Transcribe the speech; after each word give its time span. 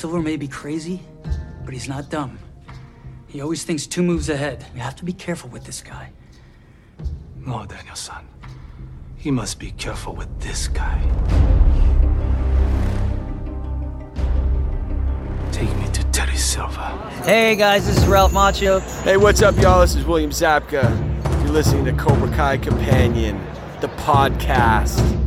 Silver 0.00 0.22
may 0.22 0.38
be 0.38 0.48
crazy, 0.48 1.02
but 1.62 1.74
he's 1.74 1.86
not 1.86 2.08
dumb. 2.08 2.38
He 3.26 3.42
always 3.42 3.64
thinks 3.64 3.86
two 3.86 4.02
moves 4.02 4.30
ahead. 4.30 4.64
We 4.72 4.80
have 4.80 4.96
to 4.96 5.04
be 5.04 5.12
careful 5.12 5.50
with 5.50 5.64
this 5.64 5.82
guy. 5.82 6.10
No, 7.36 7.66
Daniel-san. 7.66 8.26
He 9.18 9.30
must 9.30 9.58
be 9.58 9.72
careful 9.72 10.14
with 10.14 10.40
this 10.40 10.68
guy. 10.68 11.02
Take 15.52 15.68
me 15.76 15.86
to 15.92 16.02
Terry 16.12 16.34
Silver. 16.34 16.80
Hey 17.24 17.54
guys, 17.54 17.86
this 17.86 17.98
is 17.98 18.06
Ralph 18.06 18.32
Macchio. 18.32 18.80
Hey, 19.02 19.18
what's 19.18 19.42
up, 19.42 19.54
y'all? 19.58 19.82
This 19.82 19.96
is 19.96 20.06
William 20.06 20.30
Zabka. 20.30 20.82
You're 21.42 21.52
listening 21.52 21.84
to 21.84 21.92
Cobra 21.92 22.34
Kai 22.34 22.56
Companion, 22.56 23.38
the 23.82 23.88
podcast. 23.88 25.19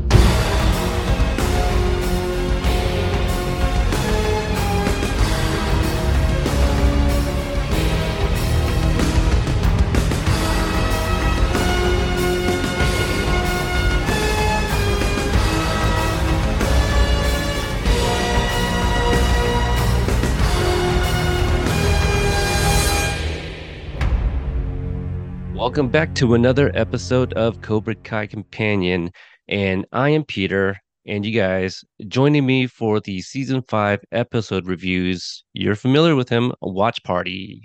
Welcome 25.74 25.90
back 25.90 26.14
to 26.18 26.36
another 26.36 26.70
episode 26.76 27.34
of 27.34 27.60
Cobra 27.64 27.96
Kai 27.96 28.28
Companion. 28.28 29.10
And 29.48 29.88
I 29.92 30.10
am 30.10 30.24
Peter. 30.24 30.78
And 31.08 31.26
you 31.26 31.32
guys 31.32 31.84
joining 32.08 32.46
me 32.46 32.68
for 32.68 33.00
the 33.00 33.22
season 33.22 33.64
five 33.64 34.00
episode 34.12 34.68
reviews. 34.68 35.44
You're 35.54 35.74
familiar 35.74 36.16
with 36.16 36.30
him, 36.30 36.52
Watch 36.62 37.04
Party. 37.04 37.64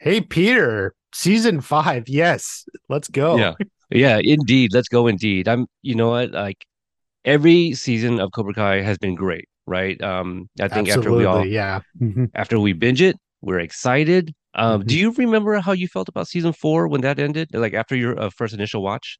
Hey, 0.00 0.22
Peter, 0.22 0.94
season 1.12 1.60
five. 1.60 2.08
Yes, 2.08 2.64
let's 2.88 3.08
go. 3.08 3.36
Yeah. 3.36 3.52
Yeah, 3.90 4.18
indeed. 4.22 4.72
Let's 4.72 4.88
go 4.88 5.06
indeed. 5.06 5.46
I'm, 5.46 5.66
you 5.82 5.94
know 5.94 6.08
what? 6.08 6.30
Like 6.30 6.64
every 7.26 7.74
season 7.74 8.18
of 8.18 8.30
Cobra 8.32 8.54
Kai 8.54 8.80
has 8.80 8.96
been 8.96 9.14
great, 9.14 9.46
right? 9.66 10.00
Um, 10.00 10.48
I 10.58 10.68
think 10.68 10.88
after 10.88 11.12
we 11.12 11.26
all, 11.26 11.44
yeah, 11.44 11.80
Mhm. 12.00 12.30
after 12.34 12.58
we 12.58 12.72
binge 12.72 13.02
it, 13.02 13.16
we're 13.42 13.60
excited. 13.60 14.32
Um, 14.56 14.82
Mhm. 14.82 14.86
do 14.86 14.98
you 14.98 15.12
remember 15.12 15.60
how 15.60 15.72
you 15.72 15.88
felt 15.88 16.08
about 16.08 16.28
season 16.28 16.52
four 16.52 16.88
when 16.88 17.02
that 17.02 17.18
ended? 17.18 17.50
Like 17.54 17.74
after 17.74 17.94
your 17.96 18.18
uh, 18.20 18.30
first 18.30 18.54
initial 18.54 18.82
watch? 18.82 19.18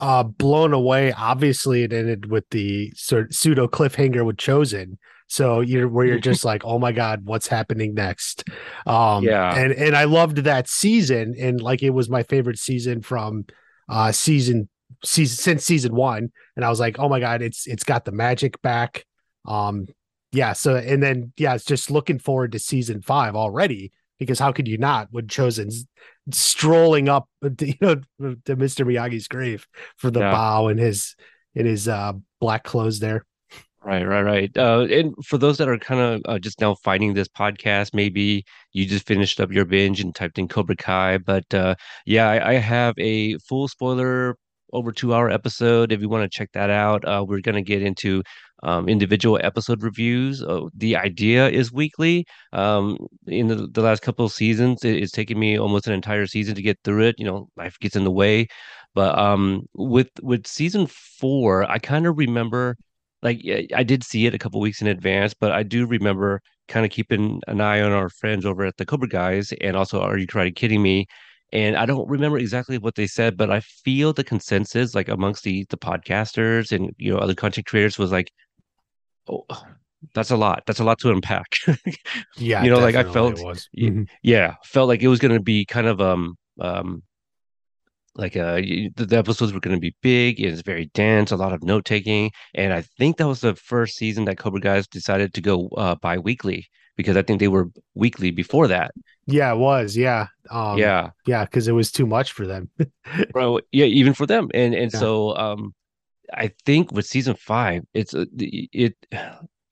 uh, 0.00 0.22
blown 0.22 0.72
away. 0.72 1.12
Obviously, 1.12 1.82
it 1.82 1.92
ended 1.92 2.30
with 2.30 2.44
the 2.50 2.92
sort 2.96 3.26
of 3.26 3.34
pseudo 3.34 3.68
cliffhanger 3.68 4.24
with 4.24 4.36
Chozen. 4.36 4.96
So 5.28 5.60
you're 5.60 5.88
where 5.88 6.06
you're 6.06 6.18
just 6.18 6.44
like, 6.44 6.64
oh 6.64 6.78
my 6.78 6.92
god, 6.92 7.20
what's 7.24 7.46
happening 7.46 7.94
next? 7.94 8.44
Um, 8.86 9.24
Yeah. 9.24 9.52
and 9.52 9.72
and 9.72 9.94
I 9.96 10.04
loved 10.04 10.38
that 10.38 10.68
season, 10.68 11.34
and 11.38 11.60
like 11.60 11.82
it 11.82 11.90
was 11.90 12.08
my 12.08 12.22
favorite 12.22 12.58
season 12.58 13.02
from 13.02 13.44
uh 13.88 14.12
season 14.12 14.68
season 15.04 15.36
since 15.36 15.64
season 15.64 15.94
one. 15.94 16.30
And 16.56 16.64
I 16.64 16.68
was 16.70 16.80
like, 16.80 16.98
oh 16.98 17.08
my 17.08 17.20
god, 17.20 17.42
it's 17.42 17.66
it's 17.66 17.84
got 17.84 18.04
the 18.04 18.12
magic 18.12 18.60
back. 18.62 19.04
Um, 19.46 19.86
yeah. 20.32 20.52
So 20.54 20.76
and 20.76 21.02
then 21.02 21.32
yeah, 21.36 21.54
it's 21.54 21.64
just 21.64 21.90
looking 21.90 22.18
forward 22.18 22.52
to 22.52 22.58
season 22.58 23.02
five 23.02 23.36
already 23.36 23.92
because 24.20 24.38
how 24.38 24.52
could 24.52 24.68
you 24.68 24.78
not 24.78 25.08
when 25.10 25.26
chozen 25.26 25.72
strolling 26.30 27.08
up, 27.08 27.28
you 27.60 27.74
know, 27.80 27.96
to 28.44 28.56
Mr. 28.56 28.86
Miyagi's 28.86 29.26
grave 29.26 29.66
for 29.96 30.12
the 30.12 30.20
Yeah. 30.20 30.30
bow 30.32 30.68
and 30.68 30.78
his 30.78 31.16
in 31.56 31.66
his 31.66 31.88
uh 31.88 32.12
black 32.40 32.62
clothes 32.62 33.00
there. 33.00 33.24
Right, 33.82 34.04
right, 34.04 34.22
right. 34.22 34.56
Uh, 34.58 34.86
and 34.90 35.14
for 35.24 35.38
those 35.38 35.56
that 35.56 35.68
are 35.68 35.78
kind 35.78 36.00
of 36.00 36.20
uh, 36.26 36.38
just 36.38 36.60
now 36.60 36.74
finding 36.84 37.14
this 37.14 37.28
podcast, 37.28 37.94
maybe 37.94 38.44
you 38.72 38.84
just 38.84 39.06
finished 39.06 39.40
up 39.40 39.50
your 39.50 39.64
binge 39.64 40.00
and 40.02 40.14
typed 40.14 40.38
in 40.38 40.48
Cobra 40.48 40.76
Kai. 40.76 41.16
But 41.16 41.52
uh, 41.54 41.76
yeah, 42.04 42.28
I, 42.28 42.50
I 42.50 42.54
have 42.56 42.94
a 42.98 43.38
full 43.38 43.68
spoiler 43.68 44.36
over 44.74 44.92
two 44.92 45.14
hour 45.14 45.30
episode. 45.30 45.92
If 45.92 46.02
you 46.02 46.10
want 46.10 46.30
to 46.30 46.36
check 46.38 46.50
that 46.52 46.68
out, 46.68 47.06
uh, 47.06 47.24
we're 47.26 47.40
going 47.40 47.54
to 47.54 47.62
get 47.62 47.80
into 47.82 48.22
um, 48.62 48.88
individual 48.88 49.38
episode 49.42 49.82
reviews. 49.82 50.42
Uh, 50.42 50.62
the 50.74 50.96
idea 50.96 51.48
is 51.48 51.72
weekly. 51.72 52.26
Um, 52.52 52.98
in 53.26 53.48
the, 53.48 53.68
the 53.70 53.82
last 53.82 54.02
couple 54.02 54.24
of 54.24 54.32
seasons, 54.32 54.84
it, 54.84 54.96
it's 54.96 55.12
taken 55.12 55.38
me 55.38 55.58
almost 55.58 55.86
an 55.86 55.92
entire 55.92 56.26
season 56.26 56.54
to 56.54 56.62
get 56.62 56.78
through 56.84 57.04
it. 57.04 57.16
You 57.18 57.24
know, 57.26 57.48
life 57.56 57.78
gets 57.80 57.96
in 57.96 58.04
the 58.04 58.10
way. 58.10 58.48
But 58.94 59.18
um, 59.18 59.62
with 59.74 60.10
with 60.22 60.46
season 60.46 60.86
four, 60.86 61.64
I 61.70 61.78
kind 61.78 62.06
of 62.06 62.18
remember 62.18 62.76
like 63.22 63.42
I 63.74 63.82
did 63.82 64.04
see 64.04 64.26
it 64.26 64.34
a 64.34 64.38
couple 64.38 64.60
weeks 64.60 64.80
in 64.80 64.88
advance, 64.88 65.34
but 65.34 65.52
I 65.52 65.62
do 65.62 65.86
remember 65.86 66.40
kind 66.68 66.86
of 66.86 66.92
keeping 66.92 67.40
an 67.48 67.60
eye 67.60 67.80
on 67.82 67.92
our 67.92 68.08
friends 68.08 68.46
over 68.46 68.64
at 68.64 68.76
the 68.78 68.86
Cobra 68.86 69.08
Guys 69.08 69.52
and 69.60 69.76
also 69.76 70.00
Are 70.00 70.16
You 70.16 70.26
Karate 70.26 70.54
Kidding 70.54 70.82
Me? 70.82 71.06
And 71.52 71.76
I 71.76 71.84
don't 71.86 72.08
remember 72.08 72.38
exactly 72.38 72.78
what 72.78 72.94
they 72.94 73.06
said, 73.06 73.36
but 73.36 73.50
I 73.50 73.60
feel 73.60 74.12
the 74.12 74.24
consensus 74.24 74.94
like 74.94 75.08
amongst 75.08 75.44
the 75.44 75.66
the 75.70 75.76
podcasters 75.76 76.72
and 76.72 76.94
you 76.98 77.12
know 77.12 77.18
other 77.18 77.34
content 77.34 77.66
creators 77.66 77.98
was 77.98 78.12
like, 78.12 78.30
oh, 79.30 79.46
that's 80.14 80.30
a 80.30 80.36
lot. 80.36 80.62
That's 80.66 80.80
a 80.80 80.84
lot 80.84 80.98
to 81.00 81.10
unpack. 81.10 81.46
Yeah, 82.36 82.64
You 82.64 82.70
know, 82.70 82.78
like, 82.80 82.94
I 82.96 83.04
felt- 83.04 83.38
it 83.38 83.44
was. 83.44 83.68
Ye- 83.72 83.90
Mhm. 83.90 84.08
yeah, 84.22 84.54
felt 84.64 84.88
like 84.88 85.02
it 85.02 85.08
was 85.08 85.18
going 85.20 85.34
to 85.34 85.42
be 85.42 85.64
kind 85.64 85.86
of 85.86 86.00
um 86.00 86.36
um 86.60 87.02
like 88.16 88.36
uh 88.36 88.56
the, 88.56 88.90
the 88.96 89.16
episodes 89.16 89.52
were 89.52 89.60
going 89.60 89.76
to 89.76 89.80
be 89.80 89.94
big 90.02 90.40
It 90.40 90.50
was 90.50 90.62
very 90.62 90.86
dense, 90.94 91.30
a 91.30 91.36
lot 91.36 91.52
of 91.52 91.62
note 91.62 91.84
taking, 91.84 92.30
and 92.54 92.72
I 92.72 92.82
think 92.98 93.16
that 93.18 93.28
was 93.28 93.40
the 93.40 93.54
first 93.54 93.96
season 93.96 94.24
that 94.24 94.36
Cobra 94.38 94.60
Guys 94.60 94.86
decided 94.88 95.32
to 95.34 95.40
go 95.40 95.68
uh 95.76 95.94
bi-weekly 95.96 96.66
because 96.96 97.16
I 97.16 97.22
think 97.22 97.40
they 97.40 97.48
were 97.48 97.68
weekly 97.94 98.30
before 98.30 98.66
that. 98.68 98.90
Yeah, 99.26 99.52
it 99.52 99.58
was. 99.58 99.96
Yeah. 99.96 100.26
Um, 100.50 100.76
yeah, 100.78 101.10
Yeah, 101.26 101.44
because 101.44 101.68
it 101.68 101.72
was 101.72 101.92
too 101.92 102.06
much 102.06 102.32
for 102.32 102.46
them. 102.46 102.68
bro, 103.32 103.60
yeah, 103.70 103.86
even 103.86 104.12
for 104.14 104.26
them, 104.26 104.48
and 104.54 104.74
and 104.74 104.92
Yeah. 104.92 104.98
so 104.98 105.36
um, 105.36 105.72
I 106.34 106.50
think 106.64 106.92
with 106.92 107.06
season 107.06 107.34
five, 107.34 107.82
it's 107.94 108.14
uh, 108.14 108.24
it. 108.38 108.94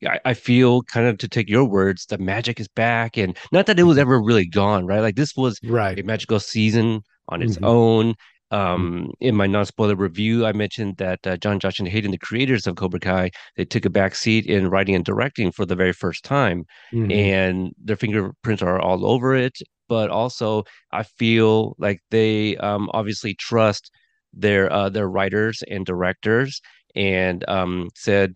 I, 0.06 0.20
I 0.24 0.34
feel 0.34 0.82
kind 0.82 1.08
of 1.08 1.18
to 1.18 1.28
take 1.28 1.48
your 1.48 1.64
words, 1.64 2.06
the 2.06 2.18
magic 2.18 2.60
is 2.60 2.68
back, 2.68 3.16
and 3.16 3.36
not 3.50 3.66
that 3.66 3.80
it 3.80 3.82
was 3.82 3.98
ever 3.98 4.22
really 4.22 4.46
gone, 4.46 4.86
right? 4.86 5.00
Like 5.00 5.16
this 5.16 5.34
was 5.36 5.58
right. 5.64 5.98
a 5.98 6.04
magical 6.04 6.38
season 6.40 7.02
on 7.28 7.42
its 7.42 7.56
Mhm. 7.56 7.64
own. 7.64 8.14
Um, 8.50 9.10
in 9.20 9.34
my 9.34 9.46
non-spoiler 9.46 9.96
review, 9.96 10.46
I 10.46 10.52
mentioned 10.52 10.96
that 10.98 11.26
uh, 11.26 11.36
John 11.36 11.58
Josh 11.58 11.80
and 11.80 11.88
Hayden, 11.88 12.12
the 12.12 12.18
creators 12.18 12.66
of 12.66 12.76
Cobra 12.76 13.00
Kai, 13.00 13.30
they 13.56 13.64
took 13.64 13.84
a 13.84 13.90
back 13.90 14.14
seat 14.14 14.46
in 14.46 14.68
writing 14.70 14.94
and 14.94 15.04
directing 15.04 15.50
for 15.52 15.66
the 15.66 15.76
very 15.76 15.92
first 15.92 16.24
time, 16.24 16.64
Mhm. 16.92 17.10
and 17.10 17.72
their 17.82 17.96
fingerprints 17.96 18.62
are 18.62 18.80
all 18.80 19.04
over 19.04 19.34
it. 19.34 19.58
But 19.88 20.10
also, 20.10 20.64
I 20.92 21.02
feel 21.02 21.74
like 21.78 22.00
they 22.10 22.56
um, 22.58 22.88
obviously 22.94 23.34
trust 23.34 23.90
their 24.32 24.72
uh, 24.72 24.88
their 24.88 25.08
writers 25.08 25.62
and 25.68 25.84
directors, 25.84 26.60
and 26.94 27.48
um, 27.48 27.88
said, 27.94 28.34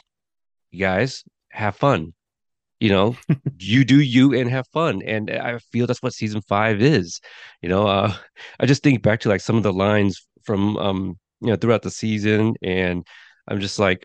you 0.71 0.81
"Guys, 0.81 1.25
have 1.51 1.77
fun." 1.77 2.15
You 2.81 2.91
know, 2.91 3.17
you 3.59 3.85
do 3.85 4.01
you 4.01 4.35
and 4.35 4.51
have 4.51 4.67
fun, 4.73 5.03
and 5.03 5.31
I 5.31 5.59
feel 5.59 5.87
that's 5.87 6.03
what 6.03 6.15
season 6.15 6.43
five 6.43 6.83
is. 6.83 7.21
You 7.61 7.69
know, 7.69 7.87
uh, 7.87 8.15
I 8.59 8.67
just 8.67 8.83
think 8.83 9.03
back 9.03 9.21
to 9.21 9.29
like 9.29 9.41
some 9.41 9.57
of 9.57 9.63
the 9.63 9.73
lines 9.73 10.27
from 10.45 10.77
um, 10.79 11.19
you 11.41 11.49
know 11.49 11.57
throughout 11.57 11.83
the 11.83 11.91
season, 11.91 12.55
and 12.63 13.07
I'm 13.49 13.61
just 13.61 13.79
like, 13.79 14.05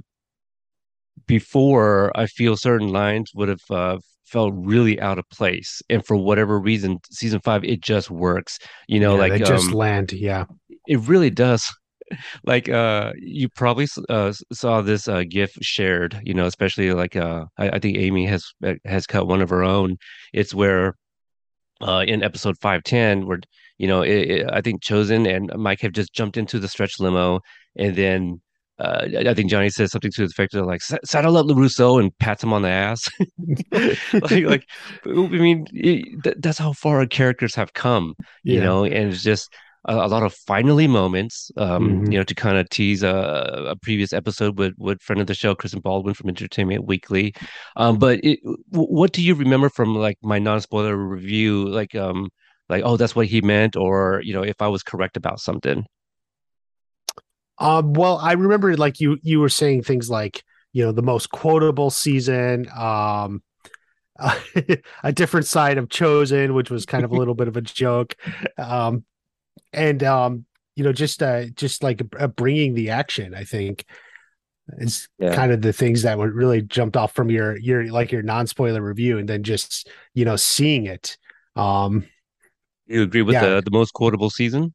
before 1.25 2.11
I 2.15 2.27
feel 2.27 2.55
certain 2.57 2.89
lines 2.89 3.31
would 3.33 3.49
have 3.49 3.61
uh, 3.69 3.97
felt 4.25 4.53
really 4.55 4.99
out 4.99 5.17
of 5.17 5.29
place, 5.29 5.81
and 5.89 6.05
for 6.05 6.15
whatever 6.15 6.59
reason, 6.59 6.99
season 7.09 7.39
five 7.39 7.63
it 7.63 7.81
just 7.81 8.11
works. 8.11 8.59
You 8.87 8.99
know, 8.99 9.15
Yeah, 9.15 9.19
like 9.21 9.31
they 9.31 9.39
just 9.39 9.69
um, 9.69 9.73
land. 9.73 10.11
Yeah. 10.11 10.45
It 10.87 10.99
really 11.01 11.29
does. 11.29 11.65
Like 12.45 12.69
uh 12.69 13.11
you 13.17 13.49
probably 13.49 13.87
uh 14.09 14.33
saw 14.53 14.81
this 14.81 15.07
uh 15.07 15.23
gif 15.29 15.51
shared, 15.61 16.19
you 16.23 16.33
know, 16.33 16.45
especially 16.45 16.93
like 16.93 17.15
uh 17.17 17.45
I, 17.57 17.69
I 17.71 17.79
think 17.79 17.97
Amy 17.97 18.25
has 18.27 18.45
uh, 18.65 18.75
has 18.85 19.05
cut 19.07 19.27
one 19.27 19.41
of 19.41 19.49
her 19.49 19.63
own. 19.63 19.97
It's 20.33 20.53
where 20.53 20.95
uh 21.81 22.03
in 22.07 22.23
episode 22.23 22.57
510 22.62 23.27
where 23.27 23.39
you 23.77 23.88
know 23.88 24.01
it, 24.01 24.31
it, 24.31 24.50
I 24.51 24.62
think 24.62 24.83
Chozen 24.83 25.27
and 25.33 25.51
Mike 25.57 25.81
have 25.81 25.94
just 25.94 26.13
jumped 26.13 26.38
into 26.38 26.59
the 26.59 26.67
stretch 26.67 27.00
limo 27.00 27.41
and 27.77 27.95
then 27.95 28.41
uh, 28.79 29.07
I 29.27 29.33
think 29.33 29.50
Johnny 29.50 29.69
says 29.69 29.91
something 29.91 30.12
to 30.12 30.21
the 30.21 30.27
effect 30.27 30.53
of 30.53 30.67
like 30.67 30.81
saddle 30.81 31.38
up 31.38 31.47
LaRusso 31.47 32.00
and 32.00 32.15
pats 32.19 32.44
him 32.44 32.53
on 32.53 32.62
the 32.62 32.69
ass. 32.69 33.09
like, 33.71 34.44
like 34.45 34.63
I 35.06 35.09
mean, 35.09 35.65
it, 35.73 36.23
that, 36.23 36.41
that's 36.41 36.57
how 36.59 36.73
far 36.73 36.97
our 37.00 37.07
characters 37.07 37.56
have 37.56 37.73
come 37.73 38.13
you 38.47 38.59
Yeah. 38.59 38.65
know 38.65 38.83
and 38.85 39.12
it's 39.13 39.23
just 39.23 39.51
a, 39.88 39.95
a 39.95 40.07
lot 40.07 40.24
of 40.24 40.34
finally 40.34 40.88
moments 40.88 41.51
um 41.57 42.04
Mhm. 42.04 42.12
you 42.12 42.18
know 42.18 42.24
to 42.24 42.36
kind 42.36 42.57
of 42.57 42.69
tease 42.69 43.04
a, 43.04 43.66
a 43.69 43.75
previous 43.78 44.13
episode 44.13 44.57
with 44.57 44.74
with 44.78 45.01
friend 45.01 45.22
of 45.22 45.28
the 45.28 45.34
show 45.34 45.56
kristen 45.56 45.80
baldwin 45.81 46.13
from 46.13 46.30
entertainment 46.30 46.86
weekly 46.86 47.34
um 47.78 47.98
but 47.98 48.19
it, 48.24 48.39
what 48.72 49.12
do 49.13 49.22
you 49.22 49.36
remember 49.36 49.69
from 49.69 49.95
like 49.95 50.18
my 50.22 50.39
non-spoiler 50.39 50.95
review 50.95 51.68
like 51.69 51.95
um 51.95 52.30
like 52.69 52.84
oh 52.86 52.98
that's 52.98 53.16
what 53.16 53.28
he 53.28 53.42
meant 53.42 53.75
or 53.75 54.22
you 54.24 54.34
know 54.34 54.44
if 54.44 54.62
i 54.62 54.68
was 54.68 54.84
correct 54.84 55.18
about 55.18 55.39
something 55.39 55.86
Um, 57.60 57.94
well, 57.94 58.18
I 58.18 58.34
remember 58.34 58.75
like 58.78 59.00
you 59.00 59.18
you 59.24 59.39
were 59.39 59.50
saying 59.50 59.84
things 59.84 60.10
like, 60.10 60.44
you 60.74 60.86
know, 60.86 60.92
the 60.92 61.01
most 61.01 61.30
quotable 61.31 61.89
season. 61.89 62.68
Um, 62.78 63.42
a 65.04 65.12
different 65.13 65.48
side 65.48 65.78
of 65.78 65.89
Chozen, 65.89 66.54
which 66.54 66.72
was 66.72 66.86
kind 66.86 67.06
of 67.06 67.12
a 67.12 67.16
little 67.16 67.36
bit 67.36 67.48
of 67.48 67.57
a 67.57 67.62
joke, 67.62 68.16
um, 68.57 69.06
and 69.77 70.03
um, 70.03 70.45
you 70.75 70.83
know, 70.83 70.94
just 70.94 71.24
uh, 71.24 71.45
just 71.56 71.83
like 71.83 72.01
uh, 72.19 72.27
bringing 72.27 72.74
the 72.74 72.89
action. 72.91 73.33
I 73.33 73.44
think 73.45 73.85
is 74.79 75.07
Yeah. 75.18 75.33
kind 75.33 75.51
of 75.51 75.62
the 75.62 75.71
things 75.74 76.01
that 76.01 76.18
would 76.18 76.33
really 76.33 76.62
jumped 76.62 76.97
off 76.97 77.13
from 77.13 77.29
your 77.31 77.57
your 77.57 77.88
like 77.91 78.12
your 78.12 78.21
non 78.24 78.47
spoiler 78.47 78.81
review, 78.81 79.18
and 79.18 79.27
then 79.29 79.44
just 79.44 79.89
you 80.13 80.25
know 80.25 80.35
seeing 80.35 80.85
it. 80.88 81.18
Um, 81.56 82.06
You 82.88 83.03
agree 83.03 83.21
with 83.21 83.33
Yeah. 83.35 83.56
the 83.56 83.62
the 83.62 83.71
most 83.71 83.94
quotable 83.94 84.29
season? 84.29 84.74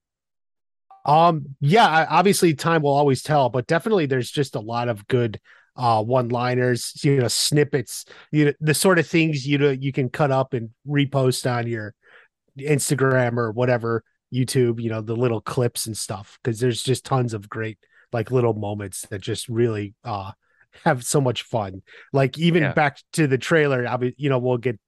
Um, 1.04 1.56
yeah, 1.60 1.86
I- 1.88 2.06
obviously 2.06 2.54
time 2.54 2.82
will 2.82 2.92
always 2.94 3.22
tell, 3.22 3.48
but 3.48 3.66
definitely 3.66 4.06
there's 4.06 4.30
just 4.30 4.54
a 4.54 4.60
lot 4.60 4.88
of 4.88 5.06
good 5.08 5.40
uh 5.74 6.02
one-liners, 6.04 7.02
you 7.02 7.16
know, 7.16 7.28
snippets, 7.28 8.04
you 8.30 8.44
know, 8.46 8.52
the 8.60 8.74
sort 8.74 8.98
of 8.98 9.06
things 9.06 9.46
you 9.46 9.56
know 9.58 9.70
you 9.70 9.90
can 9.90 10.10
cut 10.10 10.30
up 10.30 10.52
and 10.52 10.70
repost 10.86 11.50
on 11.50 11.66
your 11.66 11.94
Instagram 12.58 13.38
or 13.38 13.50
whatever, 13.52 14.04
YouTube, 14.32 14.80
you 14.80 14.90
know, 14.90 15.00
the 15.00 15.16
little 15.16 15.40
clips 15.40 15.86
and 15.86 15.96
stuff 15.96 16.38
because 16.42 16.60
there's 16.60 16.82
just 16.82 17.04
tons 17.04 17.34
of 17.34 17.48
great 17.48 17.78
like 18.12 18.30
little 18.30 18.54
moments 18.54 19.06
that 19.10 19.20
just 19.20 19.48
really 19.48 19.94
uh 20.04 20.32
have 20.84 21.04
so 21.04 21.20
much 21.20 21.42
fun. 21.42 21.82
Like 22.12 22.38
even 22.38 22.68
Yeah. 22.68 22.72
back 22.72 22.98
to 23.14 23.26
the 23.26 23.38
trailer, 23.38 23.86
I 23.86 23.96
mean, 23.98 24.14
you 24.16 24.28
know, 24.30 24.38
we'll 24.38 24.58
get 24.58 24.78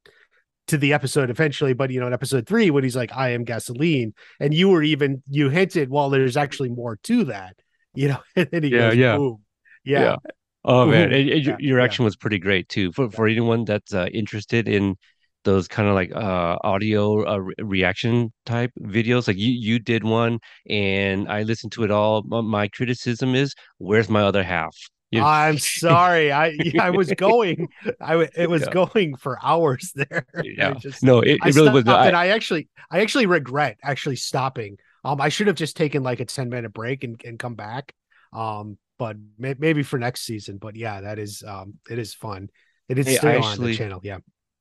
to 0.69 0.79
the 0.79 0.93
episode 0.95 1.31
eventually, 1.31 1.75
but 1.75 1.91
you 1.91 2.01
know, 2.01 2.07
in 2.07 2.13
episode 2.15 2.47
three, 2.47 2.71
when 2.71 2.85
he's 2.85 2.97
like, 2.97 3.15
I 3.15 3.31
am 3.31 3.45
gasoline, 3.45 4.15
and 4.41 4.55
you 4.55 4.69
were 4.71 4.83
even 4.83 5.23
you 5.29 5.51
hinted, 5.51 5.91
well, 5.91 6.11
there's 6.11 6.37
actually 6.37 6.71
more 6.71 6.97
to 7.05 7.25
that, 7.25 7.57
you 7.95 8.09
know, 8.09 8.21
and 8.37 8.49
then 8.51 8.63
he 8.63 8.71
Yeah, 8.71 8.73
goes, 8.73 8.93
yeah. 8.93 9.19
boom. 9.19 9.41
Yeah. 9.85 10.15
Yeah. 10.15 10.17
Oh 10.65 10.87
man, 10.87 11.13
Ooh, 11.13 11.15
and, 11.15 11.31
and 11.31 11.45
your, 11.45 11.55
yeah, 11.55 11.61
your 11.61 11.81
action 11.81 12.05
was 12.05 12.17
pretty 12.17 12.39
great 12.39 12.69
too. 12.69 12.93
For 12.93 13.11
for 13.11 13.27
anyone 13.29 13.65
that's 13.65 13.95
uh, 13.95 14.09
interested 14.13 14.69
in 14.69 14.97
those 15.45 15.69
kind 15.69 15.89
of 15.89 15.95
like 15.95 16.11
uh 16.15 16.57
audio 16.65 17.25
uh, 17.29 17.39
re 17.39 17.55
reaction 17.61 18.33
type 18.47 18.73
videos, 18.81 19.29
like 19.29 19.37
you 19.39 19.53
you 19.53 19.79
did 19.79 20.05
one, 20.05 20.41
and 20.69 21.29
I 21.29 21.43
listened 21.43 21.73
to 21.73 21.85
it 21.85 21.91
all. 21.91 22.23
My, 22.27 22.41
my 22.41 22.69
criticism 22.69 23.35
is, 23.35 23.55
where's 23.79 24.09
my 24.09 24.23
other 24.23 24.43
half? 24.43 24.77
You 25.11 25.21
know? 25.21 25.27
I'm 25.27 25.59
sorry. 25.59 26.33
I 26.33 26.57
I 26.81 26.91
was 26.91 27.11
going. 27.17 27.69
I 28.01 28.29
it 28.37 28.51
was 28.51 28.63
Yeah. 28.63 28.71
going 28.73 29.17
for 29.17 29.39
hours 29.43 29.93
there. 29.97 30.27
Yeah. 30.43 30.75
just- 30.75 31.03
No, 31.05 31.21
it, 31.21 31.39
it 31.45 31.55
really 31.55 31.71
was. 31.71 31.87
I- 31.87 32.09
and 32.09 32.17
I 32.17 32.29
actually 32.29 32.69
I 32.91 33.01
actually 33.01 33.27
regret 33.27 33.77
actually 33.83 34.17
stopping. 34.17 34.77
Um, 35.05 35.21
I 35.21 35.29
should 35.29 35.47
have 35.49 35.57
just 35.57 35.77
taken 35.77 36.03
like 36.03 36.21
a 36.21 36.25
10 36.25 36.49
minute 36.49 36.73
break 36.73 37.05
and, 37.05 37.21
and 37.25 37.39
come 37.39 37.55
back. 37.55 37.93
Um, 38.33 38.79
but 38.99 39.17
may, 39.39 39.55
maybe 39.59 39.83
for 39.83 39.99
next 39.99 40.23
season. 40.23 40.57
But 40.59 40.75
yeah, 40.77 41.03
that 41.03 41.19
is 41.19 41.43
um 41.47 41.75
it 41.89 41.99
is 41.99 42.15
fun. 42.15 42.49
It 42.89 42.99
is 42.99 43.07
Hey, 43.07 43.17
still 43.17 43.43
on 43.45 43.61
the 43.61 43.75
channel. 43.75 44.01
Yeah. 44.03 44.19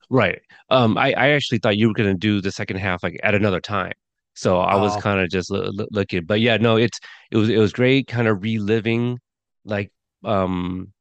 Right. 0.10 0.42
Um, 0.70 0.98
I, 0.98 1.14
I 1.14 1.30
actually 1.30 1.60
thought 1.60 1.78
you 1.78 1.88
were 1.88 1.94
gonna 1.94 2.14
do 2.14 2.42
the 2.42 2.52
second 2.52 2.78
half 2.78 3.04
like 3.04 3.20
at 3.24 3.36
another 3.36 3.60
time. 3.62 3.94
So 4.36 4.60
I 4.60 4.76
was 4.76 4.96
Oh. 4.96 4.98
kind 4.98 5.20
of 5.20 5.30
just 5.30 5.50
loo- 5.52 5.70
loo- 5.72 5.88
looking, 5.92 6.26
but 6.26 6.40
yeah, 6.42 6.58
no, 6.58 6.76
it's 6.78 7.00
it 7.32 7.38
was 7.38 7.50
it 7.50 7.58
was 7.58 7.74
great, 7.74 8.08
kind 8.08 8.28
of 8.28 8.42
reliving 8.44 9.20
like 9.66 9.92
um 10.24 10.92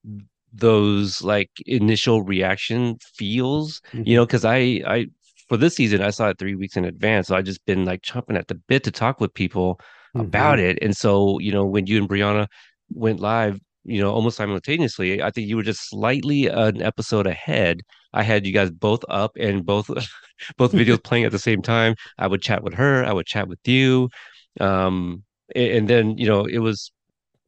those 0.53 1.23
like 1.23 1.51
initial 1.67 2.23
reaction 2.23 2.97
feels, 3.15 3.81
you 4.05 4.17
know, 4.17 4.27
because 4.27 4.45
I 4.45 4.83
I 4.87 5.07
for 5.49 5.57
this 5.57 5.77
season 5.77 6.03
I 6.03 6.11
saw 6.11 6.29
it 6.31 6.39
three 6.39 6.55
weeks 6.55 6.77
in 6.77 6.85
advance, 6.85 7.29
so 7.29 7.37
I 7.37 7.43
just 7.43 7.65
been 7.67 7.85
like 7.85 8.03
chomping 8.03 8.37
at 8.39 8.49
the 8.49 8.55
bit 8.57 8.85
to 8.85 8.91
talk 8.91 9.21
with 9.21 9.35
people 9.35 9.81
about 10.19 10.59
Mm-hmm. 10.59 10.61
it. 10.61 10.79
And 10.83 10.97
so, 10.97 11.39
you 11.39 11.53
know, 11.53 11.65
when 11.65 11.87
you 11.87 11.99
and 11.99 12.09
Brianna 12.09 12.47
went 12.91 13.21
live, 13.21 13.59
you 13.85 14.01
know, 14.01 14.13
almost 14.13 14.37
simultaneously, 14.37 15.23
I 15.23 15.31
think 15.31 15.49
you 15.49 15.57
were 15.57 15.63
just 15.63 15.89
slightly 15.89 16.47
an 16.47 16.83
episode 16.83 17.27
ahead. 17.27 17.83
I 18.13 18.23
had 18.23 18.47
you 18.47 18.53
guys 18.53 18.71
both 18.71 19.05
up 19.09 19.33
and 19.39 19.65
both 19.65 19.89
both 20.57 20.73
videos 20.73 21.03
playing 21.05 21.25
at 21.25 21.33
the 21.33 21.39
same 21.39 21.63
time. 21.63 21.95
I 22.19 22.27
would 22.27 22.43
chat 22.43 22.63
with 22.63 22.75
her, 22.75 23.05
I 23.05 23.13
would 23.13 23.27
chat 23.27 23.49
with 23.49 23.61
you. 23.67 24.09
Um, 24.61 25.25
and, 25.55 25.89
then, 25.89 26.17
you 26.17 26.27
know, 26.27 26.45
it 26.45 26.59
was 26.59 26.93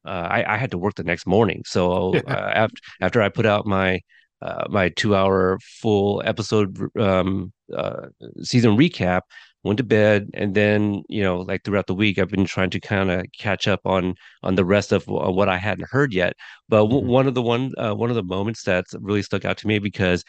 uh, 0.04 0.28
I, 0.30 0.54
I 0.54 0.56
had 0.56 0.70
to 0.72 0.78
work 0.78 0.94
the 0.94 1.04
next 1.04 1.26
morning. 1.26 1.62
So 1.66 2.14
uh, 2.28 2.30
after 2.30 2.82
after 3.00 3.22
I 3.22 3.28
put 3.28 3.46
out 3.46 3.66
my 3.66 4.00
uh, 4.42 4.64
my 4.68 4.90
two 4.90 5.14
hour 5.14 5.58
full 5.80 6.22
episode 6.24 6.78
um, 6.98 7.52
uh, 7.74 8.08
season 8.42 8.76
recap, 8.76 9.22
went 9.64 9.78
to 9.78 9.84
bed, 9.84 10.30
and 10.34 10.54
then 10.54 11.02
you 11.08 11.22
know 11.22 11.38
like 11.40 11.64
throughout 11.64 11.86
the 11.86 11.94
week, 11.94 12.18
I've 12.18 12.28
been 12.30 12.44
trying 12.46 12.70
to 12.70 12.80
kind 12.80 13.10
of 13.10 13.24
catch 13.38 13.66
up 13.68 13.80
on 13.86 14.14
on 14.42 14.54
the 14.56 14.64
rest 14.64 14.92
of 14.92 15.08
uh, 15.08 15.30
what 15.32 15.48
I 15.48 15.58
hadn't 15.58 15.88
heard 15.90 16.12
yet. 16.14 16.34
But 16.68 16.84
w- 16.84 17.02
Mhm. 17.02 17.06
one 17.06 17.26
of 17.28 17.34
the 17.34 17.42
one 17.42 17.72
uh, 17.78 17.94
one 17.94 18.10
of 18.10 18.16
the 18.16 18.22
moments 18.24 18.62
that's 18.64 18.94
really 19.00 19.22
stuck 19.22 19.44
out 19.44 19.58
to 19.58 19.66
me 19.68 19.78
because 19.78 20.24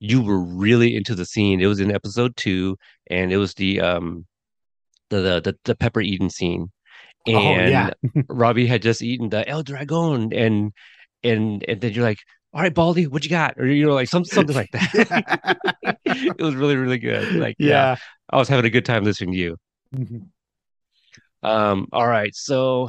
you 0.00 0.22
were 0.22 0.40
really 0.40 0.96
into 0.96 1.14
the 1.14 1.26
scene. 1.26 1.60
It 1.60 1.66
was 1.66 1.80
in 1.80 1.92
episode 1.94 2.36
two, 2.36 2.76
and 3.10 3.32
it 3.32 3.38
was 3.38 3.54
the 3.54 3.80
um 3.80 4.26
the 5.10 5.20
the 5.20 5.40
the, 5.40 5.56
the 5.64 5.74
pepper 5.76 6.00
eating 6.00 6.30
scene. 6.30 6.70
Oh, 7.26 7.56
And 7.58 7.68
yeah. 7.68 7.90
Robbie 8.28 8.66
had 8.66 8.82
just 8.82 9.02
eaten 9.02 9.28
the 9.30 9.48
El 9.48 9.62
Dragon, 9.62 10.32
and 10.34 10.72
and 11.24 11.64
and 11.68 11.80
then 11.80 11.92
you're 11.94 12.04
like, 12.04 12.18
"All 12.54 12.62
right, 12.62 12.72
Baldy, 12.72 13.06
what 13.06 13.24
you 13.24 13.30
got?" 13.30 13.58
Or 13.58 13.66
you 13.66 13.86
know, 13.86 13.94
like 13.94 14.08
some 14.08 14.24
something 14.24 14.56
like 14.56 14.70
that. 14.72 15.68
it 16.04 16.40
was 16.40 16.54
really 16.54 16.76
really 16.76 16.98
good. 16.98 17.34
Like, 17.34 17.56
yeah, 17.58 17.68
yeah. 17.68 17.96
I 18.30 18.38
was 18.38 18.48
having 18.48 18.64
a 18.64 18.70
good 18.70 18.84
time 18.84 19.04
listening 19.04 19.32
to 19.32 19.38
you. 19.38 19.56
Mhm. 19.94 20.28
Um, 21.42 21.88
all 21.92 22.06
right, 22.06 22.34
so 22.34 22.88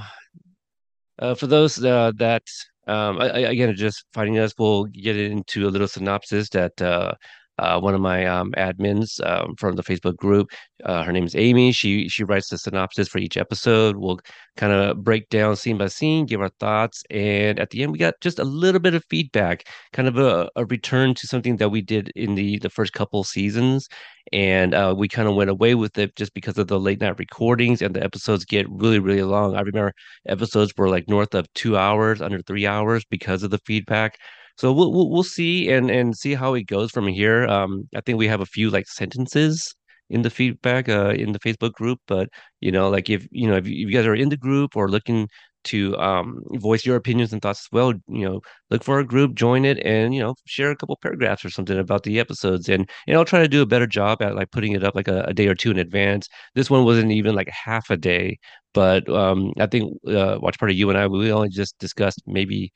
uh, 1.20 1.36
for 1.36 1.48
those 1.48 1.84
uh, 1.84 2.12
that 2.18 2.44
um, 2.88 3.20
I, 3.20 3.30
I, 3.30 3.40
again 3.40 3.76
just 3.76 4.06
finding 4.14 4.40
us, 4.40 4.54
we'll 4.58 4.86
get 4.86 5.18
into 5.18 5.68
a 5.68 5.70
little 5.70 5.88
synopsis 5.88 6.50
that 6.50 6.82
uh, 6.82 7.14
uh, 7.58 7.80
one 7.80 7.94
of 7.94 8.02
my 8.02 8.26
um, 8.26 8.52
admins 8.58 9.26
um, 9.26 9.56
from 9.56 9.76
the 9.76 9.84
Facebook 9.84 10.18
group, 10.18 10.50
uh, 10.84 11.04
her 11.04 11.12
name 11.12 11.26
is 11.26 11.36
Amy. 11.36 11.72
She 11.72 12.10
she 12.10 12.24
writes 12.24 12.50
the 12.50 12.58
synopsis 12.58 13.08
for 13.08 13.20
each 13.20 13.38
episode. 13.38 13.96
We'll 13.98 14.20
kind 14.58 14.74
of 14.74 15.04
break 15.04 15.30
down 15.30 15.56
scene 15.56 15.78
by 15.78 15.88
scene, 15.88 16.26
give 16.26 16.42
our 16.42 16.50
thoughts, 16.60 17.04
and 17.10 17.60
at 17.60 17.70
the 17.70 17.84
end 17.84 17.92
we 17.92 17.98
got 17.98 18.16
just 18.22 18.40
a 18.40 18.44
little 18.44 18.82
bit 18.82 18.94
of 18.94 19.04
feedback, 19.10 19.68
kind 19.94 20.08
of 20.08 20.18
a, 20.18 20.50
a 20.56 20.66
return 20.66 21.14
to 21.16 21.28
something 21.28 21.58
that 21.58 21.70
we 21.70 21.82
did 21.82 22.10
in 22.16 22.36
the 22.36 22.60
the 22.60 22.70
first 22.70 22.94
couple 22.94 23.24
seasons 23.24 23.88
and 24.34 24.74
uh, 24.74 24.94
we 24.98 25.08
kind 25.08 25.28
of 25.28 25.36
went 25.36 25.50
away 25.50 25.76
with 25.76 25.98
it 25.98 26.16
just 26.16 26.34
because 26.34 26.58
of 26.58 26.68
the 26.68 26.80
late 26.80 27.00
night 27.00 27.18
recordings 27.20 27.82
and 27.82 27.96
the 27.96 28.04
episodes 28.04 28.44
get 28.46 28.70
really 28.70 29.00
really 29.00 29.24
long 29.24 29.56
i 29.56 29.62
remember 29.62 29.94
episodes 30.28 30.74
were 30.78 30.90
like 30.90 31.08
north 31.08 31.36
of 31.36 31.52
two 31.54 31.78
hours 31.78 32.22
under 32.22 32.42
three 32.42 32.66
hours 32.66 33.06
because 33.06 33.44
of 33.44 33.52
the 33.52 33.60
feedback 33.60 34.18
so 34.58 34.72
we'll 34.72 34.92
we'll, 34.92 35.10
we'll 35.10 35.24
see 35.24 35.70
and 35.70 35.90
and 35.90 36.18
see 36.18 36.34
how 36.34 36.54
it 36.54 36.64
goes 36.64 36.92
from 36.92 37.08
here 37.08 37.46
um 37.48 37.88
i 37.96 38.02
think 38.02 38.18
we 38.18 38.28
have 38.28 38.42
a 38.42 38.46
few 38.46 38.70
like 38.70 38.88
sentences 38.88 39.76
in 40.10 40.22
the 40.22 40.30
feedback 40.30 40.88
uh 40.90 41.10
in 41.10 41.32
the 41.32 41.40
facebook 41.40 41.74
group 41.74 42.00
but 42.08 42.30
you 42.62 42.72
know 42.72 42.90
like 42.90 43.10
if 43.10 43.28
you 43.32 43.48
know 43.48 43.56
if 43.58 43.68
you, 43.68 43.92
guys 43.92 44.06
are 44.06 44.16
in 44.16 44.30
the 44.30 44.38
group 44.38 44.76
or 44.76 44.90
looking 44.90 45.28
to 45.64 45.98
um 45.98 46.40
voice 46.54 46.86
your 46.86 46.96
opinions 46.96 47.34
and 47.34 47.42
thoughts 47.42 47.62
as 47.62 47.68
well 47.72 47.92
you 48.08 48.24
know 48.24 48.40
look 48.70 48.84
for 48.84 49.00
a 49.00 49.06
group 49.06 49.34
join 49.34 49.66
it 49.66 49.80
and 49.80 50.14
you 50.14 50.22
know 50.22 50.36
share 50.46 50.70
a 50.72 50.76
couple 50.76 50.98
paragraphs 51.02 51.44
or 51.44 51.50
something 51.50 51.78
about 51.78 52.04
the 52.04 52.20
episodes 52.20 52.70
and 52.70 52.88
and 53.08 53.18
I'll 53.18 53.26
try 53.26 53.42
to 53.42 53.48
do 53.48 53.64
a 53.64 53.66
better 53.66 53.88
job 53.88 54.22
at 54.22 54.36
like 54.36 54.52
putting 54.52 54.74
it 54.74 54.84
up 54.84 54.96
like 54.96 55.08
a, 55.08 55.24
a 55.24 55.34
day 55.34 55.48
or 55.48 55.56
two 55.56 55.72
in 55.72 55.80
advance. 55.80 56.28
This 56.54 56.70
one 56.70 56.86
wasn't 56.86 57.12
even 57.12 57.34
like 57.36 57.50
half 57.50 57.90
a 57.90 57.98
day, 57.98 58.38
but 58.74 59.10
um, 59.10 59.54
I 59.60 59.66
think 59.66 59.98
uh, 60.08 60.38
watch 60.40 60.60
party 60.60 60.76
you 60.76 60.90
and 60.90 60.98
I 61.00 61.08
we 61.08 61.32
only 61.32 61.50
just 61.50 61.78
discussed 61.80 62.22
maybe 62.28 62.72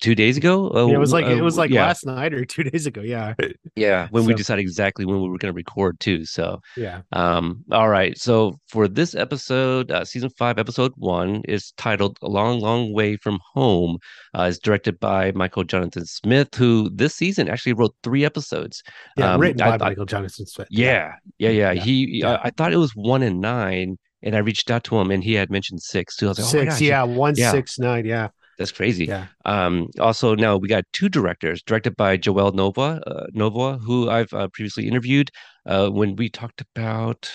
two 0.00 0.14
days 0.14 0.36
ago. 0.36 0.70
Uh, 0.74 0.86
Yeah, 0.86 0.94
it 0.94 0.98
was 0.98 1.12
like 1.12 1.26
it 1.26 1.40
uh, 1.40 1.44
was 1.44 1.56
like 1.58 1.70
yeah, 1.70 1.86
last 1.86 2.06
night 2.06 2.32
or 2.34 2.44
two 2.44 2.62
days 2.70 2.86
ago. 2.86 3.00
Yeah. 3.00 3.34
yeah 3.76 4.08
when 4.10 4.24
we 4.24 4.34
decided 4.34 4.62
exactly 4.62 5.04
when 5.04 5.20
we 5.20 5.28
were 5.28 5.38
going 5.38 5.52
to 5.52 5.56
record 5.56 5.98
too. 6.00 6.24
So 6.24 6.60
Yeah. 6.76 7.02
um, 7.12 7.64
all 7.72 7.88
right. 7.88 8.16
So 8.18 8.58
for 8.68 8.88
this 8.88 9.14
episode, 9.14 9.90
uh, 9.90 10.04
season 10.04 10.30
five, 10.38 10.58
episode 10.58 10.92
one 10.96 11.42
is 11.48 11.72
titled 11.76 12.18
"A 12.22 12.28
Long, 12.28 12.60
Long 12.60 12.92
Way 12.92 13.16
from 13.16 13.38
Home." 13.54 13.98
Uh, 14.34 14.46
it's 14.48 14.58
directed 14.58 15.00
by 15.00 15.32
Michael 15.32 15.64
Jonathan 15.64 16.04
Smith, 16.06 16.54
who 16.54 16.90
this 16.94 17.14
season 17.14 17.48
actually 17.48 17.72
wrote 17.72 17.94
three 18.02 18.24
episodes. 18.24 18.82
Yeah. 19.16 19.34
Um, 19.34 19.40
written 19.40 19.60
I- 19.62 19.76
by 19.76 19.84
I- 19.86 19.88
Michael 19.90 20.06
Jonathan 20.06 20.46
Smith. 20.46 20.68
Yeah, 20.70 21.12
yeah, 21.38 21.50
yeah. 21.50 21.72
Yeah. 21.72 21.82
He. 21.82 22.22
I, 22.24 22.36
I 22.44 22.50
thought 22.50 22.72
it 22.72 22.76
was 22.78 22.92
one 22.94 23.22
and 23.22 23.40
nine, 23.40 23.96
and 24.22 24.36
I 24.36 24.38
reached 24.38 24.70
out 24.70 24.84
to 24.84 24.98
him, 24.98 25.10
and 25.10 25.22
he 25.24 25.34
had 25.34 25.50
mentioned 25.50 25.82
six 25.82 26.16
too. 26.16 26.26
I 26.26 26.28
was 26.30 26.38
like, 26.38 26.46
oh 26.46 26.50
Six. 26.50 26.74
gosh, 26.74 26.80
yeah. 26.82 27.02
One 27.02 27.34
yeah. 27.36 27.50
six 27.50 27.78
nine. 27.78 28.04
Yeah. 28.04 28.28
That's 28.58 28.72
crazy. 28.72 29.04
Yeah. 29.06 29.26
Um, 29.44 29.88
also, 30.00 30.34
now 30.34 30.56
we 30.56 30.68
got 30.68 30.84
two 30.92 31.08
directors, 31.08 31.62
directed 31.62 31.96
by 31.96 32.16
Joel 32.16 32.52
Novoa, 32.52 33.00
uh, 33.06 33.26
Novoa, 33.34 33.80
who 33.80 34.10
I've 34.10 34.32
uh, 34.32 34.48
previously 34.52 34.88
interviewed. 34.88 35.30
Uh, 35.64 35.88
when 35.90 36.16
we 36.16 36.28
talked 36.28 36.60
about, 36.74 37.30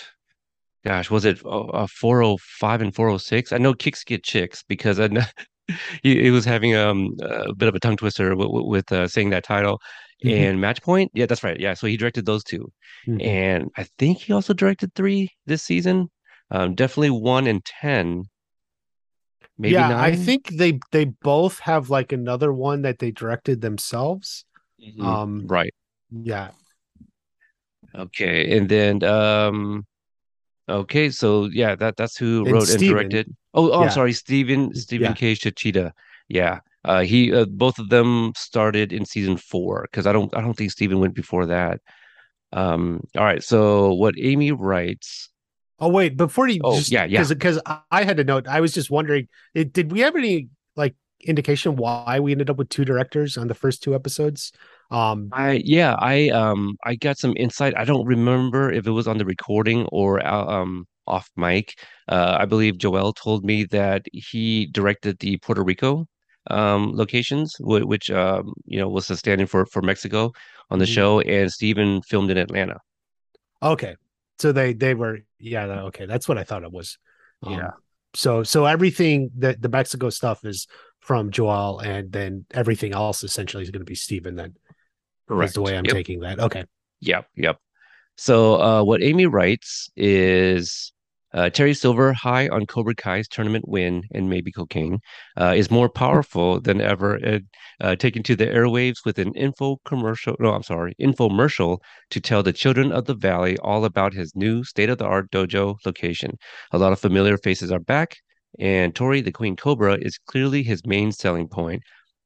gosh, 0.85 1.09
was 1.09 1.23
it 1.25 1.39
uh, 1.45 1.87
405 1.87 2.81
and 2.81 2.93
406? 2.95 3.53
I 3.53 3.57
know 3.57 3.73
Kicks 3.73 4.03
Get 4.03 4.23
Chicks 4.23 4.63
because 4.67 4.99
I 4.99 5.07
know 5.07 5.23
he, 6.03 6.21
he 6.23 6.29
was 6.31 6.43
having 6.45 6.75
um, 6.75 7.15
a 7.21 7.53
bit 7.55 7.69
of 7.69 7.75
a 7.75 7.79
tongue 7.79 7.97
twister 7.97 8.29
w- 8.29 8.49
w- 8.49 8.67
with 8.67 8.91
uh, 8.91 9.07
saying 9.07 9.29
that 9.29 9.45
title. 9.45 9.79
Mhm. 10.25 10.31
And 10.37 10.61
Match 10.61 10.81
Point, 10.81 11.11
yeah, 11.13 11.25
that's 11.25 11.43
right. 11.43 11.59
Yeah, 11.59 11.73
so 11.73 11.87
he 11.87 11.97
directed 11.97 12.25
those 12.25 12.43
two, 12.45 12.71
Mhm. 13.07 13.25
and 13.25 13.69
I 13.77 13.85
think 13.97 14.19
he 14.19 14.31
also 14.33 14.53
directed 14.53 14.93
three 14.95 15.29
this 15.45 15.63
season. 15.63 16.09
Um, 16.51 16.75
definitely 16.75 17.09
one 17.09 17.45
and 17.47 17.63
ten, 17.65 18.23
maybe 19.57 19.73
yeah, 19.73 19.89
nine. 19.89 19.99
I 19.99 20.15
think 20.15 20.49
they 20.49 20.79
they 20.91 21.05
both 21.05 21.59
have 21.59 21.89
like 21.89 22.11
another 22.11 22.51
one 22.51 22.81
that 22.83 22.99
they 22.99 23.11
directed 23.11 23.61
themselves. 23.61 24.45
Mhm. 24.79 25.05
Um, 25.05 25.47
right. 25.47 25.73
yeah, 26.11 26.51
Okay, 27.95 28.57
and 28.57 28.67
then 28.67 29.03
um 29.03 29.85
okay, 30.69 31.09
so 31.09 31.45
yeah, 31.51 31.75
that 31.75 31.97
that's 31.97 32.17
who 32.17 32.43
And 32.45 32.53
wrote 32.53 32.69
and 32.69 32.79
directed. 32.83 33.35
Oh, 33.53 33.71
oh, 33.71 33.83
I'm 33.83 33.89
sorry, 33.91 34.13
Stephen 34.13 34.73
Stephen 34.75 35.09
Yeah. 35.09 35.13
K. 35.13 35.33
Tsuchida. 35.35 35.91
Yeah. 36.29 36.59
Uh 36.85 37.01
he 37.03 37.33
uh, 37.33 37.45
both 37.45 37.79
of 37.79 37.89
them 37.89 38.33
started 38.35 38.93
in 38.93 39.05
season 39.05 39.37
4 39.37 39.87
because 39.91 40.07
I 40.07 40.13
don't 40.13 40.35
I 40.35 40.41
don't 40.41 40.55
think 40.55 40.71
Stephen 40.71 40.99
went 40.99 41.15
before 41.15 41.45
that. 41.47 41.81
Um 42.53 43.01
all 43.17 43.25
right, 43.25 43.43
so 43.43 43.93
what 43.93 44.15
Amy 44.19 44.51
writes 44.51 45.29
Oh 45.83 45.89
wait, 45.89 46.15
before 46.15 46.47
you 46.47 46.63
Oh, 46.63 46.77
just 46.77 46.91
yeah, 46.91 47.03
yeah. 47.03 47.27
because 47.27 47.59
I 47.65 48.03
had 48.05 48.17
a 48.17 48.23
note, 48.23 48.47
I 48.47 48.61
was 48.61 48.73
just 48.73 48.89
wondering, 48.89 49.27
it, 49.53 49.73
did 49.73 49.91
we 49.91 49.99
have 49.99 50.15
any 50.15 50.47
like 50.77 50.95
indication 51.25 51.75
why 51.75 52.19
we 52.21 52.31
ended 52.31 52.49
up 52.49 52.55
with 52.57 52.69
two 52.69 52.85
directors 52.85 53.37
on 53.37 53.47
the 53.49 53.53
first 53.53 53.83
two 53.83 53.93
episodes? 53.93 54.53
Um, 54.91 55.33
I 55.33 55.61
yeah, 55.65 55.95
I 55.99 56.29
um 56.29 56.77
I 56.85 56.95
got 56.95 57.17
some 57.17 57.33
insight. 57.37 57.75
I 57.77 57.85
don't 57.85 58.05
remember 58.05 58.71
if 58.71 58.85
it 58.87 58.91
was 58.91 59.07
on 59.07 59.17
the 59.17 59.25
recording 59.25 59.85
or 59.91 60.25
uh, 60.25 60.45
um 60.45 60.85
off 61.07 61.29
mic. 61.35 61.73
Uh 62.07 62.37
I 62.39 62.45
believe 62.45 62.77
Joel 62.77 63.13
told 63.13 63.43
me 63.43 63.63
that 63.65 64.05
he 64.13 64.67
directed 64.67 65.19
the 65.19 65.37
Puerto 65.37 65.63
Rico 65.63 66.07
um 66.51 66.91
locations 66.93 67.55
which 67.61 68.11
um 68.11 68.53
you 68.65 68.77
know 68.79 68.89
was 68.89 69.07
the 69.07 69.17
stand-in 69.17 69.47
for 69.47 69.65
for 69.65 69.81
Mexico 69.81 70.31
on 70.69 70.79
the 70.79 70.85
Mhm. 70.85 70.93
show 70.95 71.19
and 71.21 71.51
Steven 71.51 72.01
filmed 72.03 72.29
in 72.31 72.37
Atlanta. 72.37 72.77
okay, 73.61 73.95
so 74.39 74.51
they 74.51 74.73
they 74.73 74.93
were 74.93 75.19
yeah, 75.39 75.65
okay, 75.83 76.05
that's 76.05 76.27
what 76.27 76.37
I 76.37 76.43
thought 76.43 76.63
it 76.63 76.71
was. 76.71 76.97
Um, 77.43 77.53
Yeah. 77.53 77.71
So 78.15 78.43
so 78.43 78.65
everything 78.65 79.31
that 79.39 79.61
the 79.61 79.69
Mexico 79.69 80.09
stuff 80.09 80.45
is 80.45 80.67
from 80.99 81.31
Joel, 81.31 81.79
and 81.79 82.11
then 82.11 82.45
everything 82.51 82.93
else 82.93 83.23
essentially 83.23 83.63
is 83.63 83.71
going 83.71 83.81
to 83.81 83.85
be 83.85 83.95
Steven. 83.95 84.35
Then 84.35 84.55
is 85.41 85.53
the 85.53 85.61
way 85.61 85.75
I'm 85.77 85.85
Yep. 85.85 85.93
taking 85.93 86.19
that. 86.21 86.39
Okay. 86.39 86.63
Yep, 87.01 87.27
yep. 87.35 87.57
So 88.15 88.61
uh, 88.61 88.83
what 88.83 89.03
Amy 89.03 89.25
writes 89.25 89.89
is 89.97 90.92
uh, 91.33 91.49
Terry 91.49 91.73
Silver, 91.73 92.13
high 92.13 92.47
on 92.49 92.65
Cobra 92.65 92.95
Kai's 92.95 93.27
tournament 93.27 93.67
win 93.67 94.03
and 94.13 94.29
maybe 94.29 94.51
cocaine, 94.51 94.99
uh, 95.39 95.53
is 95.55 95.71
more 95.71 95.89
powerful 95.89 96.59
than 96.59 96.81
ever, 96.81 97.15
and 97.15 97.43
uh, 97.81 97.95
taken 97.95 98.23
to 98.23 98.35
the 98.35 98.45
airwaves 98.45 99.05
with 99.05 99.19
an 99.19 99.33
info 99.35 99.77
commercial. 99.85 100.35
No, 100.39 100.53
I'm 100.53 100.63
sorry, 100.63 100.95
infomercial 100.99 101.79
to 102.11 102.19
tell 102.19 102.43
the 102.43 102.53
children 102.53 102.91
of 102.91 103.05
the 103.05 103.15
valley 103.15 103.57
all 103.59 103.85
about 103.85 104.13
his 104.13 104.35
new 104.35 104.63
state-of-the-art 104.63 105.31
dojo 105.31 105.75
location. 105.85 106.37
A 106.71 106.77
lot 106.77 106.93
of 106.93 106.99
familiar 106.99 107.37
faces 107.37 107.71
are 107.71 107.79
back, 107.79 108.17
and 108.59 108.93
Tori, 108.93 109.21
the 109.21 109.31
Queen 109.31 109.55
Cobra, 109.55 109.97
is 109.99 110.19
clearly 110.27 110.63
his 110.63 110.85
main 110.85 111.11
selling 111.11 111.47
point. 111.47 111.81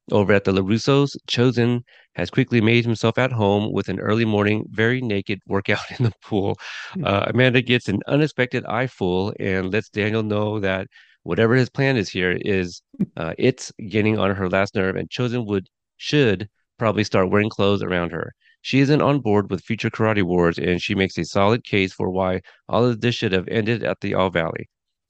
Over 0.09 0.33
at 0.33 0.45
the 0.45 0.53
LaRussos, 0.53 1.17
Chozen 1.27 1.81
has 2.15 2.29
quickly 2.29 2.61
made 2.61 2.85
himself 2.85 3.17
at 3.17 3.31
home 3.31 3.73
with 3.73 3.89
an 3.89 3.99
early 3.99 4.23
morning, 4.23 4.65
very 4.69 5.01
naked 5.01 5.39
workout 5.47 5.79
in 5.99 6.05
the 6.05 6.13
pool. 6.23 6.57
Uh, 7.03 7.25
Amanda 7.27 7.61
gets 7.61 7.89
an 7.89 7.99
unexpected 8.07 8.65
eyeful 8.65 9.33
and 9.39 9.71
lets 9.71 9.89
Daniel 9.89 10.23
know 10.23 10.59
that 10.61 10.87
whatever 11.23 11.55
his 11.55 11.69
plan 11.69 11.97
is 11.97 12.09
here 12.09 12.37
is 12.41 12.81
uh, 13.17 13.33
it's 13.37 13.71
getting 13.89 14.17
on 14.17 14.33
her 14.33 14.49
last 14.49 14.75
nerve, 14.75 14.95
and 14.95 15.09
Chozen 15.09 15.45
would 15.45 15.67
should 15.97 16.47
probably 16.79 17.03
start 17.03 17.29
wearing 17.29 17.49
clothes 17.49 17.83
around 17.83 18.11
her. 18.11 18.33
She 18.61 18.79
isn't 18.79 19.01
on 19.01 19.19
board 19.19 19.49
with 19.49 19.63
future 19.63 19.89
karate 19.89 20.23
wars, 20.23 20.57
and 20.57 20.81
she 20.81 20.95
makes 20.95 21.17
a 21.17 21.25
solid 21.25 21.63
case 21.65 21.93
for 21.93 22.09
why 22.09 22.41
all 22.69 22.85
of 22.85 23.01
this 23.01 23.15
should 23.15 23.33
have 23.33 23.47
ended 23.49 23.83
at 23.83 23.99
the 24.01 24.13
All 24.13 24.29
Valley. 24.29 24.69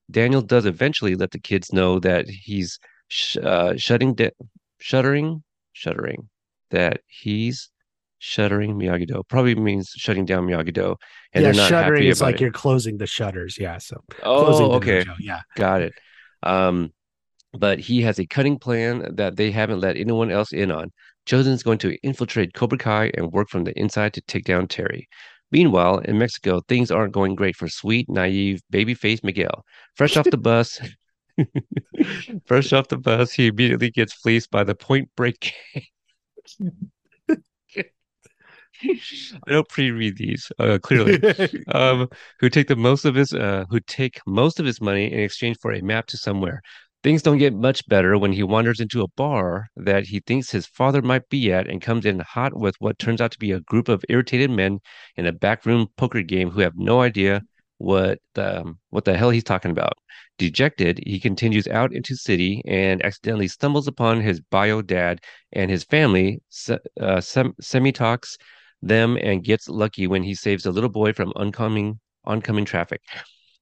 Daniel 0.09 0.41
does 0.41 0.65
eventually 0.65 1.15
let 1.15 1.31
the 1.31 1.39
kids 1.39 1.73
know 1.73 1.99
that 1.99 2.27
he's 2.29 2.79
sh- 3.09 3.37
uh, 3.37 3.75
shutting 3.75 4.13
down 4.15 4.31
shuttering, 4.79 5.43
shuttering, 5.73 6.29
that 6.71 7.01
he's 7.07 7.69
shuttering 8.19 8.75
Miyagi-Do. 8.79 9.23
Probably 9.29 9.55
means 9.55 9.89
shutting 9.95 10.25
down 10.25 10.47
Miyagi-Do, 10.47 10.95
and 11.33 11.43
yeah, 11.43 11.51
they're 11.51 11.53
not 11.61 11.69
shuttering 11.69 12.01
happy 12.03 12.09
is 12.09 12.19
about 12.19 12.25
like 12.27 12.35
it. 12.35 12.41
you're 12.41 12.51
closing 12.51 12.97
the 12.97 13.07
shutters. 13.07 13.57
Yeah. 13.59 13.77
So 13.77 13.97
Oh, 14.23 14.71
okay, 14.73 15.03
dojo, 15.03 15.15
Yeah. 15.19 15.41
got 15.55 15.81
it. 15.81 15.93
Um, 16.43 16.91
but 17.53 17.79
he 17.79 18.01
has 18.01 18.19
a 18.19 18.25
cunning 18.25 18.59
plan 18.59 19.15
that 19.15 19.35
they 19.37 19.51
haven't 19.51 19.79
let 19.79 19.97
anyone 19.97 20.31
else 20.31 20.51
in 20.51 20.71
on. 20.71 20.91
Chozen's 21.25 21.63
going 21.63 21.77
to 21.79 21.97
infiltrate 22.03 22.53
Cobra 22.53 22.77
Kai 22.77 23.11
and 23.15 23.31
work 23.31 23.49
from 23.49 23.63
the 23.63 23.77
inside 23.79 24.13
to 24.13 24.21
take 24.21 24.45
down 24.45 24.67
Terry. 24.67 25.07
Meanwhile, 25.51 25.99
in 25.99 26.17
Mexico, 26.17 26.61
things 26.67 26.91
aren't 26.91 27.13
going 27.13 27.35
great 27.35 27.55
for 27.55 27.67
sweet, 27.69 28.09
naive, 28.09 28.61
baby-faced 28.69 29.23
Miguel. 29.23 29.63
Fresh 29.95 30.17
off 30.17 30.25
the 30.29 30.37
bus, 30.37 30.79
fresh 32.45 32.73
off 32.73 32.87
the 32.87 32.97
bus, 32.97 33.31
he 33.31 33.47
immediately 33.47 33.91
gets 33.91 34.13
fleeced 34.13 34.51
by 34.51 34.63
the 34.63 34.75
Point 34.75 35.09
Break. 35.15 35.53
I 38.83 39.51
don't 39.51 39.67
pre-read 39.69 40.17
these, 40.17 40.51
uh, 40.59 40.77
clearly. 40.81 41.19
um, 41.73 42.09
who 42.39 42.49
take 42.49 42.67
the 42.67 42.75
most 42.75 43.05
of 43.05 43.15
his 43.15 43.33
uh, 43.33 43.65
who 43.69 43.79
take 43.79 44.19
most 44.27 44.59
of 44.59 44.65
his 44.65 44.79
money 44.81 45.11
in 45.11 45.19
exchange 45.19 45.57
for 45.61 45.73
a 45.73 45.81
map 45.81 46.07
to 46.07 46.17
somewhere. 46.17 46.61
Things 47.03 47.21
don't 47.21 47.37
get 47.37 47.53
much 47.53 47.87
better 47.87 48.17
when 48.17 48.33
he 48.33 48.43
wanders 48.43 48.79
into 48.79 49.01
a 49.01 49.07
bar 49.15 49.67
that 49.77 50.05
he 50.05 50.19
thinks 50.19 50.49
his 50.49 50.65
father 50.65 51.01
might 51.01 51.29
be 51.29 51.53
at 51.53 51.67
and 51.67 51.81
comes 51.81 52.05
in 52.05 52.19
hot 52.19 52.57
with 52.59 52.75
what 52.79 52.99
turns 52.99 53.21
out 53.21 53.31
to 53.31 53.39
be 53.39 53.51
a 53.51 53.61
group 53.61 53.87
of 53.87 54.03
irritated 54.09 54.49
men 54.49 54.79
in 55.15 55.25
a 55.25 55.31
backroom 55.31 55.87
poker 55.95 56.21
game 56.21 56.49
who 56.49 56.59
have 56.61 56.73
no 56.75 57.01
idea 57.01 57.43
what 57.77 58.19
the 58.33 58.61
um, 58.61 58.79
what 58.89 59.05
the 59.05 59.17
hell 59.17 59.29
he's 59.29 59.43
talking 59.43 59.71
about. 59.71 59.93
Dejected, 60.37 60.99
he 61.05 61.19
continues 61.19 61.67
out 61.67 61.93
into 61.93 62.15
city 62.15 62.61
and 62.67 63.03
accidentally 63.03 63.47
stumbles 63.47 63.87
upon 63.87 64.21
his 64.21 64.39
bio 64.39 64.81
dad 64.81 65.19
and 65.53 65.71
his 65.71 65.83
family. 65.83 66.41
Se- 66.49 66.79
uh, 66.99 67.21
sem- 67.21 67.55
semi 67.59 67.91
talks 67.91 68.37
them 68.81 69.17
and 69.17 69.43
gets 69.43 69.67
lucky 69.67 70.07
when 70.07 70.23
he 70.23 70.35
saves 70.35 70.65
a 70.65 70.71
little 70.71 70.89
boy 70.89 71.13
from 71.13 71.33
oncoming 71.35 71.99
oncoming 72.25 72.65
traffic. 72.65 73.01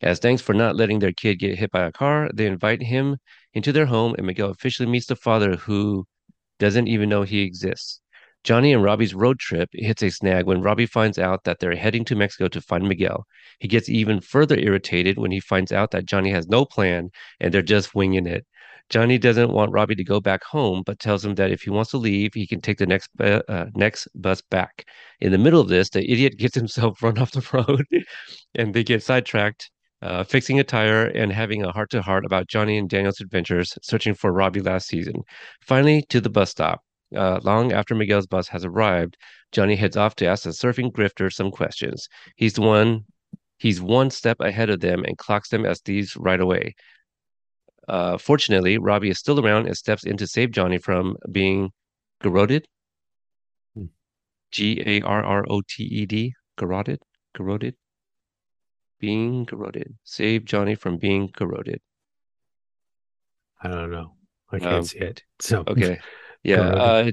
As 0.01 0.19
thanks 0.19 0.41
for 0.41 0.53
not 0.53 0.75
letting 0.75 0.99
their 0.99 1.13
kid 1.13 1.39
get 1.39 1.57
hit 1.57 1.71
by 1.71 1.85
a 1.85 1.91
car, 1.91 2.29
they 2.33 2.47
invite 2.47 2.81
him 2.81 3.17
into 3.53 3.71
their 3.71 3.85
home, 3.85 4.13
and 4.17 4.27
Miguel 4.27 4.49
officially 4.49 4.89
meets 4.89 5.07
the 5.07 5.15
father 5.15 5.55
who 5.55 6.05
doesn't 6.59 6.87
even 6.87 7.09
know 7.09 7.23
he 7.23 7.41
exists. 7.41 8.01
Johnny 8.45 8.73
and 8.73 8.83
Robbie's 8.83 9.15
road 9.15 9.39
trip 9.39 9.69
hits 9.73 10.03
a 10.03 10.11
snag 10.11 10.45
when 10.45 10.61
Robbie 10.61 10.85
finds 10.85 11.17
out 11.17 11.45
that 11.45 11.59
they're 11.59 11.75
heading 11.75 12.05
to 12.05 12.15
Mexico 12.15 12.47
to 12.49 12.61
find 12.61 12.87
Miguel. 12.87 13.25
He 13.59 13.67
gets 13.67 13.89
even 13.89 14.21
further 14.21 14.55
irritated 14.55 15.17
when 15.17 15.31
he 15.31 15.39
finds 15.39 15.71
out 15.71 15.89
that 15.91 16.05
Johnny 16.05 16.29
has 16.29 16.47
no 16.47 16.63
plan 16.63 17.09
and 17.39 17.51
they're 17.51 17.63
just 17.63 17.95
winging 17.95 18.27
it. 18.27 18.45
Johnny 18.91 19.17
doesn't 19.17 19.51
want 19.51 19.71
Robbie 19.71 19.95
to 19.95 20.03
go 20.03 20.21
back 20.21 20.43
home, 20.43 20.83
but 20.85 20.99
tells 20.99 21.25
him 21.25 21.33
that 21.35 21.49
if 21.49 21.63
he 21.63 21.71
wants 21.71 21.89
to 21.89 21.97
leave, 21.97 22.35
he 22.35 22.45
can 22.45 22.61
take 22.61 22.77
the 22.77 22.85
next 22.85 23.09
uh, 23.19 23.65
next 23.73 24.07
bus 24.13 24.41
back. 24.41 24.87
In 25.21 25.31
the 25.31 25.39
middle 25.39 25.59
of 25.59 25.69
this, 25.69 25.89
the 25.89 26.07
idiot 26.07 26.37
gets 26.37 26.53
himself 26.53 27.01
run 27.01 27.17
off 27.17 27.31
the 27.31 27.47
road, 27.51 27.83
and 28.55 28.75
they 28.75 28.83
get 28.83 29.01
sidetracked, 29.01 29.71
uh, 30.03 30.23
fixing 30.23 30.59
a 30.59 30.63
tire 30.63 31.07
and 31.07 31.31
having 31.33 31.63
a 31.63 31.71
heart 31.71 31.89
to 31.91 32.01
heart 32.03 32.25
about 32.25 32.47
Johnny 32.47 32.77
and 32.77 32.87
Daniel's 32.87 33.21
adventures 33.21 33.75
searching 33.81 34.13
for 34.13 34.31
Robbie 34.31 34.61
last 34.61 34.87
season. 34.87 35.23
Finally, 35.61 36.05
to 36.09 36.21
the 36.21 36.29
bus 36.29 36.51
stop. 36.51 36.84
Uh, 37.15 37.39
long 37.43 37.71
after 37.71 37.93
Miguel's 37.95 38.27
bus 38.27 38.47
has 38.47 38.63
arrived, 38.65 39.17
Johnny 39.51 39.75
heads 39.75 39.97
off 39.97 40.15
to 40.15 40.25
ask 40.25 40.43
the 40.43 40.49
surfing 40.51 40.91
grifter 40.91 41.31
some 41.31 41.51
questions. 41.51 42.07
He's 42.35 42.53
the 42.53 42.61
one. 42.61 43.05
He's 43.57 43.81
one 43.81 44.09
step 44.09 44.37
ahead 44.41 44.69
of 44.69 44.79
them 44.81 45.03
and 45.05 45.17
clocks 45.17 45.49
them 45.49 45.65
as 45.65 45.79
thieves 45.79 46.15
right 46.17 46.39
away. 46.41 46.75
Uh, 47.87 48.17
fortunately, 48.17 48.77
Robbie 48.77 49.09
is 49.09 49.19
still 49.19 49.39
around 49.39 49.67
and 49.67 49.77
steps 49.77 50.03
in 50.03 50.17
to 50.17 50.27
save 50.27 50.51
Johnny 50.51 50.77
from 50.77 51.15
being 51.31 51.71
garroted. 52.21 52.67
Hmm. 53.75 53.85
G 54.51 54.81
A 54.85 55.01
R 55.01 55.23
R 55.23 55.45
O 55.49 55.61
T 55.67 55.83
E 55.83 56.05
D. 56.05 56.33
Garroted. 56.57 57.01
Garroted. 57.35 57.75
Being 58.99 59.45
garroted. 59.45 59.95
Save 60.03 60.45
Johnny 60.45 60.75
from 60.75 60.97
being 60.97 61.31
garroted. 61.35 61.79
I 63.61 63.67
don't 63.69 63.91
know. 63.91 64.15
I 64.51 64.59
can't 64.59 64.73
Um, 64.75 64.83
see 64.83 64.99
it. 64.99 65.23
So 65.39 65.63
Okay. 65.67 65.99
Yeah. 66.45 66.61
Uh, 66.61 67.11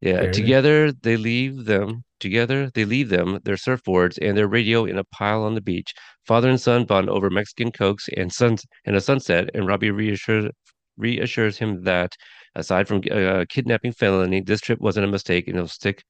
yeah. 0.00 0.12
Garroted. 0.12 0.34
Together 0.34 0.92
they 0.92 1.16
leave 1.16 1.64
them. 1.64 2.04
Together 2.20 2.70
they 2.74 2.84
leave 2.84 3.08
them, 3.10 3.38
their 3.44 3.56
surfboards 3.56 4.18
and 4.20 4.36
their 4.36 4.48
radio 4.48 4.84
in 4.86 4.98
a 4.98 5.04
pile 5.04 5.42
on 5.44 5.54
the 5.54 5.60
beach. 5.60 5.92
Father 6.26 6.48
and 6.48 6.60
son 6.60 6.84
bond 6.84 7.08
over 7.10 7.30
Mexican 7.30 7.70
cokes 7.70 8.08
and 8.16 8.32
suns 8.32 8.64
and 8.86 8.96
a 8.96 9.00
sunset, 9.00 9.50
and 9.54 9.66
Robbie 9.66 9.90
reassures 9.90 10.50
reassures 10.96 11.58
him 11.58 11.82
that 11.84 12.12
aside 12.54 12.88
from 12.88 13.02
uh, 13.10 13.44
kidnapping 13.48 13.92
felony, 13.92 14.40
this 14.40 14.60
trip 14.60 14.80
wasn't 14.80 15.04
a 15.04 15.10
mistake 15.10 15.48
and 15.48 15.56
he'll 15.56 15.68
stick 15.68 16.04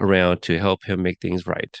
around 0.00 0.42
to 0.42 0.58
help 0.58 0.84
him 0.84 1.02
make 1.02 1.20
things 1.20 1.46
right. 1.46 1.76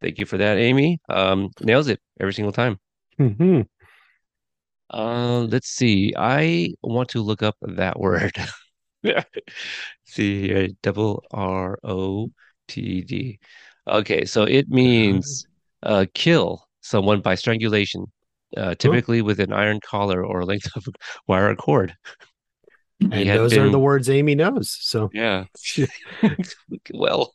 Thank 0.00 0.18
you 0.18 0.26
for 0.26 0.36
that, 0.38 0.58
Amy. 0.58 0.98
Um, 1.08 1.50
nails 1.60 1.88
it 1.88 2.00
every 2.20 2.34
single 2.34 2.52
time. 2.52 2.78
Mhm. 3.18 3.66
Uh, 4.92 5.40
let's 5.50 5.68
see. 5.68 6.12
I 6.16 6.74
want 6.82 7.10
to 7.10 7.22
look 7.22 7.42
up 7.42 7.56
that 7.62 7.98
word. 8.00 8.32
See 10.04 10.48
here, 10.48 10.68
double 10.82 11.24
R 11.30 11.78
O 11.84 12.30
T 12.68 13.02
D. 13.02 13.38
Okay, 13.86 14.24
so 14.24 14.44
it 14.44 14.68
means 14.68 15.46
uh, 15.82 16.06
kill 16.14 16.66
someone 16.80 17.20
by 17.20 17.34
strangulation, 17.34 18.06
uh, 18.56 18.74
typically 18.76 19.22
with 19.22 19.40
an 19.40 19.52
iron 19.52 19.80
collar 19.84 20.24
or 20.24 20.40
a 20.40 20.46
length 20.46 20.68
of 20.76 20.86
wire 21.26 21.50
or 21.50 21.56
cord. 21.56 21.94
He 22.98 23.06
and 23.28 23.28
those 23.28 23.56
are 23.56 23.68
the 23.68 23.78
words 23.78 24.08
Amy 24.08 24.34
knows. 24.34 24.76
So 24.80 25.10
Yeah. 25.12 25.44
Well, 26.94 27.34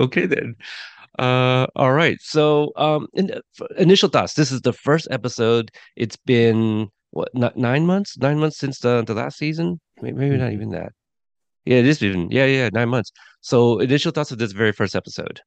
okay 0.00 0.26
then. 0.26 0.56
Uh, 1.18 1.66
all 1.76 1.92
right. 1.92 2.18
So, 2.20 2.72
um, 2.76 3.08
in, 3.14 3.30
initial 3.76 4.08
thoughts. 4.08 4.34
This 4.34 4.52
is 4.52 4.62
the 4.62 4.72
first 4.72 5.08
episode. 5.10 5.70
It's 5.96 6.16
been 6.16 6.88
what, 7.10 7.34
not 7.34 7.56
nine 7.56 7.86
months? 7.86 8.16
Nine 8.18 8.38
months 8.38 8.58
since 8.58 8.78
the 8.78 9.02
the 9.04 9.14
last 9.14 9.36
season? 9.38 9.80
Maybe, 10.00 10.16
maybe 10.18 10.36
not 10.36 10.50
Mhm. 10.50 10.54
even 10.54 10.70
that. 10.70 10.92
Yeah, 11.64 11.78
it 11.78 11.86
is 11.86 12.02
even. 12.02 12.30
Yeah, 12.30 12.46
yeah, 12.46 12.70
nine 12.72 12.88
months. 12.88 13.12
So, 13.40 13.78
initial 13.80 14.12
thoughts 14.12 14.30
of 14.32 14.38
this 14.38 14.52
very 14.52 14.72
first 14.72 14.96
episode. 14.96 15.40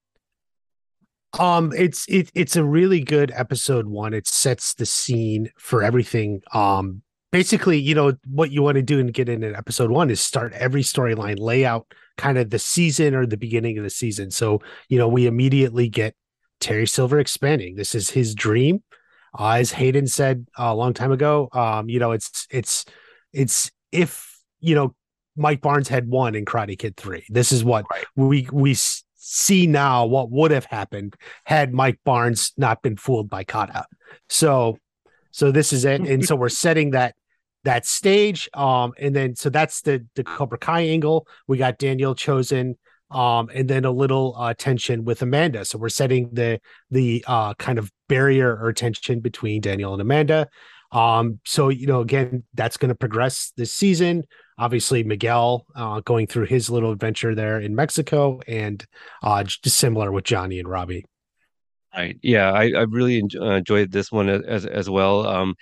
Um, 1.40 1.74
it's 1.76 2.06
it 2.08 2.30
it's 2.36 2.56
a 2.56 2.64
really 2.64 3.00
good 3.00 3.32
episode 3.36 3.88
one. 3.88 4.14
It 4.14 4.28
sets 4.28 4.76
the 4.76 4.86
scene 4.86 5.50
for 5.58 5.82
everything. 5.82 6.42
Um, 6.54 7.02
basically, 7.32 7.80
you 7.80 7.96
know 7.96 8.14
what 8.30 8.52
you 8.52 8.62
want 8.62 8.76
to 8.76 8.84
do 8.84 9.00
and 9.00 9.12
get 9.12 9.30
in 9.30 9.44
an 9.44 9.56
episode 9.56 9.90
one 9.90 10.12
is 10.12 10.22
start 10.22 10.54
every 10.54 10.84
storyline, 10.84 11.40
lay 11.40 11.66
out 11.66 11.88
kind 12.18 12.38
of 12.38 12.52
the 12.52 12.60
season 12.60 13.16
or 13.16 13.26
the 13.26 13.38
beginning 13.38 13.80
of 13.80 13.84
the 13.84 13.90
season. 13.90 14.30
So 14.30 14.62
you 14.90 15.00
know 15.00 15.08
we 15.08 15.26
immediately 15.26 15.90
get 15.90 16.14
Terry 16.60 16.86
Silver 16.86 17.18
expanding. 17.20 17.76
This 17.76 17.96
is 17.96 18.12
his 18.12 18.36
dream, 18.36 18.84
uh, 19.38 19.52
as 19.52 19.72
Hayden 19.72 20.08
said 20.08 20.46
uh, 20.58 20.66
a 20.66 20.76
long 20.76 20.94
time 20.94 21.12
ago. 21.12 21.50
Um, 21.52 21.90
you 21.90 22.00
know 22.00 22.12
it's 22.12 22.48
it's 22.50 22.86
it's 23.32 23.72
if 23.92 24.40
you 24.60 24.76
know 24.76 24.96
Mike 25.36 25.62
Barnes 25.62 25.88
had 25.88 26.08
won 26.08 26.36
in 26.36 26.46
Karate 26.46 26.78
Kid 26.78 26.98
three. 26.98 27.26
This 27.30 27.52
is 27.52 27.64
what 27.64 27.86
we 28.16 28.48
we 28.52 28.76
see 29.16 29.68
now. 29.68 30.06
What 30.06 30.30
would 30.32 30.52
have 30.52 30.66
happened 30.66 31.16
had 31.46 31.74
Mike 31.74 32.00
Barnes 32.04 32.54
not 32.58 32.82
been 32.82 32.98
fooled 32.98 33.30
by 33.30 33.44
Kata. 33.44 33.86
So 34.30 34.78
so 35.32 35.52
this 35.52 35.74
is 35.74 35.86
it. 35.86 36.02
And 36.02 36.24
so 36.24 36.36
we're 36.36 36.50
setting 36.50 36.92
that 36.92 37.16
that 37.64 37.86
stage. 37.86 38.50
Um, 38.54 38.94
and 39.00 39.16
then 39.16 39.36
so 39.36 39.50
that's 39.50 39.82
the 39.82 40.06
the 40.16 40.24
Cobra 40.24 40.58
Kai 40.58 40.82
angle. 40.82 41.28
We 41.48 41.58
got 41.58 41.78
Daniel 41.78 42.16
chozen. 42.16 42.76
Um, 43.14 43.50
and 43.54 43.70
then 43.70 43.86
a 43.86 43.92
little 43.92 44.36
uh, 44.38 44.54
tension 44.54 45.06
with 45.06 45.22
Amanda. 45.22 45.66
So 45.66 45.78
we're 45.78 45.90
setting 45.90 46.30
the 46.34 46.60
the 46.90 47.24
uh, 47.28 47.54
kind 47.56 47.78
of 47.78 47.92
barrier 48.10 48.58
or 48.60 48.74
tension 48.74 49.20
between 49.20 49.62
Daniel 49.62 49.94
and 49.94 50.02
Amanda. 50.02 50.50
Um, 50.92 51.40
so 51.46 51.70
you 51.70 51.88
know, 51.88 52.02
again, 52.02 52.44
that's 52.54 52.78
going 52.78 52.90
to 52.90 52.96
progress 52.96 53.52
this 53.58 53.72
season. 53.72 54.24
Obviously, 54.58 55.04
Miguel 55.04 55.66
uh, 55.76 56.02
going 56.02 56.28
through 56.28 56.46
his 56.46 56.70
little 56.70 56.92
adventure 56.92 57.34
there 57.34 57.60
in 57.60 57.76
Mexico, 57.76 58.40
and 58.48 58.86
uh, 59.24 59.44
just 59.44 59.68
similar 59.78 60.12
with 60.12 60.24
Johnny 60.24 60.60
and 60.60 60.68
Robbie. 60.68 61.06
Right. 61.96 62.18
Yeah, 62.24 62.52
I, 62.52 62.72
I 62.76 62.82
really 62.90 63.22
enj- 63.22 63.40
uh, 63.40 63.52
enjoyed 63.54 63.92
this 63.92 64.12
one 64.12 64.28
as 64.28 64.66
as 64.66 64.90
well. 64.90 65.28
Um, 65.28 65.54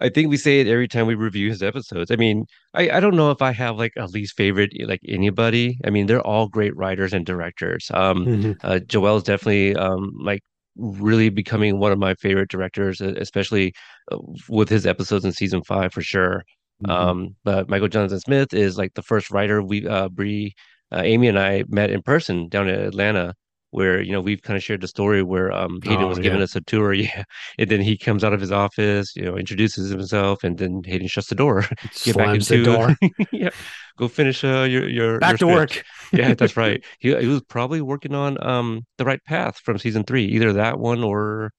I 0.00 0.10
think 0.10 0.28
we 0.28 0.36
say 0.36 0.60
it 0.60 0.66
every 0.68 0.86
time 0.86 1.06
we 1.06 1.14
review 1.14 1.48
his 1.48 1.62
episodes. 1.62 2.10
I 2.10 2.16
mean, 2.16 2.44
I, 2.74 2.90
I 2.90 3.00
don't 3.00 3.16
know 3.16 3.30
if 3.30 3.40
I 3.40 3.52
have 3.52 3.76
like 3.78 3.92
a 3.96 4.06
least 4.06 4.36
favorite 4.36 4.70
like 4.86 5.00
anybody. 5.08 5.78
I 5.84 5.90
mean, 5.90 6.06
they're 6.06 6.20
all 6.26 6.46
great 6.48 6.76
writers 6.76 7.14
and 7.14 7.24
directors. 7.24 7.90
Um, 7.94 8.30
uh, 8.62 8.80
Joel's 8.80 9.22
definitely 9.22 9.76
um 9.76 10.12
like 10.20 10.42
really 10.76 11.30
becoming 11.30 11.78
one 11.78 11.90
of 11.92 11.98
my 11.98 12.14
favorite 12.16 12.50
directors, 12.50 13.00
especially 13.00 13.72
uh, 14.12 14.18
with 14.48 14.68
his 14.68 14.86
episodes 14.86 15.24
in 15.24 15.32
season 15.32 15.62
five 15.64 15.92
for 15.94 16.02
sure. 16.02 16.44
Mhm. 16.86 16.90
Um, 16.90 17.36
but 17.44 17.68
Michael 17.70 17.88
Jonathan 17.88 18.20
Smith 18.20 18.52
is 18.52 18.76
like 18.78 18.92
the 18.94 19.02
first 19.02 19.30
writer 19.30 19.62
we 19.62 19.86
uh 19.88 20.08
Bree, 20.10 20.54
uh, 20.92 21.00
Amy 21.02 21.28
and 21.28 21.38
I 21.38 21.64
met 21.68 21.90
in 21.90 22.02
person 22.02 22.48
down 22.48 22.68
in 22.68 22.78
Atlanta 22.78 23.34
where 23.70 24.00
you 24.02 24.12
know 24.12 24.20
we've 24.20 24.42
kind 24.42 24.56
of 24.56 24.62
shared 24.62 24.80
the 24.80 24.88
story 24.88 25.22
where 25.22 25.52
um 25.52 25.80
Hayden 25.84 26.06
Oh, 26.06 26.08
was 26.08 26.18
giving 26.18 26.40
yeah. 26.40 26.42
us 26.42 26.56
a 26.56 26.60
tour, 26.62 26.92
yeah, 26.94 27.24
and 27.58 27.70
then 27.70 27.80
he 27.80 27.96
comes 27.98 28.24
out 28.24 28.32
of 28.32 28.40
his 28.40 28.52
office, 28.52 29.14
you 29.16 29.22
know, 29.24 29.36
introduces 29.36 29.90
himself, 29.90 30.44
and 30.44 30.58
then 30.58 30.82
Hayden 30.84 31.08
shuts 31.08 31.28
the 31.28 31.34
door. 31.34 31.64
Get 32.04 32.16
back 32.16 32.32
Slams 32.32 32.48
the 32.48 32.58
door. 32.58 32.94
yeah, 33.32 33.50
go 33.98 34.08
finish 34.08 34.44
uh, 34.44 34.62
your 34.68 34.88
your 34.88 35.20
Back 35.20 35.38
to 35.38 35.46
your 35.46 35.60
work. 35.60 35.84
Yeah, 36.12 36.34
that's 36.34 36.56
right. 36.56 36.82
He 37.00 37.14
he 37.16 37.26
was 37.26 37.42
probably 37.42 37.80
working 37.82 38.14
on 38.14 38.42
um 38.44 38.86
the 38.98 39.04
right 39.04 39.22
path 39.24 39.58
from 39.58 39.78
season 39.78 40.04
three, 40.04 40.24
either 40.26 40.52
that 40.54 40.78
one 40.78 41.02
or 41.04 41.50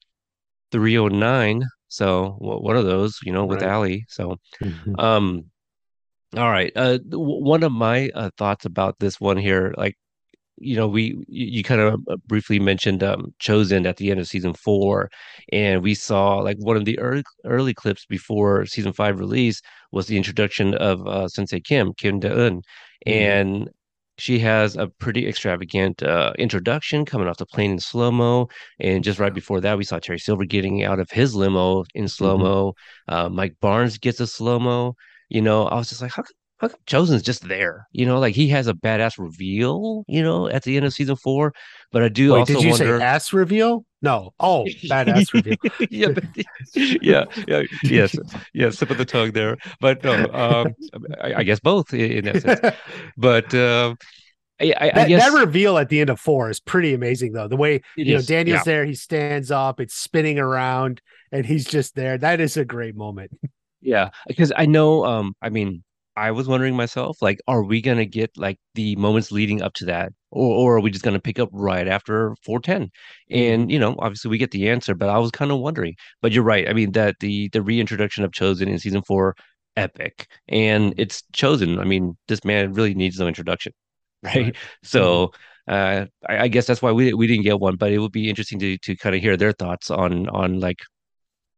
309. 0.71 1.63
So 1.89 2.37
w- 2.41 2.61
one 2.63 2.77
of 2.77 2.85
those, 2.85 3.19
you 3.23 3.31
know, 3.33 3.45
with 3.45 3.61
Right. 3.61 3.63
Ali. 3.63 4.05
So 4.09 4.37
Mhm. 4.61 4.99
um, 4.99 5.45
all 6.37 6.49
right. 6.49 6.71
Uh, 6.75 6.97
w- 6.99 7.43
one 7.43 7.63
of 7.63 7.71
my 7.71 8.09
uh, 8.15 8.29
thoughts 8.37 8.65
about 8.65 8.99
this 8.99 9.19
one 9.19 9.37
here, 9.37 9.73
like 9.77 9.97
you 10.59 10.75
know, 10.75 10.87
we 10.87 11.23
you, 11.27 11.63
kind 11.63 11.81
of 11.81 12.01
briefly 12.27 12.59
mentioned 12.59 13.03
um 13.03 13.33
Chozen 13.39 13.85
at 13.87 13.97
the 13.97 14.11
end 14.11 14.19
of 14.19 14.27
season 14.27 14.53
four, 14.53 15.09
and 15.51 15.81
we 15.83 15.95
saw 15.95 16.37
like 16.37 16.57
one 16.59 16.77
of 16.77 16.85
the 16.85 16.99
early 16.99 17.23
early 17.45 17.73
clips 17.73 18.05
before 18.05 18.65
season 18.65 18.93
five 18.93 19.19
release 19.19 19.61
was 19.91 20.07
the 20.07 20.17
introduction 20.17 20.75
of 20.75 21.05
uh, 21.07 21.27
Sensei 21.27 21.59
Kim, 21.59 21.93
Kim 21.93 22.19
Da-eun, 22.19 22.61
and 23.05 23.69
she 24.17 24.37
has 24.39 24.75
a 24.75 24.87
pretty 24.87 25.27
extravagant 25.27 26.03
uh, 26.03 26.33
introduction 26.37 27.05
coming 27.05 27.27
off 27.29 27.37
the 27.37 27.45
plane 27.45 27.71
in 27.71 27.79
slow-mo. 27.79 28.49
And 28.79 29.01
just 29.01 29.17
right 29.17 29.33
before 29.33 29.61
that, 29.61 29.77
we 29.77 29.85
saw 29.85 29.97
Terry 29.97 30.19
Silver 30.19 30.43
getting 30.43 30.83
out 30.83 30.99
of 30.99 31.09
his 31.09 31.33
limo 31.35 31.85
in 31.95 32.09
slow-mo. 32.09 32.73
Uh, 33.07 33.29
Mike 33.29 33.55
Barnes 33.61 33.97
gets 33.97 34.19
a 34.19 34.27
slow-mo. 34.27 34.95
You 35.29 35.41
know, 35.41 35.67
I 35.67 35.75
was 35.75 35.87
just 35.89 36.01
like, 36.01 36.11
how 36.11 36.23
how 36.59 36.67
come 36.67 36.79
Chozen's 36.85 37.21
just 37.21 37.47
there? 37.47 37.87
You 37.91 38.05
know, 38.05 38.19
like 38.19 38.35
he 38.35 38.49
has 38.49 38.67
a 38.67 38.73
badass 38.73 39.17
reveal, 39.17 40.03
you 40.07 40.21
know, 40.21 40.47
at 40.49 40.63
the 40.63 40.75
end 40.75 40.85
of 40.85 40.93
season 40.93 41.15
four. 41.15 41.53
But 41.91 42.03
I 42.03 42.09
do 42.09 42.33
Wait, 42.33 42.39
also 42.39 42.53
did 42.53 42.63
you 42.63 42.69
wonder. 42.71 42.99
say 42.99 43.05
ass 43.05 43.31
reveal? 43.31 43.85
No. 44.01 44.33
Oh, 44.39 44.65
badass 44.83 45.33
reveal. 45.33 45.55
yeah, 45.89 46.09
but, 46.09 46.23
yeah, 47.01 47.25
yeah, 47.47 47.61
yes, 47.83 48.15
yeah, 48.53 48.69
slip 48.71 48.91
of 48.91 48.97
the 48.97 49.05
tongue 49.05 49.31
there. 49.31 49.57
But 49.79 50.03
no, 50.03 50.25
um, 50.33 50.75
I, 51.21 51.35
I 51.35 51.43
guess 51.43 51.61
both 51.61 51.93
in, 51.93 52.25
that 52.25 52.41
sense. 52.41 52.75
But 53.17 53.53
um, 53.55 53.97
I, 54.59 54.73
I, 54.77 54.91
that, 54.91 55.07
guess 55.07 55.31
that 55.31 55.39
reveal 55.39 55.77
at 55.77 55.87
the 55.87 56.01
end 56.01 56.09
of 56.09 56.19
four 56.19 56.49
is 56.49 56.59
pretty 56.59 56.93
amazing 56.93 57.31
though. 57.31 57.47
The 57.47 57.55
way 57.55 57.75
It 57.75 57.83
you 57.95 58.13
know 58.13 58.19
is, 58.19 58.27
Daniel's 58.27 58.59
yeah. 58.59 58.63
there, 58.65 58.85
he 58.85 58.95
stands 58.95 59.49
up, 59.49 59.79
it's 59.79 59.95
spinning 59.95 60.39
around, 60.39 61.01
and 61.31 61.45
he's 61.45 61.65
just 61.65 61.95
there. 61.95 62.17
That 62.17 62.41
is 62.41 62.57
a 62.57 62.65
great 62.65 62.97
moment. 62.97 63.31
Yeah, 63.81 64.09
because 64.27 64.51
I 64.53 64.65
know, 64.65 65.05
um, 65.05 65.35
I 65.41 65.47
mean, 65.47 65.83
I 66.19 66.31
was 66.31 66.47
wondering 66.47 66.75
myself, 66.75 67.21
like, 67.21 67.39
are 67.47 67.63
we 67.63 67.81
gonna 67.81 68.05
get 68.05 68.31
like 68.37 68.59
the 68.75 68.95
moments 68.97 69.31
leading 69.31 69.61
up 69.61 69.73
to 69.75 69.85
that, 69.85 70.11
or 70.31 70.53
or 70.57 70.77
are 70.77 70.79
we 70.81 70.91
just 70.91 71.03
gonna 71.05 71.19
pick 71.19 71.39
up 71.39 71.49
right 71.53 71.87
after 71.87 72.35
410? 72.43 72.91
And 73.31 73.71
you 73.71 73.79
know, 73.79 73.95
obviously 73.99 74.29
we 74.29 74.37
get 74.37 74.51
the 74.51 74.69
answer, 74.69 74.95
but 74.95 75.09
I 75.09 75.17
was 75.17 75.31
kind 75.31 75.51
of 75.51 75.59
wondering. 75.59 75.95
But 76.21 76.33
you're 76.33 76.43
right. 76.43 76.67
I 76.69 76.73
mean, 76.73 76.91
that 76.93 77.15
the 77.21 77.49
the 77.53 77.61
reintroduction 77.61 78.23
of 78.25 78.31
Chozen 78.31 78.67
in 78.67 78.79
season 78.79 79.01
four, 79.03 79.35
epic, 79.77 80.27
and 80.49 80.93
it's 80.97 81.23
Chozen. 81.33 81.79
I 81.79 81.85
mean, 81.85 82.17
this 82.27 82.43
man 82.43 82.73
really 82.73 82.93
needs 82.95 83.17
no 83.19 83.27
introduction, 83.27 83.73
right? 84.23 84.35
Right. 84.35 84.55
So. 84.83 85.31
Uh, 85.67 86.07
I, 86.27 86.45
I 86.45 86.47
guess 86.47 86.65
that's 86.65 86.81
why 86.81 86.91
we 86.91 87.13
we 87.13 87.27
didn't 87.27 87.43
get 87.43 87.59
one, 87.59 87.75
but 87.75 87.91
it 87.91 87.99
would 87.99 88.11
be 88.11 88.27
interesting 88.27 88.57
to 88.57 88.77
to 88.79 88.95
kind 88.97 89.15
of 89.15 89.21
hear 89.21 89.37
their 89.37 89.51
thoughts 89.51 89.91
on 89.91 90.27
on 90.29 90.59
like 90.59 90.79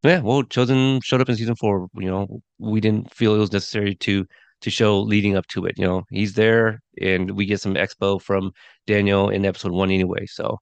yeah, 0.04 0.20
well, 0.22 0.44
Chozen 0.44 1.04
showed 1.04 1.22
up 1.22 1.30
in 1.30 1.36
season 1.36 1.56
four. 1.56 1.88
You 1.96 2.10
know, 2.10 2.42
we 2.58 2.82
didn't 2.82 3.14
feel 3.14 3.36
it 3.36 3.40
was 3.40 3.52
necessary 3.52 3.96
to 3.96 4.26
to 4.62 4.70
show 4.70 5.00
leading 5.02 5.36
up 5.38 5.48
to 5.48 5.66
it. 5.66 5.76
You 5.78 5.86
know, 5.86 6.04
he's 6.10 6.34
there, 6.34 6.82
and 7.02 7.32
we 7.32 7.46
get 7.46 7.62
some 7.62 7.76
expo 7.76 8.22
from 8.22 8.52
Daniel 8.88 9.30
in 9.30 9.46
episode 9.46 9.72
one 9.72 9.92
anyway. 9.92 10.26
So, 10.28 10.60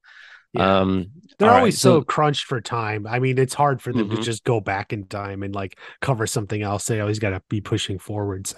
Yeah. 0.54 0.80
um, 0.80 1.06
They're 1.38 1.48
all 1.50 1.54
right, 1.56 1.60
always 1.60 1.80
so, 1.80 2.02
crunched 2.02 2.46
for 2.46 2.60
time. 2.62 3.06
I 3.08 3.20
mean, 3.20 3.38
it's 3.38 3.54
hard 3.54 3.82
for 3.82 3.94
them 3.94 4.10
to 4.10 4.18
Mhm. 4.18 4.24
just 4.24 4.44
go 4.44 4.60
back 4.60 4.92
in 4.94 5.06
time 5.08 5.44
and 5.44 5.54
like 5.56 5.78
cover 6.02 6.28
something 6.28 6.62
else. 6.62 6.86
They 6.86 7.00
always 7.00 7.20
got 7.20 7.32
to 7.32 7.42
be 7.50 7.62
pushing 7.62 8.00
forward. 8.00 8.48
So, 8.48 8.58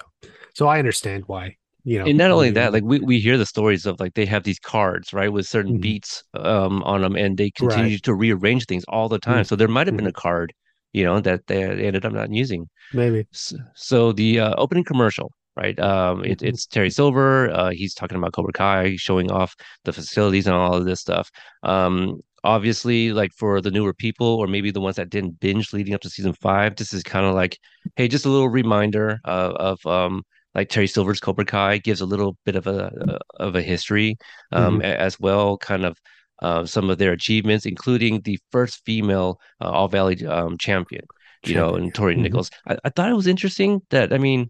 so 0.53 0.67
I 0.67 0.79
understand 0.79 1.23
why. 1.27 1.57
You 1.83 1.97
know, 1.99 2.05
and 2.05 2.17
not 2.17 2.29
only 2.29 2.51
that, 2.51 2.73
like 2.73 2.83
we, 2.83 2.99
we 2.99 3.19
hear 3.19 3.37
the 3.39 3.45
stories 3.45 3.87
of 3.87 3.99
like 3.99 4.13
they 4.13 4.25
have 4.27 4.43
these 4.43 4.59
cards, 4.59 5.13
right, 5.13 5.33
with 5.33 5.47
certain 5.47 5.77
Mhm. 5.77 5.81
beats 5.81 6.23
um 6.35 6.83
on 6.83 7.01
them, 7.01 7.15
and 7.15 7.37
they 7.37 7.49
continue 7.51 7.93
Right. 7.95 8.03
to 8.03 8.13
rearrange 8.13 8.65
things 8.67 8.83
all 8.87 9.09
the 9.09 9.17
time. 9.19 9.43
Mhm. 9.43 9.47
So 9.47 9.55
there 9.55 9.67
might 9.67 9.87
have 9.87 9.97
been 9.97 10.05
Mhm. 10.05 10.09
a 10.09 10.13
card, 10.13 10.53
you 10.93 11.03
know, 11.03 11.19
that 11.21 11.47
they 11.47 11.63
ended 11.63 12.05
up 12.05 12.13
not 12.13 12.31
using. 12.33 12.67
maybe. 12.91 13.27
S- 13.33 13.53
So 13.75 14.11
the 14.11 14.39
uh, 14.39 14.55
opening 14.57 14.83
commercial, 14.83 15.31
right? 15.55 15.77
Um, 15.79 16.23
it, 16.25 16.41
Mhm. 16.41 16.49
it's 16.49 16.65
Terry 16.67 16.89
Silver. 16.89 17.49
Uh, 17.51 17.71
he's 17.71 17.93
talking 17.93 18.17
about 18.17 18.33
Cobra 18.33 18.53
Kai, 18.53 18.95
showing 18.97 19.31
off 19.31 19.55
the 19.85 19.93
facilities 19.93 20.47
and 20.47 20.55
all 20.55 20.75
of 20.75 20.85
this 20.85 20.99
stuff. 21.01 21.29
Um, 21.63 22.19
obviously, 22.43 23.13
like 23.13 23.31
for 23.37 23.61
the 23.61 23.71
newer 23.71 23.93
people, 23.93 24.27
or 24.27 24.47
maybe 24.47 24.71
the 24.71 24.81
ones 24.81 24.95
that 24.97 25.09
didn't 25.09 25.39
binge 25.39 25.73
leading 25.73 25.93
up 25.93 26.01
to 26.01 26.09
season 26.09 26.33
five, 26.33 26.75
this 26.75 26.93
is 26.93 27.03
kind 27.03 27.25
of 27.25 27.33
like, 27.35 27.57
hey, 27.95 28.07
just 28.07 28.25
a 28.25 28.29
little 28.29 28.49
reminder 28.49 29.19
uh, 29.25 29.53
of 29.57 29.85
um, 29.85 30.23
like 30.55 30.69
Terry 30.69 30.87
Silver's 30.87 31.19
Cobra 31.19 31.45
Kai 31.45 31.77
gives 31.77 32.01
a 32.01 32.05
little 32.05 32.37
bit 32.45 32.55
of 32.55 32.67
a 32.67 33.19
of 33.39 33.55
a 33.55 33.61
history 33.61 34.17
um, 34.51 34.81
a- 34.81 34.85
as 34.99 35.19
well, 35.19 35.57
kind 35.57 35.85
of. 35.85 35.97
Uh, 36.41 36.65
some 36.65 36.89
of 36.89 36.97
their 36.97 37.11
achievements, 37.11 37.65
including 37.65 38.21
the 38.21 38.39
first 38.51 38.81
female 38.85 39.39
uh, 39.61 39.69
All 39.69 39.87
Valley 39.87 40.25
um, 40.25 40.57
champion, 40.57 41.05
you 41.45 41.53
know, 41.55 41.75
and 41.75 41.93
Tori 41.93 42.15
Mhm. 42.15 42.21
Nichols. 42.23 42.49
I, 42.67 42.77
I 42.83 42.89
thought 42.89 43.09
it 43.11 43.15
was 43.15 43.27
interesting 43.27 43.81
that 43.91 44.11
I 44.13 44.17
mean 44.17 44.49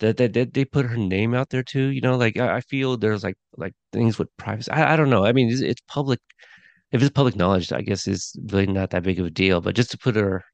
that 0.00 0.16
that, 0.18 0.32
that 0.34 0.54
they 0.54 0.64
put 0.64 0.86
her 0.86 0.96
name 0.96 1.34
out 1.34 1.50
there 1.50 1.62
too. 1.62 1.88
You 1.88 2.00
know, 2.00 2.16
like 2.16 2.36
I, 2.38 2.56
I 2.56 2.60
feel 2.62 2.96
there's 2.96 3.24
like 3.24 3.36
like 3.56 3.74
things 3.92 4.18
with 4.18 4.28
privacy. 4.38 4.70
I, 4.70 4.94
I 4.94 4.96
don't 4.96 5.10
know. 5.10 5.24
I 5.24 5.32
mean, 5.32 5.50
it's, 5.50 5.60
it's 5.60 5.82
public. 5.88 6.20
If 6.92 7.02
it's 7.02 7.10
public 7.10 7.36
knowledge, 7.36 7.72
I 7.72 7.82
guess 7.82 8.06
it's 8.06 8.34
really 8.50 8.66
not 8.66 8.90
that 8.90 9.02
big 9.02 9.20
of 9.20 9.26
a 9.26 9.30
deal. 9.30 9.60
But 9.60 9.74
just 9.76 9.90
to 9.92 9.98
put 9.98 10.16
her 10.16 10.44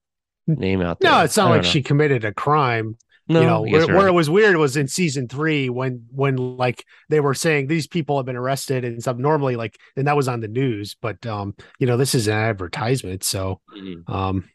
name 0.47 0.81
out 0.83 1.01
there, 1.01 1.11
No, 1.13 1.21
it's 1.23 1.37
not 1.37 1.51
like 1.51 1.63
know. 1.63 1.69
she 1.69 1.83
committed 1.83 2.25
a 2.25 2.33
crime. 2.35 2.97
No, 3.29 3.41
you 3.41 3.47
know 3.47 3.63
where, 3.63 3.81
you're 3.81 3.87
where 3.87 4.09
it 4.09 4.13
was 4.13 4.29
weird 4.29 4.57
was 4.57 4.77
in 4.77 4.87
season 4.87 5.29
three 5.29 5.71
when 5.71 6.07
when 6.11 6.37
like 6.37 6.85
they 7.09 7.21
were 7.21 7.35
saying 7.35 7.67
these 7.67 7.87
people 7.87 8.17
have 8.19 8.27
been 8.27 8.37
arrested 8.37 8.85
and 8.85 9.01
stuff 9.01 9.17
normally 9.17 9.57
like 9.57 9.79
and 9.97 10.07
that 10.07 10.17
was 10.17 10.29
on 10.29 10.41
the 10.41 10.49
news 10.49 10.95
but 11.01 11.25
um 11.27 11.55
you 11.79 11.87
know 11.87 11.97
this 11.97 12.15
is 12.15 12.29
an 12.29 12.35
advertisement 12.35 13.25
so 13.25 13.61
Mhm. 13.69 14.05
um 14.07 14.49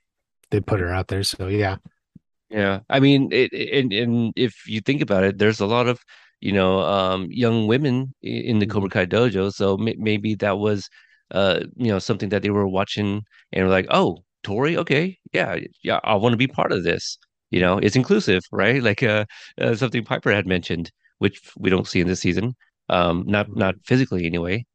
they 0.52 0.60
put 0.62 0.80
her 0.80 0.94
out 0.94 1.08
there 1.08 1.24
so 1.24 1.48
yeah 1.48 1.78
Yeah, 2.50 2.80
I 2.90 3.00
mean, 3.00 3.30
it, 3.32 3.54
and 3.54 3.94
and 3.94 4.34
if 4.36 4.68
you 4.68 4.82
think 4.82 5.02
about 5.02 5.24
it, 5.24 5.38
there's 5.38 5.60
a 5.60 5.68
lot 5.68 5.88
of, 5.88 6.00
you 6.42 6.52
know, 6.52 6.80
um, 6.82 7.28
young 7.30 7.68
women 7.68 8.14
in 8.24 8.58
the 8.60 8.66
Mhm. 8.66 8.72
Cobra 8.72 8.90
Kai 8.90 9.06
dojo. 9.06 9.54
So 9.54 9.78
may 9.78 9.96
maybe 10.00 10.34
that 10.36 10.58
was, 10.58 10.90
uh, 11.32 11.62
you 11.76 11.90
know, 11.90 12.00
something 12.00 12.30
that 12.30 12.42
they 12.42 12.50
were 12.50 12.68
watching 12.68 13.22
and 13.54 13.66
were 13.66 13.72
like, 13.72 13.86
oh, 13.92 14.24
Tori, 14.44 14.78
okay, 14.78 15.20
yeah, 15.32 15.58
yeah, 15.84 16.00
I 16.04 16.16
want 16.16 16.34
to 16.34 16.38
be 16.38 16.48
part 16.48 16.72
of 16.72 16.84
this. 16.84 17.20
You 17.52 17.60
know, 17.62 17.78
it's 17.80 17.96
inclusive, 17.96 18.42
right? 18.52 18.82
Like 18.84 19.04
uh, 19.04 19.26
uh, 19.60 19.76
something 19.76 20.04
Piper 20.06 20.32
had 20.32 20.48
mentioned, 20.48 20.92
which 21.20 21.42
we 21.58 21.70
don't 21.70 21.88
see 21.88 22.02
in 22.02 22.08
this 22.08 22.22
season, 22.22 22.56
um, 22.90 23.24
not 23.28 23.56
not 23.56 23.76
physically 23.86 24.26
anyway. 24.26 24.66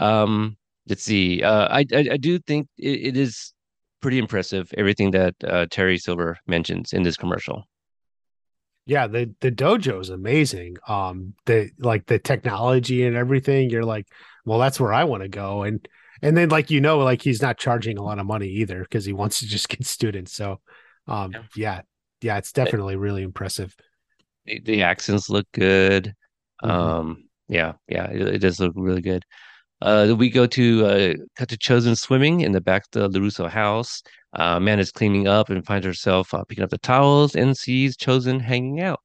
Um, 0.00 0.56
let's 0.88 1.04
see. 1.04 1.42
Uh, 1.42 1.68
I, 1.68 1.86
I 1.92 2.08
I 2.12 2.16
do 2.18 2.38
think 2.40 2.68
it, 2.78 3.08
it 3.08 3.16
is 3.16 3.52
pretty 4.00 4.18
impressive 4.18 4.72
everything 4.76 5.10
that 5.12 5.34
uh, 5.44 5.66
Terry 5.70 5.98
Silver 5.98 6.38
mentions 6.46 6.92
in 6.92 7.02
this 7.02 7.16
commercial. 7.16 7.64
yeah 8.86 9.06
the 9.06 9.32
the 9.40 9.50
dojo 9.50 10.00
is 10.00 10.10
amazing 10.10 10.76
um 10.88 11.34
the 11.46 11.70
like 11.78 12.06
the 12.06 12.18
technology 12.18 13.04
and 13.04 13.16
everything 13.16 13.70
you're 13.70 13.84
like 13.84 14.06
well 14.44 14.58
that's 14.58 14.78
where 14.78 14.92
i 14.92 15.04
want 15.04 15.22
to 15.22 15.28
go 15.28 15.62
and 15.62 15.88
and 16.22 16.36
then 16.36 16.48
like 16.48 16.70
you 16.70 16.80
know 16.80 16.98
like 16.98 17.20
he's 17.22 17.42
not 17.42 17.58
charging 17.58 17.98
a 17.98 18.02
lot 18.02 18.18
of 18.18 18.26
money 18.26 18.48
either 18.48 18.80
because 18.82 19.04
he 19.04 19.12
wants 19.12 19.40
to 19.40 19.46
just 19.46 19.68
get 19.70 19.84
students 19.84 20.32
so 20.32 20.60
um 21.08 21.32
Yeah. 21.32 21.42
yeah 21.56 21.80
yeah 22.22 22.38
it's 22.38 22.52
definitely 22.52 22.96
really 22.96 23.22
impressive 23.22 23.74
The, 24.44 24.60
the 24.60 24.82
accents 24.82 25.28
look 25.28 25.46
good. 25.52 26.14
Mhm. 26.62 26.70
Um, 26.70 27.28
yeah, 27.48 27.74
yeah, 27.88 28.10
it, 28.10 28.22
it 28.22 28.38
does 28.38 28.58
look 28.60 28.72
really 28.76 29.02
good. 29.02 29.24
Uh, 29.82 30.14
we 30.18 30.30
go 30.30 30.46
to 30.46 30.86
uh, 30.86 31.14
cut 31.36 31.48
to 31.50 31.58
Chozen 31.58 31.96
swimming 31.96 32.40
in 32.40 32.52
the 32.52 32.60
back 32.60 32.84
of 32.94 33.12
the 33.12 33.18
LaRusso 33.18 33.48
house. 33.48 34.02
Uh, 34.32 34.58
man 34.58 34.80
is 34.80 34.90
cleaning 34.90 35.28
up 35.28 35.50
and 35.50 35.64
finds 35.64 35.86
herself 35.86 36.32
uh, 36.32 36.44
picking 36.44 36.64
up 36.64 36.70
the 36.70 36.78
towels 36.78 37.36
and 37.36 37.56
sees 37.56 37.96
Chozen 37.96 38.40
hanging 38.40 38.80
out. 38.80 39.00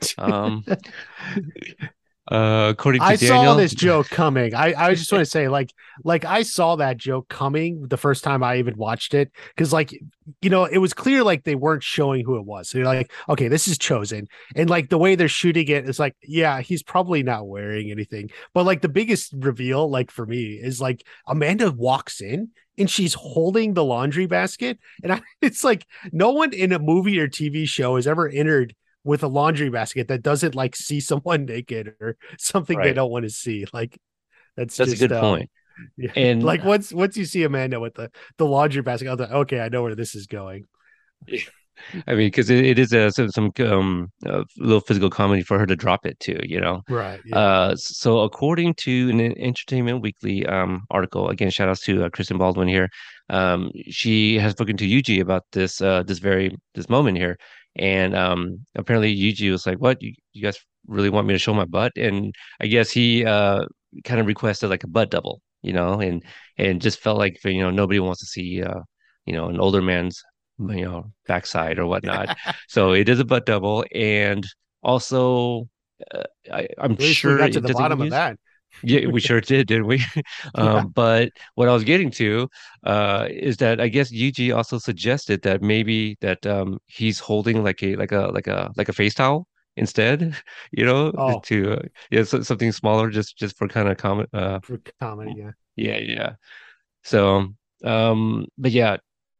Um, 0.18 0.64
uh, 2.30 2.68
according 2.70 3.00
to 3.00 3.06
I 3.06 3.16
Daniel, 3.16 3.42
saw 3.42 3.54
this 3.54 3.72
joke 3.72 4.08
coming. 4.10 4.54
I, 4.54 4.74
I 4.76 4.94
just 4.94 5.10
want 5.10 5.24
to 5.24 5.30
say, 5.30 5.48
like, 5.48 5.72
like 6.04 6.24
I 6.24 6.42
saw 6.42 6.76
that 6.76 6.98
joke 6.98 7.28
coming 7.28 7.86
the 7.88 7.96
first 7.96 8.22
time 8.22 8.42
I 8.42 8.58
even 8.58 8.76
watched 8.76 9.14
it. 9.14 9.32
Cause 9.56 9.72
like, 9.72 9.98
you 10.42 10.50
know, 10.50 10.66
it 10.66 10.78
was 10.78 10.92
clear 10.92 11.24
like 11.24 11.44
they 11.44 11.54
weren't 11.54 11.82
showing 11.82 12.24
who 12.24 12.36
it 12.36 12.44
was. 12.44 12.68
So 12.68 12.78
you're 12.78 12.86
like, 12.86 13.10
okay, 13.30 13.48
this 13.48 13.66
is 13.66 13.78
chozen. 13.78 14.26
And 14.54 14.68
like 14.68 14.90
the 14.90 14.98
way 14.98 15.14
they're 15.14 15.28
shooting 15.28 15.68
it 15.68 15.88
is 15.88 15.98
like, 15.98 16.16
yeah, 16.22 16.60
he's 16.60 16.82
probably 16.82 17.22
not 17.22 17.48
wearing 17.48 17.90
anything. 17.90 18.30
But 18.52 18.66
like 18.66 18.82
the 18.82 18.88
biggest 18.90 19.32
reveal, 19.34 19.88
like 19.90 20.10
for 20.10 20.26
me, 20.26 20.54
is 20.54 20.82
like 20.82 21.04
Amanda 21.26 21.70
walks 21.70 22.20
in 22.20 22.50
and 22.76 22.90
she's 22.90 23.14
holding 23.14 23.72
the 23.72 23.84
laundry 23.84 24.26
basket. 24.26 24.78
And 25.02 25.12
I, 25.14 25.22
it's 25.40 25.64
like 25.64 25.86
no 26.12 26.32
one 26.32 26.52
in 26.52 26.72
a 26.72 26.78
movie 26.78 27.18
or 27.18 27.28
TV 27.28 27.66
show 27.66 27.96
has 27.96 28.06
ever 28.06 28.28
entered 28.28 28.74
with 29.08 29.22
a 29.22 29.26
laundry 29.26 29.70
basket 29.70 30.08
that 30.08 30.22
doesn't 30.22 30.54
like 30.54 30.76
see 30.76 31.00
someone 31.10 31.46
naked 31.46 31.94
or 32.00 32.16
something 32.38 32.78
they 32.78 32.92
don't 32.92 33.10
want 33.10 33.24
to 33.24 33.30
see. 33.30 33.64
Like 33.72 33.98
that's 34.54 34.76
that's 34.76 34.92
a 34.92 34.96
good 34.96 35.12
um, 35.12 35.20
point. 35.20 35.50
yeah. 35.96 36.12
And- 36.16 36.42
like 36.42 36.62
once 36.62 36.92
once 36.92 37.16
you 37.16 37.24
see 37.24 37.42
Amanda 37.42 37.80
with 37.80 37.94
the 37.94 38.10
the 38.36 38.46
laundry 38.46 38.82
basket, 38.82 39.08
I 39.08 39.12
was 39.12 39.20
like, 39.20 39.30
okay, 39.30 39.60
I 39.60 39.70
know 39.70 39.82
where 39.82 39.94
this 39.94 40.14
is 40.14 40.26
going. 40.26 40.66
I 42.08 42.14
mean, 42.14 42.26
because 42.26 42.50
it, 42.50 42.64
it 42.66 42.78
is 42.78 42.92
a 42.92 43.10
some, 43.12 43.30
some 43.30 43.52
um 43.60 44.12
a 44.26 44.44
little 44.58 44.80
physical 44.80 45.10
comedy 45.10 45.42
for 45.42 45.58
her 45.58 45.66
to 45.66 45.76
drop 45.76 46.04
it 46.04 46.18
too, 46.20 46.40
you 46.42 46.60
know. 46.60 46.82
Right. 46.88 47.20
Uh, 47.32 47.76
so 47.76 48.20
according 48.20 48.74
to 48.84 49.10
an 49.10 49.20
Entertainment 49.20 50.02
Weekly 50.02 50.44
um 50.44 50.82
article, 50.90 51.28
again, 51.28 51.50
shout 51.50 51.68
outs 51.68 51.84
to 51.84 52.04
uh, 52.04 52.10
Kristen 52.10 52.36
Baldwin 52.36 52.68
here. 52.68 52.88
Um, 53.30 53.70
she 53.88 54.38
has 54.38 54.52
spoken 54.52 54.76
to 54.78 54.86
Yuji 54.86 55.20
about 55.20 55.44
this 55.52 55.80
uh 55.80 56.02
this 56.02 56.18
very 56.18 56.56
this 56.74 56.88
moment 56.88 57.16
here, 57.16 57.38
and 57.78 58.14
um 58.16 58.64
apparently 58.76 59.14
Yuji 59.14 59.50
was 59.50 59.66
like, 59.66 59.78
"What 59.78 60.02
you, 60.02 60.14
you 60.32 60.42
guys 60.42 60.58
really 60.86 61.10
want 61.10 61.26
me 61.26 61.34
to 61.34 61.38
show 61.38 61.54
my 61.54 61.64
butt?" 61.64 61.92
And 61.96 62.34
I 62.60 62.66
guess 62.66 62.90
he 62.90 63.24
uh 63.24 63.64
kind 64.04 64.20
of 64.20 64.26
requested 64.26 64.70
like 64.70 64.84
a 64.84 64.88
butt 64.88 65.10
double, 65.10 65.40
you 65.62 65.72
know, 65.72 66.00
and 66.00 66.22
and 66.56 66.80
just 66.80 67.00
felt 67.00 67.18
like 67.18 67.42
you 67.44 67.62
know 67.62 67.70
nobody 67.70 68.00
wants 68.00 68.20
to 68.20 68.26
see 68.26 68.62
uh 68.62 68.80
you 69.26 69.34
know 69.34 69.48
an 69.48 69.60
older 69.60 69.82
man's 69.82 70.22
you 70.58 70.84
know 70.84 71.12
backside 71.26 71.78
or 71.78 71.86
whatnot. 71.86 72.36
so 72.68 72.92
it 72.92 73.08
is 73.08 73.20
a 73.20 73.24
butt 73.24 73.46
double, 73.46 73.84
and 73.94 74.46
also. 74.82 75.68
Uh, 76.14 76.22
I, 76.52 76.68
I'm 76.78 76.96
sure 76.96 77.32
we 77.32 77.38
got 77.38 77.52
to 77.54 77.60
the 77.60 77.72
bottom 77.72 78.00
of 78.00 78.10
that. 78.10 78.38
Yeah, 78.82 79.06
we 79.06 79.20
sure 79.20 79.40
did, 79.40 79.66
didn't 79.68 79.86
we? 79.86 80.02
Um, 80.54 80.88
but 80.88 81.30
what 81.54 81.68
I 81.68 81.72
was 81.74 81.84
getting 81.84 82.10
to 82.12 82.48
uh, 82.84 83.26
is 83.30 83.56
that 83.58 83.80
I 83.80 83.88
guess 83.88 84.12
Yuji 84.12 84.54
also 84.56 84.78
suggested 84.78 85.42
that 85.42 85.62
maybe 85.62 86.16
that 86.20 86.46
um, 86.46 86.78
he's 86.86 87.18
holding 87.18 87.62
like 87.62 87.82
a 87.82 87.96
like 87.96 88.12
a 88.12 88.28
like 88.28 88.46
a 88.46 88.70
like 88.76 88.88
a 88.88 88.92
face 88.92 89.14
towel 89.14 89.46
instead, 89.76 90.34
you 90.72 90.84
know, 90.84 91.12
Oh. 91.16 91.40
to 91.44 91.72
uh, 91.74 91.82
yeah, 92.10 92.22
so, 92.24 92.42
something 92.42 92.72
smaller 92.72 93.10
just 93.10 93.36
just 93.38 93.56
for 93.58 93.68
kind 93.68 93.88
of 93.88 93.96
comment. 93.98 94.28
Uh, 94.32 94.60
For 94.62 94.78
comedy, 95.00 95.34
yeah. 95.36 95.50
yeah, 95.76 95.98
yeah. 95.98 96.32
So, 97.04 97.48
um, 97.84 98.46
but 98.58 98.70
yeah, 98.72 98.96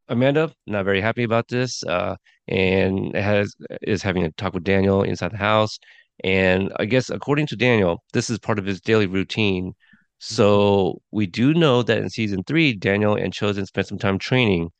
Amanda 0.08 0.52
not 0.66 0.84
very 0.84 1.00
happy 1.00 1.22
about 1.24 1.48
this, 1.48 1.82
uh, 1.84 2.16
and 2.48 3.14
has 3.14 3.54
is 3.82 4.02
having 4.02 4.24
a 4.24 4.30
talk 4.32 4.54
with 4.54 4.64
Daniel 4.64 5.02
inside 5.02 5.32
the 5.32 5.36
house. 5.38 5.78
And 6.24 6.72
I 6.76 6.84
guess 6.84 7.10
according 7.10 7.46
to 7.48 7.56
Daniel, 7.56 8.02
this 8.12 8.28
is 8.30 8.38
part 8.38 8.58
of 8.58 8.64
his 8.66 8.80
daily 8.80 9.06
routine. 9.06 9.74
So 10.18 11.00
we 11.12 11.26
do 11.26 11.54
know 11.54 11.82
that 11.82 11.98
in 11.98 12.10
season 12.10 12.42
three, 12.44 12.72
Daniel 12.74 13.14
and 13.14 13.32
Chozen 13.32 13.66
spent 13.66 13.86
some 13.86 13.98
time 13.98 14.18
training. 14.18 14.70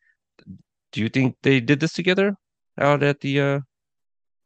Do 0.93 1.01
you 1.01 1.09
think 1.09 1.37
they 1.43 1.61
did 1.61 1.81
this 1.81 1.93
together 1.93 2.35
out 2.79 3.03
at 3.03 3.21
the 3.21 3.41
uh 3.41 3.61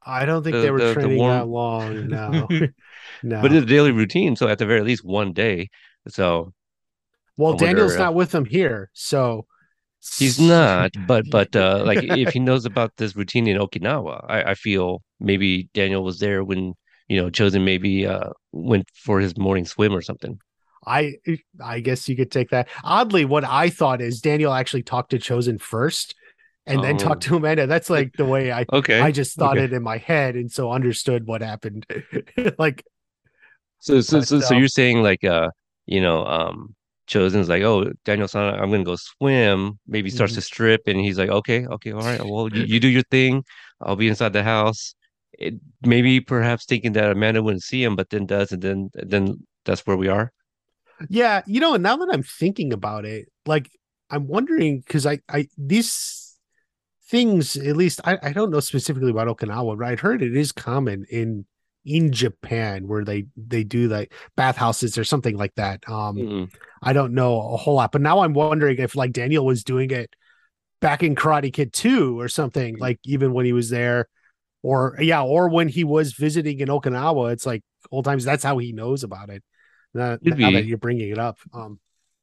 I 0.05 0.27
don't 0.27 0.43
think 0.43 0.55
The- 0.57 0.63
they 0.63 0.71
were 0.71 0.81
the- 0.81 0.87
the 0.89 0.95
training 0.95 1.19
warm- 1.19 1.39
that 1.39 1.47
long. 1.47 2.09
No. 2.09 2.49
no. 3.23 3.41
but 3.43 3.53
it's 3.53 3.63
a 3.67 3.69
daily 3.69 3.93
routine, 3.93 4.37
so 4.37 4.49
at 4.49 4.59
the 4.59 4.67
very 4.67 4.83
least 4.83 5.05
one 5.05 5.33
day. 5.33 5.69
So 6.09 6.53
well, 7.39 7.53
wonder, 7.53 7.65
Daniel's 7.67 7.97
not 7.97 8.15
with 8.15 8.31
them 8.33 8.45
here, 8.45 8.91
so 8.93 9.47
He's 10.19 10.41
not, 10.41 10.91
but 11.07 11.25
but 11.31 11.55
uh 11.55 11.85
like 11.87 12.03
if 12.03 12.31
he 12.31 12.41
knows 12.49 12.65
about 12.65 12.91
this 12.97 13.15
routine 13.15 13.47
in 13.47 13.57
Okinawa, 13.57 14.27
I, 14.29 14.43
I 14.51 14.55
feel 14.55 15.01
maybe 15.21 15.71
Daniel 15.75 16.03
was 16.03 16.19
there 16.19 16.43
when 16.43 16.75
you 17.09 17.21
know 17.21 17.31
Chozen 17.31 17.65
maybe 17.65 18.07
uh 18.07 18.31
went 18.53 18.87
for 18.95 19.21
his 19.21 19.37
morning 19.37 19.65
swim 19.67 19.93
or 19.95 20.03
something. 20.03 20.39
I 20.87 21.17
I 21.63 21.81
guess 21.81 22.09
you 22.09 22.17
could 22.17 22.31
take 22.31 22.51
that. 22.51 22.69
Oddly, 22.85 23.25
what 23.25 23.45
I 23.45 23.71
thought 23.71 24.01
is 24.01 24.21
Daniel 24.21 24.53
actually 24.53 24.83
talked 24.83 25.11
to 25.11 25.19
Chozen 25.19 25.61
first 25.61 26.15
and 26.67 26.83
then 26.83 26.97
Oh. 26.97 26.99
talked 26.99 27.23
to 27.25 27.37
Amanda. 27.37 27.67
That's 27.67 27.91
like 27.91 28.17
the 28.17 28.25
way 28.25 28.53
I 28.53 28.67
Okay. 28.73 29.01
I 29.01 29.13
just 29.13 29.39
thought 29.39 29.59
okay. 29.59 29.65
it 29.65 29.73
in 29.73 29.83
my 29.83 29.99
head 29.99 30.35
and 30.37 30.51
so 30.51 30.73
understood 30.73 31.27
what 31.27 31.41
happened. 31.43 31.87
like 32.59 32.85
So 33.79 34.01
so 34.01 34.21
so, 34.21 34.41
so 34.41 34.55
um, 34.55 34.61
you're 34.61 34.69
saying 34.69 35.03
like 35.03 35.25
uh 35.25 35.51
you 35.87 36.01
know 36.01 36.25
um 36.27 36.75
Chozen's 37.09 37.49
like 37.49 37.63
oh 37.63 37.91
Daniel 38.05 38.29
son 38.29 38.55
I'm 38.55 38.71
gonna 38.71 38.85
go 38.85 38.97
swim 38.97 39.79
maybe 39.87 40.11
starts 40.11 40.33
Mhm. 40.33 40.37
to 40.37 40.41
strip 40.41 40.83
and 40.87 41.01
he's 41.01 41.19
like 41.19 41.31
okay 41.31 41.67
okay 41.67 41.93
all 41.93 42.05
right 42.05 42.25
well 42.25 42.49
you, 42.53 42.65
you 42.65 42.81
do 42.81 42.89
your 42.89 43.03
thing 43.11 43.45
I'll 43.81 43.97
be 43.97 44.09
inside 44.09 44.33
the 44.33 44.43
house 44.45 44.95
it, 45.39 45.55
maybe 45.83 46.21
perhaps 46.21 46.65
thinking 46.67 46.93
that 46.95 47.11
Amanda 47.13 47.43
wouldn't 47.43 47.63
see 47.63 47.83
him 47.83 47.97
but 47.97 48.11
then 48.11 48.27
does 48.27 48.53
and 48.53 48.63
then 48.63 48.91
then 48.95 49.47
that's 49.65 49.87
where 49.87 49.97
we 49.97 50.09
are 50.09 50.33
Yeah, 51.09 51.43
you 51.47 51.61
know, 51.61 51.75
and 51.75 51.83
now 51.83 51.97
that 51.97 52.09
I'm 52.13 52.23
thinking 52.23 52.73
about 52.73 53.05
it, 53.05 53.29
like 53.47 53.71
I'm 54.11 54.27
wondering 54.29 54.81
because 54.81 55.07
I, 55.07 55.21
I 55.29 55.49
these 55.59 56.37
things, 57.09 57.57
at 57.57 57.77
least 57.77 58.01
I, 58.05 58.19
I 58.23 58.33
don't 58.33 58.51
know 58.51 58.61
specifically 58.61 59.11
about 59.11 59.29
Okinawa, 59.29 59.79
but 59.79 59.87
I'd 59.87 60.01
heard 60.01 60.23
it 60.23 60.37
is 60.37 60.53
common 60.53 61.07
in 61.11 61.47
in 61.85 62.13
Japan 62.13 62.87
where 62.87 63.05
they 63.05 63.27
they 63.37 63.65
do 63.65 63.89
like 63.89 64.13
bathhouses 64.37 64.97
or 64.99 65.05
something 65.05 65.37
like 65.37 65.55
that. 65.57 65.89
Um, 65.89 66.17
Mhm. 66.25 66.51
I 66.83 66.93
don't 66.93 67.15
know 67.15 67.41
a 67.53 67.57
whole 67.57 67.75
lot, 67.75 67.93
but 67.93 68.03
now 68.03 68.21
I'm 68.21 68.35
wondering 68.35 68.79
if 68.79 68.97
like 68.97 69.13
Daniel 69.13 69.47
was 69.47 69.65
doing 69.65 69.91
it 69.91 70.11
back 70.81 71.03
in 71.03 71.15
Karate 71.15 71.53
Kid 71.53 71.73
2 71.73 72.19
or 72.21 72.29
something, 72.29 72.77
like 72.79 72.99
even 73.05 73.33
when 73.33 73.47
he 73.47 73.53
was 73.53 73.71
there, 73.71 74.09
or 74.63 74.97
yeah, 75.01 75.23
or 75.23 75.49
when 75.49 75.69
he 75.69 75.85
was 75.85 76.13
visiting 76.13 76.61
in 76.61 76.69
Okinawa, 76.69 77.33
it's 77.33 77.47
like 77.47 77.63
old 77.91 78.05
times. 78.05 78.25
That's 78.25 78.45
how 78.45 78.59
he 78.59 78.73
knows 78.73 79.05
about 79.05 79.31
it. 79.31 79.43
Now, 79.95 80.19
now 80.23 80.51
that 80.53 80.65
you're 80.65 80.79
bringing 80.79 81.11
it 81.11 81.19
up, 81.19 81.39
um, 81.53 81.81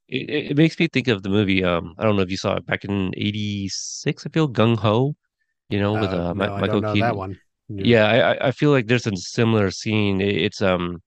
It, 0.07 0.51
it 0.51 0.57
makes 0.57 0.79
me 0.79 0.87
think 0.87 1.07
of 1.07 1.21
the 1.23 1.29
movie. 1.29 1.63
Um, 1.63 1.93
I 1.97 2.03
don't 2.03 2.15
know 2.15 2.23
if 2.23 2.31
you 2.31 2.37
saw 2.37 2.55
it 2.55 2.65
back 2.65 2.83
in 2.85 3.13
'86. 3.15 4.25
I 4.25 4.29
feel 4.29 4.49
Gung 4.49 4.77
Ho, 4.77 5.15
you 5.69 5.79
know, 5.79 5.93
with 5.95 6.13
uh, 6.13 6.29
uh, 6.29 6.33
no, 6.33 6.53
I 6.55 6.61
Michael 6.61 6.67
don't 6.67 6.81
know 6.81 6.89
Keaton. 6.93 7.01
that 7.01 7.15
one. 7.15 7.39
Yeah, 7.69 8.05
I 8.07 8.33
I- 8.33 8.47
I 8.47 8.51
feel 8.51 8.71
like 8.71 8.87
there's 8.87 9.07
a 9.07 9.15
similar 9.17 9.71
scene. 9.71 10.21
It- 10.21 10.37
It's 10.37 10.61
um, 10.61 11.01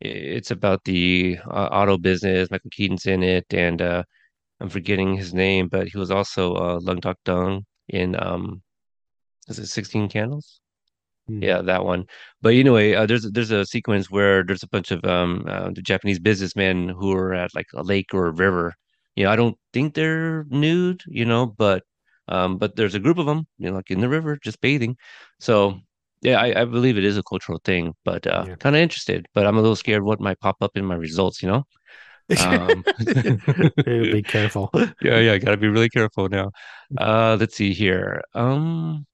it's 0.00 0.50
about 0.50 0.84
the 0.84 1.38
uh, 1.46 1.68
auto 1.72 1.98
business. 1.98 2.50
Michael 2.50 2.70
Keaton's 2.72 3.06
in 3.06 3.22
it, 3.22 3.46
and 3.54 3.80
uh, 3.82 4.02
I'm 4.60 4.68
forgetting 4.70 5.16
his 5.16 5.34
name, 5.34 5.68
but 5.68 5.88
he 5.88 5.98
was 5.98 6.10
also 6.12 6.54
uh, 6.56 6.80
Long 6.82 7.00
Duk 7.00 7.18
Dong 7.24 7.66
in 7.88 8.16
um, 8.22 8.62
is 9.48 9.58
it 9.58 9.66
16 9.68 10.08
candles? 10.08 10.60
Hmm. 11.28 11.40
Yeah, 11.40 11.62
that 11.62 11.84
one. 11.84 12.06
But 12.40 12.54
anyway, 12.54 12.94
uh, 12.94 13.06
there's 13.06 13.30
there's 13.32 13.50
a 13.50 13.66
sequence 13.66 14.10
where 14.10 14.44
there's 14.44 14.62
a 14.62 14.68
bunch 14.68 14.90
of 14.92 15.04
um 15.04 15.44
uh, 15.48 15.70
the 15.70 15.82
Japanese 15.82 16.18
businessmen 16.20 16.88
who 16.88 17.12
are 17.12 17.34
at 17.34 17.54
like 17.54 17.66
a 17.74 17.82
lake 17.82 18.14
or 18.14 18.26
a 18.26 18.32
river. 18.32 18.74
You 19.16 19.24
know, 19.24 19.30
I 19.30 19.36
don't 19.36 19.58
think 19.72 19.94
they're 19.94 20.44
nude, 20.50 21.02
you 21.06 21.24
know, 21.24 21.46
but 21.46 21.82
um 22.28 22.58
but 22.58 22.76
there's 22.76 22.94
a 22.94 23.00
group 23.00 23.18
of 23.18 23.26
them, 23.26 23.46
you 23.58 23.70
know, 23.70 23.76
like 23.76 23.90
in 23.90 24.00
the 24.00 24.08
river 24.08 24.38
just 24.42 24.60
bathing. 24.60 24.96
So 25.40 25.80
yeah, 26.22 26.40
I, 26.40 26.62
I 26.62 26.64
believe 26.64 26.96
it 26.98 27.04
is 27.04 27.18
a 27.18 27.22
cultural 27.24 27.60
thing, 27.64 27.94
but 28.04 28.26
uh 28.26 28.46
Yeah. 28.46 28.56
kind 28.60 28.76
of 28.76 28.82
interested, 28.82 29.26
but 29.34 29.46
I'm 29.46 29.56
a 29.58 29.60
little 29.62 29.76
scared 29.76 30.04
what 30.04 30.20
might 30.20 30.40
pop 30.40 30.56
up 30.62 30.76
in 30.76 30.84
my 30.84 30.94
results, 30.96 31.42
you 31.42 31.48
know? 31.48 31.64
Um 32.36 32.84
Be 33.86 34.22
careful. 34.22 34.70
yeah, 35.02 35.18
yeah, 35.18 35.38
gotta 35.38 35.56
be 35.56 35.68
really 35.68 35.88
careful 35.88 36.28
now. 36.28 36.52
Uh 36.96 37.36
let's 37.40 37.56
see 37.56 37.72
here. 37.72 38.22
Um 38.34 39.06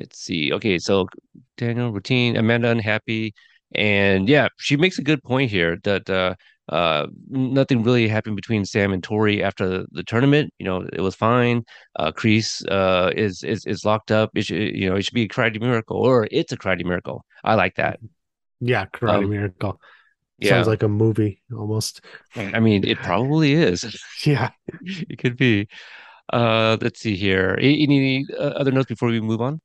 Let's 0.00 0.18
see. 0.20 0.52
Okay, 0.52 0.78
so 0.78 1.06
Daniel 1.56 1.92
routine, 1.92 2.36
Amanda 2.36 2.70
unhappy, 2.70 3.34
and 3.74 4.28
yeah, 4.28 4.48
she 4.58 4.76
makes 4.76 4.98
a 4.98 5.02
good 5.02 5.22
point 5.22 5.50
here 5.50 5.76
that 5.84 6.08
uh, 6.08 6.34
uh, 6.68 7.06
nothing 7.28 7.82
really 7.82 8.06
happened 8.08 8.36
between 8.36 8.64
Sam 8.64 8.92
and 8.92 9.02
Tori 9.02 9.42
after 9.42 9.84
the, 9.90 10.04
tournament. 10.04 10.52
You 10.58 10.66
know, 10.66 10.86
it 10.92 11.00
was 11.00 11.16
fine. 11.16 11.64
Uh, 11.96 12.12
Kreese 12.12 12.62
uh, 12.70 13.10
is 13.16 13.42
is 13.42 13.66
is 13.66 13.84
locked 13.84 14.12
up. 14.12 14.30
It 14.36 14.46
should, 14.46 14.76
you 14.76 14.88
know, 14.88 14.96
it 14.96 15.02
should 15.02 15.14
be 15.14 15.24
a 15.24 15.28
karate 15.28 15.60
miracle, 15.60 15.96
or 15.96 16.28
it's 16.30 16.52
a 16.52 16.56
karate 16.56 16.84
miracle. 16.84 17.24
I 17.42 17.54
like 17.54 17.74
that. 17.76 17.98
Yeah, 18.60 18.86
Karate 18.86 19.22
Um, 19.24 19.30
Miracle. 19.30 19.80
yeah, 20.38 20.50
Sounds 20.50 20.66
like 20.68 20.82
a 20.82 20.88
movie 20.88 21.42
almost. 21.52 22.00
I 22.36 22.60
mean, 22.60 22.84
it 22.86 22.98
probably 22.98 23.54
is. 23.54 23.84
Yeah. 24.24 24.50
It 24.82 25.18
could 25.18 25.36
be. 25.36 25.68
Uh, 26.32 26.76
let's 26.80 27.00
see 27.00 27.16
here. 27.16 27.54
A- 27.60 27.82
Any 27.82 28.26
uh, 28.36 28.52
other 28.60 28.70
notes 28.72 28.86
before 28.86 29.08
we 29.08 29.20
move 29.20 29.40
on? 29.40 29.60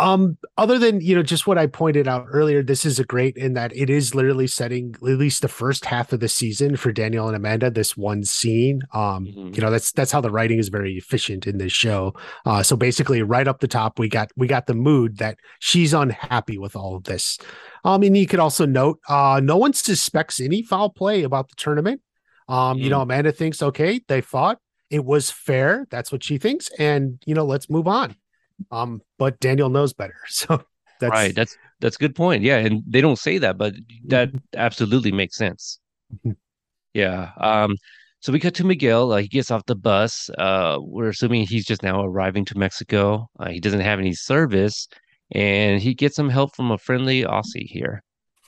Um, 0.00 0.38
other 0.56 0.78
than 0.78 1.02
you 1.02 1.14
know, 1.14 1.22
just 1.22 1.46
what 1.46 1.58
I 1.58 1.66
pointed 1.66 2.08
out 2.08 2.26
earlier, 2.30 2.62
this 2.62 2.86
is 2.86 2.98
a 2.98 3.04
great 3.04 3.36
in 3.36 3.52
that 3.52 3.76
it 3.76 3.90
is 3.90 4.14
literally 4.14 4.46
setting 4.46 4.94
at 4.96 5.02
least 5.02 5.42
the 5.42 5.48
first 5.48 5.84
half 5.84 6.12
of 6.14 6.20
the 6.20 6.28
season 6.28 6.76
for 6.76 6.90
Daniel 6.90 7.26
and 7.26 7.36
Amanda. 7.36 7.70
This 7.70 7.98
one 7.98 8.24
scene, 8.24 8.80
um, 8.94 9.26
Mhm. 9.26 9.54
you 9.54 9.60
know, 9.62 9.70
that's 9.70 9.92
that's 9.92 10.10
how 10.10 10.22
the 10.22 10.30
writing 10.30 10.58
is 10.58 10.70
very 10.70 10.96
efficient 10.96 11.46
in 11.46 11.58
this 11.58 11.72
show. 11.72 12.14
Uh, 12.46 12.62
so 12.62 12.76
basically, 12.76 13.22
right 13.22 13.46
up 13.46 13.60
the 13.60 13.68
top, 13.68 13.98
we 13.98 14.08
got 14.08 14.30
we 14.36 14.46
got 14.46 14.66
the 14.66 14.74
mood 14.74 15.18
that 15.18 15.36
she's 15.58 15.92
unhappy 15.92 16.56
with 16.56 16.74
all 16.74 16.96
of 16.96 17.04
this. 17.04 17.38
Um, 17.84 18.02
and 18.02 18.16
you 18.16 18.26
could 18.26 18.40
also 18.40 18.64
note, 18.64 19.00
uh, 19.08 19.40
no 19.44 19.58
one 19.58 19.74
suspects 19.74 20.40
any 20.40 20.62
foul 20.62 20.88
play 20.88 21.24
about 21.24 21.50
the 21.50 21.56
tournament. 21.56 22.00
Um, 22.48 22.78
you 22.78 22.88
know, 22.88 23.02
Amanda 23.02 23.32
thinks, 23.32 23.62
okay, 23.62 24.00
they 24.08 24.22
fought, 24.22 24.58
it 24.88 25.04
was 25.04 25.30
fair. 25.30 25.86
That's 25.90 26.10
what 26.10 26.24
she 26.24 26.38
thinks, 26.38 26.70
and 26.78 27.22
you 27.26 27.34
know, 27.34 27.44
let's 27.44 27.68
move 27.68 27.86
on. 27.86 28.16
Um, 28.70 29.02
but 29.18 29.40
Daniel 29.40 29.68
knows 29.70 29.92
better. 29.92 30.16
So 30.28 30.62
that's 31.00 31.12
Right. 31.12 31.34
That's 31.34 31.58
that's 31.80 31.96
a 31.96 31.98
good 31.98 32.14
point. 32.14 32.42
Yeah, 32.42 32.58
and 32.58 32.82
they 32.86 33.00
don't 33.00 33.18
say 33.18 33.38
that, 33.38 33.56
but 33.58 33.74
that 34.08 34.32
Mm-hmm. 34.32 34.38
absolutely 34.54 35.12
makes 35.12 35.36
sense. 35.36 35.78
Mhm. 36.10 36.32
Yeah. 36.94 37.30
Um, 37.38 37.76
so 38.20 38.32
we 38.32 38.40
cut 38.40 38.54
to 38.56 38.64
Miguel. 38.64 39.12
Uh, 39.12 39.18
he 39.22 39.28
gets 39.28 39.50
off 39.50 39.64
the 39.66 39.76
bus. 39.76 40.28
Uh, 40.38 40.78
we're 40.80 41.08
assuming 41.08 41.46
he's 41.46 41.64
just 41.66 41.82
now 41.82 42.04
arriving 42.04 42.44
to 42.46 42.58
Mexico. 42.58 43.28
Uh, 43.38 43.48
he 43.50 43.60
doesn't 43.60 43.80
have 43.80 43.98
any 43.98 44.12
service, 44.14 44.88
and 45.32 45.80
he 45.80 45.94
gets 45.94 46.16
some 46.16 46.28
help 46.28 46.54
from 46.54 46.70
a 46.70 46.78
friendly 46.78 47.22
Aussie 47.24 47.66
here. 47.66 48.02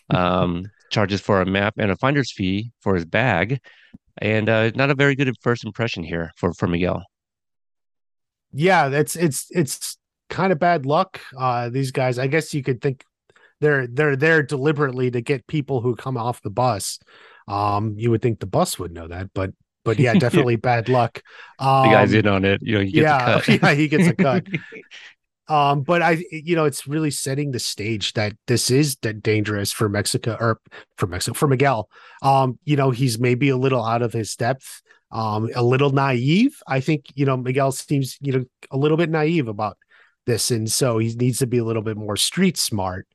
Um, 0.10 0.72
charges 0.90 1.20
for 1.22 1.40
a 1.42 1.46
map 1.46 1.74
and 1.78 1.90
a 1.92 1.96
finder's 1.96 2.32
fee 2.32 2.72
for 2.80 2.94
his 2.96 3.06
bag, 3.06 3.60
and 4.18 4.48
uh, 4.48 4.70
not 4.76 4.90
a 4.90 4.94
very 4.96 5.16
good 5.16 5.34
first 5.42 5.64
impression 5.64 6.04
here 6.04 6.32
for 6.36 6.54
for 6.54 6.68
Miguel. 6.68 7.04
yeah, 8.52 8.88
that's 8.88 9.16
it's 9.16 9.46
it's 9.50 9.96
kind 10.32 10.52
of 10.52 10.58
bad 10.58 10.86
luck. 10.86 11.20
Uh 11.36 11.68
these 11.68 11.92
guys, 11.92 12.18
I 12.18 12.26
guess 12.26 12.52
you 12.54 12.62
could 12.62 12.80
think 12.80 13.04
they're 13.62 13.86
they're 13.86 14.16
there 14.16 14.42
deliberately 14.42 15.10
to 15.10 15.20
get 15.20 15.46
people 15.46 15.80
who 15.80 15.94
come 15.94 16.16
off 16.16 16.42
the 16.42 16.50
bus. 16.50 16.98
Um, 17.48 17.94
you 17.96 18.10
would 18.10 18.20
think 18.20 18.40
the 18.40 18.46
bus 18.46 18.78
would 18.78 18.92
know 18.92 19.08
that, 19.08 19.30
but 19.34 19.52
but 19.84 19.98
yeah, 19.98 20.14
definitely 20.26 20.56
bad 20.56 20.88
luck. 20.88 21.22
Um, 21.58 21.88
The 21.88 21.94
guy's 21.94 22.12
in 22.12 22.26
on 22.26 22.44
it. 22.44 22.60
You 22.62 22.78
know, 22.78 22.84
he 22.84 22.92
gets 22.92 23.04
yeah, 23.04 23.36
a 23.36 23.42
cut. 23.42 23.48
yeah, 23.62 23.74
he 23.74 23.88
gets 23.88 24.08
a 24.08 24.14
cut. 24.14 24.46
Um, 25.48 25.82
but 25.82 26.00
I, 26.00 26.24
you 26.30 26.54
know, 26.54 26.64
it's 26.64 26.86
really 26.86 27.10
setting 27.10 27.50
the 27.50 27.58
stage 27.58 28.14
that 28.14 28.32
this 28.46 28.70
is 28.70 28.96
da- 28.96 29.12
dangerous 29.12 29.72
for 29.72 29.88
Mexico 29.88 30.36
or 30.40 30.60
for 30.96 31.06
Mexico 31.08 31.34
for 31.34 31.48
Miguel. 31.48 31.90
Um, 32.22 32.58
you 32.64 32.76
know, 32.76 32.90
he's 32.90 33.18
maybe 33.18 33.48
a 33.50 33.56
little 33.56 33.84
out 33.84 34.02
of 34.02 34.12
his 34.14 34.34
depth, 34.36 34.80
um, 35.10 35.50
a 35.54 35.62
little 35.62 35.90
naive. 35.90 36.62
I 36.66 36.80
think 36.80 37.06
you 37.16 37.26
know 37.26 37.36
Miguel 37.36 37.72
seems 37.72 38.16
you 38.20 38.32
know 38.32 38.44
a 38.70 38.78
little 38.78 38.96
bit 38.96 39.10
naive 39.10 39.48
about 39.48 39.76
this, 40.26 40.50
and 40.50 40.70
so 40.70 40.98
he 40.98 41.14
needs 41.14 41.38
to 41.38 41.46
be 41.46 41.58
a 41.58 41.64
little 41.64 41.82
bit 41.82 41.96
more 41.96 42.16
street 42.16 42.56
smart. 42.56 43.06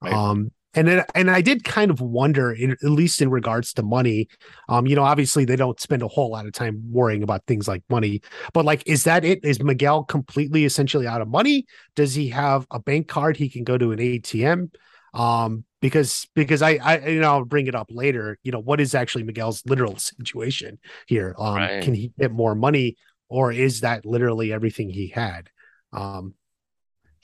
Right. 0.00 0.12
Um, 0.12 0.50
and 0.74 0.88
then, 0.88 1.04
and 1.14 1.30
I 1.30 1.42
did 1.42 1.64
kind 1.64 1.90
of 1.90 2.00
wonder, 2.00 2.50
in, 2.50 2.72
at 2.72 2.82
least 2.82 3.20
in 3.20 3.30
regards 3.30 3.74
to 3.74 3.82
money, 3.82 4.28
um, 4.70 4.86
you 4.86 4.96
know, 4.96 5.02
obviously 5.02 5.44
they 5.44 5.56
don't 5.56 5.78
spend 5.78 6.02
a 6.02 6.08
whole 6.08 6.30
lot 6.30 6.46
of 6.46 6.52
time 6.52 6.82
worrying 6.90 7.22
about 7.22 7.44
things 7.46 7.68
like 7.68 7.82
money, 7.90 8.22
but 8.54 8.64
like, 8.64 8.82
is 8.86 9.04
that 9.04 9.22
it? 9.24 9.40
Is 9.44 9.62
Miguel 9.62 10.02
completely 10.04 10.64
essentially 10.64 11.06
out 11.06 11.20
of 11.20 11.28
money? 11.28 11.66
Does 11.94 12.14
he 12.14 12.30
have 12.30 12.66
a 12.70 12.80
bank 12.80 13.06
card 13.06 13.36
he 13.36 13.50
can 13.50 13.64
go 13.64 13.76
to 13.76 13.92
an 13.92 14.00
ATM? 14.00 14.70
Um, 15.14 15.64
because 15.82 16.26
because 16.34 16.62
I 16.62 16.78
I 16.82 17.06
you 17.08 17.20
know 17.20 17.32
I'll 17.32 17.44
bring 17.44 17.66
it 17.66 17.74
up 17.74 17.88
later. 17.90 18.38
You 18.42 18.52
know, 18.52 18.60
what 18.60 18.80
is 18.80 18.94
actually 18.94 19.24
Miguel's 19.24 19.62
literal 19.66 19.96
situation 19.98 20.78
here? 21.06 21.34
Um, 21.38 21.54
Right. 21.56 21.80
can 21.80 21.92
he 21.94 22.12
get 22.18 22.32
more 22.32 22.54
money, 22.54 22.96
or 23.28 23.52
is 23.52 23.80
that 23.82 24.06
literally 24.06 24.52
everything 24.52 24.88
he 24.88 25.08
had? 25.08 25.50
Um, 25.92 26.34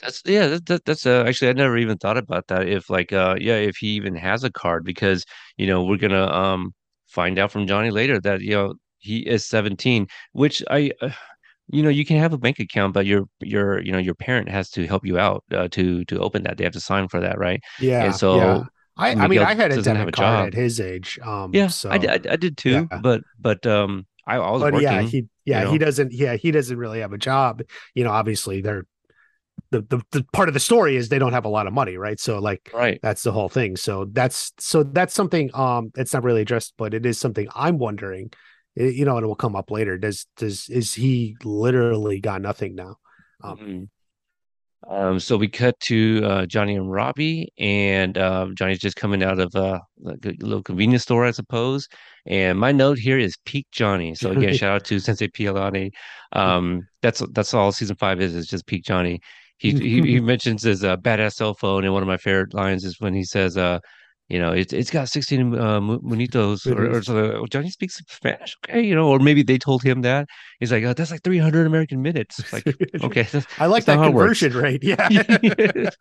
That's 0.00 0.22
yeah, 0.24 0.46
that, 0.48 0.66
that 0.66 0.84
that's 0.84 1.06
uh, 1.06 1.24
actually 1.26 1.48
I 1.48 1.52
never 1.54 1.76
even 1.76 1.98
thought 1.98 2.16
about 2.18 2.46
that. 2.48 2.68
If 2.68 2.88
like 2.90 3.12
uh 3.12 3.36
yeah, 3.40 3.56
if 3.56 3.76
he 3.76 3.88
even 3.88 4.14
has 4.16 4.44
a 4.44 4.50
card 4.50 4.84
because 4.84 5.24
you 5.56 5.66
know 5.66 5.84
we're 5.84 5.96
gonna 5.96 6.26
um 6.26 6.72
find 7.06 7.38
out 7.38 7.50
from 7.50 7.66
Johnny 7.66 7.90
later 7.90 8.20
that 8.20 8.40
you 8.40 8.52
know 8.52 8.74
he 8.98 9.18
is 9.20 9.44
17, 9.46 10.06
which 10.32 10.62
I 10.70 10.92
uh, 11.02 11.10
you 11.68 11.82
know 11.82 11.88
you 11.90 12.04
can 12.04 12.18
have 12.18 12.32
a 12.32 12.38
bank 12.38 12.58
account, 12.60 12.94
but 12.94 13.06
your 13.06 13.24
your 13.40 13.80
you 13.82 13.92
know 13.92 13.98
your 13.98 14.14
parent 14.14 14.48
has 14.50 14.70
to 14.70 14.86
help 14.86 15.04
you 15.06 15.18
out 15.18 15.44
uh, 15.52 15.68
to 15.68 16.04
to 16.06 16.20
open 16.20 16.44
that. 16.44 16.58
They 16.58 16.64
have 16.64 16.72
to 16.74 16.80
sign 16.80 17.08
for 17.08 17.20
that, 17.20 17.38
right? 17.38 17.62
yeah, 17.76 18.04
And 18.04 18.14
so 18.14 18.36
yeah. 18.36 18.64
I, 18.96 19.10
I 19.12 19.28
mean, 19.28 19.38
I 19.42 19.54
had 19.54 19.70
a 19.70 19.78
debit 19.78 20.08
a 20.08 20.12
card 20.12 20.40
job. 20.40 20.46
at 20.48 20.54
his 20.54 20.80
age. 20.80 21.18
Um, 21.22 21.52
Yeah, 21.52 21.68
so 21.68 21.90
I, 21.90 21.98
did- 21.98 22.26
I, 22.28 22.32
I 22.32 22.36
did 22.36 22.56
too, 22.58 22.88
yeah. 22.92 22.98
but 23.00 23.22
but 23.38 23.64
um 23.66 24.06
I, 24.26 24.36
I 24.36 24.50
was 24.50 24.62
but 24.62 24.72
working. 24.72 24.90
yeah, 24.98 25.02
he 25.02 25.26
yeah 25.44 25.60
you 25.62 25.70
he 25.70 25.78
doesn't 25.78 26.12
yeah 26.12 26.36
he 26.36 26.50
doesn't 26.50 26.76
really 26.76 27.00
have 27.00 27.12
a 27.12 27.18
job. 27.18 27.62
You 27.94 28.04
know, 28.04 28.10
obviously 28.10 28.60
they're 28.60 28.84
the, 29.70 29.82
the 29.82 30.02
the 30.12 30.24
part 30.32 30.48
of 30.48 30.54
the 30.54 30.60
story 30.60 30.96
is 30.96 31.08
they 31.08 31.18
don't 31.18 31.32
have 31.32 31.44
a 31.44 31.48
lot 31.48 31.66
of 31.66 31.72
money, 31.72 31.96
right? 31.96 32.18
So 32.18 32.38
like 32.38 32.70
right. 32.72 32.98
that's 33.02 33.22
the 33.22 33.32
whole 33.32 33.48
thing. 33.48 33.76
So 33.76 34.06
that's 34.06 34.52
so 34.58 34.82
that's 34.82 35.14
something 35.14 35.50
um 35.54 35.90
it's 35.96 36.12
not 36.12 36.24
really 36.24 36.42
addressed, 36.42 36.74
but 36.78 36.94
it 36.94 37.06
is 37.06 37.18
something 37.18 37.48
I'm 37.54 37.78
wondering. 37.78 38.32
eh, 38.78 38.88
You 38.88 39.04
know, 39.04 39.16
and 39.16 39.24
it 39.24 39.26
will 39.28 39.36
come 39.36 39.56
up 39.56 39.70
later. 39.70 39.98
Does 39.98 40.26
does 40.36 40.68
is 40.68 40.94
he 40.94 41.36
literally 41.44 42.20
got 42.20 42.42
nothing 42.42 42.74
now? 42.74 42.96
Um, 43.42 43.58
Mhm. 43.58 43.88
Um, 44.88 45.18
so 45.18 45.36
we 45.36 45.48
cut 45.48 45.78
to 45.80 46.22
uh, 46.24 46.46
Johnny 46.46 46.76
and 46.76 46.90
Robbie, 46.90 47.52
and 47.58 48.16
um, 48.16 48.54
Johnny's 48.54 48.78
just 48.78 48.96
coming 48.96 49.22
out 49.24 49.40
of 49.40 49.54
uh, 49.56 49.80
like 49.98 50.24
a 50.24 50.34
little 50.40 50.62
convenience 50.62 51.02
store, 51.02 51.26
I 51.26 51.32
suppose. 51.32 51.88
And 52.26 52.58
my 52.58 52.70
note 52.72 52.98
here 52.98 53.18
is 53.18 53.36
peak 53.44 53.66
Johnny. 53.72 54.14
So 54.14 54.30
again, 54.30 54.52
shout 54.54 54.72
out 54.76 54.84
to 54.86 55.00
Sensei 55.00 55.28
Pialani. 55.28 55.90
Um, 56.32 56.86
that's 57.02 57.22
that's 57.32 57.54
all 57.54 57.72
season 57.72 57.96
five 57.96 58.20
is 58.20 58.34
is 58.34 58.46
just 58.46 58.66
peak 58.66 58.84
Johnny. 58.84 59.20
He 59.58 59.72
he, 59.72 60.02
he 60.02 60.20
mentions 60.32 60.62
his 60.62 60.84
uh, 60.84 60.96
badass 60.96 61.34
cell 61.34 61.54
phone, 61.54 61.84
and 61.84 61.92
one 61.92 62.02
of 62.02 62.08
my 62.08 62.16
favorite 62.16 62.54
lines 62.54 62.84
is 62.84 63.00
when 63.00 63.14
he 63.14 63.24
says, 63.24 63.56
uh, 63.56 63.80
you 64.28 64.38
know, 64.38 64.52
it's 64.52 64.72
it's 64.72 64.90
got 64.90 65.08
16 65.08 65.54
uh, 65.54 65.80
munitos, 65.80 66.66
or, 66.70 66.98
or 66.98 67.02
so, 67.02 67.16
oh, 67.32 67.46
Johnny 67.46 67.70
speaks 67.70 67.96
Spanish, 68.08 68.56
okay, 68.68 68.82
you 68.82 68.94
know, 68.94 69.08
or 69.08 69.18
maybe 69.18 69.42
they 69.42 69.56
told 69.58 69.82
him 69.82 70.02
that. 70.02 70.28
He's 70.60 70.70
like, 70.70 70.84
oh, 70.84 70.92
that's 70.92 71.10
like 71.10 71.22
300 71.22 71.66
American 71.66 72.02
minutes. 72.02 72.38
It's 72.38 72.52
like, 72.52 72.66
okay, 73.02 73.26
I 73.58 73.66
like 73.66 73.86
that 73.86 73.96
not 73.96 74.02
how 74.02 74.08
it 74.10 74.14
works. 74.14 74.40
conversion 74.40 74.62
rate. 74.62 74.84
Yeah. 74.84 75.08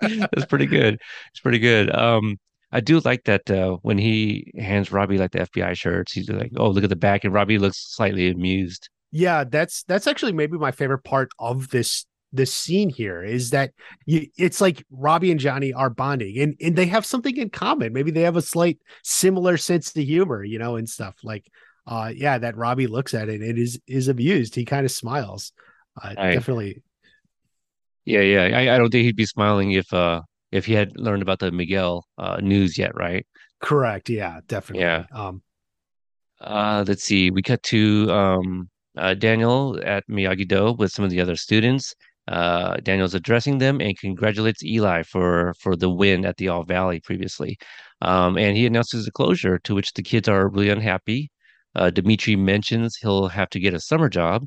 That's 0.01 0.45
pretty 0.45 0.65
good. 0.65 0.99
It's 1.31 1.39
pretty 1.41 1.59
good. 1.59 1.93
Um, 1.95 2.37
I 2.71 2.81
do 2.81 2.99
like 2.99 3.23
that 3.23 3.49
uh, 3.49 3.77
when 3.81 3.97
he 3.97 4.51
hands 4.57 4.91
Robbie 4.91 5.17
like 5.17 5.31
the 5.31 5.39
FBI 5.39 5.75
shirts, 5.75 6.11
he's 6.11 6.29
like, 6.29 6.51
"Oh, 6.57 6.69
look 6.69 6.83
at 6.83 6.89
the 6.89 6.97
back," 6.97 7.23
and 7.23 7.33
Robbie 7.33 7.59
looks 7.59 7.95
slightly 7.95 8.29
amused. 8.29 8.89
yeah 9.11 9.45
that's 9.45 9.83
that's 9.83 10.05
actually 10.05 10.33
maybe 10.33 10.57
my 10.57 10.71
favorite 10.71 11.03
part 11.05 11.29
of 11.39 11.69
this 11.69 12.05
this 12.33 12.53
scene 12.53 12.89
here 12.89 13.23
is 13.23 13.51
that 13.51 13.71
you 14.05 14.27
it's 14.37 14.59
like 14.59 14.83
robbie 14.91 15.31
and 15.31 15.39
johnny 15.39 15.71
are 15.73 15.89
bonding 15.89 16.37
and 16.39 16.55
and 16.61 16.75
they 16.75 16.85
have 16.85 17.05
something 17.05 17.37
in 17.37 17.49
common 17.49 17.93
maybe 17.93 18.11
they 18.11 18.21
have 18.21 18.35
a 18.35 18.41
slight 18.41 18.77
similar 19.03 19.55
sense 19.57 19.95
of 19.95 20.03
humor 20.03 20.43
you 20.43 20.59
know 20.59 20.75
and 20.75 20.89
stuff 20.89 21.15
like 21.23 21.49
uh 21.87 22.11
yeah 22.13 22.37
that 22.37 22.57
robbie 22.57 22.87
looks 22.87 23.13
at 23.13 23.29
it 23.29 23.41
and 23.41 23.57
is 23.57 23.79
is 23.87 24.07
amused 24.09 24.55
he 24.55 24.65
kind 24.65 24.85
of 24.85 24.91
smiles 24.91 25.53
uh, 26.03 26.13
Right. 26.17 26.33
definitely 26.33 26.81
Yeah, 28.05 28.21
yeah. 28.21 28.57
I, 28.57 28.75
I 28.75 28.77
don't 28.77 28.89
think 28.89 29.03
he'd 29.05 29.15
be 29.15 29.25
smiling 29.25 29.71
if 29.71 29.91
uh 29.93 30.21
if 30.51 30.65
he 30.65 30.73
had 30.73 30.91
learned 30.97 31.21
about 31.21 31.39
the 31.39 31.51
Miguel 31.51 32.05
uh 32.17 32.37
news 32.41 32.77
yet, 32.77 32.95
right? 32.95 33.25
correct 33.61 34.09
yeah 34.09 34.39
definitely 34.47 34.83
Yeah. 34.83 35.05
um 35.11 35.41
Uh, 36.39 36.85
let's 36.87 37.03
see. 37.03 37.31
We 37.31 37.41
cut 37.41 37.63
to 37.63 38.11
um 38.11 38.69
uh 38.97 39.13
Daniel 39.15 39.79
at 39.83 40.03
Miyagi 40.07 40.47
Do 40.47 40.73
with 40.73 40.91
some 40.91 41.03
of 41.05 41.11
the 41.11 41.21
other 41.21 41.35
students. 41.35 41.95
Uh, 42.27 42.77
Daniel's 42.77 43.13
addressing 43.13 43.57
them 43.57 43.79
and 43.79 43.97
congratulates 43.97 44.63
Eli 44.63 45.03
for 45.03 45.53
for 45.59 45.75
the 45.75 45.89
win 45.89 46.25
at 46.25 46.37
the 46.37 46.49
All 46.49 46.63
Valley 46.63 46.99
previously. 46.99 47.57
Um, 48.01 48.37
and 48.37 48.57
he 48.57 48.65
announces 48.65 49.07
a 49.07 49.11
closure 49.11 49.59
to 49.59 49.73
which 49.73 49.93
the 49.93 50.03
kids 50.03 50.27
are 50.27 50.49
really 50.49 50.69
unhappy. 50.69 51.31
Uh, 51.75 51.89
Demetri 51.89 52.35
mentions 52.35 52.97
he'll 52.97 53.27
have 53.27 53.49
to 53.51 53.59
get 53.59 53.73
a 53.73 53.79
summer 53.79 54.09
job. 54.09 54.45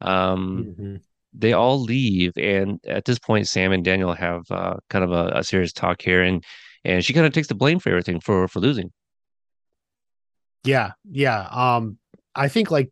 Um, 0.00 0.74
Mhm. 0.78 1.00
they 1.32 1.52
all 1.52 1.80
leave, 1.80 2.32
and 2.36 2.80
at 2.86 3.04
this 3.04 3.18
point, 3.18 3.48
Sam 3.48 3.72
and 3.72 3.84
Daniel 3.84 4.12
have 4.14 4.42
uh, 4.50 4.76
kind 4.90 5.04
of 5.04 5.12
a, 5.12 5.38
a 5.38 5.44
serious 5.44 5.72
talk 5.72 6.02
here, 6.02 6.22
and 6.22 6.44
and 6.84 7.04
she 7.04 7.12
kind 7.12 7.26
of 7.26 7.32
takes 7.32 7.48
the 7.48 7.54
blame 7.54 7.78
for 7.78 7.90
everything 7.90 8.20
for 8.20 8.48
for 8.48 8.60
losing. 8.60 8.90
Yeah, 10.64 10.92
yeah. 11.10 11.48
Um, 11.50 11.98
I 12.34 12.48
think 12.48 12.70
like 12.70 12.90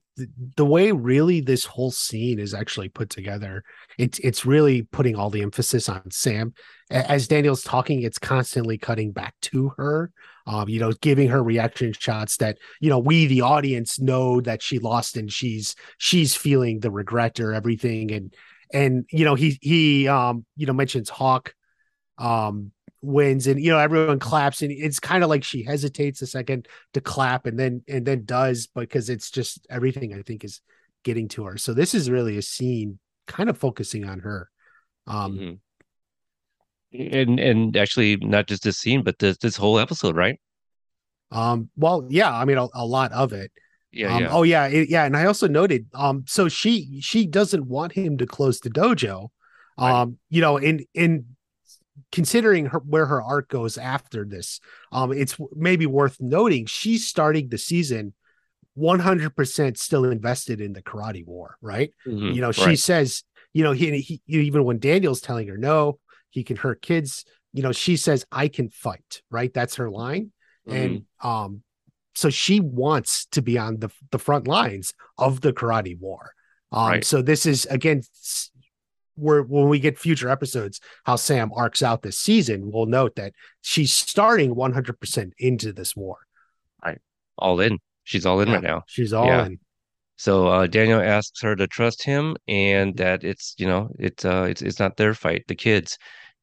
the, 0.57 0.65
way 0.65 0.93
really 0.93 1.41
this 1.41 1.65
whole 1.65 1.91
scene 1.91 2.39
is 2.39 2.55
actually 2.55 2.89
put 2.89 3.11
together, 3.11 3.65
it's 3.99 4.19
it's 4.21 4.47
really 4.47 4.83
putting 4.83 5.17
all 5.17 5.31
the 5.31 5.43
emphasis 5.43 5.89
on 5.89 6.11
Sam. 6.11 6.55
As 6.91 7.29
Daniel's 7.29 7.63
talking, 7.63 8.03
it's 8.03 8.19
constantly 8.19 8.79
cutting 8.79 9.13
back 9.13 9.35
to 9.43 9.71
her. 9.77 10.11
Um, 10.47 10.69
you 10.69 10.81
know, 10.81 10.93
giving 10.93 11.29
her 11.29 11.43
reaction 11.43 11.93
shots 11.93 12.39
that 12.39 12.59
you 12.81 12.91
know 12.91 12.99
we 12.99 13.27
the 13.27 13.43
audience 13.43 14.01
know 14.01 14.41
that 14.41 14.63
she 14.63 14.79
lost 14.79 15.17
and 15.17 15.33
she's 15.33 15.75
she's 15.99 16.35
feeling 16.35 16.81
the 16.81 16.91
regret 16.91 17.41
or 17.41 17.53
everything, 17.53 18.13
and 18.13 18.35
and 18.73 19.05
you 19.11 19.25
know 19.25 19.35
he 19.35 19.59
he 19.61 20.09
um 20.09 20.45
you 20.57 20.67
know 20.67 20.73
mentions 20.73 21.09
Hawk 21.09 21.55
um 22.19 22.73
wins 23.03 23.47
and 23.47 23.63
you 23.63 23.71
know 23.71 23.79
everyone 23.79 24.19
claps 24.19 24.63
and 24.63 24.71
it's 24.71 25.01
kind 25.01 25.23
of 25.25 25.31
like 25.31 25.43
she 25.45 25.63
hesitates 25.63 26.21
a 26.23 26.27
second 26.27 26.69
to 26.93 27.01
clap 27.01 27.47
and 27.47 27.59
then 27.59 27.83
and 27.89 28.05
then 28.05 28.25
does 28.25 28.67
because 28.75 29.09
it's 29.09 29.31
just 29.31 29.67
everything 29.71 30.13
i 30.15 30.23
think 30.23 30.45
is 30.45 30.61
getting 31.03 31.27
to 31.29 31.45
her 31.45 31.57
so 31.57 31.73
this 31.73 31.95
is 31.95 32.11
really 32.11 32.37
a 32.37 32.43
scene 32.43 32.99
kind 33.27 33.49
of 33.49 33.57
focusing 33.57 34.05
on 34.05 34.19
her 34.21 34.51
um 35.07 35.39
Mhm. 35.39 35.59
And 36.93 37.39
and 37.39 37.77
actually, 37.77 38.17
not 38.17 38.49
just 38.49 38.65
this 38.65 38.79
scene, 38.79 39.05
but 39.05 39.19
this 39.21 39.37
this 39.39 39.57
whole 39.57 39.79
episode, 39.79 40.17
right? 40.17 40.41
um 41.33 41.71
well 41.77 42.05
yeah 42.11 42.35
i 42.37 42.45
mean 42.45 42.59
a, 42.59 42.67
a 42.75 42.85
lot 42.85 43.13
of 43.13 43.33
it 43.33 43.53
Yeah, 43.93 44.13
um, 44.17 44.23
yeah. 44.23 44.29
oh 44.33 44.43
yeah 44.43 44.67
it- 44.67 44.91
yeah 44.91 45.05
and 45.05 45.17
i 45.17 45.27
also 45.27 45.47
noted 45.47 45.87
um 45.95 46.25
so 46.27 46.49
she 46.49 46.99
she 47.01 47.25
doesn't 47.25 47.67
want 47.67 47.93
him 47.93 48.19
to 48.19 48.27
close 48.27 48.59
the 48.59 48.69
dojo 48.69 49.29
Right. 49.79 49.93
um 49.93 50.19
you 50.29 50.41
know 50.41 50.57
in 50.57 50.85
in 50.93 51.27
considering 52.13 52.67
her 52.67 52.79
where 52.79 53.07
her 53.07 53.23
arc 53.23 53.49
goes 53.49 53.79
after 53.79 54.25
this 54.25 54.61
um 54.93 55.13
it's 55.13 55.37
maybe 55.55 55.87
worth 55.87 56.17
noting 56.21 56.67
she's 56.67 57.07
starting 57.07 57.49
the 57.49 57.59
season 57.59 58.15
100% 58.79 59.77
still 59.77 60.05
invested 60.05 60.61
in 60.61 60.73
the 60.73 60.83
karate 60.83 61.27
war 61.27 61.57
right? 61.61 61.93
Mhm, 62.07 62.35
you 62.35 62.41
know 62.41 62.53
she 62.53 62.63
right. 62.71 62.79
says 62.79 63.25
you 63.53 63.65
know 63.65 63.73
he, 63.73 64.01
he 64.01 64.21
even 64.29 64.65
when 64.65 64.79
daniel's 64.79 65.21
telling 65.21 65.49
her 65.49 65.57
no 65.57 65.99
he 66.31 66.45
can 66.45 66.57
hurt 66.57 66.81
kids 66.81 67.25
you 67.53 67.63
know 67.63 67.73
she 67.73 67.97
says 67.97 68.25
i 68.31 68.49
can 68.49 68.69
fight 68.71 69.23
right? 69.31 69.53
That's 69.53 69.77
her 69.77 69.91
line. 69.91 70.33
And 70.69 71.05
um 71.23 71.63
so 72.15 72.31
she 72.31 72.61
wants 72.61 73.27
to 73.33 73.43
be 73.43 73.59
on 73.59 73.79
the 73.79 73.91
the 74.11 74.19
front 74.19 74.47
lines 74.47 74.95
of 75.19 75.41
the 75.41 75.53
karate 75.53 75.99
war. 75.99 76.33
Um 76.73 76.91
Right. 76.91 77.05
so 77.05 77.23
this 77.23 77.47
is 77.47 77.67
again 77.67 78.03
where 79.21 79.43
when 79.43 79.69
we 79.69 79.79
get 79.79 79.99
future 79.99 80.29
episodes 80.29 80.81
how 81.05 81.17
sam 81.17 81.51
arcs 81.55 81.83
out 81.83 82.03
this 82.03 82.19
season 82.19 82.71
we'll 82.73 82.87
note 82.87 83.15
that 83.17 83.33
she's 83.61 83.93
starting 83.93 84.55
100% 84.55 85.33
into 85.39 85.73
this 85.73 85.95
war 85.95 86.19
all 87.41 87.61
in. 87.61 87.79
She's 88.05 88.27
all 88.27 88.41
in 88.41 88.49
Yeah, 88.49 88.55
right 88.55 88.63
now. 88.63 88.83
she's 88.87 89.13
all 89.13 89.27
Yeah. 89.27 89.47
in 89.47 89.59
So 90.17 90.49
uh, 90.49 90.67
Daniel 90.67 91.01
asks 91.01 91.41
her 91.43 91.57
to 91.57 91.67
trust 91.67 92.03
him 92.03 92.37
and 92.47 92.97
that 92.99 93.25
it's 93.25 93.55
you 93.57 93.67
know 93.67 93.89
it's 93.99 94.25
uh 94.25 94.47
it's 94.49 94.61
it's 94.63 94.79
not 94.79 94.97
their 94.97 95.15
fight, 95.15 95.45
the 95.49 95.55
kids. 95.55 95.97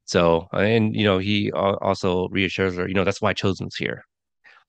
So 0.05 0.47
and 0.51 0.95
you 0.95 1.03
know 1.03 1.19
he 1.19 1.51
also 1.51 2.27
reassures 2.29 2.75
her, 2.75 2.87
you 2.87 2.95
know 2.95 3.03
that's 3.03 3.21
why 3.21 3.33
Chozen's 3.33 3.75
here. 3.75 4.03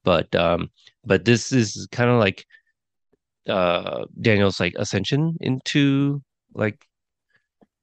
But 0.04 0.34
um 0.34 0.70
but 1.04 1.24
this 1.24 1.52
is 1.52 1.88
kind 1.90 2.10
of 2.10 2.18
like 2.18 2.44
uh 3.48 4.04
Daniel's 4.20 4.60
like 4.60 4.74
ascension 4.76 5.36
into 5.40 6.20
like 6.54 6.84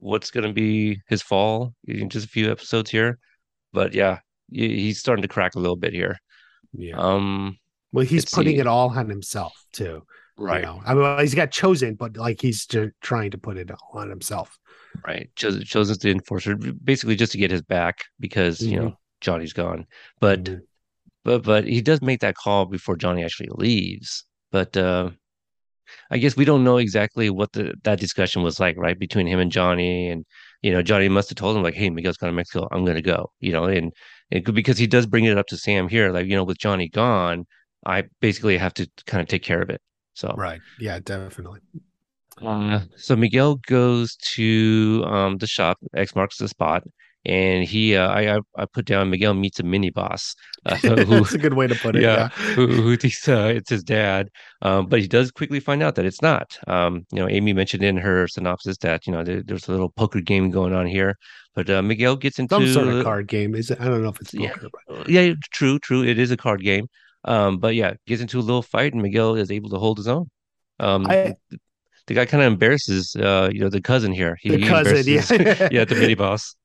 what's 0.05 0.31
gonna 0.31 0.53
be 0.53 0.99
his 1.07 1.21
fall 1.21 1.73
in 1.87 2.09
just 2.09 2.25
a 2.25 2.29
few 2.29 2.51
episodes 2.51 2.89
here. 2.91 3.17
But 3.73 3.93
yeah, 3.93 4.19
he's 4.51 4.99
starting 4.99 5.23
to 5.23 5.27
crack 5.27 5.55
a 5.55 5.59
little 5.59 5.75
bit 5.85 5.93
here. 5.93 6.17
yeah 6.73 6.97
Um 6.97 7.57
well 7.91 8.05
he's 8.05 8.25
putting 8.25 8.55
see. 8.55 8.61
it 8.61 8.67
all 8.67 8.89
on 8.89 9.09
himself 9.09 9.53
too 9.71 10.03
right. 10.37 10.59
you 10.61 10.65
know 10.65 10.81
i 10.85 10.93
mean 10.93 11.19
he's 11.19 11.35
got 11.35 11.49
chozen 11.51 11.97
but 11.97 12.17
like 12.17 12.41
he's 12.41 12.65
just 12.65 12.91
trying 13.01 13.31
to 13.31 13.37
put 13.37 13.57
it 13.57 13.71
all 13.71 14.01
on 14.01 14.09
himself 14.09 14.57
Right. 15.05 15.29
Chose 15.35 15.57
chozen 15.63 15.99
the 15.99 16.11
enforcer 16.11 16.55
basically 16.83 17.15
just 17.15 17.31
to 17.33 17.37
get 17.37 17.51
his 17.51 17.61
back 17.61 18.05
because, 18.19 18.59
you 18.71 18.79
Mhm. 18.79 18.81
know, 18.81 18.97
Johnny's 19.21 19.53
gone. 19.53 19.85
But 20.19 20.43
Mhm. 20.43 20.61
but 21.23 21.43
but 21.43 21.67
he 21.67 21.81
does 21.81 22.01
make 22.01 22.21
that 22.21 22.35
call 22.35 22.65
before 22.65 22.95
Johnny 22.97 23.23
actually 23.23 23.49
leaves. 23.51 24.25
But 24.51 24.75
uh 24.77 25.11
I 26.11 26.17
guess 26.17 26.35
we 26.37 26.45
don't 26.45 26.63
know 26.63 26.77
exactly 26.77 27.29
what 27.29 27.51
the 27.53 27.73
that 27.83 27.99
discussion 27.99 28.43
was 28.43 28.59
like, 28.59 28.77
right? 28.77 28.97
Between 28.97 29.27
him 29.27 29.39
and 29.39 29.51
Johnny 29.51 30.09
and 30.09 30.25
you 30.61 30.71
know, 30.71 30.81
Johnny 30.81 31.09
must 31.09 31.29
have 31.29 31.37
told 31.37 31.55
him 31.55 31.63
like, 31.63 31.75
"Hey, 31.75 31.89
Miguel's 31.89 32.17
gone 32.17 32.29
to 32.29 32.33
Mexico. 32.33 32.67
I'm 32.71 32.85
gonna 32.85 33.01
go." 33.01 33.31
You 33.39 33.51
know, 33.53 33.65
and 33.65 33.91
it 34.31 34.45
could 34.45 34.55
because 34.55 34.77
he 34.77 34.87
does 34.87 35.05
bring 35.05 35.25
it 35.25 35.37
up 35.37 35.47
to 35.47 35.57
Sam 35.57 35.87
here, 35.87 36.11
like, 36.11 36.25
you 36.27 36.35
know, 36.35 36.43
with 36.43 36.57
Johnny 36.57 36.89
gone, 36.89 37.45
I 37.85 38.03
basically 38.19 38.57
have 38.57 38.73
to 38.75 38.87
kind 39.05 39.21
of 39.21 39.27
take 39.27 39.43
care 39.43 39.61
of 39.61 39.69
it. 39.69 39.81
So 40.13 40.33
right 40.37 40.61
yeah 40.79 40.99
definitely 40.99 41.59
uh, 42.41 42.81
so 42.97 43.15
Miguel 43.15 43.55
goes 43.67 44.17
to 44.35 45.03
um, 45.07 45.37
the 45.37 45.47
shop. 45.47 45.77
X 45.95 46.15
marks 46.15 46.37
the 46.37 46.49
spot, 46.49 46.83
and 47.25 47.63
he 47.63 47.95
uh, 47.95 48.09
I, 48.09 48.39
I 48.57 48.65
put 48.65 48.85
down 48.85 49.09
Miguel 49.09 49.33
meets 49.33 49.59
a 49.59 49.63
mini 49.63 49.89
boss 49.89 50.35
uh, 50.65 50.75
who 50.77 51.05
that's 51.05 51.33
a 51.33 51.37
good 51.37 51.53
way 51.53 51.67
to 51.67 51.75
put 51.75 51.95
it 51.95 52.03
yeah, 52.03 52.29
yeah, 52.37 52.53
who, 52.55 52.67
who 52.67 52.97
thinks 52.97 53.27
uh, 53.27 53.51
it's 53.55 53.69
his 53.69 53.83
dad, 53.83 54.29
um, 54.61 54.87
but 54.87 54.99
he 55.01 55.07
does 55.07 55.31
quickly 55.31 55.59
find 55.59 55.81
out 55.83 55.95
that 55.95 56.05
it's 56.05 56.21
not. 56.21 56.57
Um, 56.67 57.05
you 57.11 57.19
know, 57.19 57.29
Amy 57.29 57.53
mentioned 57.53 57.83
in 57.83 57.97
her 57.97 58.27
synopsis 58.27 58.77
that 58.79 59.05
you 59.07 59.13
know 59.13 59.23
there, 59.23 59.41
there's 59.43 59.67
a 59.67 59.71
little 59.71 59.89
poker 59.89 60.21
game 60.21 60.51
going 60.51 60.73
on 60.73 60.85
here, 60.85 61.17
but 61.53 61.69
uh, 61.69 61.81
Miguel 61.81 62.15
gets 62.15 62.39
into 62.39 62.55
some 62.55 62.67
sort 62.67 62.87
of 62.93 63.03
card 63.03 63.27
game 63.27 63.55
is 63.55 63.71
it 63.71 63.79
i 63.81 63.85
don't 63.85 64.03
know 64.03 64.09
if 64.09 64.21
it's 64.21 64.33
Yeah. 64.33 64.49
poker 64.49 64.69
but 64.87 65.09
Yeah, 65.09 65.33
true, 65.51 65.79
true. 65.79 66.03
It 66.03 66.19
is 66.19 66.31
a 66.31 66.37
card 66.37 66.61
game. 66.61 66.87
Um, 67.23 67.57
but 67.57 67.73
yeah, 67.73 67.93
gets 68.05 68.21
into 68.21 68.39
a 68.39 68.41
little 68.41 68.61
fight, 68.61 68.93
and 68.93 69.01
Miguel 69.01 69.35
is 69.35 69.49
able 69.49 69.69
to 69.71 69.77
hold 69.79 69.97
his 69.97 70.07
own. 70.07 70.29
Um, 70.79 71.07
I- 71.09 71.35
the 72.07 72.13
guy 72.13 72.25
kind 72.25 72.43
of 72.43 72.53
embarrasses, 72.53 73.15
uh, 73.15 73.49
you 73.51 73.59
know, 73.59 73.69
the 73.69 73.81
cousin 73.81 74.11
here. 74.11 74.37
He, 74.39 74.49
the 74.49 74.67
cousin 74.67 75.03
yeah 75.07 75.67
yeah, 75.71 75.85
the 75.85 75.95
mini 75.95 76.13
boss. 76.13 76.55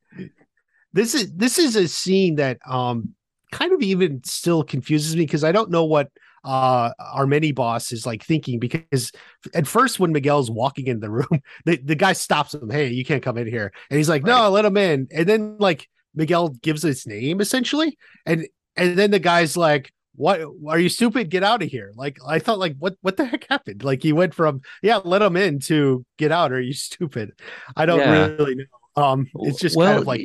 This 0.93 1.15
is 1.15 1.33
this 1.35 1.59
is 1.59 1.77
a 1.77 1.89
scene 1.89 2.37
that 2.37 2.59
um 2.67 3.15
kind 3.53 3.73
of 3.73 3.83
even 3.83 4.23
still 4.25 4.63
confuses 4.63 5.15
me 5.17 5.23
because 5.23 5.45
I 5.45 5.53
don't 5.53 5.71
know 5.71 5.85
what 5.85 6.09
uh 6.45 6.93
our 6.99 7.27
mini 7.27 7.53
boss 7.53 7.93
is 7.93 8.07
like 8.07 8.25
thinking 8.25 8.59
because 8.59 9.13
at 9.55 9.67
first 9.67 10.01
when 10.01 10.13
Miguel's 10.13 10.51
walking 10.51 10.87
in 10.87 11.01
the 11.01 11.11
room 11.11 11.29
the, 11.65 11.77
the 11.77 11.95
guy 11.95 12.13
stops 12.13 12.55
him 12.55 12.71
hey 12.71 12.89
you 12.89 13.05
can't 13.05 13.23
come 13.23 13.39
in 13.39 13.47
here. 13.47 13.73
And 13.91 13.99
he's 13.99 14.09
like 14.09 14.25
no 14.25 14.51
let 14.51 14.65
him 14.65 14.77
in. 14.77 15.09
And 15.13 15.29
then 15.29 15.57
like 15.59 15.89
Miguel 16.15 16.49
gives 16.49 16.83
his 16.83 17.07
name 17.07 17.41
essentially 17.41 17.97
and 18.27 18.47
and 18.77 18.99
then 18.99 19.11
the 19.11 19.19
guy's 19.19 19.57
like 19.57 19.93
what 20.17 20.41
are 20.69 20.79
you 20.79 20.89
stupid? 20.91 21.31
Get 21.31 21.43
out 21.43 21.63
of 21.63 21.69
here. 21.69 21.93
Like 21.95 22.19
I 22.27 22.41
thought 22.41 22.59
like 22.59 22.77
what 22.79 22.97
what 23.01 23.17
the 23.17 23.25
heck 23.25 23.47
happened? 23.49 23.85
Like 23.85 24.03
he 24.03 24.13
went 24.13 24.35
from 24.35 24.61
yeah 24.83 24.99
let 25.05 25.23
him 25.23 25.37
in 25.37 25.61
to 25.61 26.05
get 26.19 26.33
out 26.33 26.53
are 26.53 26.61
you 26.61 26.73
stupid? 26.73 27.33
I 27.77 27.87
don't 27.87 28.05
Yeah. 28.05 28.07
really 28.07 28.55
know. 28.57 28.65
Um 29.03 29.27
it's 29.43 29.59
just 29.61 29.77
Well, 29.77 29.87
kind 29.87 29.99
of 29.99 30.07
like 30.07 30.25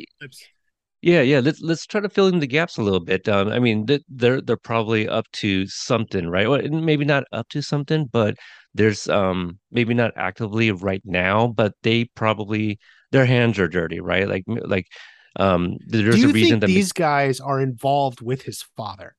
Yeah, 1.06 1.22
yeah. 1.22 1.40
Let's 1.40 1.62
let's 1.62 1.86
try 1.86 2.02
to 2.02 2.10
fill 2.10 2.28
in 2.28 2.40
the 2.40 2.48
gaps 2.48 2.78
a 2.78 2.82
little 2.82 3.00
bit. 3.00 3.30
Um, 3.30 3.50
I 3.50 3.60
mean, 3.60 3.86
they're 4.10 4.42
they're 4.42 4.58
probably 4.58 5.08
up 5.08 5.26
to 5.34 5.68
something, 5.68 6.28
right? 6.28 6.50
Well, 6.50 6.62
maybe 6.68 7.06
not 7.06 7.26
up 7.32 7.48
to 7.50 7.62
something, 7.62 8.08
but 8.12 8.36
there's 8.74 9.08
um 9.08 9.60
maybe 9.72 9.94
not 9.94 10.14
actively 10.16 10.72
right 10.72 11.04
now, 11.06 11.48
but 11.48 11.74
they 11.84 12.06
probably 12.16 12.80
their 13.12 13.26
hands 13.28 13.60
are 13.60 13.68
dirty, 13.68 14.00
right? 14.00 14.28
Like 14.28 14.46
like 14.48 14.88
um 15.36 15.78
there's 15.86 16.24
a 16.24 16.30
reason 16.30 16.60
that 16.62 16.74
these 16.74 16.92
guys 16.92 17.40
are 17.40 17.60
involved 17.62 18.22
with 18.22 18.42
his 18.44 18.64
father 18.76 19.16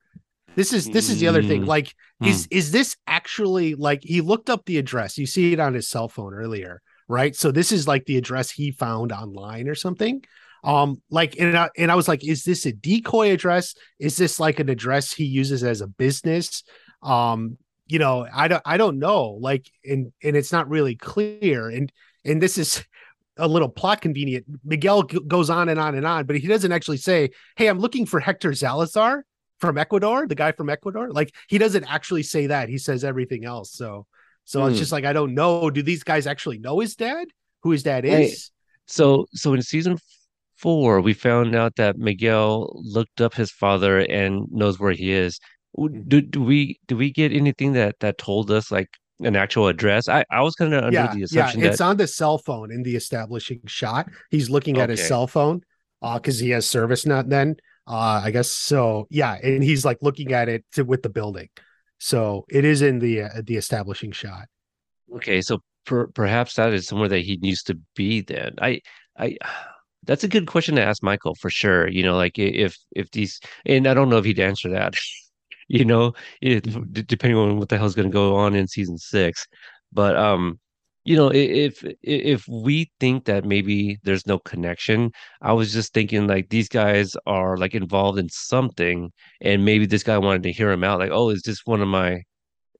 this 0.56 0.72
is 0.72 0.90
this 0.90 1.08
is 1.08 1.18
the 1.20 1.26
other 1.28 1.42
thing 1.42 1.62
Mm, 1.62 1.66
like 1.66 1.94
is 2.22 2.46
is 2.50 2.72
this 2.72 2.96
actually 3.06 3.74
like 3.74 4.00
he 4.02 4.20
looked 4.20 4.50
up 4.50 4.64
the 4.64 4.78
address 4.78 5.18
you 5.18 5.26
see 5.26 5.52
it 5.52 5.60
on 5.60 5.74
his 5.74 5.88
cell 5.88 6.08
phone 6.08 6.34
earlier 6.34 6.80
right 7.08 7.36
so 7.36 7.50
this 7.52 7.72
is 7.72 7.86
like 7.86 8.04
the 8.06 8.16
address 8.16 8.50
he 8.50 8.70
found 8.70 9.12
online 9.12 9.68
or 9.68 9.74
something 9.74 10.22
um 10.66 11.00
like 11.10 11.36
and 11.38 11.56
I, 11.56 11.70
and 11.78 11.90
I 11.90 11.94
was 11.94 12.08
like 12.08 12.24
is 12.24 12.44
this 12.44 12.66
a 12.66 12.72
decoy 12.72 13.30
address 13.32 13.74
is 13.98 14.16
this 14.16 14.38
like 14.38 14.60
an 14.60 14.68
address 14.68 15.12
he 15.12 15.24
uses 15.24 15.64
as 15.64 15.80
a 15.80 15.86
business 15.86 16.64
um 17.02 17.56
you 17.86 17.98
know 17.98 18.26
i 18.34 18.48
don't 18.48 18.62
i 18.66 18.76
don't 18.76 18.98
know 18.98 19.38
like 19.40 19.70
and 19.84 20.12
and 20.22 20.36
it's 20.36 20.52
not 20.52 20.68
really 20.68 20.96
clear 20.96 21.68
and 21.70 21.92
and 22.24 22.42
this 22.42 22.58
is 22.58 22.84
a 23.38 23.46
little 23.46 23.68
plot 23.68 24.00
convenient. 24.00 24.46
Miguel 24.64 25.02
g- 25.02 25.20
goes 25.28 25.50
on 25.50 25.68
and 25.68 25.78
on 25.78 25.94
and 25.94 26.06
on, 26.06 26.24
but 26.24 26.38
he 26.38 26.48
doesn't 26.48 26.72
actually 26.72 26.96
say, 26.96 27.28
"Hey, 27.56 27.66
I'm 27.68 27.78
looking 27.78 28.06
for 28.06 28.18
Hector 28.18 28.54
Salazar 28.54 29.26
from 29.60 29.76
Ecuador, 29.76 30.26
the 30.26 30.34
guy 30.34 30.52
from 30.52 30.70
Ecuador." 30.70 31.10
Like 31.10 31.34
he 31.46 31.58
doesn't 31.58 31.84
actually 31.84 32.22
say 32.22 32.46
that. 32.46 32.70
He 32.70 32.78
says 32.78 33.04
everything 33.04 33.44
else. 33.44 33.72
So, 33.72 34.06
so 34.46 34.64
it's 34.64 34.76
Hmm. 34.76 34.78
just 34.78 34.90
like 34.92 35.04
I 35.04 35.12
don't 35.12 35.34
know. 35.34 35.68
Do 35.68 35.82
these 35.82 36.02
guys 36.02 36.26
actually 36.26 36.58
know 36.60 36.80
his 36.80 36.96
dad? 36.96 37.28
Who 37.62 37.72
his 37.72 37.82
dad 37.82 38.06
is? 38.06 38.50
So 38.86 39.26
so 39.34 39.52
in 39.52 39.60
season 39.60 39.98
four, 40.56 41.00
we 41.00 41.12
found 41.14 41.54
out 41.54 41.76
that 41.76 41.98
Miguel 41.98 42.70
looked 42.74 43.20
up 43.20 43.34
his 43.34 43.50
father 43.50 44.00
and 44.00 44.46
knows 44.50 44.78
where 44.78 44.92
he 44.92 45.12
is. 45.12 45.38
Mhm. 45.78 46.08
Do 46.08 46.20
do 46.22 46.42
we 46.42 46.78
do 46.86 46.96
we 46.96 47.10
get 47.12 47.32
anything 47.32 47.72
that 47.74 47.96
that 48.00 48.18
told 48.18 48.50
us 48.50 48.70
like 48.70 48.88
an 49.20 49.36
actual 49.36 49.68
address? 49.68 50.08
I 50.08 50.24
I 50.30 50.42
was 50.42 50.54
kind 50.54 50.74
of 50.74 50.84
under 50.84 51.04
yeah, 51.04 51.06
the 51.06 51.24
yeah, 51.30 51.46
assumption 51.46 51.62
it's 51.62 51.78
that 51.78 51.80
on 51.80 51.96
the 51.98 52.06
cell 52.06 52.38
phone 52.38 52.72
in 52.72 52.82
the 52.82 52.96
establishing 52.96 53.60
shot. 53.66 54.08
He's 54.30 54.50
looking 54.50 54.78
at 54.78 54.88
his 54.90 55.02
cell 55.06 55.26
phone 55.26 55.62
uh 56.02 56.18
because 56.18 56.38
he 56.38 56.50
has 56.50 56.66
service 56.68 57.06
not 57.06 57.28
then. 57.28 57.56
Uh 57.86 58.20
I 58.24 58.30
guess 58.30 58.50
so 58.50 59.06
yeah, 59.10 59.34
and 59.42 59.62
he's 59.62 59.84
like 59.84 59.98
looking 60.02 60.32
at 60.32 60.48
it 60.48 60.64
to, 60.72 60.82
with 60.84 61.02
the 61.02 61.10
building. 61.10 61.48
So 61.98 62.44
it 62.50 62.64
is 62.64 62.82
in 62.82 62.98
the 62.98 63.22
uh, 63.22 63.42
the 63.44 63.56
establishing 63.56 64.12
shot. 64.12 64.46
okay, 65.16 65.40
so 65.40 65.58
per, 65.84 66.06
perhaps 66.08 66.54
that 66.54 66.72
is 66.72 66.86
somewhere 66.86 67.08
that 67.08 67.20
he 67.20 67.36
needs 67.38 67.62
to 67.64 67.78
be 67.94 68.20
then. 68.22 68.54
I 68.60 68.80
I 69.18 69.36
that's 70.06 70.24
a 70.24 70.28
good 70.28 70.46
question 70.46 70.76
to 70.76 70.82
ask 70.82 71.02
Michael 71.02 71.34
for 71.36 71.50
sure. 71.50 71.88
You 71.88 72.02
know, 72.02 72.16
like 72.16 72.38
if 72.38 72.76
if 72.92 73.10
these 73.10 73.40
and 73.64 73.86
I 73.86 73.94
don't 73.94 74.08
know 74.08 74.18
if 74.18 74.24
he'd 74.24 74.40
answer 74.40 74.70
that. 74.70 74.94
you 75.68 75.84
know, 75.84 76.14
depending 76.40 77.36
on 77.36 77.58
what 77.58 77.68
the 77.68 77.78
hell's 77.78 77.94
going 77.94 78.08
to 78.08 78.12
go 78.12 78.36
on 78.36 78.54
in 78.54 78.68
season 78.68 78.98
six. 78.98 79.46
But 79.92 80.16
um, 80.16 80.60
you 81.04 81.16
know, 81.16 81.30
if 81.32 81.84
if 82.02 82.46
we 82.48 82.90
think 83.00 83.24
that 83.26 83.44
maybe 83.44 83.98
there's 84.04 84.26
no 84.26 84.38
connection, 84.40 85.12
I 85.42 85.52
was 85.52 85.72
just 85.72 85.92
thinking 85.94 86.26
like 86.26 86.48
these 86.50 86.68
guys 86.68 87.16
are 87.26 87.56
like 87.56 87.74
involved 87.74 88.18
in 88.18 88.28
something, 88.28 89.12
and 89.40 89.64
maybe 89.64 89.86
this 89.86 90.02
guy 90.02 90.18
wanted 90.18 90.42
to 90.44 90.52
hear 90.52 90.70
him 90.70 90.84
out. 90.84 91.00
Like, 91.00 91.12
oh, 91.12 91.30
is 91.30 91.42
this 91.42 91.62
one 91.64 91.80
of 91.82 91.88
my 91.88 92.22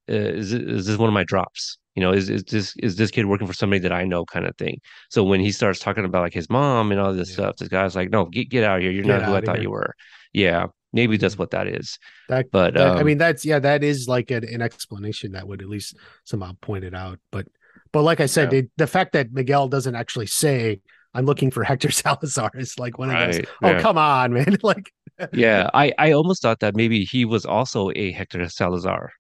is 0.09 0.53
it- 0.53 0.69
is 0.69 0.87
this 0.87 0.99
one 0.99 1.09
of 1.09 1.15
my 1.15 1.25
drops? 1.25 1.79
You 1.95 2.03
know, 2.03 2.13
is 2.13 2.29
is 2.29 2.45
this 2.45 2.75
is 2.79 2.97
this 2.97 3.11
kid 3.11 3.27
working 3.27 3.47
for 3.47 3.55
somebody 3.55 3.81
that 3.81 3.93
I 3.93 4.05
know, 4.05 4.25
kind 4.27 4.47
of 4.47 4.55
thing. 4.57 4.81
So 5.11 5.25
when 5.25 5.41
he 5.41 5.51
starts 5.53 5.79
talking 5.81 6.05
about 6.05 6.23
like 6.23 6.35
his 6.35 6.51
mom 6.51 6.93
and 6.93 7.01
all 7.01 7.13
this 7.15 7.31
Yeah. 7.31 7.35
stuff, 7.35 7.57
this 7.57 7.69
guy's 7.69 7.97
like, 7.97 8.11
no, 8.11 8.27
get 8.27 8.51
get 8.51 8.65
out 8.65 8.77
of 8.79 8.83
here. 8.83 8.91
You're 8.93 9.05
Get 9.05 9.21
not 9.21 9.23
who 9.29 9.35
I 9.35 9.41
thought 9.41 9.57
here. 9.57 9.63
you 9.65 9.71
were. 9.71 9.95
Yeah, 10.33 10.67
maybe 10.93 11.17
that's 11.17 11.39
what 11.39 11.51
that 11.53 11.67
is. 11.67 11.99
That, 12.29 12.47
But 12.53 12.75
that 12.75 12.97
I 12.97 13.01
um, 13.01 13.07
mean 13.07 13.17
that's 13.19 13.45
yeah, 13.47 13.59
that 13.61 13.83
is 13.83 14.07
like 14.09 14.31
an, 14.31 14.45
an 14.45 14.61
explanation 14.61 15.33
that 15.33 15.49
would 15.49 15.63
at 15.63 15.69
least 15.69 15.97
somehow 16.25 16.53
point 16.61 16.85
it 16.85 16.95
out. 16.95 17.19
But 17.33 17.47
but 17.93 18.03
like 18.03 18.21
I 18.21 18.27
said, 18.27 18.53
Yeah. 18.53 18.59
it, 18.61 18.71
the 18.77 18.87
fact 18.87 19.13
that 19.15 19.33
Miguel 19.33 19.69
doesn't 19.69 19.95
actually 19.95 20.27
say 20.27 20.81
I'm 21.15 21.25
looking 21.25 21.51
for 21.51 21.65
Hector 21.71 21.91
Salazar 21.91 22.51
is 22.57 22.79
like 22.79 22.99
one 22.99 23.09
of 23.11 23.33
those. 23.33 23.41
Oh 23.63 23.71
yeah. 23.71 23.81
come 23.81 23.97
on, 23.97 24.35
man! 24.35 24.59
like 24.63 24.93
Yeah, 25.33 25.71
I 25.73 25.95
I 25.99 26.13
almost 26.13 26.43
thought 26.43 26.61
that 26.61 26.77
maybe 26.77 27.05
he 27.05 27.25
was 27.25 27.47
also 27.47 27.91
a 27.97 28.13
Hector 28.13 28.47
Salazar. 28.51 29.13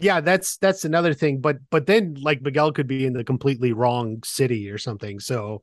Yeah 0.00 0.20
that's 0.20 0.56
that's 0.58 0.84
another 0.84 1.12
thing 1.14 1.40
but 1.40 1.58
but 1.70 1.86
then 1.86 2.16
like 2.20 2.40
miguel 2.42 2.72
could 2.72 2.86
be 2.86 3.04
in 3.06 3.12
the 3.12 3.24
completely 3.24 3.72
wrong 3.72 4.20
city 4.24 4.70
or 4.70 4.78
something 4.78 5.20
so 5.20 5.62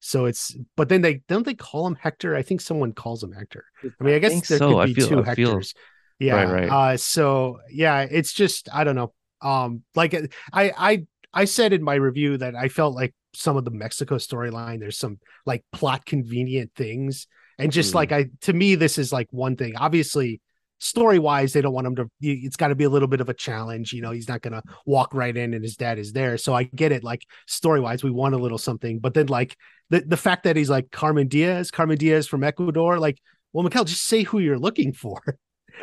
so 0.00 0.26
it's 0.26 0.54
but 0.76 0.88
then 0.88 1.00
they 1.00 1.22
don't 1.28 1.44
they 1.46 1.54
call 1.54 1.86
him 1.86 1.94
hector 1.94 2.36
i 2.36 2.42
think 2.42 2.60
someone 2.60 2.92
calls 2.92 3.22
him 3.22 3.32
hector 3.32 3.64
i 4.00 4.04
mean 4.04 4.14
i 4.14 4.18
guess 4.18 4.32
think 4.32 4.46
there 4.46 4.58
so. 4.58 4.68
could 4.72 4.78
I 4.80 4.86
be 4.86 4.94
feel- 4.94 5.08
two 5.08 5.24
I 5.24 5.34
feel- 5.34 5.54
hectors 5.56 5.74
yeah 6.18 6.42
right. 6.50 6.70
uh 6.70 6.96
so 6.96 7.58
yeah 7.70 8.00
it's 8.08 8.32
just 8.32 8.68
i 8.72 8.84
don't 8.84 8.94
know 8.96 9.12
um 9.42 9.82
like 9.94 10.14
i 10.52 10.72
i 10.76 11.06
i 11.32 11.44
said 11.44 11.72
in 11.72 11.82
my 11.82 11.94
review 11.94 12.36
that 12.38 12.54
i 12.54 12.68
felt 12.68 12.94
like 12.94 13.14
some 13.34 13.56
of 13.56 13.64
the 13.64 13.70
mexico 13.72 14.16
storyline 14.16 14.78
there's 14.78 14.96
some 14.98 15.18
like 15.44 15.64
plot 15.72 16.06
convenient 16.06 16.70
things 16.76 17.26
and 17.58 17.72
just 17.72 17.92
Mhm. 17.92 17.94
like 17.96 18.12
i 18.12 18.26
to 18.42 18.52
me 18.52 18.74
this 18.76 18.96
is 18.98 19.12
like 19.12 19.26
one 19.32 19.56
thing 19.56 19.74
obviously 19.76 20.40
story 20.84 21.18
wise 21.18 21.52
they 21.52 21.62
don't 21.62 21.72
want 21.72 21.86
him 21.86 21.96
to 21.96 22.10
it's 22.20 22.56
got 22.56 22.68
to 22.68 22.74
be 22.74 22.84
a 22.84 22.90
little 22.90 23.08
bit 23.08 23.22
of 23.22 23.30
a 23.30 23.34
challenge 23.34 23.92
you 23.92 24.02
know 24.02 24.10
he's 24.10 24.28
not 24.28 24.42
gonna 24.42 24.62
walk 24.84 25.14
right 25.14 25.36
in 25.36 25.54
and 25.54 25.64
his 25.64 25.76
dad 25.76 25.98
is 25.98 26.12
there. 26.12 26.36
So 26.36 26.54
i 26.54 26.64
get 26.64 26.92
it 26.92 27.02
like 27.02 27.22
story 27.46 27.80
wise 27.80 28.04
we 28.04 28.10
want 28.10 28.34
a 28.34 28.38
little 28.38 28.58
something 28.58 28.98
but 28.98 29.14
then 29.14 29.26
like 29.26 29.56
the, 29.88 30.00
the 30.00 30.16
fact 30.16 30.44
that 30.44 30.56
he's 30.56 30.68
like 30.68 30.90
carmen 30.90 31.28
diaz 31.28 31.70
carmen 31.70 31.96
diaz 31.96 32.26
from 32.26 32.44
ecuador 32.44 32.98
like 32.98 33.18
well 33.52 33.64
Miguel, 33.64 33.84
just 33.84 34.04
say 34.04 34.24
who 34.24 34.38
you're 34.40 34.58
looking 34.58 34.92
for 34.92 35.20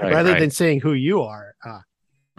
Right, 0.02 0.14
rather 0.14 0.32
right. 0.32 0.40
than 0.40 0.52
saying 0.52 0.82
who 0.82 0.94
you 0.94 1.22
are 1.22 1.54
uh, 1.66 1.80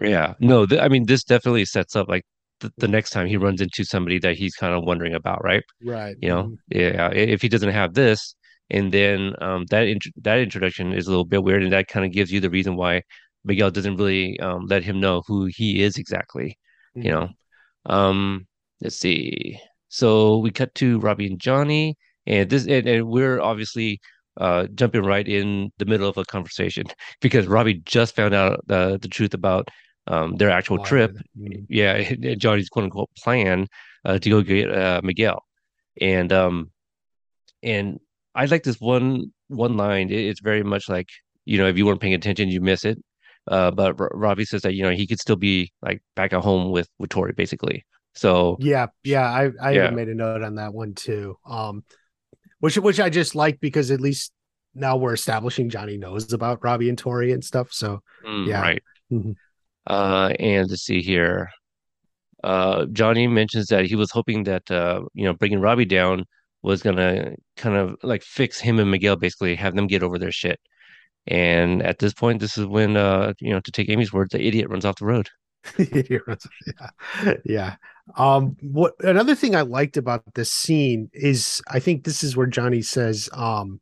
Yeah, 0.01 0.35
no, 0.41 0.67
th 0.67 0.81
I 0.81 0.89
mean, 0.89 1.05
this 1.07 1.25
definitely 1.25 1.65
sets 1.65 1.97
up 1.97 2.09
like 2.09 2.25
the, 2.61 2.73
the 2.79 2.89
next 2.89 3.11
time 3.11 3.27
he 3.27 3.37
runs 3.37 3.61
into 3.61 3.85
somebody 3.85 4.19
that 4.21 4.37
he's 4.37 4.55
kind 4.55 4.75
of 4.75 4.85
wondering 4.85 5.15
about, 5.15 5.45
right? 5.45 5.63
right 5.85 6.17
You 6.21 6.29
know, 6.29 6.57
yeah, 6.69 7.11
if 7.13 7.43
he 7.43 7.49
doesn't 7.49 7.71
have 7.71 7.95
this, 7.95 8.35
and 8.73 8.91
then 8.93 9.35
um, 9.41 9.67
that 9.71 9.87
int 9.87 10.05
that 10.23 10.39
introduction 10.39 10.93
is 10.93 11.07
a 11.07 11.11
little 11.11 11.25
bit 11.25 11.45
weird, 11.45 11.63
and 11.63 11.73
that 11.73 11.89
kind 11.89 12.05
of 12.07 12.13
gives 12.13 12.33
you 12.33 12.41
the 12.41 12.51
reason 12.51 12.75
why 12.77 13.03
Miguel 13.45 13.71
doesn't 13.71 13.97
really 13.97 14.41
um, 14.41 14.67
let 14.67 14.83
him 14.83 14.99
know 15.01 15.23
who 15.27 15.47
he 15.47 15.83
is 15.83 15.99
exactly. 15.99 16.59
Mhm. 16.97 17.05
You 17.05 17.11
know, 17.13 17.29
um, 17.87 18.47
let's 18.81 18.99
see. 18.99 19.59
So 19.89 20.39
we 20.39 20.51
cut 20.51 20.75
to 20.77 20.99
Robbie 21.01 21.27
and 21.27 21.39
Johnny, 21.39 21.97
and 22.27 22.49
this, 22.51 22.67
and, 22.67 22.87
and 22.89 23.07
we're 23.09 23.41
obviously 23.41 24.01
uh 24.39 24.67
jumping 24.75 25.03
right 25.05 25.29
in 25.29 25.71
the 25.77 25.85
middle 25.85 26.09
of 26.09 26.17
a 26.17 26.25
conversation 26.25 26.85
because 27.21 27.47
Robbie 27.47 27.83
just 27.85 28.17
found 28.17 28.33
out 28.35 28.61
the 28.67 28.99
the 29.03 29.09
truth 29.09 29.35
about 29.35 29.69
um 30.07 30.37
their 30.37 30.51
actual 30.51 30.79
trip. 30.79 31.13
Mhm. 31.39 31.67
Yeah, 31.69 32.15
Johnny's 32.43 32.71
quote 32.71 32.85
unquote 32.85 33.11
plan 33.19 33.67
uh, 34.07 34.19
to 34.19 34.31
go 34.31 34.43
get 34.43 34.73
uh, 34.73 35.01
Miguel, 35.05 35.45
and 36.01 36.33
um 36.33 36.71
and 37.63 38.01
I 38.35 38.45
like 38.47 38.63
this 38.65 38.81
one 38.81 39.33
one 39.49 39.77
line. 39.77 40.11
It- 40.11 40.27
it's 40.31 40.41
very 40.41 40.63
much 40.63 40.89
like 40.89 41.09
you 41.45 41.59
know 41.59 41.67
if 41.69 41.77
you 41.77 41.87
weren't 41.87 42.01
paying 42.01 42.15
attention, 42.15 42.49
you 42.49 42.61
miss 42.61 42.85
it. 42.85 42.99
Uh, 43.49 43.71
but 43.71 44.01
R 44.01 44.11
Robbie 44.15 44.45
says 44.45 44.63
that 44.63 44.75
you 44.75 44.83
know 44.83 44.91
he 44.91 45.07
could 45.07 45.19
still 45.21 45.37
be 45.37 45.73
like 45.83 46.03
back 46.17 46.33
at 46.33 46.43
home 46.43 46.71
with 46.71 46.89
with 46.99 47.11
Tori 47.11 47.33
basically. 47.33 47.85
So 48.15 48.59
yeah 48.61 48.87
yeah 49.05 49.25
i 49.31 49.51
i 49.61 49.71
Yeah. 49.73 49.89
made 49.91 50.09
a 50.11 50.15
note 50.15 50.43
on 50.43 50.57
that 50.57 50.75
one 50.75 50.93
too 50.93 51.39
um 51.47 51.83
which 52.61 52.77
which 52.77 53.01
i 53.01 53.09
just 53.09 53.35
like 53.35 53.59
because 53.59 53.91
at 53.91 54.03
least 54.03 54.33
now 54.75 54.99
we're 54.99 55.15
establishing 55.15 55.71
johnny 55.71 55.97
knows 55.97 56.31
about 56.35 56.63
robbie 56.63 56.91
and 56.91 56.99
tori 56.99 57.33
and 57.33 57.43
stuff 57.43 57.73
so 57.73 58.03
Mm, 58.23 58.49
Yeah. 58.49 58.61
right. 58.61 58.83
Mhm. 59.11 59.35
Uh, 59.87 60.35
and 60.39 60.69
let's 60.71 60.83
see 60.83 61.01
here. 61.01 61.49
Uh, 62.45 62.87
Johnny 62.93 63.27
mentions 63.27 63.67
that 63.69 63.87
he 63.87 63.97
was 63.97 64.11
hoping 64.11 64.45
that 64.45 64.71
uh, 64.71 65.03
you 65.15 65.25
know, 65.25 65.33
bringing 65.33 65.61
Robbie 65.61 65.85
down 65.85 66.25
was 66.63 66.83
gonna 66.83 67.35
kind 67.57 67.77
of 67.77 67.97
like 68.03 68.23
fix 68.23 68.61
him 68.61 68.79
and 68.79 68.91
Miguel, 68.91 69.17
basically 69.17 69.57
have 69.57 69.75
them 69.75 69.87
get 69.87 70.03
over 70.03 70.19
their 70.19 70.33
shit. 70.33 70.61
And 71.27 71.83
at 71.83 71.99
this 71.99 72.13
point, 72.13 72.41
this 72.41 72.59
is 72.59 72.67
when 72.67 72.97
uh, 72.97 73.35
you 73.41 73.51
know, 73.51 73.61
to 73.61 73.73
take 73.73 73.89
Amy's 73.89 74.13
word, 74.13 74.31
the 74.31 74.45
idiot 74.45 74.69
runs 74.69 74.85
off 74.85 74.97
the 74.97 75.07
road. 75.07 75.29
yeah. 75.79 76.91
Yeah. 77.45 77.77
Um 78.17 78.57
what 78.61 78.95
another 79.01 79.37
thing 79.37 79.55
i 79.55 79.61
liked 79.61 79.97
about 79.97 80.25
this 80.35 80.51
scene 80.51 81.09
is 81.13 81.63
i 81.69 81.79
think 81.79 82.03
this 82.03 82.25
is 82.25 82.37
where 82.37 82.49
johnny 82.49 82.83
says 82.83 83.29
um 83.33 83.81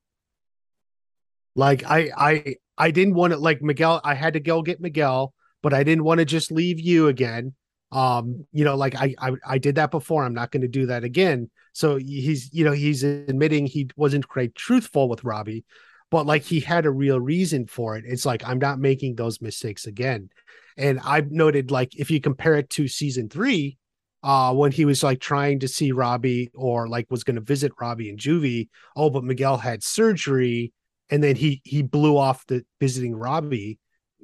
like 1.55 1.83
i 1.85 2.11
i 2.17 2.55
i 2.77 2.91
didn't 2.91 3.15
want 3.15 3.33
to 3.33 3.39
like 3.39 3.63
miguel 3.63 3.99
i 4.05 4.15
had 4.15 4.35
to 4.35 4.41
go 4.41 4.61
get 4.61 4.79
miguel 4.79 5.33
but 5.63 5.73
i 5.73 5.83
didn't 5.83 6.05
want 6.05 6.19
to 6.19 6.27
just 6.27 6.53
leave 6.53 6.79
you 6.79 7.09
again. 7.09 7.55
Um 7.93 8.47
you 8.53 8.65
know 8.65 8.77
like 8.77 8.95
i 8.95 9.15
i, 9.19 9.33
I 9.47 9.59
did 9.59 9.77
that 9.77 9.91
before. 9.91 10.25
I'm 10.25 10.35
not 10.35 10.51
going 10.53 10.63
to 10.63 10.69
do 10.69 10.87
that 10.87 11.03
again 11.03 11.51
so 11.73 11.97
he's 11.97 12.53
you 12.53 12.65
know 12.65 12.73
he's 12.73 13.03
admitting 13.03 13.67
he 13.67 13.89
wasn't 13.97 14.27
quite 14.29 14.55
truthful 14.55 15.09
with 15.09 15.25
robbie 15.25 15.65
but 16.11 16.27
like 16.27 16.43
he 16.43 16.61
had 16.61 16.87
a 16.87 16.91
real 16.91 17.21
reason 17.21 17.67
for 17.67 17.97
it. 17.97 18.05
It's 18.07 18.27
like 18.27 18.43
i'm 18.47 18.59
not 18.59 18.79
making 18.79 19.15
those 19.15 19.41
mistakes 19.41 19.87
again. 19.87 20.31
And 20.77 21.01
I've 21.01 21.31
noted 21.31 21.71
like 21.71 21.95
if 21.97 22.11
you 22.11 22.21
compare 22.21 22.55
it 22.55 22.71
to 22.71 22.89
season 22.89 23.29
three, 23.29 23.77
uh, 24.23 24.53
when 24.55 24.73
he 24.73 24.85
was 24.85 25.03
like 25.03 25.21
trying 25.21 25.61
to 25.61 25.69
see 25.69 25.93
Robbie 25.93 26.51
or 26.55 26.89
like 26.89 27.11
was 27.11 27.25
going 27.25 27.37
to 27.37 27.43
visit 27.43 27.73
Robbie 27.81 28.11
and 28.11 28.19
Juvie, 28.19 28.69
oh, 28.97 29.11
but 29.11 29.25
Miguel 29.25 29.57
had 29.57 29.83
surgery, 29.83 30.73
and 31.11 31.23
then 31.23 31.37
he 31.37 31.61
he 31.65 31.83
blew 31.83 32.17
off 32.17 32.47
the 32.47 32.65
visiting 32.81 33.15
Robbie 33.15 33.79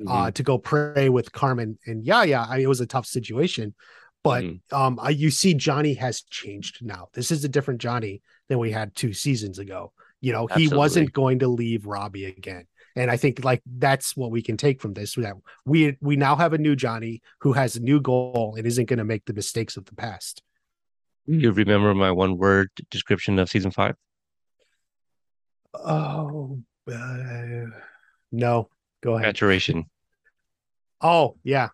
uh, 0.06 0.30
to 0.30 0.42
go 0.42 0.58
pray 0.58 1.08
with 1.08 1.32
Carmen 1.32 1.78
and 1.86 2.04
Yaya. 2.04 2.46
I 2.48 2.56
mean, 2.56 2.64
it 2.64 2.68
was 2.68 2.80
a 2.80 2.86
tough 2.86 3.06
situation, 3.06 3.74
but 4.26 4.42
Mhm. 4.42 4.60
um, 4.72 4.98
I, 5.00 5.10
you 5.10 5.30
see 5.30 5.54
Johnny 5.54 5.94
has 5.94 6.22
changed 6.22 6.84
now. 6.84 7.10
This 7.14 7.30
is 7.30 7.44
a 7.44 7.48
different 7.48 7.80
Johnny 7.80 8.22
than 8.48 8.58
we 8.58 8.72
had 8.72 8.92
two 8.96 9.12
seasons 9.12 9.60
ago. 9.60 9.92
You 10.20 10.32
know, 10.32 10.48
he 10.48 10.66
wasn't 10.66 11.12
going 11.12 11.38
to 11.40 11.48
leave 11.48 11.86
Robbie 11.86 12.24
again. 12.24 12.66
And 12.96 13.08
I 13.08 13.16
think 13.18 13.44
like 13.44 13.62
that's 13.64 14.16
what 14.16 14.32
we 14.32 14.42
can 14.42 14.56
take 14.56 14.80
from 14.80 14.94
this. 14.94 15.14
That 15.14 15.36
we 15.64 15.96
we 16.00 16.16
now 16.16 16.34
have 16.34 16.54
a 16.54 16.58
new 16.58 16.74
Johnny 16.74 17.22
who 17.40 17.52
has 17.52 17.76
a 17.76 17.80
new 17.80 18.00
goal 18.00 18.54
and 18.56 18.66
isn't 18.66 18.86
going 18.86 18.98
to 18.98 19.04
make 19.04 19.26
the 19.26 19.34
mistakes 19.34 19.76
of 19.76 19.84
the 19.84 19.94
past. 19.94 20.42
You 21.26 21.52
remember 21.52 21.94
my 21.94 22.10
one 22.10 22.36
word 22.36 22.70
description 22.90 23.38
of 23.38 23.48
season 23.48 23.70
five? 23.70 23.94
Oh 25.74 26.62
uh, 26.90 27.66
no, 28.32 28.70
go 29.02 29.14
ahead. 29.14 29.28
Maturation. 29.28 29.84
Oh 31.00 31.36
yeah, 31.44 31.68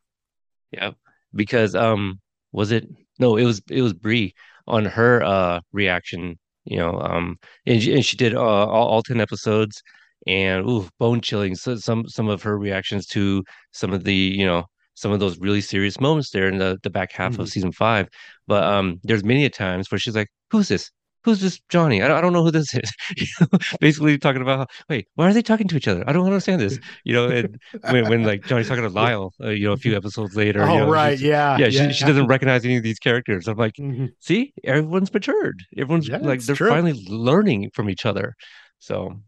Yeah, 0.72 0.90
because 1.32 1.76
um, 1.76 2.20
was 2.52 2.70
it? 2.72 2.88
No, 3.18 3.36
it 3.36 3.44
was 3.44 3.62
it 3.70 3.82
was 3.82 3.92
Brie 3.94 4.34
on 4.66 4.84
her 4.84 5.22
uh 5.22 5.60
reaction. 5.72 6.38
You 6.64 6.76
know, 6.78 7.00
um, 7.00 7.38
and 7.66 7.82
she, 7.82 7.92
and 7.94 8.04
she 8.04 8.16
did 8.16 8.34
uh, 8.36 8.40
all, 8.40 8.88
all 8.88 9.02
ten 9.02 9.20
episodes, 9.20 9.82
and 10.26 10.64
ooh, 10.68 10.88
bone 10.98 11.20
chilling. 11.20 11.54
So 11.56 11.76
some 11.76 12.08
some 12.08 12.28
of 12.28 12.42
her 12.42 12.56
reactions 12.58 13.06
to 13.08 13.42
some 13.72 13.92
of 13.92 14.04
the 14.04 14.14
you 14.14 14.46
know 14.46 14.64
some 14.94 15.10
of 15.12 15.20
those 15.20 15.38
really 15.38 15.60
serious 15.60 16.00
moments 16.00 16.30
there 16.30 16.48
in 16.48 16.58
the 16.58 16.78
the 16.82 16.90
back 16.90 17.12
half 17.12 17.38
of 17.38 17.46
Mhm. 17.46 17.50
season 17.50 17.72
five. 17.72 18.08
But 18.46 18.64
um, 18.64 19.00
there's 19.02 19.24
many 19.24 19.44
a 19.44 19.50
times 19.50 19.90
where 19.90 19.98
she's 19.98 20.14
like, 20.16 20.28
"Who's 20.50 20.68
this? 20.68 20.90
Who's 21.24 21.40
this 21.40 21.60
Johnny? 21.68 22.02
I 22.02 22.08
don't, 22.08 22.16
I 22.16 22.20
don't 22.20 22.32
know 22.32 22.42
who 22.44 22.50
this 22.50 22.74
is. 22.74 22.92
You 23.16 23.26
know, 23.52 23.58
Basically 23.80 24.18
talking 24.18 24.42
about, 24.42 24.70
wait, 24.88 25.06
why 25.14 25.28
are 25.28 25.32
they 25.32 25.42
talking 25.42 25.68
to 25.68 25.76
each 25.76 25.88
other? 25.88 26.04
I 26.06 26.12
don't 26.12 26.26
understand 26.26 26.60
this. 26.60 26.78
You 27.04 27.12
know, 27.14 27.28
and 27.28 27.58
when, 27.90 28.08
when 28.08 28.24
like 28.24 28.44
Johnny's 28.44 28.68
talking 28.68 28.84
to 28.84 28.90
Lyle, 29.02 29.32
uh, 29.42 29.50
you 29.50 29.66
know, 29.66 29.72
a 29.72 29.76
few 29.76 29.96
episodes 29.96 30.34
later. 30.36 30.62
oh 30.62 30.72
you 30.72 30.80
know, 30.80 30.90
right, 30.90 31.18
she's- 31.18 31.28
yeah, 31.28 31.56
yeah, 31.58 31.70
She, 31.70 31.92
she 31.92 32.04
doesn't 32.04 32.26
recognize 32.26 32.64
any 32.64 32.76
of 32.76 32.82
these 32.82 32.98
characters. 32.98 33.48
I'm 33.48 33.56
like, 33.56 33.74
Mhm. 33.80 34.10
see, 34.20 34.52
everyone's 34.64 35.12
matured. 35.12 35.60
Everyone's 35.76 36.08
Yeah, 36.08 36.18
like 36.18 36.40
they're 36.42 36.56
true. 36.56 36.68
finally 36.68 36.94
learning 37.08 37.70
from 37.74 37.88
each 37.90 38.04
other. 38.06 38.34
So, 38.78 39.20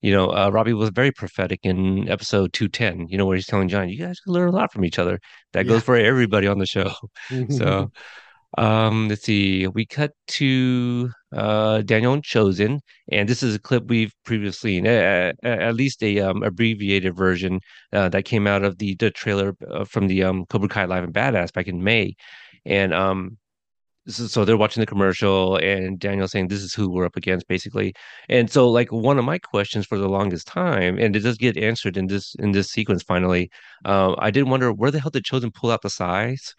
you 0.00 0.10
know, 0.12 0.30
uh, 0.30 0.50
Robbie 0.50 0.72
was 0.72 0.90
very 0.90 1.12
prophetic 1.12 1.60
in 1.62 2.08
episode 2.08 2.52
210, 2.52 3.08
you 3.08 3.16
know, 3.18 3.26
where 3.26 3.36
he's 3.36 3.46
telling 3.46 3.68
John, 3.68 3.88
you 3.88 3.98
guys 3.98 4.18
can 4.20 4.32
learn 4.32 4.48
a 4.48 4.52
lot 4.52 4.72
from 4.72 4.84
each 4.84 4.98
other. 4.98 5.20
That 5.52 5.66
Yeah. 5.66 5.72
goes 5.72 5.82
for 5.82 5.96
everybody 5.96 6.46
on 6.46 6.58
the 6.58 6.66
show. 6.66 6.92
So, 7.50 7.90
um, 8.58 9.08
let's 9.08 9.22
see. 9.24 9.66
We 9.68 9.86
cut 9.86 10.12
to 10.38 11.10
uh 11.32 11.82
Daniel 11.82 12.16
Chozen, 12.20 12.80
and 13.10 13.28
this 13.28 13.42
is 13.42 13.54
a 13.54 13.58
clip 13.58 13.84
we've 13.88 14.14
previously 14.24 14.76
seen, 14.76 14.86
uh, 14.86 15.32
at 15.42 15.74
least 15.74 16.02
a 16.02 16.20
um 16.20 16.42
abbreviated 16.42 17.16
version 17.16 17.60
uh, 17.92 18.08
that 18.10 18.24
came 18.24 18.46
out 18.46 18.64
of 18.64 18.78
the 18.78 18.94
the 18.96 19.10
trailer 19.10 19.54
uh, 19.70 19.84
from 19.84 20.08
the 20.08 20.22
um 20.22 20.46
Cobra 20.46 20.68
Kai 20.68 20.84
Live 20.86 21.04
and 21.04 21.14
Badass 21.14 21.52
back 21.52 21.68
in 21.68 21.82
May, 21.84 22.14
and 22.64 22.92
um. 22.94 23.38
So, 24.08 24.26
so 24.26 24.44
they're 24.44 24.56
watching 24.56 24.80
the 24.80 24.86
commercial, 24.86 25.56
and 25.58 25.98
Daniel 25.98 26.26
saying, 26.26 26.48
"This 26.48 26.62
is 26.62 26.74
who 26.74 26.90
we're 26.90 27.04
up 27.04 27.16
against," 27.16 27.46
basically. 27.46 27.94
And 28.28 28.50
so, 28.50 28.68
like 28.68 28.90
one 28.90 29.18
of 29.18 29.24
my 29.24 29.38
questions 29.38 29.86
for 29.86 29.96
the 29.96 30.08
longest 30.08 30.46
time, 30.48 30.98
and 30.98 31.14
it 31.14 31.20
does 31.20 31.38
get 31.38 31.56
answered 31.56 31.96
in 31.96 32.08
this 32.08 32.34
in 32.40 32.50
this 32.52 32.68
sequence. 32.70 33.02
Finally, 33.04 33.50
uh, 33.84 34.14
I 34.18 34.30
did 34.32 34.48
wonder 34.48 34.72
where 34.72 34.90
the 34.90 34.98
hell 35.00 35.10
did 35.10 35.24
Chozen 35.24 35.54
pull 35.54 35.70
out 35.70 35.82
the 35.82 35.90
sais? 35.90 36.54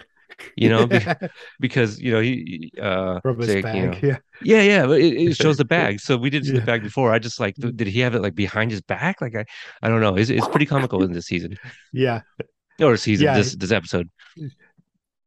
You 0.55 0.69
know, 0.69 0.87
be- 0.87 0.99
because 1.59 1.99
you 1.99 2.11
know 2.11 2.21
he 2.21 2.71
uh 2.81 3.19
from 3.21 3.37
his 3.39 3.47
say, 3.47 3.57
you 3.75 3.87
know- 3.87 3.97
Yeah, 4.01 4.17
yeah 4.41 4.61
yeah 4.61 4.85
but 4.85 4.99
it, 4.99 5.13
it 5.31 5.35
shows 5.35 5.57
the 5.57 5.65
bag. 5.65 5.99
So 5.99 6.17
we 6.17 6.29
didn't 6.29 6.45
see 6.47 6.53
Yeah. 6.53 6.59
the 6.61 6.65
bag 6.65 6.83
before. 6.83 7.11
I 7.13 7.19
just 7.19 7.39
like 7.39 7.55
did 7.55 7.87
he 7.87 7.99
have 8.01 8.15
it 8.15 8.21
like 8.21 8.35
behind 8.35 8.71
his 8.71 8.81
back? 8.81 9.21
Like 9.21 9.35
i 9.35 9.45
i 9.81 9.89
don't 9.89 10.01
know. 10.01 10.15
It's, 10.15 10.29
it's 10.29 10.47
pretty 10.47 10.65
comical 10.65 11.03
in 11.03 11.11
this 11.13 11.25
season. 11.27 11.57
Yeah, 11.91 12.21
or 12.81 12.97
season 12.97 13.25
Yeah. 13.25 13.37
this 13.37 13.55
this 13.55 13.71
episode. 13.71 14.09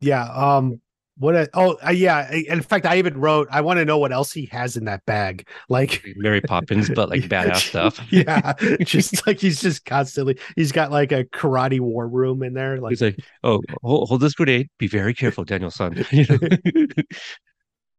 Yeah. 0.01 0.25
Um, 0.25 0.81
what? 1.19 1.35
A, 1.35 1.49
oh, 1.55 1.79
uh, 1.87 1.91
yeah. 1.91 2.31
In 2.31 2.61
fact, 2.61 2.85
I 2.85 2.99
even 2.99 3.19
wrote. 3.19 3.49
I 3.51 3.63
want 3.63 3.79
to 3.79 3.85
know 3.85 3.99
what 3.99 4.13
else 4.13 4.33
he 4.33 4.47
has 4.53 4.77
in 4.77 4.85
that 4.85 5.05
bag. 5.07 5.49
Like 5.69 6.05
mary 6.17 6.41
poppins 6.41 6.91
but 6.91 7.09
like 7.09 7.23
badass 7.29 7.69
stuff 7.69 8.01
yeah, 8.11 8.53
just 8.83 9.27
like 9.27 9.41
he's 9.41 9.61
just 9.61 9.85
constantly. 9.85 10.39
He's 10.57 10.73
got 10.73 10.91
like 10.91 11.13
a 11.13 11.25
karate 11.25 11.81
war 11.81 12.07
room 12.07 12.43
in 12.43 12.53
there. 12.53 12.79
Like 12.79 12.91
he's 12.91 13.03
like 13.03 13.19
oh 13.45 13.63
hold, 13.83 14.09
hold 14.09 14.21
this 14.21 14.35
grenade 14.35 14.69
be 14.79 14.89
very 14.89 15.15
careful 15.15 15.45
daniel 15.45 15.71
son 15.71 16.05
you 16.11 16.27
know? 16.29 16.39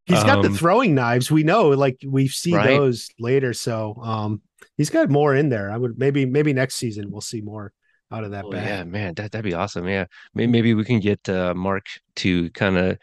he's 0.06 0.24
got 0.24 0.42
the 0.42 0.50
um, 0.50 0.56
throwing 0.56 0.96
knives. 0.96 1.32
We 1.32 1.44
know. 1.44 1.70
Like 1.70 1.98
we 2.06 2.28
see 2.28 2.54
Right. 2.54 2.78
those 2.78 3.10
later. 3.20 3.54
So 3.54 3.96
um, 4.02 4.42
he's 4.78 4.90
got 4.90 5.10
more 5.10 5.36
in 5.36 5.50
there. 5.50 5.72
I 5.72 5.78
would 5.78 5.98
maybe 5.98 6.26
maybe 6.26 6.54
next 6.54 6.76
season 6.76 7.12
we'll 7.12 7.22
see 7.22 7.42
more 7.42 7.74
out 8.12 8.24
of 8.24 8.32
that 8.32 8.46
Oh, 8.46 8.50
bag. 8.50 8.66
yeah 8.66 8.84
man 8.84 9.14
that, 9.16 9.32
that'd 9.32 9.44
be 9.44 9.54
awesome 9.54 9.88
yeah 9.88 10.06
maybe, 10.34 10.52
maybe 10.52 10.74
we 10.74 10.86
can 10.86 11.00
get 11.00 11.28
uh 11.28 11.54
mark 11.56 11.86
to 12.16 12.50
kind 12.52 12.78
of 12.78 12.98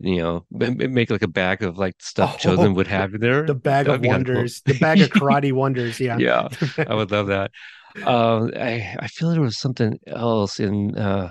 you 0.00 0.16
know 0.20 0.44
make 0.50 1.10
like 1.10 1.22
a 1.22 1.28
bag 1.28 1.62
of 1.62 1.78
like 1.78 1.94
stuff 2.00 2.30
Oh, 2.32 2.36
chozen 2.36 2.74
would 2.74 2.86
have 2.88 3.12
there 3.20 3.46
The 3.46 3.54
bag 3.54 3.86
That'd 3.86 4.02
of 4.02 4.02
kinda 4.02 4.26
cool. 4.26 4.46
wonders. 4.46 4.62
The 4.66 4.74
bag 4.74 5.00
of 5.00 5.10
karate 5.10 5.52
wonders. 5.52 6.00
Yeah. 6.00 6.20
yeah 6.20 6.48
I 6.86 6.94
would 6.94 7.10
love 7.10 7.28
that. 7.28 7.50
Um, 8.02 8.52
I 8.56 8.96
I 9.00 9.08
feel 9.08 9.30
there 9.30 9.40
was 9.42 9.58
something 9.60 9.98
else 10.06 10.60
in. 10.60 10.96
Uh, 10.96 11.30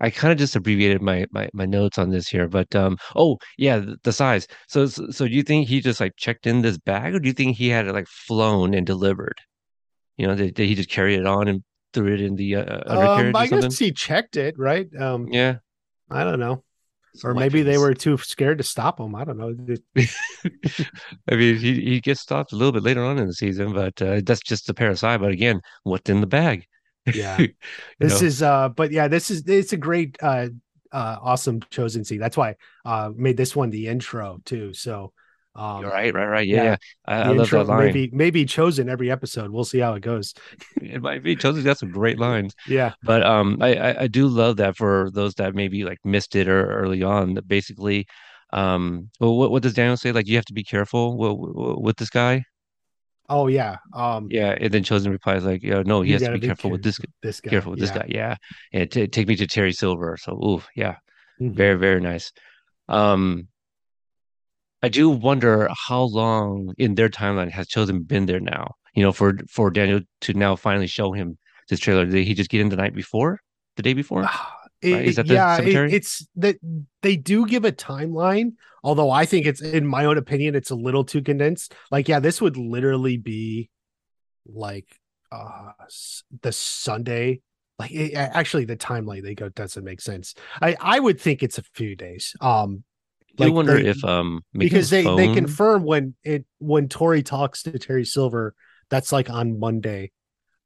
I 0.00 0.10
kind 0.10 0.32
of 0.32 0.38
just 0.38 0.56
abbreviated 0.56 1.02
my, 1.02 1.26
my 1.32 1.48
my 1.54 1.66
notes 1.66 1.98
on 1.98 2.10
this 2.10 2.28
here, 2.28 2.48
but 2.48 2.74
um, 2.76 2.98
oh 3.16 3.38
yeah, 3.58 3.78
the, 3.78 3.96
the 4.04 4.12
sais. 4.12 4.46
So 4.68 4.86
so 4.86 5.10
so 5.10 5.28
do 5.28 5.34
you 5.34 5.42
think 5.44 5.68
he 5.68 5.80
just 5.80 6.00
like 6.00 6.14
checked 6.16 6.46
in 6.46 6.62
this 6.62 6.78
bag, 6.78 7.14
or 7.14 7.20
do 7.20 7.28
you 7.28 7.34
think 7.34 7.56
he 7.56 7.68
had 7.70 7.86
it 7.88 7.94
like 7.94 8.08
flown 8.08 8.74
and 8.74 8.86
delivered? 8.86 9.38
You 10.16 10.26
know, 10.28 10.34
did, 10.36 10.54
did 10.54 10.68
he 10.68 10.74
just 10.74 10.90
carry 10.90 11.14
it 11.16 11.26
on 11.26 11.48
and 11.48 11.62
threw 11.94 12.12
it 12.14 12.20
in 12.20 12.36
the 12.36 12.56
uh, 12.56 12.82
undercarriage 12.86 13.32
Um, 13.32 13.36
I 13.36 13.44
or 13.44 13.46
something? 13.46 13.70
guess 13.70 13.78
he 13.78 13.92
checked 13.92 14.36
it, 14.36 14.58
right? 14.58 14.88
Um, 14.96 15.32
Yeah, 15.32 15.58
I 16.10 16.24
don't 16.24 16.40
know. 16.40 16.64
Or 17.24 17.34
maybe 17.34 17.62
they 17.62 17.78
were 17.78 17.94
too 17.94 18.18
scared 18.18 18.58
to 18.58 18.64
stop 18.64 19.00
him. 19.00 19.14
I 19.14 19.24
don't 19.24 19.38
know. 19.38 19.76
I 21.30 21.36
mean, 21.36 21.56
he 21.56 21.80
he 21.80 22.00
gets 22.00 22.20
stopped 22.20 22.52
a 22.52 22.56
little 22.56 22.72
bit 22.72 22.82
later 22.82 23.04
on 23.04 23.18
in 23.18 23.26
the 23.26 23.34
season, 23.34 23.72
but 23.72 24.00
uh, 24.02 24.20
that's 24.24 24.40
just 24.40 24.68
a 24.68 24.74
pair 24.74 24.90
of 24.90 24.98
side. 24.98 25.20
But 25.20 25.32
again, 25.32 25.60
what's 25.84 26.10
in 26.10 26.20
the 26.20 26.26
bag? 26.26 26.66
Yeah. 27.12 27.44
This 28.00 28.20
know? 28.20 28.22
is 28.22 28.42
uh 28.42 28.70
but 28.70 28.92
yeah, 28.92 29.08
this 29.08 29.30
is 29.30 29.44
it's 29.46 29.72
a 29.72 29.76
great 29.76 30.16
uh 30.22 30.48
uh 30.92 31.18
awesome 31.22 31.60
chozen 31.60 32.04
scene. 32.06 32.20
That's 32.20 32.36
why 32.36 32.56
uh 32.84 33.10
made 33.14 33.36
this 33.36 33.54
one 33.56 33.70
the 33.70 33.88
intro 33.88 34.40
too. 34.44 34.74
So 34.74 35.12
um 35.56 35.82
You're 35.82 35.90
right, 35.90 36.12
right, 36.14 36.26
right. 36.26 36.46
Yeah, 36.48 36.62
yeah. 36.64 36.76
I, 37.06 37.14
I 37.22 37.28
love 37.28 37.50
that 37.50 37.64
line. 37.66 37.86
maybe 37.86 38.10
maybe 38.12 38.44
chozen 38.44 38.88
every 38.88 39.10
episode. 39.10 39.50
We'll 39.50 39.64
see 39.64 39.78
how 39.78 39.94
it 39.94 40.00
goes. 40.00 40.34
It 40.82 41.00
might 41.02 41.22
be. 41.22 41.36
Chelsea's 41.36 41.64
got 41.64 41.78
some 41.78 41.90
great 41.90 42.18
lines. 42.18 42.54
Yeah. 42.66 42.92
But 43.02 43.22
um, 43.24 43.58
I, 43.60 43.74
I 43.74 44.00
I 44.02 44.06
do 44.08 44.26
love 44.26 44.56
that 44.58 44.76
for 44.76 45.10
those 45.12 45.34
that 45.36 45.54
maybe 45.54 45.84
like 45.84 45.98
missed 46.04 46.34
it 46.36 46.48
or 46.48 46.66
early 46.82 47.02
on. 47.02 47.34
That 47.34 47.46
basically, 47.48 48.06
um, 48.52 49.10
well, 49.20 49.36
what 49.36 49.50
what 49.50 49.62
does 49.62 49.74
Daniel 49.74 49.96
say? 49.96 50.12
Like 50.12 50.26
you 50.26 50.36
have 50.36 50.44
to 50.46 50.52
be 50.54 50.64
careful 50.64 51.16
with, 51.16 51.78
with 51.84 51.96
this 51.96 52.10
guy. 52.10 52.44
Oh 53.28 53.46
yeah. 53.46 53.76
Um 53.94 54.28
Yeah, 54.30 54.56
and 54.60 54.72
then 54.72 54.82
Chozen 54.84 55.10
replies 55.10 55.44
like, 55.44 55.62
"Yeah, 55.62 55.82
no, 55.86 56.02
he 56.02 56.12
has 56.12 56.22
to 56.22 56.28
gotta 56.28 56.38
be 56.38 56.46
careful 56.46 56.70
with 56.70 56.82
this 56.82 57.00
this 57.22 57.40
guy. 57.40 57.50
careful 57.50 57.70
with 57.70 57.80
this 57.80 57.90
yeah. 57.90 57.98
guy." 57.98 58.06
Yeah, 58.08 58.36
and 58.72 58.90
t 58.90 59.06
take 59.08 59.28
me 59.28 59.36
to 59.36 59.46
Terry 59.46 59.72
Silver. 59.72 60.16
So, 60.20 60.32
ooh, 60.32 60.62
yeah, 60.76 60.96
Mhm. 61.40 61.54
very 61.54 61.78
very 61.78 62.00
nice. 62.00 62.32
Um, 62.88 63.48
I 64.84 64.88
do 64.88 65.08
wonder 65.10 65.68
how 65.88 66.02
long 66.02 66.74
in 66.78 66.94
their 66.94 67.08
timeline 67.08 67.50
has 67.50 67.66
Chozen 67.68 68.06
been 68.06 68.26
there 68.26 68.40
now. 68.40 68.64
You 68.94 69.02
know, 69.04 69.12
for 69.12 69.38
for 69.50 69.70
Daniel 69.70 70.00
to 70.22 70.34
now 70.34 70.56
finally 70.56 70.86
show 70.86 71.12
him 71.12 71.38
this 71.68 71.80
trailer. 71.80 72.04
Did 72.06 72.26
he 72.26 72.34
just 72.34 72.50
get 72.50 72.60
in 72.60 72.68
the 72.68 72.76
night 72.76 72.94
before, 72.94 73.40
the 73.76 73.82
day 73.82 73.94
before? 73.94 74.22
It- 74.82 74.92
Right? 74.92 75.06
Is 75.06 75.16
that 75.16 75.26
the 75.28 75.34
yeah, 75.34 75.56
it- 75.62 75.94
it's 75.94 76.26
that 76.36 76.56
they 77.00 77.16
do 77.16 77.46
give 77.46 77.64
a 77.64 77.72
timeline, 77.72 78.52
although 78.82 79.10
I 79.10 79.24
think 79.24 79.46
it's 79.46 79.62
in 79.62 79.86
my 79.86 80.04
own 80.04 80.18
opinion, 80.18 80.54
it's 80.54 80.70
a 80.70 80.74
little 80.76 81.04
too 81.04 81.22
condensed. 81.22 81.74
Like, 81.90 82.06
yeah, 82.06 82.20
this 82.20 82.40
would 82.42 82.56
literally 82.58 83.16
be 83.16 83.70
like 84.46 84.86
uh 85.32 85.72
the 86.42 86.52
Sunday. 86.52 87.40
Like 87.78 87.92
it, 87.92 88.12
actually 88.14 88.66
the 88.66 88.76
timeline 88.76 89.22
they 89.22 89.34
go 89.34 89.48
doesn't 89.48 89.84
make 89.90 90.02
sense. 90.02 90.34
I 90.60 90.76
I 90.78 91.00
would 91.00 91.18
think 91.18 91.42
it's 91.42 91.58
a 91.58 91.64
few 91.74 91.96
days. 91.96 92.36
Um 92.40 92.84
I 93.40 93.44
like 93.44 93.54
wonder 93.54 93.82
they- 93.82 93.88
if 93.88 94.04
um 94.04 94.42
because 94.52 94.90
they 94.90 95.02
his 95.02 95.16
they 95.16 95.32
confirm 95.34 95.84
when 95.84 96.14
it 96.24 96.44
when 96.58 96.88
Tori 96.88 97.22
talks 97.22 97.62
to 97.64 97.78
Terry 97.78 98.04
Silver, 98.04 98.54
that's 98.90 99.12
like 99.12 99.30
on 99.30 99.58
Monday. 99.58 100.10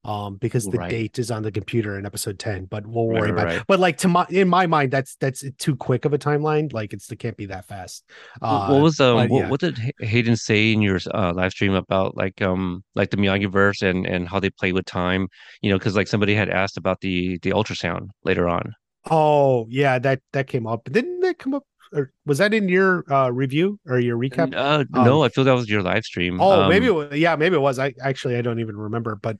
Um, 0.05 0.37
because 0.37 0.65
the 0.65 0.79
Right. 0.79 0.91
date 0.91 1.19
is 1.19 1.31
on 1.31 1.43
the 1.43 1.51
computer 1.51 1.99
in 1.99 2.07
episode 2.07 2.39
10, 2.39 2.67
but 2.67 2.87
we'll 2.87 3.09
Right, 3.09 3.21
worry 3.21 3.31
about 3.31 3.45
right. 3.47 3.57
it. 3.57 3.65
But 3.67 3.81
like 3.81 3.99
to 3.99 4.09
my 4.09 4.25
in 4.31 4.49
my 4.49 4.67
mind, 4.67 4.93
that's 4.93 5.17
that's 5.17 5.45
too 5.59 5.75
quick 5.77 6.05
of 6.05 6.13
a 6.15 6.19
timeline. 6.19 6.73
Like 6.73 6.93
it's 6.93 7.11
it 7.11 7.17
can't 7.19 7.37
be 7.37 7.47
that 7.47 7.67
fast. 7.67 8.05
Uh 8.41 8.69
what 8.69 8.83
was 8.83 9.01
um 9.01 9.17
but 9.17 9.31
what, 9.31 9.39
yeah. 9.41 9.51
what 9.51 9.61
did 9.61 9.79
Hayden 9.99 10.37
say 10.37 10.73
in 10.73 10.81
your 10.83 10.99
uh, 11.13 11.33
live 11.35 11.51
stream 11.53 11.75
about 11.75 12.17
like 12.17 12.41
um 12.41 12.85
like 12.95 13.11
the 13.11 13.17
Miyagi 13.17 13.51
verse 13.51 13.83
and 13.83 14.07
and 14.07 14.29
how 14.29 14.39
they 14.41 14.51
play 14.51 14.73
with 14.73 14.85
time? 14.87 15.29
You 15.63 15.71
know, 15.71 15.79
because 15.79 15.97
like 15.97 16.07
somebody 16.09 16.35
had 16.35 16.49
asked 16.49 16.77
about 16.79 17.01
the 17.01 17.39
the 17.43 17.51
ultrasound 17.51 18.11
later 18.25 18.49
on. 18.49 18.75
oh 19.11 19.67
yeah, 19.69 19.99
that 19.99 20.21
that 20.33 20.47
came 20.47 20.67
up. 20.67 20.85
Didn't 20.91 21.21
that 21.21 21.39
come 21.39 21.55
up 21.55 21.65
or 21.93 22.13
was 22.27 22.39
that 22.39 22.55
in 22.55 22.69
your 22.69 23.11
uh 23.13 23.31
review 23.31 23.81
or 23.87 23.99
your 24.01 24.19
recap? 24.19 24.51
Uh, 24.55 24.85
no, 24.91 25.23
Um, 25.23 25.25
I 25.25 25.29
feel 25.29 25.45
that 25.45 25.53
was 25.55 25.69
your 25.69 25.83
live 25.83 26.05
stream. 26.05 26.41
Oh, 26.41 26.63
maybe 26.65 26.87
it 26.87 26.91
Um, 26.91 26.95
was, 26.95 27.17
yeah, 27.19 27.37
maybe 27.37 27.57
it 27.57 27.61
was. 27.61 27.79
I 27.79 27.95
actually 28.01 28.37
I 28.37 28.43
don't 28.43 28.61
even 28.61 28.77
remember, 28.77 29.17
but 29.17 29.37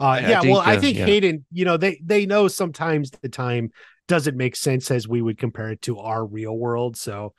uh 0.00 0.20
I- 0.20 0.32
I 0.32 0.34
yeah, 0.34 0.42
well, 0.42 0.60
think, 0.60 0.60
I 0.60 0.76
uh, 0.76 0.76
think 0.76 0.98
yeah. 0.98 1.06
Hayden, 1.06 1.44
you 1.50 1.64
know, 1.64 1.76
they 1.76 2.00
they 2.04 2.26
know 2.26 2.48
sometimes 2.48 3.10
the 3.10 3.28
time 3.28 3.70
doesn't 4.08 4.36
make 4.36 4.56
sense 4.56 4.90
as 4.90 5.08
we 5.08 5.22
would 5.22 5.38
compare 5.38 5.70
it 5.70 5.80
to 5.82 5.98
our 5.98 6.24
real 6.26 6.56
world. 6.56 6.96
So 6.96 7.34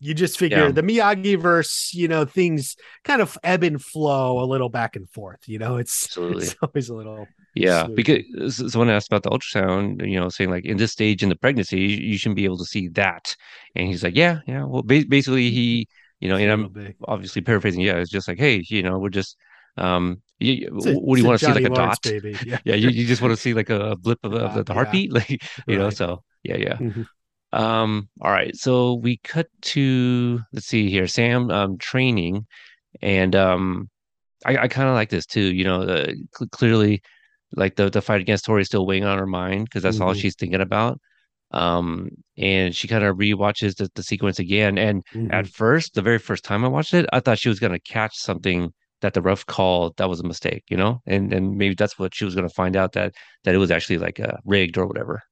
you 0.00 0.14
just 0.14 0.38
figure 0.38 0.70
Yeah. 0.70 0.72
the 0.72 0.82
Miyagi 0.82 1.40
verse, 1.40 1.92
you 1.94 2.08
know, 2.08 2.24
things 2.26 2.76
kind 3.04 3.22
of 3.22 3.38
ebb 3.44 3.64
and 3.64 3.82
flow 3.82 4.42
a 4.42 4.46
little 4.46 4.70
back 4.70 4.96
and 4.96 5.10
forth. 5.10 5.40
You 5.48 5.58
know, 5.60 5.78
it's 5.78 6.08
Absolutely. 6.08 6.28
it's 6.28 6.56
always 6.62 6.88
a 6.90 6.94
little 6.96 7.30
Yeah, 7.54 7.84
smooth. 7.84 7.96
because 7.96 8.72
someone 8.72 8.88
asked 8.90 9.08
about 9.12 9.24
the 9.24 9.30
ultrasound, 9.30 10.08
you 10.08 10.18
know, 10.18 10.28
saying 10.30 10.50
like 10.50 10.64
in 10.64 10.78
this 10.78 10.92
stage 10.92 11.22
in 11.22 11.28
the 11.28 11.36
pregnancy, 11.36 11.78
you, 11.80 11.88
you 12.12 12.18
shouldn't 12.18 12.36
be 12.36 12.44
able 12.44 12.58
to 12.58 12.64
see 12.64 12.88
that. 12.88 13.36
And 13.74 13.88
he's 13.88 14.02
like, 14.02 14.16
yeah, 14.16 14.40
yeah. 14.46 14.64
Well, 14.64 14.82
ba 14.82 15.04
basically, 15.06 15.50
he, 15.50 15.86
you 16.20 16.28
know, 16.28 16.36
and 16.36 16.50
I'm 16.50 16.68
big. 16.68 16.96
obviously 17.06 17.42
paraphrasing. 17.42 17.82
Yeah, 17.82 17.96
it's 17.96 18.10
just 18.10 18.26
like, 18.28 18.38
hey, 18.38 18.62
you 18.68 18.82
know, 18.82 18.98
we're 18.98 19.10
just, 19.10 19.36
um, 19.76 20.22
you, 20.38 20.68
a- 20.72 20.92
what 20.92 21.16
do 21.16 21.20
you 21.20 21.26
want 21.26 21.38
to 21.38 21.44
see, 21.44 21.52
like 21.52 21.64
a 21.64 21.70
Lawrence 21.70 21.98
dot? 21.98 21.98
baby. 21.98 22.38
Yeah. 22.44 22.58
Yeah, 22.64 22.74
you, 22.76 22.88
you 22.88 23.06
just 23.06 23.20
want 23.22 23.32
to 23.32 23.36
see 23.40 23.54
like 23.54 23.70
a 23.70 23.96
blip 23.96 24.18
of, 24.24 24.32
of 24.32 24.52
the, 24.54 24.64
the 24.64 24.72
Yeah. 24.72 24.74
heartbeat, 24.74 25.12
like 25.18 25.42
you 25.66 25.78
know. 25.78 25.90
So 25.90 26.22
yeah, 26.42 26.56
yeah. 26.56 26.78
Mhm. 26.80 27.06
Um, 27.52 28.08
all 28.20 28.30
right. 28.30 28.54
So 28.56 28.94
we 28.94 29.18
cut 29.18 29.48
to 29.72 30.40
let's 30.52 30.66
see 30.66 30.88
here, 30.90 31.06
Sam 31.06 31.50
um 31.50 31.78
training, 31.78 32.46
and 33.02 33.36
um, 33.36 33.90
I, 34.46 34.58
I 34.58 34.68
kind 34.68 34.88
of 34.88 34.94
like 34.96 35.10
this 35.10 35.26
too. 35.26 35.42
You 35.54 35.64
know, 35.64 35.82
uh, 35.82 36.06
cl- 36.36 36.48
clearly, 36.52 37.02
like 37.54 37.76
the 37.76 37.90
the 37.90 38.02
fight 38.02 38.20
against 38.20 38.44
Tori 38.46 38.62
is 38.62 38.68
still 38.68 38.86
weighing 38.86 39.04
on 39.04 39.18
her 39.18 39.26
mind 39.26 39.66
because 39.66 39.82
that's 39.82 40.00
all 40.00 40.14
Mhm. 40.14 40.20
she's 40.20 40.34
thinking 40.36 40.60
about. 40.60 41.00
um, 41.54 42.08
and 42.38 42.74
she 42.74 42.88
kind 42.88 43.04
of 43.04 43.16
rewatches 43.18 43.76
the, 43.76 43.90
the 43.94 44.02
sequence 44.02 44.38
again. 44.38 44.78
And 44.78 45.04
Mhm. 45.14 45.32
at 45.34 45.46
first, 45.46 45.94
the 45.94 46.00
very 46.02 46.18
first 46.18 46.44
time 46.44 46.64
I 46.64 46.68
watched 46.68 46.94
it, 46.94 47.06
I 47.12 47.20
thought 47.20 47.38
she 47.38 47.50
was 47.50 47.60
gonna 47.60 47.78
catch 47.80 48.16
something 48.16 48.72
that 49.02 49.12
the 49.14 49.20
ref 49.22 49.44
called 49.44 49.96
that 49.98 50.08
was 50.08 50.20
a 50.20 50.24
mistake, 50.24 50.64
you 50.70 50.78
know, 50.78 51.02
and 51.06 51.30
and 51.34 51.56
maybe 51.58 51.74
that's 51.74 51.98
what 51.98 52.14
she 52.14 52.24
was 52.24 52.34
gonna 52.34 52.48
find 52.48 52.74
out 52.76 52.92
that 52.92 53.14
that 53.44 53.54
it 53.54 53.58
was 53.58 53.70
actually 53.70 53.98
like 53.98 54.18
uh, 54.18 54.38
rigged 54.46 54.78
or 54.78 54.86
whatever. 54.86 55.22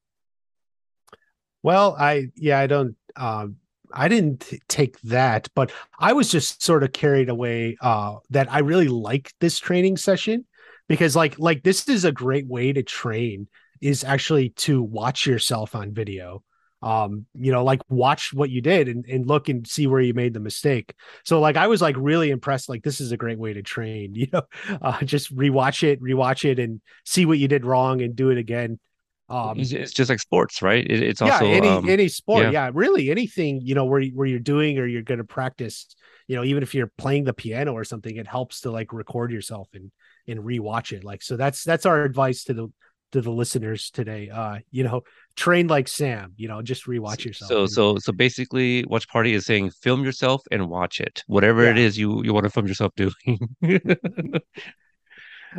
Well, 1.63 1.97
I 1.99 2.29
yeah, 2.37 2.59
I 2.59 2.67
don't 2.67 2.97
um 3.17 3.57
I 3.93 4.09
didn't 4.09 4.41
t- 4.43 4.61
take 4.69 5.01
that, 5.03 5.49
but 5.55 5.73
I 5.99 6.13
was 6.13 6.31
just 6.31 6.63
sort 6.63 6.83
of 6.83 6.93
carried 6.93 7.29
away 7.29 7.77
uh 7.81 8.17
that 8.31 8.51
I 8.53 8.61
really 8.61 8.89
like 8.89 9.33
this 9.41 9.59
training 9.59 9.97
session 9.97 10.45
because 10.91 11.15
like 11.15 11.39
like 11.39 11.63
this 11.63 11.89
is 11.89 12.05
a 12.05 12.11
great 12.11 12.49
way 12.49 12.73
to 12.73 12.83
train 12.83 13.47
is 13.81 14.03
actually 14.03 14.49
to 14.51 14.83
watch 14.83 15.25
yourself 15.25 15.77
on 15.77 15.95
video. 15.95 16.43
Um, 16.83 17.27
you 17.35 17.53
know, 17.53 17.63
like 17.63 17.81
watch 17.89 18.33
what 18.33 18.51
you 18.51 18.61
did 18.61 18.89
and, 18.89 19.05
and 19.07 19.25
look 19.25 19.49
and 19.49 19.65
see 19.65 19.87
where 19.87 20.01
you 20.01 20.15
made 20.15 20.35
the 20.35 20.41
mistake. 20.41 20.95
So 21.25 21.39
like 21.39 21.57
I 21.57 21.69
was 21.69 21.81
like 21.81 21.95
really 21.97 22.31
impressed, 22.31 22.69
like 22.69 22.83
this 22.83 23.01
is 23.01 23.13
a 23.13 23.17
great 23.17 23.39
way 23.39 23.53
to 23.53 23.63
train, 23.63 24.15
you 24.17 24.27
know, 24.33 24.43
uh 24.83 25.01
just 25.05 25.35
rewatch 25.35 25.85
it, 25.85 26.03
rewatch 26.03 26.45
it 26.45 26.59
and 26.59 26.81
see 27.05 27.25
what 27.25 27.39
you 27.39 27.47
did 27.47 27.65
wrong 27.65 28.03
and 28.03 28.17
do 28.17 28.31
it 28.31 28.39
again. 28.39 28.81
Um 29.29 29.61
It's, 29.61 29.93
just 29.93 30.11
like 30.11 30.19
sports, 30.19 30.61
right? 30.61 30.85
It, 30.85 31.05
it's 31.05 31.21
yeah 31.21 31.35
also 31.35 31.47
any 31.47 31.69
um, 31.69 31.89
any 31.89 32.09
sport 32.09 32.47
yeah. 32.47 32.51
yeah. 32.51 32.71
really 32.75 33.13
anything 33.13 33.61
you 33.63 33.77
know 33.77 33.85
where 33.85 34.03
where 34.07 34.27
you're 34.27 34.41
doing 34.41 34.77
or 34.81 34.87
you're 34.87 35.03
going 35.03 35.19
to 35.19 35.25
practice 35.25 35.87
you 36.27 36.35
know 36.35 36.43
even 36.43 36.65
if 36.65 36.75
you're 36.75 36.91
playing 36.99 37.23
the 37.23 37.33
piano 37.33 37.75
or 37.75 37.85
something 37.85 38.17
it 38.17 38.27
helps 38.27 38.63
to 38.63 38.73
like 38.73 38.93
record 38.93 39.31
yourself 39.31 39.69
and 39.73 39.93
and 40.29 40.41
rewatch 40.41 40.93
it. 40.93 41.05
Like 41.05 41.23
so 41.23 41.37
that's 41.37 41.65
that's 41.65 41.87
our 41.87 42.03
advice 42.05 42.45
to 42.45 42.55
the 42.55 42.69
to 43.13 43.21
the 43.21 43.31
listeners 43.31 43.91
today. 43.91 44.31
Uh 44.31 44.59
you 44.71 44.85
know 44.85 45.03
train 45.37 45.67
like 45.67 45.89
sam 45.89 46.33
you 46.37 46.49
know 46.49 46.63
just 46.63 46.87
rewatch 46.87 47.25
yourself. 47.25 47.51
So 47.51 47.67
so 47.67 47.99
so 47.99 48.13
basically, 48.13 48.85
Watch 48.85 49.09
Party 49.09 49.35
is 49.35 49.47
saying 49.47 49.71
film 49.71 50.05
yourself 50.05 50.43
and 50.51 50.69
watch 50.69 51.01
it, 51.01 51.23
whatever 51.27 51.65
it 51.65 51.77
Yeah. 51.77 51.85
is 51.85 51.99
you 51.99 52.23
you 52.25 52.33
want 52.33 52.45
to 52.45 52.51
film 52.51 52.67
yourself 52.67 52.93
doing. 52.97 53.39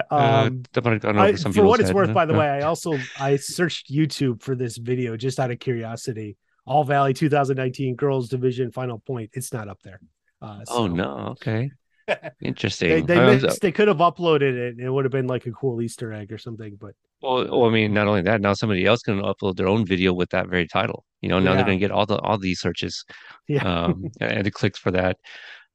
Uh, 0.10 0.16
um 0.16 0.64
don't 0.72 1.04
I, 1.18 1.34
for 1.34 1.52
for 1.52 1.66
what 1.66 1.82
it's 1.82 1.90
head, 1.90 1.96
worth 1.96 2.08
huh? 2.08 2.14
by 2.14 2.26
the 2.26 2.34
way 2.34 2.48
i 2.48 2.62
also 2.72 2.98
i 3.20 3.36
searched 3.36 3.92
youtube 3.92 4.42
for 4.42 4.56
this 4.56 4.78
video 4.78 5.18
just 5.18 5.38
out 5.38 5.52
of 5.52 5.60
curiosity. 5.60 6.38
All 6.66 6.86
valley 6.86 7.14
2019 7.14 7.96
girls 7.96 8.30
division 8.30 8.72
final 8.72 9.00
point. 9.00 9.32
It's 9.34 9.52
not 9.52 9.68
up 9.68 9.80
there. 9.84 10.00
Uh 10.42 10.62
Oh 10.70 10.88
no, 10.88 11.30
okay, 11.32 11.72
interesting. 12.42 12.90
they, 12.90 13.02
they 13.16 13.20
was- 13.26 13.44
missed, 13.44 13.62
they 13.62 13.72
could 13.72 13.88
have 13.88 13.98
uploaded 13.98 14.54
it 14.58 14.76
and 14.78 14.82
it 14.82 14.90
would 14.90 15.06
have 15.06 15.12
been 15.12 15.28
like 15.28 15.46
a 15.46 15.52
cool 15.52 15.82
easter 15.82 16.12
egg 16.14 16.32
or 16.32 16.38
something 16.38 16.76
but 16.80 16.94
Well, 17.22 17.46
well, 17.48 17.66
I 17.66 17.72
mean, 17.72 17.94
not 17.94 18.08
only 18.08 18.22
that, 18.24 18.42
now 18.42 18.54
somebody 18.54 18.86
else 18.86 19.02
can 19.02 19.22
upload 19.22 19.56
their 19.56 19.68
own 19.68 19.86
video 19.86 20.14
with 20.14 20.30
that 20.32 20.48
very 20.50 20.68
title. 20.68 21.06
You 21.22 21.30
know, 21.30 21.40
now 21.40 21.52
Yeah. 21.52 21.56
they're 21.58 21.66
going 21.66 21.80
to 21.80 21.86
get 21.86 21.92
all 21.92 22.06
the 22.06 22.18
all 22.20 22.38
these 22.38 22.60
searches, 22.60 23.06
yeah 23.48 23.64
um, 23.64 24.06
and 24.22 24.46
the 24.46 24.52
clicks 24.52 24.80
for 24.80 24.92
that. 24.92 25.18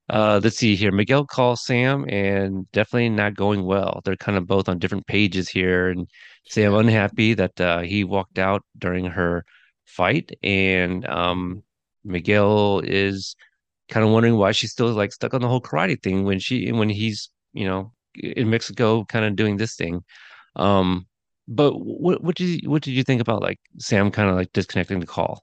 Uh, 0.08 0.40
let's 0.42 0.56
see 0.56 0.76
here. 0.76 0.92
Miguel 0.92 1.24
calls 1.26 1.64
Sam, 1.64 2.04
and 2.08 2.70
definitely 2.70 3.08
not 3.08 3.34
going 3.34 3.64
well. 3.64 4.00
They're 4.04 4.16
kind 4.16 4.38
of 4.38 4.46
both 4.46 4.68
on 4.68 4.78
different 4.78 5.06
pages 5.08 5.48
here, 5.48 5.88
and 5.88 6.08
Sam 6.44 6.74
unhappy 6.74 7.34
that 7.34 7.60
uh, 7.60 7.80
he 7.80 8.04
walked 8.04 8.38
out 8.38 8.62
during 8.78 9.04
her 9.06 9.44
fight, 9.84 10.30
and 10.44 11.04
um, 11.08 11.62
Miguel 12.04 12.80
is 12.84 13.34
kind 13.88 14.04
of 14.04 14.12
wondering 14.12 14.36
why 14.36 14.52
she's 14.52 14.72
still 14.72 14.88
like 14.88 15.12
stuck 15.12 15.34
on 15.34 15.40
the 15.40 15.48
whole 15.48 15.60
karate 15.60 16.00
thing 16.02 16.24
when 16.24 16.38
she 16.38 16.70
when 16.72 16.88
he's 16.88 17.30
you 17.52 17.66
know 17.66 17.92
in 18.14 18.50
Mexico, 18.50 19.04
kind 19.04 19.24
of 19.24 19.36
doing 19.36 19.56
this 19.56 19.76
thing. 19.76 20.02
Um, 20.56 21.06
but 21.48 21.74
what 21.74 22.22
what 22.22 22.36
did 22.36 22.62
you 22.62 22.70
what 22.70 22.82
did 22.82 22.92
you 22.92 23.04
think 23.04 23.20
about 23.20 23.42
like 23.42 23.58
Sam 23.78 24.10
kind 24.10 24.28
of 24.30 24.36
like 24.36 24.52
disconnecting 24.52 25.00
the 25.00 25.06
call? 25.06 25.42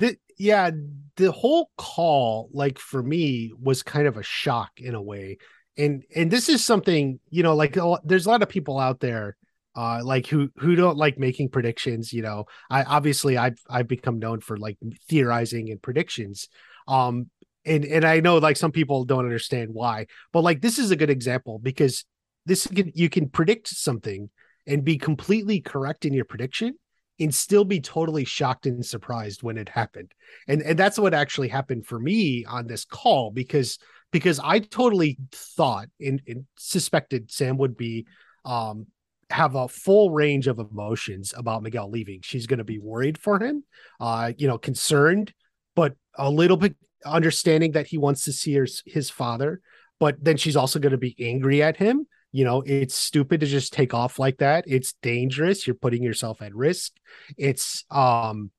the, 0.00 0.16
yeah 0.38 0.70
the 1.16 1.30
whole 1.30 1.70
call 1.76 2.48
like 2.52 2.78
for 2.78 3.02
me 3.02 3.52
was 3.60 3.82
kind 3.82 4.06
of 4.06 4.16
a 4.16 4.22
shock 4.22 4.70
in 4.78 4.94
a 4.94 5.02
way 5.02 5.38
and 5.76 6.02
and 6.16 6.30
this 6.30 6.48
is 6.48 6.64
something 6.64 7.20
you 7.28 7.42
know 7.42 7.54
like 7.54 7.76
there's 8.04 8.26
a 8.26 8.30
lot 8.30 8.42
of 8.42 8.48
people 8.48 8.78
out 8.78 8.98
there 9.00 9.36
uh 9.76 10.00
like 10.02 10.26
who 10.26 10.48
who 10.56 10.74
don't 10.74 10.96
like 10.96 11.18
making 11.18 11.48
predictions 11.48 12.12
you 12.12 12.22
know 12.22 12.46
i 12.70 12.82
obviously 12.82 13.36
i've 13.36 13.58
i've 13.68 13.86
become 13.86 14.18
known 14.18 14.40
for 14.40 14.56
like 14.56 14.78
theorizing 15.08 15.70
and 15.70 15.82
predictions 15.82 16.48
um 16.88 17.26
and 17.64 17.84
and 17.84 18.04
i 18.04 18.20
know 18.20 18.38
like 18.38 18.56
some 18.56 18.72
people 18.72 19.04
don't 19.04 19.24
understand 19.24 19.70
why 19.72 20.06
but 20.32 20.42
like 20.42 20.60
this 20.60 20.78
is 20.78 20.90
a 20.90 20.96
good 20.96 21.10
example 21.10 21.58
because 21.58 22.04
this 22.46 22.66
can 22.66 22.90
you 22.94 23.08
can 23.08 23.28
predict 23.28 23.68
something 23.68 24.30
and 24.66 24.84
be 24.84 24.96
completely 24.96 25.60
correct 25.60 26.04
in 26.04 26.12
your 26.12 26.24
prediction 26.24 26.74
and 27.20 27.34
still 27.34 27.64
be 27.64 27.80
totally 27.80 28.24
shocked 28.24 28.66
and 28.66 28.84
surprised 28.84 29.42
when 29.42 29.58
it 29.58 29.68
happened. 29.68 30.12
And 30.48 30.62
and 30.62 30.78
that's 30.78 30.98
what 30.98 31.14
actually 31.14 31.48
happened 31.48 31.86
for 31.86 32.00
me 32.00 32.44
on 32.46 32.66
this 32.66 32.84
call 32.84 33.30
because 33.30 33.78
because 34.10 34.40
i 34.42 34.58
totally 34.58 35.18
thought 35.30 35.86
and, 36.00 36.20
and 36.26 36.46
suspected 36.56 37.30
sam 37.30 37.58
would 37.58 37.76
be 37.76 38.06
um 38.44 38.86
have 39.28 39.54
a 39.54 39.68
full 39.68 40.10
range 40.10 40.48
of 40.48 40.58
emotions 40.58 41.32
about 41.36 41.62
miguel 41.62 41.88
leaving. 41.88 42.20
She's 42.22 42.48
going 42.48 42.58
to 42.58 42.64
be 42.64 42.78
worried 42.78 43.18
for 43.18 43.38
him 43.38 43.64
uh 44.00 44.32
you 44.38 44.48
know 44.48 44.58
concerned 44.58 45.32
but 45.76 45.94
a 46.16 46.30
little 46.30 46.56
bit 46.56 46.74
understanding 47.04 47.72
that 47.72 47.86
he 47.86 47.98
wants 47.98 48.24
to 48.24 48.32
see 48.32 48.54
her, 48.54 48.66
his 48.86 49.10
father 49.10 49.60
but 49.98 50.16
then 50.22 50.36
she's 50.36 50.56
also 50.56 50.78
going 50.78 50.92
to 50.92 50.98
be 50.98 51.14
angry 51.18 51.62
at 51.62 51.76
him 51.76 52.06
you 52.32 52.44
know 52.44 52.62
it's 52.66 52.94
stupid 52.94 53.40
to 53.40 53.46
just 53.46 53.72
take 53.72 53.92
off 53.94 54.18
like 54.18 54.38
that 54.38 54.64
it's 54.66 54.94
dangerous 55.02 55.66
you're 55.66 55.74
putting 55.74 56.02
yourself 56.02 56.40
at 56.42 56.54
risk 56.54 56.92
it's 57.36 57.84
um 57.90 58.50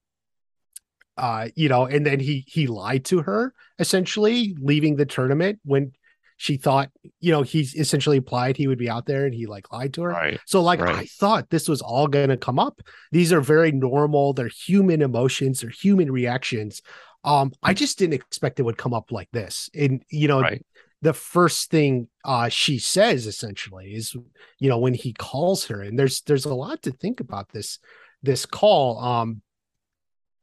uh 1.18 1.48
you 1.56 1.70
know 1.70 1.86
and 1.86 2.06
then 2.06 2.20
he 2.20 2.44
he 2.48 2.68
lied 2.68 3.06
to 3.06 3.22
her 3.22 3.54
essentially 3.80 4.56
leaving 4.60 4.96
the 4.96 5.06
tournament 5.06 5.60
when 5.64 5.92
she 6.38 6.58
thought 6.58 6.90
you 7.20 7.32
know 7.32 7.44
he's 7.44 7.76
essentially 7.76 8.18
implied 8.18 8.58
he 8.58 8.68
would 8.68 8.80
be 8.80 8.90
out 8.90 9.06
there 9.06 9.26
and 9.26 9.34
he 9.36 9.46
like 9.46 9.72
lied 9.72 9.94
to 9.94 10.02
her 10.04 10.10
Right. 10.10 10.40
so 10.46 10.62
like 10.62 10.80
Right. 10.80 10.96
I 10.96 11.06
thought 11.06 11.50
this 11.50 11.70
was 11.70 11.82
all 11.82 12.08
going 12.08 12.30
to 12.30 12.38
come 12.38 12.58
up. 12.58 12.82
These 13.12 13.32
are 13.32 13.42
very 13.42 13.72
normal, 13.72 14.34
they're 14.34 14.48
human 14.48 15.02
emotions, 15.04 15.62
they're 15.62 15.70
human 15.70 16.12
reactions. 16.12 16.82
Um 17.24 17.52
I 17.62 17.74
just 17.74 17.98
didn't 18.00 18.16
expect 18.16 18.60
it 18.60 18.64
would 18.64 18.78
come 18.78 18.94
up 18.94 19.12
like 19.12 19.30
this. 19.32 19.70
And 19.76 20.04
you 20.10 20.28
know, 20.28 20.42
Right. 20.42 20.66
the 21.02 21.14
first 21.14 21.70
thing 21.72 22.08
uh 22.26 22.50
she 22.50 22.78
says 22.80 23.28
essentially 23.28 23.94
is 23.94 24.14
you 24.60 24.70
know 24.70 24.78
when 24.80 24.94
he 24.94 25.14
calls 25.14 25.66
her 25.66 25.82
and 25.82 25.98
there's 25.98 26.22
there's 26.22 26.46
a 26.46 26.54
lot 26.54 26.82
to 26.84 26.92
think 26.92 27.20
about 27.20 27.50
this 27.52 27.80
this 28.24 28.46
call 28.46 29.00
um 29.00 29.42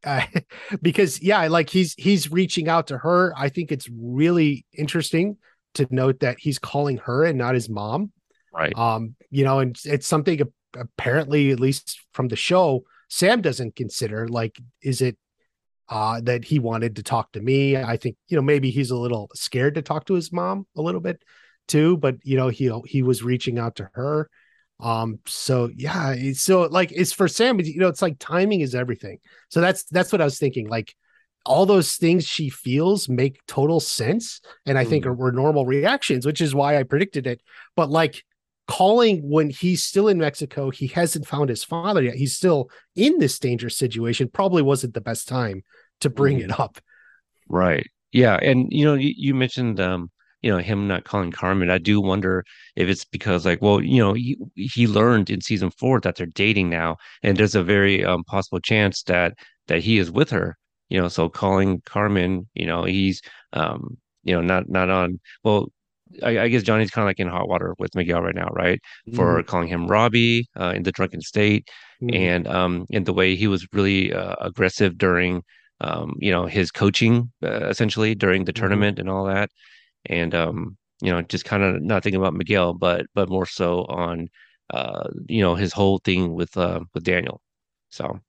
uh, 0.04 0.22
because 0.82 1.22
yeah 1.22 1.46
like 1.48 1.70
he's 1.70 1.94
he's 1.94 2.30
reaching 2.30 2.68
out 2.68 2.86
to 2.88 2.98
her 2.98 3.32
i 3.36 3.48
think 3.48 3.70
it's 3.72 3.88
really 3.96 4.64
interesting 4.72 5.36
to 5.74 5.86
note 5.90 6.20
that 6.20 6.38
he's 6.38 6.58
calling 6.58 6.98
her 6.98 7.24
and 7.24 7.38
not 7.38 7.54
his 7.54 7.68
mom 7.68 8.10
Right. 8.52 8.76
um 8.76 9.14
you 9.30 9.44
know 9.44 9.58
and 9.60 9.78
it's 9.84 10.06
something 10.06 10.40
apparently 10.74 11.50
at 11.50 11.60
least 11.60 12.00
from 12.12 12.28
the 12.28 12.36
show 12.36 12.84
sam 13.08 13.40
doesn't 13.42 13.76
consider 13.76 14.26
like 14.28 14.58
is 14.82 15.00
it 15.00 15.16
uh 15.88 16.20
that 16.22 16.44
he 16.44 16.58
wanted 16.58 16.96
to 16.96 17.02
talk 17.02 17.32
to 17.32 17.40
me. 17.40 17.76
I 17.76 17.96
think 17.96 18.16
you 18.28 18.36
know 18.36 18.42
maybe 18.42 18.70
he's 18.70 18.90
a 18.90 18.96
little 18.96 19.30
scared 19.34 19.74
to 19.76 19.82
talk 19.82 20.06
to 20.06 20.14
his 20.14 20.32
mom 20.32 20.66
a 20.76 20.82
little 20.82 21.00
bit 21.00 21.22
too 21.66 21.96
but 21.98 22.16
you 22.22 22.36
know 22.36 22.48
he 22.48 22.70
he 22.86 23.02
was 23.02 23.22
reaching 23.22 23.58
out 23.58 23.76
to 23.76 23.88
her. 23.94 24.28
Um 24.80 25.18
so 25.26 25.70
yeah 25.76 26.12
it's 26.16 26.40
so 26.42 26.62
like 26.62 26.92
it's 26.92 27.12
for 27.12 27.26
sam 27.28 27.58
you 27.60 27.80
know 27.80 27.88
it's 27.88 28.02
like 28.02 28.18
timing 28.18 28.60
is 28.60 28.74
everything. 28.74 29.18
So 29.50 29.60
that's 29.60 29.84
that's 29.84 30.12
what 30.12 30.20
i 30.20 30.24
was 30.24 30.38
thinking 30.38 30.68
like 30.68 30.94
all 31.46 31.64
those 31.66 31.94
things 31.96 32.26
she 32.26 32.50
feels 32.50 33.08
make 33.08 33.40
total 33.46 33.80
sense 33.80 34.40
and 34.66 34.76
i 34.78 34.84
think 34.84 35.04
Mhm. 35.04 35.08
are, 35.08 35.14
were 35.14 35.32
normal 35.32 35.64
reactions 35.66 36.26
which 36.26 36.40
is 36.40 36.54
why 36.54 36.76
i 36.78 36.82
predicted 36.82 37.26
it. 37.26 37.40
But 37.76 37.90
like 37.90 38.22
calling 38.68 39.18
when 39.28 39.50
he's 39.50 39.82
still 39.82 40.08
in 40.08 40.18
mexico 40.18 40.70
he 40.70 40.86
hasn't 40.86 41.26
found 41.26 41.48
his 41.48 41.64
father 41.64 42.02
yet 42.02 42.14
he's 42.14 42.36
still 42.36 42.70
in 42.94 43.18
this 43.18 43.38
dangerous 43.38 43.76
situation 43.76 44.28
probably 44.28 44.62
wasn't 44.62 44.92
the 44.94 45.00
best 45.00 45.26
time 45.26 45.62
to 46.00 46.10
bring 46.10 46.38
it 46.38 46.60
up 46.60 46.78
Right. 47.48 47.86
Yeah. 48.12 48.36
And 48.36 48.68
you 48.70 48.84
know, 48.84 48.94
you, 48.94 49.12
you 49.16 49.34
mentioned 49.34 49.80
um, 49.80 50.10
you 50.42 50.50
know, 50.50 50.58
him 50.58 50.86
not 50.86 51.04
calling 51.04 51.32
Carmen. 51.32 51.70
I 51.70 51.78
do 51.78 52.00
wonder 52.00 52.44
if 52.76 52.88
it's 52.88 53.04
because 53.04 53.44
like, 53.44 53.60
well, 53.60 53.82
you 53.82 53.98
know, 53.98 54.12
he 54.12 54.36
he 54.54 54.86
learned 54.86 55.30
in 55.30 55.40
season 55.40 55.70
four 55.70 56.00
that 56.00 56.16
they're 56.16 56.26
dating 56.26 56.70
now, 56.70 56.96
and 57.22 57.36
there's 57.36 57.54
a 57.54 57.62
very 57.62 58.04
um 58.04 58.24
possible 58.24 58.60
chance 58.60 59.02
that 59.04 59.34
that 59.66 59.80
he 59.82 59.98
is 59.98 60.10
with 60.10 60.30
her. 60.30 60.56
You 60.88 61.00
know, 61.00 61.08
so 61.08 61.28
calling 61.28 61.82
Carmen, 61.84 62.48
you 62.54 62.66
know, 62.66 62.84
he's 62.84 63.20
um, 63.52 63.98
you 64.24 64.34
know, 64.34 64.42
not 64.42 64.68
not 64.68 64.90
on 64.90 65.20
well, 65.42 65.68
I, 66.22 66.38
I 66.40 66.48
guess 66.48 66.62
Johnny's 66.62 66.90
kind 66.90 67.04
of 67.04 67.08
like 67.08 67.20
in 67.20 67.28
hot 67.28 67.48
water 67.48 67.74
with 67.78 67.94
Miguel 67.94 68.22
right 68.22 68.34
now, 68.34 68.48
right? 68.52 68.80
For 69.12 69.42
calling 69.44 69.68
him 69.68 69.86
Robbie 69.88 70.48
uh, 70.58 70.72
in 70.76 70.82
the 70.82 70.92
drunken 70.92 71.20
state 71.22 71.68
Mhm. 72.00 72.14
and 72.14 72.46
um 72.46 72.86
and 72.92 73.04
the 73.06 73.12
way 73.12 73.36
he 73.36 73.46
was 73.48 73.66
really 73.72 74.12
uh, 74.12 74.34
aggressive 74.40 74.96
during 74.98 75.42
um 75.80 76.14
you 76.18 76.30
know 76.30 76.46
his 76.46 76.70
coaching 76.70 77.30
uh, 77.42 77.66
essentially 77.68 78.14
during 78.14 78.44
the 78.44 78.52
Mhm. 78.54 78.58
tournament 78.60 78.98
and 78.98 79.10
all 79.10 79.24
that 79.26 79.50
and 80.06 80.34
um 80.34 80.76
you 81.02 81.10
know 81.12 81.22
just 81.22 81.44
kind 81.44 81.62
of 81.62 81.82
not 81.82 82.02
thinking 82.02 82.20
about 82.20 82.34
Miguel 82.34 82.74
but 82.74 83.06
but 83.14 83.28
more 83.30 83.46
so 83.46 83.84
on 83.86 84.28
uh 84.70 85.08
you 85.28 85.42
know 85.42 85.54
his 85.56 85.72
whole 85.72 85.98
thing 86.00 86.34
with 86.34 86.56
uh 86.56 86.80
with 86.94 87.04
Daniel 87.04 87.40
so 87.90 88.20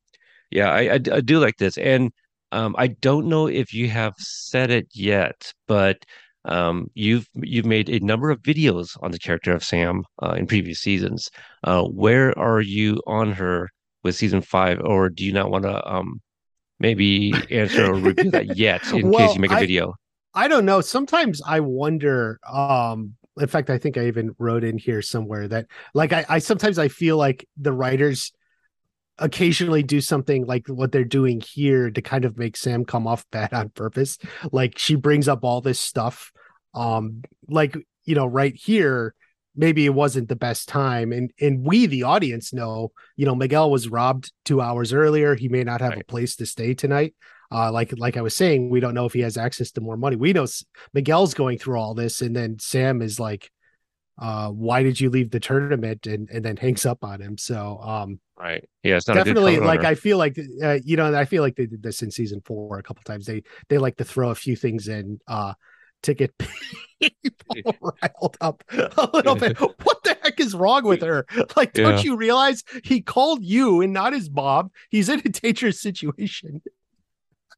Yeah, 0.52 0.72
I 0.72 0.94
I 0.96 1.22
do 1.22 1.40
like 1.40 1.58
this, 1.58 1.78
and 1.78 2.12
um, 2.52 2.76
I 2.78 2.88
don't 2.88 3.28
know 3.28 3.48
if 3.48 3.74
you 3.74 3.90
have 3.90 4.14
said 4.18 4.72
it 4.72 4.88
yet, 4.94 5.54
but 5.68 6.06
um, 6.50 6.90
you've 6.94 7.28
you've 7.36 7.66
made 7.66 7.90
a 7.90 8.00
number 8.00 8.30
of 8.30 8.42
videos 8.42 8.98
on 9.02 9.12
the 9.12 9.20
character 9.20 9.54
of 9.54 9.64
Sam 9.64 10.04
uh, 10.22 10.32
in 10.32 10.48
previous 10.48 10.80
seasons. 10.80 11.30
Uh, 11.64 11.84
where 11.84 12.38
are 12.38 12.62
you 12.62 13.02
on 13.08 13.32
her 13.34 13.70
with 14.04 14.16
season 14.16 14.42
five, 14.42 14.80
or 14.82 15.10
do 15.10 15.24
you 15.26 15.34
not 15.34 15.52
want 15.52 15.64
to 15.64 15.88
um, 15.90 16.22
maybe 16.80 17.34
answer 17.52 17.92
or 17.92 17.96
review 17.96 18.32
that 18.32 18.58
yet 18.58 18.86
in 18.94 19.10
Well, 19.10 19.28
case 19.28 19.36
you 19.36 19.42
make 19.42 19.52
a 19.52 19.56
I- 19.56 19.60
video? 19.60 19.94
I 20.34 20.48
don't 20.48 20.66
know. 20.66 20.82
Sometimes 20.82 21.42
I 21.46 21.60
wonder. 21.62 22.40
Um, 22.48 23.16
in 23.40 23.48
fact, 23.48 23.70
I 23.70 23.78
think 23.78 23.98
I 23.98 24.08
even 24.08 24.36
wrote 24.38 24.64
in 24.64 24.78
here 24.78 25.02
somewhere 25.02 25.48
that, 25.48 25.68
like, 25.94 26.12
I, 26.14 26.26
I 26.28 26.40
sometimes 26.40 26.78
I 26.78 26.88
feel 26.90 27.18
like 27.18 27.48
the 27.58 27.72
writers 27.72 28.32
occasionally 29.18 29.84
do 29.84 30.02
something 30.02 30.46
like 30.46 30.68
what 30.68 30.92
they're 30.92 31.04
doing 31.04 31.42
here 31.42 31.92
to 31.92 32.02
kind 32.02 32.26
of 32.26 32.38
make 32.38 32.58
Sam 32.58 32.86
come 32.86 33.08
off 33.08 33.26
bad 33.32 33.54
on 33.54 33.70
purpose. 33.70 34.18
Like 34.52 34.78
she 34.78 34.96
brings 34.96 35.28
up 35.28 35.44
all 35.44 35.62
this 35.62 35.80
stuff, 35.80 36.32
um, 36.74 37.22
like 37.48 37.78
you 38.06 38.16
know, 38.16 38.26
right 38.26 38.56
here. 38.56 39.14
Maybe 39.56 39.86
it 39.86 39.94
wasn't 39.94 40.30
the 40.30 40.38
best 40.38 40.70
time, 40.70 41.12
and 41.12 41.32
and 41.42 41.66
we, 41.66 41.86
the 41.86 42.04
audience, 42.04 42.54
know. 42.54 42.92
You 43.18 43.26
know, 43.26 43.36
Miguel 43.36 43.70
was 43.70 43.90
robbed 43.90 44.32
two 44.46 44.62
hours 44.62 44.94
earlier. 44.94 45.36
He 45.36 45.50
may 45.50 45.64
not 45.64 45.82
have 45.82 45.98
a 45.98 46.04
place 46.04 46.38
to 46.38 46.46
stay 46.46 46.74
tonight. 46.74 47.14
Uh, 47.52 47.72
like 47.72 47.94
like 47.98 48.16
I 48.16 48.22
was 48.22 48.36
saying, 48.36 48.70
we 48.70 48.80
don't 48.80 48.94
know 48.94 49.06
if 49.06 49.14
he 49.14 49.22
has 49.22 49.38
access 49.38 49.72
to 49.72 49.82
more 49.82 49.98
money. 49.98 50.16
We 50.16 50.32
know 50.34 50.46
Miguel's 50.94 51.34
going 51.34 51.58
through 51.58 51.80
all 51.80 51.94
this, 51.94 52.22
and 52.22 52.34
then 52.36 52.58
Sam 52.60 53.02
is 53.02 53.20
like, 53.20 53.52
uh, 54.18 54.50
"Why 54.50 54.84
did 54.84 55.02
you 55.02 55.10
leave 55.10 55.32
the 55.32 55.42
tournament?" 55.42 56.08
and 56.08 56.30
and 56.30 56.46
then 56.46 56.56
hangs 56.56 56.86
up 56.86 57.04
on 57.04 57.20
him. 57.20 57.38
So 57.38 57.80
um, 57.82 58.20
Right. 58.40 58.64
Yeah, 58.84 58.96
it's 58.96 59.08
not 59.08 59.16
definitely, 59.16 59.60
like. 59.60 59.84
I 59.84 59.96
feel 59.96 60.18
like 60.18 60.40
uh, 60.64 60.80
you 60.84 60.96
know, 60.96 61.14
I 61.14 61.26
feel 61.26 61.44
like 61.44 61.58
they 61.58 61.66
did 61.66 61.84
this 61.84 62.02
in 62.02 62.10
season 62.10 62.42
four 62.46 62.80
a 62.80 62.84
couple 62.84 63.04
times. 63.04 63.26
They 63.26 63.44
they 63.68 63.78
like 63.78 63.98
to 63.98 64.06
throw 64.06 64.30
a 64.30 64.36
few 64.36 64.56
things 64.56 64.88
in 64.88 65.20
uh 65.28 65.54
to 66.04 66.14
get 66.14 66.34
people 67.54 67.76
riled 67.82 68.38
up 68.42 68.64
a 68.72 69.10
little 69.14 69.36
bit. 69.36 69.58
What 69.84 70.04
the 70.04 70.18
heck 70.22 70.40
is 70.40 70.54
wrong 70.56 70.84
with 70.86 71.02
her? 71.02 71.26
Like, 71.56 71.74
don't 71.74 71.96
Yeah. 71.98 72.02
you 72.02 72.16
realize 72.16 72.64
he 72.84 73.02
called 73.02 73.44
you 73.44 73.82
and 73.82 73.94
not 73.94 74.14
his 74.14 74.30
mom? 74.30 74.72
He's 74.90 75.10
in 75.10 75.20
a 75.20 75.30
dangerous 75.30 75.82
situation. 75.82 76.62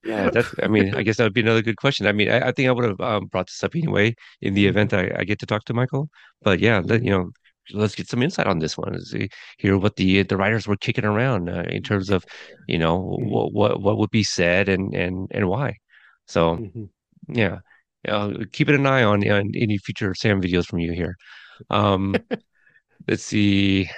Yeah, 0.03 0.31
that's, 0.31 0.53
I 0.63 0.67
mean, 0.67 0.95
I 0.95 1.03
guess 1.03 1.17
that 1.17 1.25
would 1.25 1.33
be 1.33 1.41
another 1.41 1.61
good 1.61 1.77
question. 1.77 2.07
I 2.07 2.11
mean, 2.11 2.29
I, 2.29 2.47
I 2.47 2.51
think 2.51 2.67
I 2.67 2.71
would 2.71 2.85
have 2.85 2.99
um, 2.99 3.27
brought 3.27 3.47
this 3.47 3.63
up 3.63 3.75
anyway 3.75 4.15
in 4.41 4.55
the 4.55 4.65
event 4.65 4.93
I, 4.93 5.11
I 5.15 5.23
get 5.25 5.37
to 5.39 5.45
talk 5.45 5.63
to 5.65 5.75
Michael. 5.75 6.09
But 6.41 6.59
yeah, 6.59 6.81
let, 6.83 7.03
you 7.03 7.11
know, 7.11 7.29
let's 7.71 7.93
get 7.93 8.09
some 8.09 8.23
insight 8.23 8.47
on 8.47 8.57
this 8.57 8.75
one. 8.77 8.99
See, 9.01 9.29
hear 9.59 9.77
what 9.77 9.97
the 9.97 10.23
the 10.23 10.37
writers 10.37 10.67
were 10.67 10.75
kicking 10.77 11.05
around 11.05 11.49
uh, 11.49 11.65
in 11.69 11.83
terms 11.83 12.09
of, 12.09 12.25
you 12.67 12.79
know, 12.79 12.97
what 13.19 13.53
what 13.53 13.81
what 13.81 13.97
would 13.99 14.09
be 14.09 14.23
said 14.23 14.69
and 14.69 14.95
and 14.95 15.27
and 15.31 15.47
why. 15.47 15.75
So 16.25 16.57
Mhm. 16.57 16.89
yeah, 17.27 17.59
uh, 18.07 18.33
keeping 18.53 18.75
an 18.75 18.85
eye 18.87 19.03
on 19.03 19.27
on 19.29 19.51
any 19.55 19.77
future 19.79 20.13
Sam 20.15 20.41
videos 20.41 20.65
from 20.67 20.79
you 20.79 20.93
here. 20.93 21.15
Um, 21.71 22.23
let's 23.07 23.23
see. 23.25 23.89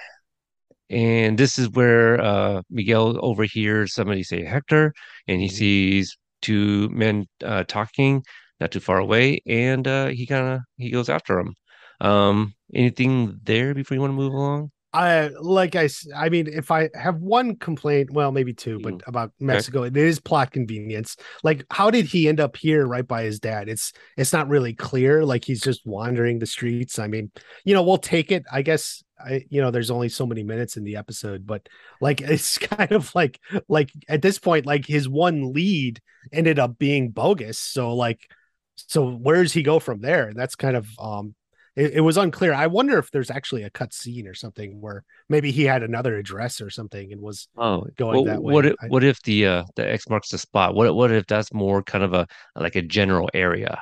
And 0.89 1.37
this 1.37 1.57
is 1.57 1.69
where 1.71 2.21
uh, 2.21 2.61
Miguel 2.69 3.17
overhears 3.25 3.93
somebody 3.93 4.23
say 4.23 4.43
Hector, 4.45 4.93
and 5.27 5.41
he 5.41 5.47
Mhm. 5.47 5.49
sees 5.49 6.17
two 6.41 6.89
men 6.89 7.25
uh, 7.43 7.63
talking 7.67 8.23
not 8.59 8.71
too 8.71 8.79
far 8.79 8.99
away, 8.99 9.39
and 9.47 9.87
uh, 9.87 10.07
he 10.07 10.27
kind 10.27 10.47
of 10.55 10.61
he 10.77 10.91
goes 10.91 11.09
after 11.09 11.35
them. 11.37 11.53
Um, 12.01 12.53
anything 12.75 13.39
there 13.43 13.73
before 13.73 13.95
you 13.95 14.01
want 14.01 14.11
to 14.11 14.15
move 14.17 14.33
along? 14.33 14.71
I 14.93 15.29
like 15.41 15.75
I 15.75 15.89
I 16.15 16.29
mean 16.29 16.47
if 16.47 16.69
I 16.69 16.89
have 16.93 17.15
one 17.17 17.55
complaint, 17.55 18.11
well 18.11 18.31
maybe 18.31 18.53
two, 18.53 18.79
but 18.79 18.99
Mm. 18.99 19.07
about 19.07 19.31
Mexico, 19.39 19.83
it 19.83 19.97
is 19.97 20.19
plot 20.19 20.51
convenience. 20.51 21.15
Like 21.43 21.65
how 21.71 21.89
did 21.89 22.05
he 22.05 22.27
end 22.27 22.39
up 22.39 22.55
here 22.55 22.85
right 22.85 23.07
by 23.07 23.23
his 23.23 23.39
dad? 23.39 23.69
It's 23.69 23.91
it's 24.17 24.31
not 24.33 24.49
really 24.49 24.73
clear. 24.73 25.25
Like 25.25 25.45
he's 25.45 25.61
just 25.61 25.85
wandering 25.85 26.37
the 26.37 26.45
streets. 26.45 26.99
I 26.99 27.07
mean, 27.07 27.31
you 27.65 27.73
know, 27.73 27.81
we'll 27.81 27.97
take 27.97 28.31
it. 28.31 28.43
I 28.51 28.61
guess 28.61 29.03
I 29.19 29.45
you 29.49 29.61
know, 29.61 29.71
there's 29.71 29.89
only 29.91 30.09
so 30.09 30.27
many 30.27 30.43
minutes 30.43 30.77
in 30.77 30.83
the 30.83 30.97
episode, 30.97 31.47
but 31.47 31.67
like 31.99 32.21
it's 32.21 32.59
kind 32.59 32.91
of 32.91 33.13
like 33.15 33.39
like 33.67 33.91
at 34.07 34.21
this 34.21 34.37
point, 34.37 34.67
like 34.67 34.85
his 34.85 35.09
one 35.09 35.53
lead 35.53 36.01
ended 36.31 36.59
up 36.59 36.77
being 36.77 37.09
bogus. 37.09 37.57
So 37.57 37.95
like 37.95 38.29
so 38.75 39.09
where 39.09 39.41
does 39.41 39.53
he 39.53 39.63
go 39.63 39.79
from 39.79 40.01
there? 40.01 40.33
That's 40.35 40.55
kind 40.55 40.75
of 40.77 40.87
um 40.99 41.33
it, 41.75 41.93
it 41.93 42.01
was 42.01 42.17
unclear. 42.17 42.53
I 42.53 42.67
wonder 42.67 42.97
if 42.99 43.11
there's 43.11 43.31
actually 43.31 43.63
a 43.63 43.69
cut 43.69 43.93
scene 43.93 44.27
or 44.27 44.33
something 44.33 44.79
where 44.81 45.03
maybe 45.29 45.51
he 45.51 45.63
had 45.63 45.83
another 45.83 46.17
address 46.17 46.61
or 46.61 46.69
something 46.69 47.11
and 47.11 47.21
was 47.21 47.47
Oh, 47.57 47.85
going 47.95 48.15
well, 48.15 48.25
that 48.25 48.43
what 48.43 48.65
way. 48.65 48.71
if 48.71 48.75
I- 48.81 48.87
what 48.87 49.03
if 49.03 49.21
the 49.23 49.47
uh 49.47 49.63
the 49.75 49.89
X 49.91 50.09
marks 50.09 50.29
the 50.29 50.37
spot? 50.37 50.75
What 50.75 50.93
what 50.95 51.11
if 51.11 51.25
that's 51.27 51.53
more 51.53 51.81
kind 51.83 52.03
of 52.03 52.13
a 52.13 52.27
like 52.55 52.75
a 52.75 52.81
general 52.81 53.29
area, 53.33 53.81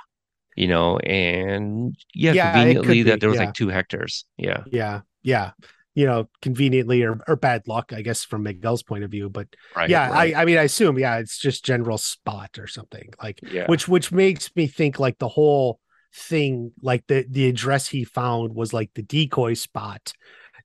you 0.55 0.67
know? 0.67 0.97
And 0.99 1.95
yeah, 2.13 2.33
Yeah, 2.33 2.51
conveniently 2.53 3.03
that 3.03 3.19
there 3.19 3.29
was 3.29 3.39
yeah. 3.39 3.45
like 3.45 3.53
two 3.53 3.67
Hectors. 3.67 4.23
Yeah, 4.37 4.63
yeah, 4.71 5.01
yeah. 5.23 5.51
You 5.93 6.05
know, 6.05 6.29
conveniently 6.41 7.03
or, 7.03 7.19
or 7.27 7.35
bad 7.35 7.67
luck, 7.67 7.91
I 7.91 8.01
guess, 8.01 8.23
from 8.23 8.43
Miguel's 8.43 8.81
point 8.81 9.03
of 9.03 9.11
view. 9.11 9.29
But 9.29 9.47
right. 9.75 9.89
yeah, 9.89 10.09
right. 10.09 10.33
I, 10.33 10.43
I 10.43 10.45
mean, 10.45 10.57
I 10.57 10.63
assume, 10.63 10.97
yeah, 10.97 11.17
it's 11.17 11.37
just 11.37 11.65
general 11.65 11.97
spot 11.97 12.57
or 12.57 12.65
something 12.67 13.09
like, 13.21 13.41
yeah. 13.51 13.65
which 13.67 13.89
which 13.89 14.09
makes 14.09 14.55
me 14.55 14.67
think 14.67 14.99
like 14.99 15.17
the 15.17 15.27
whole 15.27 15.81
thing, 16.13 16.71
like 16.81 17.05
the 17.07 17.25
the 17.29 17.47
address 17.47 17.87
he 17.87 18.03
found 18.03 18.53
was 18.55 18.73
like 18.73 18.91
the 18.95 19.01
decoy 19.03 19.53
spot 19.53 20.13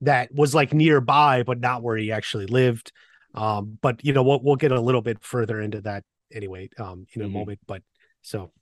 that 0.03 0.33
was 0.35 0.55
like 0.55 0.73
nearby, 0.75 1.43
but 1.43 1.61
not 1.61 1.83
where 1.83 1.97
he 1.97 2.13
actually 2.13 2.47
lived. 2.47 2.93
Um, 3.35 3.79
but 3.83 4.05
you 4.05 4.13
know, 4.13 4.23
we'll 4.23 4.41
we'll 4.43 4.57
get 4.57 4.73
a 4.73 4.81
little 4.81 5.03
bit 5.03 5.23
further 5.23 5.61
into 5.61 5.81
that 5.83 6.05
anyway, 6.33 6.69
um, 6.79 7.07
in 7.15 7.23
a 7.23 7.29
Mhm. 7.29 7.33
moment. 7.33 7.61
But 7.67 7.83
so 8.23 8.53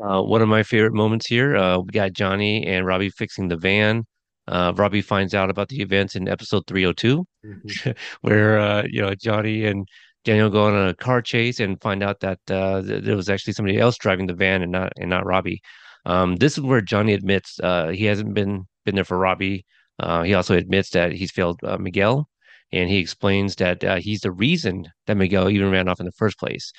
Uh, 0.00 0.22
one 0.22 0.42
of 0.42 0.48
my 0.48 0.62
favorite 0.62 0.94
moments 0.94 1.26
here, 1.26 1.56
uh, 1.56 1.78
we 1.78 1.90
got 1.90 2.12
Johnny 2.12 2.64
and 2.66 2.86
Robbie 2.86 3.10
fixing 3.10 3.48
the 3.48 3.56
van. 3.56 4.04
Uh, 4.46 4.72
Robbie 4.76 5.02
finds 5.02 5.34
out 5.34 5.50
about 5.50 5.68
the 5.68 5.80
events 5.82 6.14
in 6.14 6.28
episode 6.28 6.62
302, 6.66 7.26
mhm. 7.44 7.96
where 8.20 8.58
uh, 8.60 8.84
you 8.88 9.02
know 9.02 9.14
Johnny 9.14 9.64
and 9.66 9.86
Daniel 10.24 10.50
go 10.50 10.64
on 10.66 10.88
a 10.88 10.94
car 10.94 11.20
chase 11.20 11.58
and 11.60 11.80
find 11.82 12.02
out 12.02 12.20
that 12.20 12.38
uh, 12.50 12.80
th- 12.82 13.02
there 13.04 13.16
was 13.16 13.28
actually 13.28 13.54
somebody 13.54 13.78
else 13.78 13.96
driving 13.98 14.26
the 14.26 14.34
van 14.34 14.62
and 14.62 14.72
not 14.72 14.92
and 14.96 15.10
not 15.10 15.26
Robbie. 15.26 15.60
Um, 16.08 16.36
this 16.36 16.58
is 16.58 16.64
where 16.64 16.80
Johnny 16.82 17.14
admits 17.14 17.60
uh, 17.60 17.88
he 17.88 18.04
hasn't 18.06 18.34
been 18.34 18.66
been 18.84 18.96
there 18.96 19.04
for 19.04 19.18
Robbie. 19.18 19.64
Uh, 20.00 20.22
he 20.24 20.34
also 20.34 20.54
admits 20.56 20.90
that 20.90 21.12
he's 21.12 21.32
failed 21.32 21.60
uh, 21.64 21.78
Miguel, 21.78 22.28
and 22.72 22.90
he 22.90 22.98
explains 22.98 23.56
that 23.56 23.84
uh, 23.84 23.96
he's 23.96 24.22
the 24.22 24.32
reason 24.32 24.86
that 25.06 25.16
Miguel 25.16 25.50
even 25.50 25.70
ran 25.70 25.88
off 25.88 26.00
in 26.00 26.06
the 26.06 26.12
first 26.12 26.38
place 26.38 26.72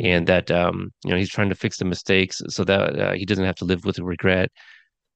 and 0.00 0.26
that 0.28 0.50
um, 0.50 0.92
you 1.04 1.10
know 1.10 1.16
he's 1.18 1.30
trying 1.30 1.48
to 1.50 1.54
fix 1.54 1.78
the 1.78 1.84
mistakes 1.84 2.42
so 2.48 2.64
that 2.64 2.98
uh, 3.00 3.12
he 3.12 3.24
doesn't 3.26 3.44
have 3.44 3.56
to 3.56 3.64
live 3.66 3.84
with 3.84 3.98
regret. 3.98 4.50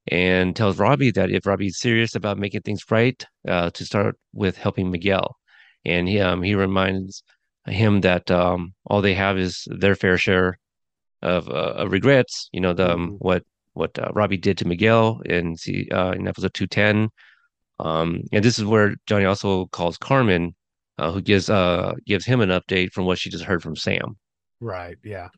And 0.09 0.57
tells 0.57 0.79
Robbie 0.79 1.11
that 1.13 1.31
if 1.31 1.47
Robbie's 1.47 1.79
serious 1.79 2.15
about 2.15 2.39
making 2.39 2.63
things 2.63 2.85
right, 2.91 3.25
uh, 3.49 3.71
to 3.71 3.85
start 3.85 4.17
with 4.33 4.57
helping 4.57 4.91
Miguel. 4.91 5.37
And 5.85 6.09
he 6.09 6.21
um, 6.21 6.43
he 6.43 6.55
reminds 6.55 7.23
him 7.67 8.01
that 8.03 8.31
um, 8.31 8.75
all 8.87 9.03
they 9.03 9.15
have 9.15 9.39
is 9.39 9.67
their 9.71 9.95
fair 9.95 10.19
share 10.19 10.59
of, 11.23 11.49
uh, 11.49 11.75
of 11.83 11.93
regrets. 11.93 12.49
You 12.53 12.61
know 12.61 12.75
the 12.75 12.93
um, 12.93 13.11
Mhm. 13.13 13.17
what 13.21 13.45
what 13.75 13.99
uh, 13.99 14.11
Robbie 14.13 14.37
did 14.37 14.59
to 14.59 14.67
Miguel 14.67 15.21
in 15.25 15.57
uh, 15.93 16.13
in 16.13 16.29
episode 16.29 16.55
two 16.55 16.67
ten. 16.67 17.11
Um, 17.79 18.25
and 18.33 18.45
this 18.45 18.59
is 18.59 18.65
where 18.65 18.97
Johnny 19.07 19.25
also 19.25 19.67
calls 19.67 19.97
Carmen, 19.97 20.55
uh, 20.99 21.13
who 21.13 21.21
gives 21.23 21.49
uh 21.49 21.95
gives 22.07 22.27
him 22.27 22.41
an 22.41 22.51
update 22.51 22.93
from 22.93 23.07
what 23.07 23.19
she 23.19 23.31
just 23.31 23.45
heard 23.45 23.63
from 23.63 23.77
Sam. 23.77 24.17
Right. 24.61 24.99
Yeah. 25.03 25.29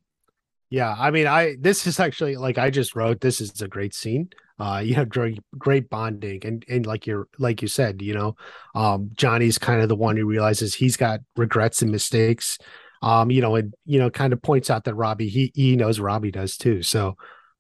Yeah. 0.71 0.95
I 0.99 1.11
mean, 1.11 1.27
I 1.27 1.57
this 1.61 1.87
is 1.87 2.01
actually 2.01 2.37
like 2.37 2.59
I 2.59 2.71
just 2.71 2.97
wrote 2.97 3.21
this 3.21 3.41
is 3.41 3.61
a 3.63 3.69
great 3.69 3.95
scene. 3.95 4.31
Uh, 4.59 4.79
you 4.79 4.95
have 4.95 5.09
great 5.09 5.41
great 5.57 5.89
bonding 5.89 6.45
and 6.45 6.65
and 6.69 6.87
like 6.87 7.07
you're 7.07 7.29
like 7.39 7.63
you 7.63 7.69
said, 7.69 8.03
you 8.03 8.15
know, 8.15 8.37
um, 8.75 9.11
Johnny's 9.15 9.59
kind 9.59 9.83
of 9.83 9.89
the 9.89 9.97
one 9.97 10.17
who 10.17 10.27
realizes 10.27 10.75
he's 10.75 10.97
got 10.97 11.21
regrets 11.37 11.83
and 11.83 11.91
mistakes. 11.91 12.59
Um, 13.03 13.31
you 13.31 13.41
know, 13.41 13.57
and 13.57 13.75
you 13.85 13.99
know, 13.99 14.11
kind 14.11 14.33
of 14.33 14.43
points 14.43 14.71
out 14.71 14.85
that 14.85 14.95
Robbie 14.95 15.29
he 15.29 15.53
he 15.55 15.77
knows 15.77 16.01
Robbie 16.01 16.31
does 16.31 16.57
too. 16.57 16.83
So 16.83 17.17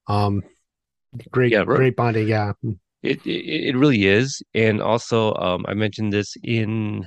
um 0.08 0.42
great 1.30 1.52
Yeah, 1.52 1.64
great 1.64 1.96
bonding. 1.96 2.28
Yeah. 2.28 2.52
It, 3.02 3.26
it 3.26 3.70
it 3.70 3.76
really 3.76 4.06
is, 4.06 4.42
and 4.54 4.80
also 4.80 5.34
um, 5.34 5.64
I 5.68 5.74
mentioned 5.74 6.12
this 6.12 6.36
in 6.44 7.04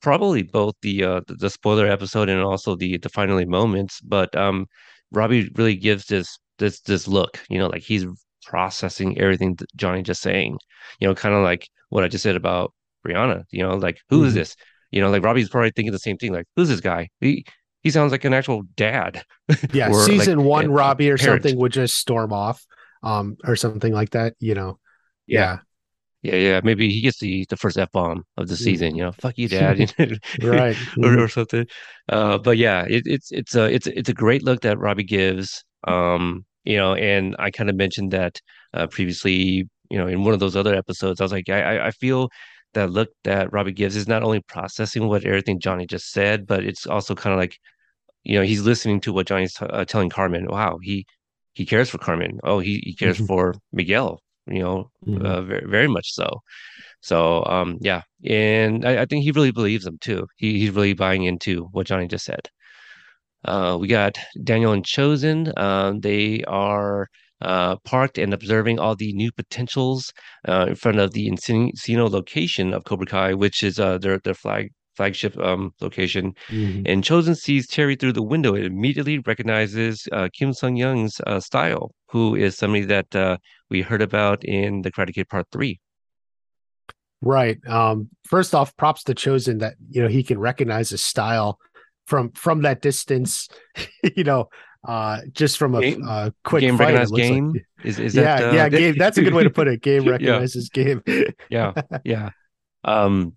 probably 0.00 0.42
both 0.42 0.74
the 0.82 1.04
uh 1.04 1.20
the, 1.28 1.50
spoiler 1.50 1.86
episode 1.86 2.28
and 2.28 2.40
also 2.40 2.76
the 2.76 2.98
the 2.98 3.08
finally 3.08 3.44
moments, 3.44 4.00
but 4.00 4.34
um, 4.36 4.66
Robbie 5.10 5.50
really 5.56 5.76
gives 5.76 6.06
this 6.06 6.38
this 6.58 6.80
this 6.82 7.08
look, 7.08 7.40
you 7.48 7.58
know, 7.58 7.66
like 7.66 7.82
he's 7.82 8.06
processing 8.44 9.20
everything 9.20 9.54
that 9.56 9.66
Johnny 9.76 10.02
just 10.02 10.22
saying, 10.22 10.58
you 11.00 11.08
know, 11.08 11.14
kind 11.14 11.34
of 11.34 11.42
like 11.42 11.68
what 11.90 12.04
I 12.04 12.08
just 12.08 12.22
said 12.22 12.36
about 12.36 12.72
Brianna, 13.06 13.44
you 13.50 13.62
know, 13.62 13.74
like 13.76 13.98
who 14.08 14.24
is 14.24 14.32
Mhm. 14.32 14.36
this? 14.36 14.56
You 14.90 15.00
know, 15.00 15.10
like 15.10 15.24
Robbie's 15.24 15.48
probably 15.48 15.72
thinking 15.74 15.92
the 15.92 15.98
same 15.98 16.16
thing, 16.16 16.32
like 16.32 16.46
who's 16.56 16.68
this 16.68 16.80
guy? 16.80 17.08
He 17.20 17.44
he 17.82 17.90
sounds 17.90 18.12
like 18.12 18.24
an 18.24 18.34
actual 18.34 18.62
dad. 18.76 19.24
Yeah. 19.72 19.88
Or, 19.88 19.96
like, 19.96 20.06
Season 20.06 20.44
one, 20.44 20.70
Robbie 20.70 21.10
or 21.10 21.16
parent. 21.18 21.42
something 21.42 21.58
would 21.60 21.72
just 21.72 21.96
storm 21.96 22.32
off, 22.32 22.64
um, 23.02 23.36
or 23.44 23.56
something 23.56 23.92
like 23.92 24.10
that, 24.10 24.34
you 24.38 24.54
know. 24.54 24.78
Yeah. 25.26 25.58
Yeah, 26.22 26.36
yeah. 26.36 26.60
Maybe 26.62 26.88
he 26.88 27.00
gets 27.00 27.18
the 27.18 27.44
the 27.50 27.56
first 27.56 27.76
F 27.76 27.90
bomb 27.90 28.24
of 28.36 28.46
the 28.46 28.56
season. 28.56 28.94
You 28.94 29.04
know, 29.04 29.12
fuck 29.12 29.36
you, 29.36 29.48
dad, 29.48 29.92
Right. 30.42 30.76
or, 31.02 31.18
or 31.18 31.28
something. 31.28 31.66
Uh, 32.08 32.38
but 32.38 32.56
yeah, 32.58 32.84
it, 32.88 33.02
it's 33.06 33.32
it's 33.32 33.56
a 33.56 33.64
it's 33.64 33.88
it's 33.88 34.08
a 34.08 34.14
great 34.14 34.44
look 34.44 34.60
that 34.60 34.78
Robbie 34.78 35.02
gives. 35.02 35.64
Um, 35.84 36.44
you 36.64 36.76
know, 36.76 36.94
and 36.94 37.34
I 37.40 37.50
kind 37.50 37.68
of 37.68 37.74
mentioned 37.74 38.12
that 38.12 38.40
uh, 38.72 38.86
previously. 38.86 39.68
You 39.90 39.98
know, 39.98 40.06
in 40.06 40.24
one 40.24 40.32
of 40.32 40.40
those 40.40 40.56
other 40.56 40.74
episodes, 40.74 41.20
I 41.20 41.24
was 41.24 41.32
like, 41.32 41.48
I 41.50 41.60
I 41.76 41.86
I 41.88 41.90
feel 41.90 42.30
that 42.74 42.90
look 42.90 43.10
that 43.24 43.52
Robbie 43.52 43.72
gives 43.72 43.96
is 43.96 44.08
not 44.08 44.22
only 44.22 44.40
processing 44.40 45.08
what 45.08 45.24
everything 45.24 45.58
Johnny 45.60 45.86
just 45.86 46.12
said, 46.12 46.46
but 46.46 46.64
it's 46.64 46.86
also 46.86 47.14
kind 47.14 47.34
of 47.34 47.38
like, 47.40 47.58
you 48.24 48.36
know, 48.38 48.42
he's 48.44 48.62
listening 48.62 49.00
to 49.02 49.12
what 49.12 49.26
Johnny's 49.26 49.54
t- 49.54 49.66
uh, 49.66 49.84
telling 49.84 50.10
Carmen. 50.10 50.46
Wow, 50.46 50.78
he 50.82 51.06
he 51.54 51.66
cares 51.66 51.90
for 51.90 51.98
Carmen. 51.98 52.38
Oh, 52.44 52.60
he 52.60 52.82
he 52.84 52.94
cares 52.94 53.18
Mhm. 53.18 53.26
for 53.26 53.54
Miguel. 53.72 54.20
You 54.46 54.60
know, 54.60 54.90
Mhm. 55.06 55.24
uh, 55.24 55.42
very 55.42 55.66
very 55.68 55.88
much 55.88 56.12
so. 56.12 56.28
So 57.00 57.44
um, 57.46 57.78
yeah, 57.80 58.02
and 58.24 58.84
I, 58.86 59.02
I 59.02 59.06
think 59.06 59.24
he 59.24 59.32
really 59.32 59.52
believes 59.52 59.86
him 59.86 59.98
too. 60.00 60.26
He 60.36 60.58
he's 60.60 60.70
really 60.72 60.94
buying 60.94 61.24
into 61.24 61.64
what 61.72 61.86
Johnny 61.88 62.08
just 62.08 62.24
said. 62.26 62.48
Uh, 63.44 63.76
we 63.80 63.88
got 63.88 64.18
Daniel 64.44 64.72
and 64.72 64.84
Chozen. 64.84 65.52
Um, 65.58 66.00
they 66.00 66.42
are 66.44 67.08
uh, 67.40 67.76
parked 67.84 68.18
and 68.18 68.32
observing 68.32 68.78
all 68.78 68.94
the 68.94 69.12
new 69.14 69.32
potentials 69.32 70.12
uh, 70.48 70.66
in 70.68 70.74
front 70.76 70.98
of 70.98 71.12
the 71.12 71.28
Encino 71.28 72.08
location 72.10 72.72
of 72.72 72.84
Cobra 72.84 73.06
Kai, 73.06 73.34
which 73.34 73.62
is 73.64 73.78
uh, 73.80 73.98
their 73.98 74.18
their 74.20 74.34
flag 74.34 74.70
flagship 74.96 75.38
um, 75.38 75.72
location. 75.80 76.34
Mhm. 76.48 76.82
And 76.86 77.02
Chozen 77.02 77.36
sees 77.36 77.66
Terry 77.66 77.96
through 77.96 78.12
the 78.12 78.22
window 78.22 78.54
and 78.54 78.64
immediately 78.64 79.18
recognizes 79.20 80.06
uh, 80.12 80.28
Kim 80.32 80.52
Sung 80.52 80.76
Young's 80.76 81.20
uh, 81.26 81.40
style, 81.40 81.94
who 82.10 82.34
is 82.34 82.56
somebody 82.56 82.84
that 82.86 83.14
uh, 83.16 83.36
we 83.70 83.80
heard 83.82 84.02
about 84.02 84.44
in 84.44 84.82
the 84.82 84.90
Karate 84.92 85.14
Kid 85.14 85.28
Part 85.28 85.46
Three. 85.50 85.80
Right. 87.20 87.58
Um, 87.68 88.08
first 88.24 88.54
off, 88.54 88.76
props 88.76 89.04
to 89.04 89.14
Chozen 89.14 89.60
that 89.60 89.74
you 89.90 90.02
know 90.02 90.08
he 90.08 90.22
can 90.22 90.38
recognize 90.38 90.90
his 90.90 91.02
style 91.02 91.58
from 92.06 92.32
from 92.32 92.62
that 92.62 92.82
distance. 92.82 93.48
you 94.16 94.24
know, 94.24 94.48
uh, 94.86 95.20
just 95.32 95.56
from 95.56 95.74
a 95.76 95.80
Game- 95.80 96.02
uh, 96.06 96.30
quick 96.44 96.62
game 96.62 96.76
fight, 96.76 96.94
it 96.94 96.98
looks 96.98 97.10
like- 97.12 97.22
game 97.22 97.52
is 97.84 97.98
is 98.00 98.14
yeah, 98.16 98.22
that 98.40 98.44
uh, 98.50 98.52
yeah, 98.54 98.68
game. 98.80 98.96
That's 98.98 99.18
a 99.18 99.22
good 99.22 99.34
way 99.34 99.44
to 99.44 99.50
put 99.50 99.68
it. 99.68 99.80
Game 99.82 100.02
Yeah. 100.02 100.10
recognizes 100.10 100.68
game. 100.68 101.02
yeah 101.48 101.72
yeah 102.04 102.30
um 102.84 103.36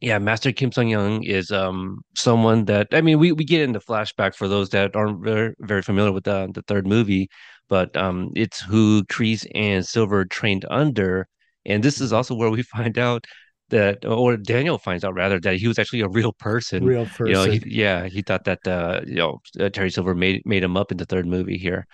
yeah 0.00 0.18
master 0.18 0.52
kim 0.52 0.70
sung 0.72 0.88
young 0.88 1.22
is 1.22 1.50
um 1.50 1.98
someone 2.14 2.64
that 2.66 2.86
i 2.92 3.00
mean 3.00 3.18
we, 3.18 3.32
we 3.32 3.44
get 3.44 3.62
into 3.62 3.78
flashback 3.80 4.34
for 4.34 4.48
those 4.48 4.68
that 4.70 4.94
aren't 4.94 5.22
very, 5.24 5.54
very 5.60 5.82
familiar 5.82 6.12
with 6.12 6.24
the, 6.24 6.48
the 6.54 6.62
third 6.62 6.86
movie 6.86 7.28
but 7.68 7.96
um 7.96 8.30
it's 8.34 8.60
who 8.60 9.02
Kreese 9.04 9.46
and 9.54 9.86
silver 9.86 10.24
trained 10.24 10.64
under 10.70 11.26
and 11.64 11.82
this 11.82 12.00
is 12.00 12.12
also 12.12 12.34
where 12.34 12.50
we 12.50 12.62
find 12.76 12.98
out 12.98 13.24
that 13.70 14.04
or 14.04 14.36
daniel 14.36 14.78
finds 14.78 15.02
out 15.02 15.14
rather 15.14 15.40
that 15.40 15.56
he 15.56 15.66
was 15.66 15.78
actually 15.78 16.00
a 16.00 16.08
real 16.08 16.32
person 16.32 16.84
Real 16.84 17.06
person. 17.06 17.26
you 17.26 17.32
know 17.32 17.44
he, 17.44 17.62
yeah 17.66 18.06
he 18.06 18.22
thought 18.22 18.44
that 18.44 18.66
uh 18.66 19.00
you 19.06 19.16
know 19.16 19.40
uh, 19.58 19.68
terry 19.70 19.90
silver 19.90 20.14
made 20.14 20.42
made 20.44 20.62
him 20.62 20.76
up 20.76 20.92
in 20.92 20.98
the 20.98 21.06
third 21.06 21.26
movie 21.26 21.58
here 21.58 21.86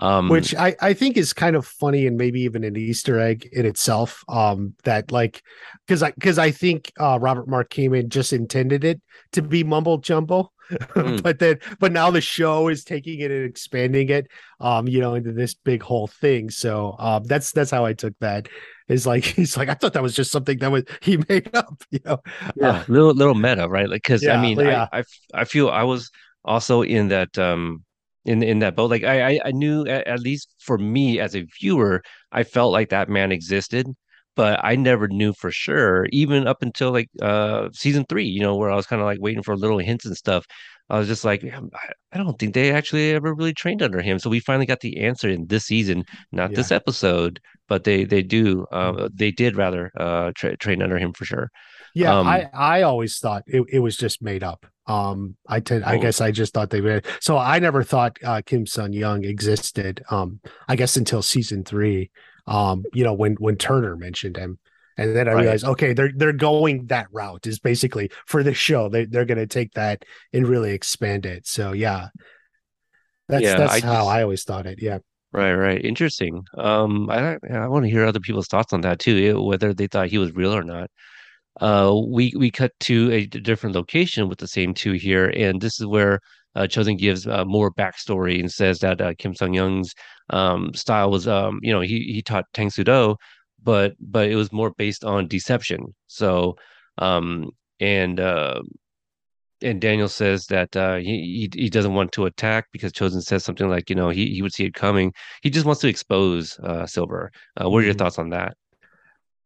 um 0.00 0.26
which 0.26 0.54
I, 0.54 0.76
I 0.80 0.92
think 0.94 1.16
is 1.16 1.32
kind 1.32 1.56
of 1.56 1.66
funny 1.66 2.06
and 2.06 2.16
maybe 2.16 2.42
even 2.42 2.62
an 2.64 2.76
Easter 2.76 3.18
egg 3.18 3.48
in 3.52 3.66
itself. 3.66 4.22
Um, 4.28 4.74
that 4.84 5.10
like, 5.10 5.42
because 5.86 6.02
I 6.02 6.12
because 6.12 6.38
I 6.38 6.50
think 6.52 6.92
uh, 7.00 7.18
Robert 7.20 7.48
Mark 7.48 7.70
Kamen 7.70 8.08
just 8.08 8.32
intended 8.32 8.84
it 8.84 9.00
to 9.32 9.42
be 9.42 9.64
mumble 9.64 9.98
jumble, 9.98 10.52
Mm. 10.96 11.20
but 11.22 11.38
then 11.40 11.58
but 11.80 11.92
now 11.92 12.10
the 12.10 12.20
show 12.20 12.68
is 12.68 12.84
taking 12.84 13.20
it 13.20 13.30
and 13.30 13.44
expanding 13.44 14.08
it, 14.10 14.28
um, 14.60 14.86
you 14.86 15.00
know, 15.00 15.14
into 15.14 15.32
this 15.32 15.54
big 15.54 15.82
whole 15.82 16.06
thing. 16.06 16.50
So 16.50 16.94
um, 16.98 17.24
that's 17.24 17.52
that's 17.52 17.70
how 17.70 17.84
I 17.84 17.92
took 17.94 18.14
that. 18.20 18.48
Is 18.88 19.06
like 19.06 19.24
he's 19.36 19.56
like 19.56 19.68
I 19.68 19.74
thought 19.74 19.94
that 19.94 20.02
was 20.02 20.14
just 20.14 20.30
something 20.30 20.58
that 20.58 20.70
was 20.70 20.84
he 21.02 21.16
made 21.28 21.54
up, 21.56 21.82
you 21.90 22.00
know. 22.04 22.18
yeah 22.54 22.84
little 22.88 23.12
little 23.14 23.34
meta 23.34 23.68
right 23.68 23.88
like 23.88 24.02
because 24.02 24.28
i 24.28 24.36
Yeah, 24.36 24.36
mean 24.36 24.60
I 24.60 25.04
I 25.34 25.44
feel 25.44 25.68
i 25.70 25.82
was 25.82 26.10
also 26.44 26.82
in 26.82 27.08
that 27.08 27.36
um 27.38 27.84
in 28.24 28.42
in 28.42 28.58
that 28.60 28.76
boat 28.76 28.90
like 28.90 29.04
i 29.04 29.34
i, 29.34 29.40
I 29.46 29.50
knew 29.52 29.86
at, 29.86 30.06
at 30.06 30.20
least 30.20 30.54
for 30.58 30.78
me 30.78 31.20
as 31.20 31.34
a 31.34 31.46
viewer 31.60 32.02
i 32.32 32.42
felt 32.42 32.72
like 32.72 32.90
that 32.90 33.08
man 33.08 33.32
existed 33.32 33.86
but 34.36 34.60
i 34.62 34.76
never 34.76 35.08
knew 35.08 35.32
for 35.32 35.50
sure 35.50 36.06
even 36.12 36.46
up 36.46 36.62
until 36.62 36.92
like 36.92 37.08
uh 37.22 37.68
season 37.72 38.04
three 38.08 38.26
you 38.26 38.40
know 38.40 38.56
where 38.56 38.70
i 38.70 38.76
was 38.76 38.86
kind 38.86 39.00
of 39.02 39.06
like 39.06 39.20
waiting 39.20 39.42
for 39.42 39.56
little 39.56 39.78
hints 39.78 40.06
and 40.06 40.16
stuff. 40.16 40.44
I 40.88 40.98
was 40.98 41.06
just 41.06 41.24
like 41.24 41.44
I, 42.12 42.16
don't 42.18 42.36
think 42.36 42.52
they 42.52 42.72
actually 42.72 43.12
ever 43.12 43.32
really 43.32 43.54
trained 43.54 43.80
under 43.80 44.00
him. 44.00 44.18
So 44.18 44.28
we 44.28 44.40
finally 44.40 44.66
got 44.66 44.80
the 44.80 44.98
answer 44.98 45.28
in 45.28 45.46
this 45.46 45.66
season 45.66 46.04
not 46.32 46.54
this 46.54 46.72
episode 46.72 47.40
but 47.68 47.84
they 47.84 48.04
they 48.04 48.22
do 48.22 48.66
uh 48.72 49.08
they 49.14 49.30
did 49.30 49.56
rather 49.56 49.92
uh 49.96 50.32
tra- 50.34 50.56
train 50.56 50.82
under 50.82 50.98
him 50.98 51.12
for 51.12 51.24
sure. 51.24 51.48
Yeah, 51.94 52.18
Um, 52.18 52.26
I 52.26 52.48
I 52.52 52.82
always 52.82 53.18
thought 53.18 53.44
it, 53.46 53.64
it 53.72 53.78
was 53.78 53.96
just 53.96 54.20
made 54.20 54.42
up. 54.42 54.66
Um, 54.90 55.36
I 55.46 55.60
tend, 55.60 55.84
I 55.84 55.96
Oh. 55.96 56.00
guess 56.00 56.20
I 56.20 56.30
just 56.32 56.52
thought 56.52 56.70
they 56.70 56.80
were 56.80 57.02
so 57.20 57.36
I 57.38 57.58
never 57.60 57.82
thought 57.92 58.18
uh, 58.24 58.40
Kim 58.44 58.66
Sun 58.66 58.92
Young 58.92 59.24
existed. 59.24 60.02
Um, 60.10 60.40
I 60.68 60.74
guess 60.76 60.96
until 60.96 61.22
season 61.22 61.64
three. 61.64 62.10
Um, 62.46 62.84
you 62.92 63.04
know 63.04 63.12
when 63.14 63.34
when 63.34 63.56
Turner 63.56 63.94
mentioned 63.96 64.36
him, 64.36 64.58
and 64.98 65.14
then 65.14 65.28
I 65.28 65.32
Right. 65.34 65.42
realized 65.42 65.64
okay 65.74 65.92
they're 65.92 66.12
they're 66.16 66.32
going 66.50 66.86
that 66.86 67.06
route 67.12 67.46
is 67.46 67.58
basically 67.60 68.10
for 68.26 68.42
this 68.42 68.56
show 68.56 68.88
they 68.88 69.04
they're 69.04 69.26
going 69.32 69.38
to 69.38 69.46
take 69.58 69.72
that 69.74 70.04
and 70.32 70.48
really 70.48 70.72
expand 70.72 71.26
it. 71.26 71.46
So 71.46 71.72
yeah, 71.72 72.08
that's 73.28 73.44
Yeah, 73.44 73.56
that's 73.56 73.74
I 73.74 73.86
how 73.86 73.94
just- 74.04 74.08
I 74.08 74.22
always 74.22 74.42
thought 74.44 74.66
it. 74.66 74.78
Yeah. 74.82 74.98
Right, 75.32 75.54
right. 75.54 75.84
Interesting. 75.84 76.42
Um, 76.58 77.08
I 77.08 77.38
I 77.48 77.68
want 77.68 77.84
to 77.84 77.90
hear 77.90 78.04
other 78.04 78.18
people's 78.18 78.48
thoughts 78.48 78.72
on 78.72 78.80
that 78.80 78.98
too, 78.98 79.16
eh, 79.28 79.38
whether 79.50 79.72
they 79.72 79.86
thought 79.86 80.08
he 80.08 80.18
was 80.18 80.32
real 80.32 80.52
or 80.52 80.64
not. 80.64 80.90
Uh, 81.60 81.94
we 82.08 82.32
we 82.36 82.50
cut 82.50 82.72
to 82.80 83.10
a 83.12 83.26
different 83.26 83.74
location 83.76 84.28
with 84.28 84.38
the 84.38 84.48
same 84.48 84.74
two 84.74 84.92
here, 84.92 85.28
and 85.36 85.60
this 85.60 85.80
is 85.80 85.86
where 85.86 86.20
uh, 86.56 86.62
Chozen 86.62 86.98
gives 86.98 87.26
uh, 87.26 87.44
more 87.44 87.70
backstory 87.72 88.40
and 88.40 88.50
says 88.50 88.78
that 88.80 89.00
uh, 89.00 89.14
Kim 89.18 89.34
Sung 89.34 89.54
Young's 89.54 89.94
um 90.30 90.72
style 90.74 91.10
was 91.10 91.26
um 91.28 91.58
you 91.62 91.72
know 91.72 91.80
he 91.80 92.00
he 92.12 92.22
taught 92.22 92.44
Tang 92.54 92.70
Soo 92.70 92.84
Do, 92.84 93.16
but 93.62 93.94
but 94.00 94.28
it 94.30 94.36
was 94.36 94.52
more 94.52 94.70
based 94.78 95.04
on 95.04 95.28
deception. 95.28 95.94
So 96.06 96.56
um 96.98 97.50
and 97.80 98.20
uh 98.20 98.62
and 99.62 99.80
Daniel 99.80 100.08
says 100.08 100.46
that 100.46 100.74
uh, 100.74 100.96
he, 100.96 101.50
he 101.54 101.68
doesn't 101.68 101.92
want 101.92 102.12
to 102.12 102.24
attack 102.24 102.66
because 102.72 102.92
Chozen 102.92 103.22
says 103.22 103.44
something 103.44 103.68
like, 103.68 103.90
you 103.90 103.96
know, 103.96 104.08
he 104.08 104.30
he 104.34 104.40
would 104.42 104.54
see 104.54 104.64
it 104.64 104.74
coming. 104.74 105.12
He 105.42 105.50
just 105.50 105.66
wants 105.66 105.82
to 105.82 105.88
expose 105.88 106.58
uh, 106.60 106.86
Silver. 106.86 107.30
Uh, 107.60 107.68
what 107.68 107.82
are 107.82 107.86
your 107.86 107.92
Mhm. 107.92 107.98
thoughts 107.98 108.18
on 108.18 108.30
that? 108.30 108.56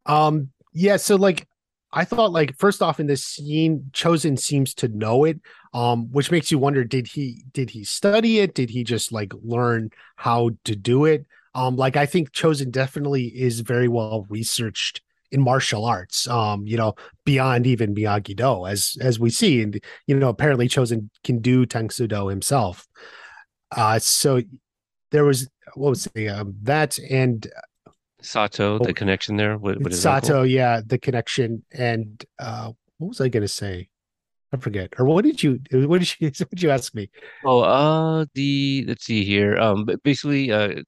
Um, 0.07 0.51
yeah, 0.73 0.97
so 0.97 1.17
like 1.17 1.47
I 1.95 2.05
thought 2.05 2.33
like 2.33 2.59
first 2.59 2.83
off 2.83 2.99
in 3.01 3.07
this 3.07 3.25
scene, 3.25 3.91
Chozen 3.93 4.39
seems 4.39 4.75
to 4.75 4.89
know 4.89 5.25
it. 5.25 5.41
Um, 5.73 6.11
which 6.13 6.31
makes 6.31 6.51
you 6.51 6.59
wonder, 6.59 6.85
did 6.85 7.07
he 7.07 7.45
did 7.53 7.71
he 7.71 7.85
study 7.85 8.41
it? 8.41 8.55
Did 8.55 8.71
he 8.71 8.85
just 8.85 9.13
like 9.13 9.33
learn 9.43 9.91
how 10.17 10.51
to 10.65 10.77
do 10.77 11.05
it? 11.05 11.25
Um, 11.55 11.77
like 11.77 11.97
I 11.97 12.07
think 12.07 12.33
Chozen 12.33 12.71
definitely 12.71 13.27
is 13.27 13.61
very 13.61 13.89
well 13.89 14.27
researched 14.29 15.01
in 15.31 15.41
martial 15.41 15.85
arts. 15.85 16.29
Um, 16.29 16.67
you 16.67 16.77
know, 16.77 16.95
beyond 17.25 17.67
even 17.67 17.95
Miyagi 17.95 18.37
Do, 18.37 18.67
as 18.67 18.97
as 19.01 19.19
we 19.19 19.31
see, 19.31 19.63
and 19.63 19.81
you 20.07 20.17
know, 20.17 20.29
apparently 20.29 20.69
Chozen 20.69 21.11
can 21.23 21.41
do 21.41 21.65
Tang 21.65 21.91
Soo 21.91 22.07
Do 22.07 22.29
himself. 22.29 22.87
Uh, 23.71 23.99
so 23.99 24.43
there 25.11 25.25
was 25.25 25.49
what 25.75 25.91
was 25.91 26.09
the 26.15 26.29
um, 26.29 26.55
that 26.63 26.99
and 27.11 27.47
Sato, 28.25 28.79
Oh, 28.81 28.85
the 28.85 28.95
connection 28.95 29.37
there 29.37 29.57
with, 29.59 29.79
with 29.79 29.93
his 29.93 30.05
uncle? 30.05 30.29
Sato, 30.29 30.43
yeah, 30.43 30.81
the 30.85 30.99
connection, 30.99 31.65
and 31.73 32.25
uh, 32.39 32.73
what 32.99 33.09
was 33.09 33.21
I 33.21 33.29
going 33.29 33.43
to 33.43 33.49
say? 33.49 33.89
I 34.53 34.57
forget. 34.57 34.95
Or 34.99 35.05
what 35.05 35.25
did 35.25 35.43
you? 35.43 35.61
What 35.73 35.99
did 35.99 36.15
you? 36.21 36.31
What 36.39 36.51
did 36.51 36.63
you 36.63 36.71
ask 36.71 36.95
me? 36.95 37.11
Oh, 37.45 37.61
uh, 37.61 38.27
the 38.35 38.85
let's 38.87 39.05
see 39.05 39.25
here. 39.25 39.57
Um, 39.59 39.89
basically, 40.05 40.53
uh, 40.53 40.83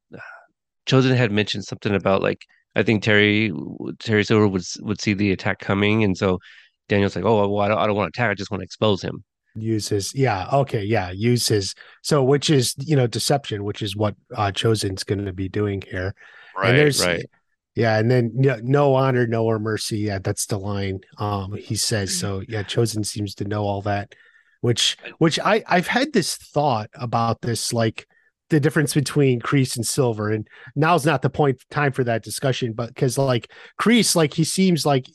Chozen 0.87 1.16
had 1.16 1.32
mentioned 1.32 1.64
something 1.64 1.95
about 1.95 2.22
like 2.22 2.47
I 2.76 2.82
think 2.82 3.03
Terry 3.03 3.53
Terry 3.99 4.24
Silver 4.24 4.47
would 4.47 4.62
would 4.80 5.01
see 5.01 5.14
the 5.14 5.32
attack 5.32 5.59
coming, 5.59 6.05
and 6.05 6.16
so 6.16 6.39
Daniel's 6.89 7.16
like, 7.16 7.24
oh, 7.24 7.49
well, 7.49 7.64
I 7.64 7.68
don't, 7.68 7.78
I 7.78 7.87
don't 7.87 7.97
want 7.97 8.12
to 8.12 8.20
attack. 8.20 8.30
I 8.30 8.34
just 8.34 8.51
want 8.51 8.61
to 8.61 8.64
expose 8.64 9.03
him. 9.03 9.24
Use 9.59 9.89
his, 9.89 10.14
yeah, 10.14 10.49
okay, 10.53 10.84
yeah, 10.84 11.11
use 11.11 11.49
his. 11.49 11.74
So, 12.03 12.22
which 12.22 12.51
is 12.51 12.74
you 12.78 12.95
know 12.95 13.07
deception, 13.07 13.64
which 13.64 13.80
is 13.82 13.97
what 13.97 14.14
uh, 14.34 14.53
Chozen's 14.53 15.03
going 15.03 15.24
to 15.24 15.32
be 15.32 15.49
doing 15.49 15.82
here. 15.82 16.14
And 16.63 16.79
there's, 16.79 17.01
Yeah, 17.75 17.99
and 17.99 18.11
then 18.11 18.33
no, 18.35 18.59
no 18.63 18.95
honor, 18.95 19.27
no 19.27 19.45
or 19.45 19.59
mercy. 19.59 19.99
Yeah, 19.99 20.19
that's 20.19 20.47
the 20.47 20.59
line. 20.59 21.01
Um, 21.19 21.53
he 21.55 21.77
says 21.77 22.15
so. 22.15 22.43
Yeah, 22.49 22.63
chozen 22.63 23.05
seems 23.05 23.35
to 23.37 23.45
know 23.45 23.65
all 23.65 23.83
that, 23.83 24.15
which 24.63 24.97
which 25.19 25.39
I 25.39 25.63
I've 25.69 25.87
had 25.87 26.13
this 26.13 26.37
thought 26.37 26.91
about 26.95 27.43
this 27.43 27.73
like 27.73 28.07
the 28.51 28.61
difference 28.61 28.95
between 28.95 29.41
Kreese 29.41 29.77
and 29.77 29.87
Silver, 29.87 30.31
and 30.31 30.49
now's 30.75 31.05
not 31.05 31.23
the 31.23 31.31
point 31.31 31.61
time 31.71 31.93
for 31.93 32.05
that 32.05 32.23
discussion, 32.23 32.73
but 32.73 32.89
because 32.89 33.19
like 33.19 33.51
Kreese, 33.81 34.17
like 34.17 34.33
he 34.35 34.45
seems 34.45 34.87
like 34.87 35.07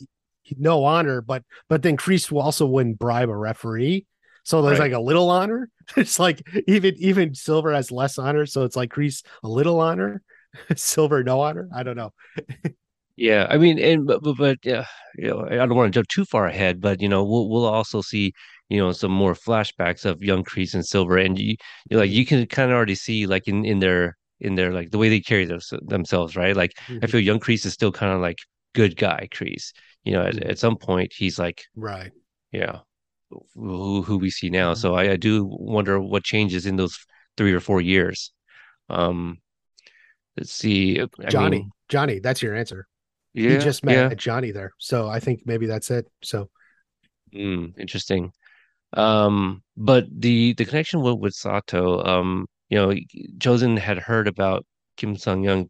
no 0.58 0.84
honor, 0.84 1.22
but 1.22 1.44
but 1.70 1.82
then 1.82 1.98
Kreese 1.98 2.32
will 2.32 2.42
also 2.42 2.66
wouldn't 2.66 3.00
bribe 3.00 3.30
a 3.30 3.36
referee. 3.36 4.06
So 4.44 4.62
there's 4.62 4.80
Right. 4.80 4.92
like 4.92 4.94
a 4.94 5.00
little 5.04 5.30
honor. 5.30 5.70
It's 5.98 6.20
like 6.20 6.42
even 6.68 6.96
even 6.98 7.34
Silver 7.36 7.74
has 7.74 7.92
less 7.92 8.18
honor, 8.18 8.46
so 8.46 8.64
it's 8.64 8.76
like 8.76 8.92
Kreese 8.92 9.24
a 9.44 9.48
little 9.50 9.80
honor, 9.80 10.22
Silver 10.76 11.24
no 11.24 11.41
honor. 11.41 11.70
I 11.74 11.84
don't 11.84 11.95
know. 11.97 12.14
Yeah, 13.18 13.45
I 13.49 13.58
mean, 13.58 13.78
and 13.80 14.08
but 14.08 14.24
but, 14.24 14.38
but 14.38 14.58
yeah, 14.64 14.86
you 15.16 15.28
know, 15.28 15.45
I 15.45 15.56
don't 15.58 15.76
want 15.76 15.93
to 15.93 15.97
jump 15.97 16.08
too 16.08 16.26
far 16.26 16.47
ahead, 16.47 16.82
but 16.82 17.02
you 17.02 17.10
know, 17.10 17.24
we'll 17.24 17.49
we'll 17.49 17.66
also 17.66 18.02
see, 18.02 18.34
you 18.70 18.78
know, 18.80 18.91
some 18.93 19.12
more 19.12 19.34
flashbacks 19.34 20.06
of 20.06 20.24
young 20.24 20.43
Kreese 20.43 20.74
and 20.74 20.86
Silver, 20.86 21.18
and 21.18 21.38
you, 21.38 21.56
you 21.89 21.97
like 21.97 22.10
you 22.10 22.26
can 22.26 22.45
kind 22.47 22.72
of 22.72 22.76
already 22.76 22.95
see 22.95 23.28
like 23.28 23.47
in 23.47 23.66
in 23.66 23.80
their 23.80 24.18
in 24.39 24.56
their 24.56 24.72
like 24.74 24.91
the 24.91 24.97
way 24.97 25.10
they 25.10 25.20
carry 25.20 25.45
thems- 25.45 25.74
themselves, 25.84 26.36
right? 26.36 26.56
Like 26.56 26.72
I 27.02 27.08
Mhm. 27.08 27.08
feel 27.08 27.20
young 27.20 27.39
Kreese 27.39 27.66
is 27.66 27.74
still 27.74 27.91
kind 27.91 28.14
of 28.14 28.22
like 28.22 28.38
good 28.74 28.95
guy 28.97 29.28
Kreese. 29.32 29.72
You 30.04 30.14
know, 30.14 30.24
at, 30.24 30.36
Mhm. 30.36 30.49
at 30.49 30.58
some 30.60 30.78
point 30.78 31.14
he's 31.16 31.38
like, 31.38 31.62
Right. 31.76 32.14
yeah, 32.52 32.80
who 33.56 34.02
who 34.04 34.18
we 34.18 34.30
see 34.32 34.49
now. 34.49 34.74
Mhm. 34.74 34.76
So 34.76 34.95
I, 34.95 35.12
I 35.12 35.16
do 35.18 35.45
wonder 35.49 35.99
what 35.99 36.24
changes 36.24 36.66
in 36.66 36.76
those 36.78 36.97
three 37.38 37.54
or 37.54 37.60
four 37.60 37.82
years. 37.82 38.32
Um, 38.89 39.39
let's 40.38 40.53
see. 40.53 41.01
I 41.01 41.32
Johnny. 41.32 41.57
mean, 41.57 41.71
Johnny, 41.89 42.19
that's 42.19 42.41
your 42.41 42.55
answer. 42.55 42.88
yeah, 43.34 43.49
he 43.49 43.57
just 43.57 43.84
met 43.86 44.07
yeah. 44.09 44.13
Johnny 44.15 44.51
there. 44.51 44.71
So 44.79 45.09
I 45.09 45.19
think 45.19 45.41
maybe 45.45 45.65
that's 45.67 45.91
it. 45.91 46.07
So 46.23 46.49
Mm, 47.34 47.77
interesting. 47.79 48.32
Um, 48.93 49.63
but 49.77 50.05
the 50.11 50.53
the 50.55 50.65
connection 50.65 51.01
with, 51.01 51.19
with 51.19 51.34
Sato, 51.36 52.03
um, 52.05 52.47
you 52.69 52.77
know, 52.77 52.93
Chozen 53.39 53.77
had 53.79 53.99
heard 53.99 54.27
about 54.27 54.65
Kim 54.97 55.17
Sun-Yung 55.17 55.69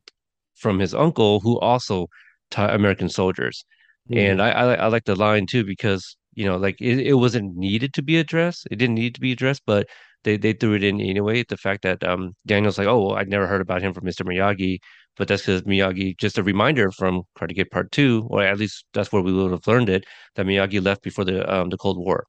from 0.55 0.79
his 0.79 0.93
uncle, 0.95 1.39
who 1.41 1.59
also 1.59 2.07
taught 2.51 2.75
American 2.75 3.09
soldiers. 3.09 3.65
Mhm. 4.09 4.35
And 4.35 4.41
I, 4.41 4.51
I 4.51 4.73
I 4.75 4.87
like 4.87 5.05
the 5.05 5.15
line 5.17 5.47
too 5.47 5.65
because 5.65 6.17
you 6.35 6.45
know, 6.45 6.57
like 6.57 6.81
it, 6.81 6.99
it 7.07 7.15
wasn't 7.15 7.55
needed 7.57 7.93
to 7.95 8.03
be 8.03 8.17
addressed. 8.19 8.67
It 8.71 8.77
didn't 8.77 8.95
need 8.95 9.15
to 9.15 9.21
be 9.21 9.31
addressed, 9.33 9.63
but 9.67 9.87
they 10.23 10.37
they 10.37 10.53
threw 10.53 10.73
it 10.75 10.83
in 10.83 11.01
anyway. 11.01 11.43
The 11.47 11.57
fact 11.57 11.83
that 11.83 12.03
um 12.03 12.35
Daniel's 12.45 12.77
like, 12.77 12.87
oh, 12.87 13.11
I'd 13.11 13.29
never 13.29 13.47
heard 13.47 13.61
about 13.61 13.81
him 13.81 13.93
from 13.93 14.05
Mr. 14.05 14.23
Miyagi, 14.23 14.79
but 15.17 15.27
that's 15.27 15.43
because 15.45 15.63
Miyagi, 15.63 16.17
just 16.17 16.37
a 16.37 16.43
reminder 16.43 16.91
from 16.91 17.23
Karate 17.37 17.55
Kid 17.55 17.71
Part 17.71 17.91
Two, 17.91 18.27
or 18.31 18.43
at 18.43 18.57
least 18.59 18.85
that's 18.93 19.11
where 19.11 19.21
we 19.21 19.33
would 19.33 19.51
have 19.51 19.67
learned 19.67 19.89
it, 19.89 20.05
that 20.35 20.45
Miyagi 20.45 20.83
left 20.83 21.03
before 21.03 21.25
the 21.25 21.51
um 21.53 21.69
the 21.69 21.77
Cold 21.77 21.97
War. 21.97 22.25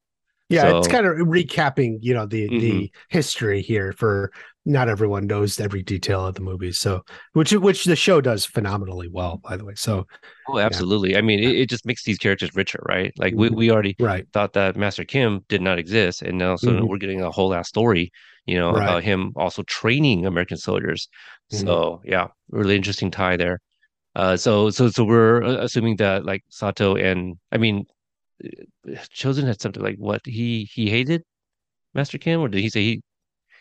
yeah, 0.49 0.69
it's 0.69 0.87
kind 0.87 1.07
of 1.07 1.15
recapping, 1.17 1.99
you 2.03 2.13
know, 2.13 2.27
the 2.27 2.51
Mhm. 2.51 2.59
the 2.59 2.91
history 3.09 3.63
here 3.63 3.93
for 3.93 4.33
not 4.65 4.89
everyone 4.89 5.27
knows 5.27 5.59
every 5.59 5.83
detail 5.83 6.27
of 6.27 6.35
the 6.35 6.41
movie. 6.41 6.73
So 6.73 7.03
which 7.33 7.53
which 7.53 7.85
the 7.85 7.97
show 7.97 8.21
does 8.21 8.45
phenomenally 8.45 9.09
well, 9.09 9.39
by 9.43 9.57
the 9.57 9.65
way. 9.65 9.75
So 9.75 10.07
Oh, 10.49 10.59
absolutely. 10.59 11.17
I 11.17 11.21
mean, 11.21 11.39
it, 11.41 11.55
it 11.57 11.69
just 11.69 11.87
makes 11.87 12.05
these 12.05 12.19
characters 12.19 12.55
richer, 12.55 12.81
right? 12.89 13.13
Like 13.19 13.35
we, 13.35 13.49
Mhm. 13.49 13.57
we 13.57 13.71
already 13.71 13.97
right. 14.01 14.27
thought 14.33 14.53
that 14.55 14.77
Master 14.77 15.05
Kim 15.05 15.45
did 15.49 15.63
not 15.63 15.79
exist, 15.79 16.23
and 16.23 16.39
now 16.39 16.57
so 16.57 16.73
Mhm. 16.73 16.89
we're 16.89 16.99
getting 16.99 17.23
a 17.23 17.31
whole 17.31 17.55
ass 17.55 17.69
story, 17.69 18.11
you 18.47 18.57
know, 18.57 18.71
Right. 18.73 18.83
about 18.83 19.03
him 19.05 19.33
also 19.37 19.63
training 19.65 20.27
American 20.27 20.57
soldiers. 20.57 21.09
Mhm. 21.53 21.59
So 21.59 22.03
yeah, 22.05 22.29
really 22.51 22.77
interesting 22.77 23.11
tie 23.11 23.37
there. 23.37 23.61
Uh, 24.15 24.37
so 24.37 24.71
so 24.71 24.89
so 24.91 25.05
we're 25.05 25.43
uh, 25.45 25.65
assuming 25.65 25.97
that 25.97 26.25
like 26.25 26.45
Sato 26.51 26.97
and 26.97 27.37
I 27.53 27.59
mean, 27.59 27.85
uh, 28.45 28.49
Chozen 29.15 29.47
had 29.47 29.61
something 29.61 29.83
like 29.83 29.97
what 29.97 30.21
he 30.25 30.65
he 30.73 30.91
hated 30.91 31.23
Master 31.95 32.19
Kim, 32.19 32.41
or 32.41 32.49
did 32.49 32.61
he 32.63 32.71
say 32.71 32.83
he 32.83 33.03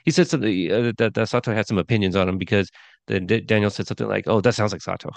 he 0.06 0.12
said 0.12 0.28
something 0.28 0.72
uh, 0.72 0.92
that 0.98 1.14
that 1.14 1.30
Sato 1.30 1.54
had 1.54 1.68
some 1.68 1.78
opinions 1.78 2.16
on 2.16 2.28
him 2.30 2.38
because 2.38 2.70
then 3.08 3.26
D- 3.26 3.42
Daniel 3.42 3.70
said 3.70 3.88
something 3.88 4.08
like, 4.08 4.28
"Oh, 4.28 4.42
that 4.42 4.56
sounds 4.56 4.72
like 4.72 4.82
Sato." 4.82 5.10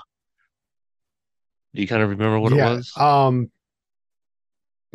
Do 1.75 1.83
you 1.83 1.89
kind 1.89 2.03
of 2.03 2.11
remember 2.11 2.39
what 2.39 2.55
yeah. 2.55 2.73
it 2.73 2.77
was? 2.77 2.93
Um 2.97 3.51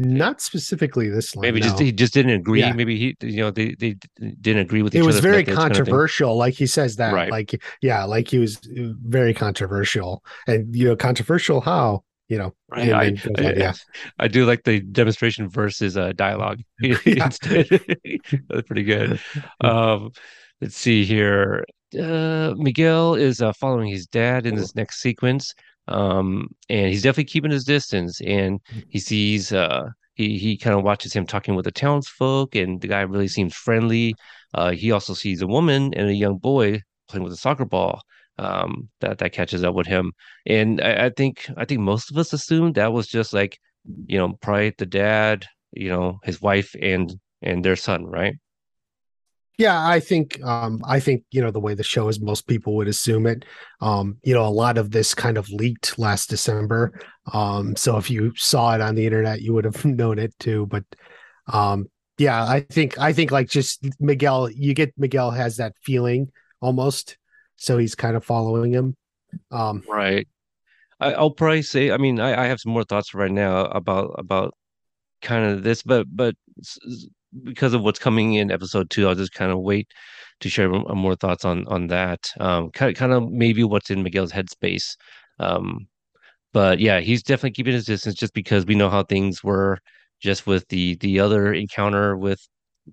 not 0.01 0.39
specifically 0.39 1.09
this 1.09 1.35
line. 1.35 1.41
Maybe 1.41 1.59
just 1.59 1.77
he 1.77 1.91
just 1.91 2.13
didn't 2.13 2.31
agree. 2.31 2.61
Yeah. 2.61 2.71
Maybe 2.71 2.97
he, 2.97 3.15
you 3.21 3.41
know, 3.41 3.51
they 3.51 3.75
they 3.75 3.97
didn't 4.39 4.61
agree 4.61 4.81
with 4.81 4.95
each 4.95 4.99
other. 4.99 5.03
it 5.03 5.05
was 5.13 5.19
very 5.19 5.37
methods 5.39 5.57
kind 5.57 5.71
of 5.71 5.77
controversial 5.77 6.37
like 6.37 6.53
he 6.53 6.67
says 6.67 6.95
that 6.95 7.13
Right. 7.13 7.29
like 7.29 7.61
yeah 7.81 8.05
like 8.05 8.29
he 8.29 8.37
was 8.39 8.57
uh, 8.57 8.93
very 9.03 9.33
controversial 9.33 10.23
and 10.47 10.73
you 10.73 10.85
know 10.87 10.95
controversial 10.95 11.59
how 11.59 12.03
you 12.29 12.37
know 12.37 12.53
Right. 12.69 12.93
I, 12.93 13.11
then 13.11 13.19
I, 13.37 13.49
on, 13.49 13.59
yeah 13.59 13.73
I 14.19 14.27
do 14.27 14.45
like 14.45 14.63
the 14.63 14.79
demonstration 14.79 15.49
versus 15.49 15.97
uh, 15.97 16.13
dialogue. 16.13 16.59
Instead, 16.81 17.67
that's 18.49 18.67
pretty 18.67 18.83
good. 18.83 19.19
Um, 19.61 20.11
let's 20.61 20.77
see 20.77 21.03
here. 21.05 21.65
Uh, 21.99 22.53
Miguel 22.57 23.15
is 23.15 23.41
uh, 23.41 23.53
following 23.53 23.89
his 23.89 24.05
dad 24.05 24.45
in 24.45 24.55
this 24.55 24.75
next 24.75 25.01
sequence, 25.01 25.53
um, 25.87 26.47
and 26.69 26.89
he's 26.89 27.01
definitely 27.01 27.25
keeping 27.25 27.51
his 27.51 27.63
distance. 27.63 28.21
And 28.21 28.59
he 28.89 28.99
sees, 28.99 29.51
uh, 29.51 29.89
he 30.13 30.37
he 30.37 30.57
kind 30.57 30.77
of 30.77 30.83
watches 30.83 31.13
him 31.13 31.25
talking 31.25 31.55
with 31.55 31.65
the 31.65 31.71
townsfolk, 31.71 32.55
and 32.55 32.79
the 32.79 32.87
guy 32.87 33.01
really 33.01 33.27
seems 33.27 33.55
friendly. 33.55 34.13
Uh, 34.53 34.71
he 34.71 34.91
also 34.91 35.13
sees 35.13 35.41
a 35.41 35.47
woman 35.47 35.93
and 35.95 36.09
a 36.09 36.13
young 36.13 36.37
boy 36.37 36.81
playing 37.07 37.23
with 37.23 37.33
a 37.33 37.37
soccer 37.37 37.65
ball. 37.65 38.01
Um, 38.39 38.89
that 39.01 39.17
that 39.19 39.33
catches 39.33 39.63
up 39.63 39.75
with 39.75 39.87
him, 39.87 40.13
and 40.45 40.81
I, 40.81 41.07
I 41.07 41.09
think 41.09 41.49
I 41.57 41.65
think 41.65 41.81
most 41.81 42.11
of 42.11 42.17
us 42.17 42.33
assumed 42.33 42.75
that 42.75 42.93
was 42.93 43.07
just 43.07 43.33
like, 43.33 43.59
you 44.07 44.17
know, 44.17 44.33
probably 44.41 44.73
the 44.77 44.85
dad, 44.85 45.45
you 45.73 45.89
know, 45.89 46.19
his 46.23 46.41
wife 46.41 46.75
and 46.81 47.19
and 47.41 47.63
their 47.65 47.75
son, 47.75 48.05
right? 48.05 48.35
yeah 49.59 49.85
i 49.85 49.99
think 49.99 50.41
um 50.43 50.81
i 50.85 50.99
think 50.99 51.23
you 51.31 51.41
know 51.41 51.51
the 51.51 51.59
way 51.59 51.73
the 51.73 51.83
show 51.83 52.07
is 52.07 52.19
most 52.21 52.47
people 52.47 52.75
would 52.75 52.87
assume 52.87 53.27
it. 53.27 53.45
Um 53.81 54.17
you 54.23 54.33
know 54.33 54.47
a 54.47 54.57
lot 54.63 54.77
of 54.77 54.89
this 54.89 55.13
kind 55.13 55.37
of 55.37 55.49
leaked 55.49 55.99
last 55.99 56.29
december. 56.29 56.99
Um 57.33 57.75
so 57.75 57.97
if 57.97 58.09
you 58.09 58.33
saw 58.35 58.73
it 58.73 58.81
on 58.81 58.95
the 58.95 59.05
internet 59.05 59.41
you 59.41 59.53
would 59.53 59.65
have 59.65 59.83
known 60.01 60.17
it 60.17 60.33
too. 60.39 60.65
But 60.65 60.85
um 61.51 61.87
yeah 62.17 62.43
i 62.43 62.61
think 62.61 62.97
i 62.99 63.13
think 63.13 63.31
like 63.31 63.49
just 63.49 63.85
miguel 63.99 64.49
you 64.49 64.73
get 64.73 64.93
miguel 64.97 65.31
has 65.31 65.57
that 65.57 65.73
feeling 65.81 66.29
almost 66.61 67.17
so 67.59 67.77
he's 67.77 67.95
kind 67.95 68.15
of 68.15 68.23
following 68.23 68.71
him 68.73 68.95
um 69.51 69.83
Right. 69.87 70.27
I, 70.99 71.13
I'll 71.13 71.31
probably 71.31 71.61
say, 71.61 71.91
I 71.91 71.97
mean, 71.97 72.19
I, 72.19 72.43
I 72.43 72.47
have 72.47 72.59
some 72.59 72.73
more 72.73 72.83
thoughts 72.83 73.13
right 73.13 73.31
now 73.31 73.65
about 73.65 74.15
about 74.17 74.53
kind 75.21 75.45
of 75.45 75.63
this, 75.63 75.83
but 75.83 76.07
but 76.13 76.35
because 77.43 77.73
of 77.73 77.83
what's 77.83 77.99
coming 77.99 78.33
in 78.33 78.51
episode 78.51 78.89
two, 78.89 79.07
I'll 79.07 79.15
just 79.15 79.33
kind 79.33 79.51
of 79.51 79.59
wait 79.59 79.91
to 80.41 80.49
share 80.49 80.69
more 80.69 81.15
thoughts 81.15 81.45
on 81.45 81.67
on 81.67 81.87
that. 81.87 82.29
Um, 82.39 82.71
kind 82.71 82.95
kind 82.95 83.13
of 83.13 83.31
maybe 83.31 83.63
what's 83.63 83.89
in 83.89 84.03
Miguel's 84.03 84.31
headspace. 84.31 84.95
Um, 85.39 85.87
but 86.53 86.79
yeah, 86.79 86.99
he's 86.99 87.23
definitely 87.23 87.51
keeping 87.51 87.73
his 87.73 87.85
distance 87.85 88.15
just 88.15 88.33
because 88.33 88.65
we 88.65 88.75
know 88.75 88.89
how 88.89 89.03
things 89.03 89.43
were 89.43 89.79
just 90.21 90.47
with 90.47 90.67
the 90.69 90.95
the 90.97 91.19
other 91.19 91.53
encounter 91.53 92.17
with 92.17 92.41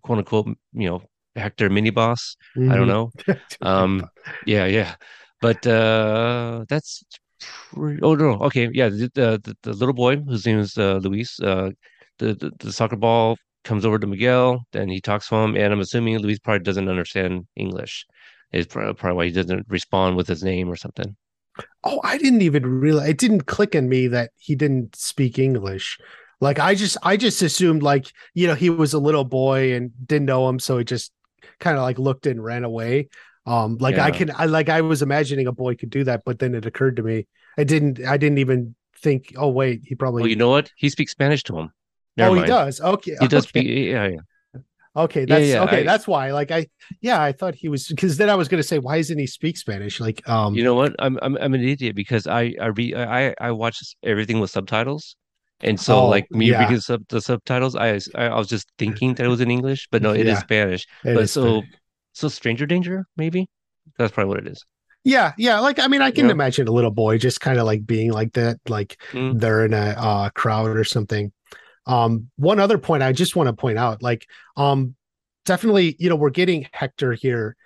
quote 0.02 0.18
unquote, 0.18 0.46
you 0.72 0.88
know, 0.90 1.02
Hector 1.36 1.70
mini 1.70 1.90
boss. 1.90 2.36
I 2.66 2.76
Mm-hmm. 2.76 2.76
don't 2.76 2.88
know. 2.88 3.12
Um, 3.60 4.10
yeah, 4.44 4.66
yeah. 4.66 4.96
But 5.40 5.66
uh 5.66 6.64
that's 6.68 7.04
pretty, 7.40 8.02
oh 8.02 8.14
no, 8.14 8.32
okay, 8.48 8.68
yeah, 8.72 8.88
the 8.88 9.10
the, 9.14 9.56
the, 9.62 9.72
little 9.74 9.94
boy 9.94 10.16
whose 10.18 10.46
name 10.46 10.58
is 10.58 10.76
uh, 10.78 10.96
Luis, 10.96 11.38
uh 11.40 11.70
the, 12.18 12.34
the 12.34 12.50
the 12.58 12.72
soccer 12.72 12.96
ball 12.96 13.36
comes 13.64 13.84
over 13.84 13.98
to 13.98 14.06
Miguel, 14.06 14.64
then 14.72 14.88
he 14.88 15.00
talks 15.00 15.28
to 15.28 15.36
him, 15.36 15.56
and 15.56 15.72
I'm 15.72 15.80
assuming 15.80 16.18
Luis 16.18 16.38
probably 16.38 16.64
doesn't 16.64 16.88
understand 16.88 17.46
English. 17.56 18.06
Is 18.52 18.66
probably, 18.66 18.94
probably 18.94 19.16
why 19.16 19.24
he 19.26 19.32
doesn't 19.32 19.66
respond 19.68 20.16
with 20.16 20.28
his 20.28 20.42
name 20.44 20.68
or 20.70 20.76
something. 20.76 21.16
Oh, 21.84 22.00
I 22.02 22.18
didn't 22.18 22.42
even 22.42 22.64
realize 22.80 23.08
it 23.10 23.18
didn't 23.18 23.46
click 23.46 23.74
in 23.74 23.88
me 23.88 24.08
that 24.08 24.30
he 24.36 24.54
didn't 24.54 24.96
speak 24.96 25.38
English. 25.38 25.98
Like 26.40 26.58
I 26.58 26.74
just 26.74 26.96
I 27.02 27.16
just 27.16 27.40
assumed 27.42 27.82
like, 27.82 28.12
you 28.34 28.46
know, 28.46 28.54
he 28.54 28.68
was 28.70 28.92
a 28.92 28.98
little 28.98 29.24
boy 29.24 29.72
and 29.74 29.90
didn't 30.06 30.26
know 30.26 30.48
him, 30.48 30.58
so 30.58 30.78
he 30.78 30.84
just 30.84 31.12
kind 31.60 31.76
of 31.76 31.82
like 31.82 31.98
looked 31.98 32.26
and 32.26 32.42
ran 32.42 32.64
away. 32.64 33.08
Um, 33.46 33.76
like 33.78 33.96
I 33.98 34.10
can 34.10 34.30
I 34.34 34.46
like 34.46 34.68
I 34.68 34.80
was 34.80 35.02
imagining 35.02 35.46
a 35.46 35.52
boy 35.52 35.76
could 35.76 35.90
do 35.90 36.04
that, 36.04 36.22
but 36.24 36.38
then 36.38 36.54
it 36.54 36.66
occurred 36.66 36.96
to 36.96 37.02
me. 37.02 37.26
I 37.56 37.64
didn't 37.64 38.04
I 38.04 38.16
didn't 38.16 38.38
even 38.38 38.74
think, 39.00 39.34
oh 39.36 39.48
wait, 39.48 39.82
he 39.84 39.94
probably 39.94 40.22
Well, 40.22 40.30
you 40.30 40.36
know 40.36 40.50
what? 40.50 40.70
He 40.76 40.88
speaks 40.88 41.12
Spanish 41.12 41.42
to 41.44 41.58
him. 41.58 41.72
Never 42.16 42.30
Oh, 42.30 42.34
mind. 42.34 42.46
he 42.46 42.50
does. 42.52 42.80
Okay. 42.80 43.16
He 43.20 43.28
does 43.28 43.44
okay. 43.44 43.48
speak. 43.48 43.66
Yeah, 43.68 44.06
yeah. 44.08 44.60
Okay, 44.96 45.26
that's 45.26 45.44
yeah, 45.44 45.62
okay. 45.64 45.80
I- 45.80 45.82
that's 45.82 46.08
why. 46.08 46.32
Like 46.32 46.50
I, 46.50 46.68
yeah, 47.02 47.22
I 47.22 47.32
thought 47.32 47.54
he 47.54 47.68
was 47.68 47.86
because 47.86 48.16
then 48.16 48.30
I 48.30 48.34
was 48.34 48.48
going 48.48 48.62
to 48.62 48.66
say, 48.66 48.78
why 48.78 48.96
doesn't 48.96 49.18
he 49.18 49.26
speak 49.26 49.58
Spanish? 49.58 50.00
Like, 50.00 50.26
um, 50.26 50.54
You 50.54 50.64
know 50.64 50.74
what? 50.74 50.96
I'm 50.98 51.18
I'm 51.20 51.36
I'm 51.36 51.52
an 51.52 51.62
idiot 51.62 51.94
because 51.94 52.26
I 52.26 52.54
I 52.60 52.66
read 52.68 52.94
I 52.94 53.34
I 53.38 53.50
watch 53.50 53.78
everything 54.02 54.40
with 54.40 54.50
subtitles, 54.50 55.16
and 55.60 55.80
so 55.80 56.04
Oh, 56.04 56.06
like 56.06 56.30
me 56.30 56.52
yeah. 56.52 56.52
reading 56.52 56.80
sub, 56.80 57.02
the 57.08 57.20
subtitles, 57.20 57.76
I, 57.76 57.98
I 58.14 58.34
was 58.36 58.48
just 58.48 58.70
thinking 58.78 59.14
that 59.14 59.26
it 59.26 59.28
was 59.28 59.40
in 59.40 59.50
English, 59.50 59.88
but 59.90 60.02
no, 60.02 60.12
it 60.12 60.28
is 60.28 60.38
Yeah, 60.38 60.40
Spanish. 60.40 60.86
it 61.04 61.12
but 61.12 61.22
is 61.22 61.30
so 61.30 61.62
Spanish. 61.62 61.80
so 62.12 62.28
Stranger 62.28 62.66
Danger 62.66 63.06
maybe 63.16 63.48
that's 63.98 64.12
probably 64.12 64.28
what 64.30 64.38
it 64.46 64.48
is. 64.52 64.64
yeah, 65.04 65.32
yeah. 65.38 65.60
Like, 65.60 65.78
I 65.78 65.86
mean, 65.86 66.02
I 66.02 66.10
can 66.10 66.26
Yeah. 66.26 66.30
imagine 66.30 66.66
a 66.68 66.72
little 66.72 66.90
boy 66.90 67.18
just 67.18 67.40
kind 67.40 67.58
of 67.58 67.66
like 67.66 67.86
being 67.86 68.12
like 68.12 68.32
that, 68.32 68.58
like 68.68 69.00
Mm. 69.12 69.38
they're 69.38 69.64
in 69.64 69.72
a 69.72 69.94
uh, 69.96 70.30
crowd 70.30 70.76
or 70.76 70.84
something. 70.84 71.32
Um, 71.86 72.30
one 72.36 72.60
other 72.60 72.78
point 72.78 73.02
I 73.02 73.12
just 73.12 73.36
want 73.36 73.48
to 73.48 73.54
point 73.54 73.78
out, 73.78 74.02
like, 74.02 74.26
um, 74.56 74.96
definitely, 75.46 75.96
you 75.98 76.10
know, 76.10 76.16
we're 76.16 76.30
getting 76.30 76.68
Hector 76.72 77.14
here. 77.14 77.56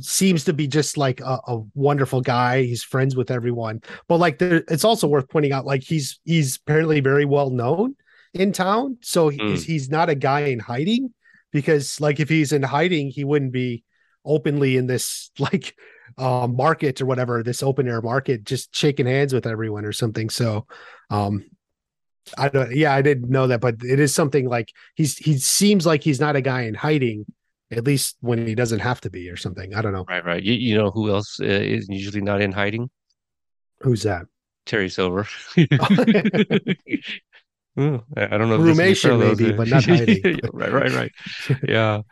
Seems 0.00 0.44
to 0.44 0.52
be 0.52 0.66
just 0.66 0.96
like 0.96 1.20
a, 1.20 1.38
a 1.46 1.62
wonderful 1.74 2.20
guy. 2.20 2.62
He's 2.64 2.82
friends 2.82 3.14
with 3.16 3.30
everyone, 3.30 3.82
but 4.08 4.18
like, 4.18 4.38
there, 4.38 4.64
it's 4.68 4.84
also 4.84 5.06
worth 5.06 5.28
pointing 5.28 5.52
out, 5.52 5.66
like, 5.66 5.82
he's 5.82 6.20
he's 6.24 6.56
apparently 6.56 7.00
very 7.00 7.24
well 7.24 7.50
known 7.50 7.94
in 8.32 8.52
town, 8.52 8.98
so 9.02 9.28
he's 9.28 9.64
Mm. 9.64 9.66
he's 9.66 9.90
not 9.90 10.08
a 10.08 10.14
guy 10.14 10.40
in 10.46 10.58
hiding 10.58 11.12
because, 11.52 12.00
like, 12.00 12.18
if 12.18 12.28
he's 12.28 12.52
in 12.52 12.62
hiding, 12.62 13.10
he 13.10 13.24
wouldn't 13.24 13.52
be 13.52 13.84
openly 14.24 14.76
in 14.76 14.86
this 14.86 15.30
like 15.38 15.74
um 16.18 16.56
market 16.56 17.00
or 17.00 17.06
whatever, 17.06 17.42
this 17.42 17.62
open 17.62 17.86
air 17.88 18.00
market, 18.02 18.44
just 18.44 18.74
shaking 18.74 19.06
hands 19.06 19.32
with 19.34 19.46
everyone 19.46 19.84
or 19.84 19.92
something. 19.92 20.30
So 20.30 20.66
um 21.10 21.44
I 22.38 22.48
don't 22.48 22.74
yeah, 22.74 22.94
I 22.94 23.02
didn't 23.02 23.28
know 23.30 23.46
that, 23.48 23.60
but 23.60 23.76
it 23.82 24.00
is 24.00 24.14
something 24.14 24.48
like 24.48 24.70
he's 24.94 25.18
he 25.18 25.38
seems 25.38 25.84
like 25.86 26.02
he's 26.02 26.20
not 26.20 26.36
a 26.36 26.40
guy 26.40 26.62
in 26.62 26.74
hiding, 26.74 27.26
at 27.76 27.84
least 27.84 28.16
when 28.20 28.46
he 28.46 28.54
doesn't 28.54 28.80
have 28.80 29.00
to 29.02 29.10
be 29.10 29.28
or 29.28 29.36
something. 29.36 29.74
I 29.74 29.82
don't 29.82 29.92
know. 29.92 30.04
Right, 30.08 30.24
right. 30.24 30.42
You, 30.42 30.54
you 30.54 30.76
know 30.76 30.90
who 30.90 31.10
else 31.10 31.38
uh, 31.40 31.44
is 31.44 31.86
usually 31.88 32.22
not 32.22 32.40
in 32.40 32.52
hiding? 32.52 32.90
Who's 33.80 34.02
that? 34.04 34.26
Terry 34.66 34.88
Silver. 34.88 35.26
I 35.56 35.70
don't 37.76 38.48
know. 38.48 38.58
parallels 38.94 39.38
maybe, 39.38 39.52
but 39.52 39.68
not 39.68 39.84
hiding. 39.84 40.22
Right, 40.52 40.72
right, 40.72 40.92
right. 40.92 41.12
Yeah. 41.66 42.02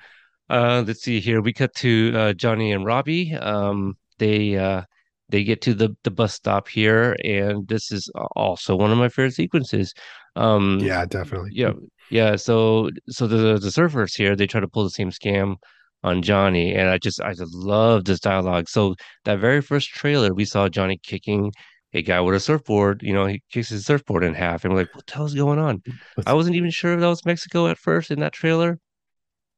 Uh, 0.50 0.84
let's 0.86 1.02
see 1.02 1.20
here. 1.20 1.40
We 1.40 1.52
cut 1.52 1.74
to 1.76 2.12
uh, 2.14 2.32
Johnny 2.34 2.72
and 2.72 2.84
Robbie. 2.84 3.34
Um, 3.34 3.96
they 4.18 4.56
uh, 4.56 4.82
they 5.28 5.44
get 5.44 5.62
to 5.62 5.74
the 5.74 5.96
the 6.04 6.10
bus 6.10 6.34
stop 6.34 6.68
here, 6.68 7.16
and 7.24 7.66
this 7.68 7.90
is 7.90 8.10
also 8.36 8.76
one 8.76 8.90
of 8.92 8.98
my 8.98 9.08
favorite 9.08 9.34
sequences. 9.34 9.94
Um, 10.36 10.78
Yeah, 10.80 11.06
definitely. 11.06 11.50
yeah, 11.54 11.72
yeah. 12.12 12.36
So 12.36 12.90
so 13.08 13.26
the 13.26 13.58
the 13.58 13.68
surfers 13.78 14.16
here, 14.16 14.36
they 14.36 14.46
try 14.46 14.60
to 14.60 14.68
pull 14.68 14.84
the 14.84 14.90
same 14.90 15.10
scam 15.10 15.56
on 16.04 16.22
Johnny, 16.22 16.74
and 16.74 16.88
I 16.88 16.98
just 16.98 17.20
I 17.20 17.32
just 17.34 17.54
love 17.54 18.04
this 18.04 18.20
dialogue. 18.20 18.68
So 18.68 18.94
that 19.24 19.38
very 19.40 19.60
first 19.62 19.88
trailer, 19.90 20.32
we 20.34 20.44
saw 20.44 20.68
Johnny 20.68 20.98
kicking 21.02 21.52
a 21.94 22.02
guy 22.02 22.20
with 22.20 22.34
a 22.34 22.40
surfboard. 22.40 23.02
You 23.02 23.12
know, 23.14 23.26
he 23.26 23.42
kicks 23.52 23.68
his 23.70 23.84
surfboard 23.86 24.24
in 24.24 24.34
half, 24.34 24.64
and 24.64 24.72
we're 24.74 24.80
like, 24.80 24.94
what 24.94 25.06
the 25.06 25.14
hell's 25.14 25.34
going 25.34 25.58
on? 25.58 25.82
I 26.26 26.34
wasn't 26.34 26.56
even 26.56 26.70
sure 26.70 26.94
if 26.94 27.00
that 27.00 27.06
was 27.08 27.24
Mexico 27.26 27.66
at 27.68 27.78
first 27.78 28.10
in 28.10 28.20
that 28.20 28.32
trailer. 28.32 28.78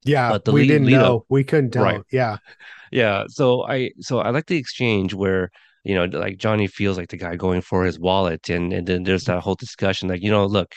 Yeah, 0.07 0.29
But 0.31 0.45
the 0.45 0.53
we 0.53 0.61
lead- 0.63 0.69
didn't 0.69 0.87
lead 0.89 0.95
up- 0.97 1.03
know. 1.07 1.25
We 1.31 1.45
couldn't 1.45 1.71
tell. 1.73 1.85
Right. 1.85 2.03
Yeah. 2.13 2.37
Yeah, 2.93 3.25
so 3.29 3.67
I 3.67 3.91
so 3.99 4.21
I 4.21 4.31
like 4.31 4.47
the 4.47 4.57
exchange 4.57 5.15
where 5.15 5.51
you 5.83 5.97
know 5.97 6.05
like 6.05 6.37
Johnny 6.39 6.69
feels 6.69 6.97
like 6.97 7.09
the 7.09 7.17
guy 7.17 7.35
going 7.35 7.61
for 7.61 7.85
his 7.85 7.99
wallet, 7.99 8.49
and 8.49 8.73
and 8.73 8.87
then 8.87 9.03
there's 9.03 9.25
that 9.25 9.41
whole 9.43 9.57
discussion 9.57 10.09
like 10.09 10.23
you 10.23 10.31
know 10.31 10.47
look, 10.47 10.71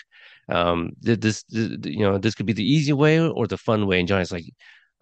um 0.49 0.91
th- 1.03 1.19
this, 1.19 1.43
you 1.49 1.99
know 1.99 2.17
this 2.17 2.35
could 2.35 2.45
be 2.45 2.53
the 2.53 2.63
easy 2.63 2.93
way 2.93 3.19
or 3.19 3.47
the 3.47 3.57
fun 3.57 3.87
way, 3.87 3.99
and 3.99 4.07
Johnny's 4.07 4.31
like, 4.31 4.45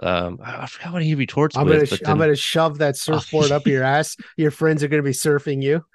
um 0.01 0.39
I 0.43 0.63
I 0.63 0.65
forgot 0.67 0.93
what 0.93 1.03
he 1.03 1.15
retorts 1.15 1.55
I'm 1.55 1.65
with, 1.65 1.73
gonna 1.73 1.85
but 1.89 1.99
sh- 1.99 2.01
I'm 2.05 2.17
gonna 2.17 2.35
shove 2.35 2.79
that 2.79 2.97
surfboard 2.97 3.51
up 3.51 3.67
your 3.67 3.83
ass. 3.83 4.17
Your 4.37 4.51
friends 4.51 4.83
are 4.83 4.87
gonna 4.87 5.03
be 5.03 5.11
surfing 5.11 5.61
you. 5.61 5.85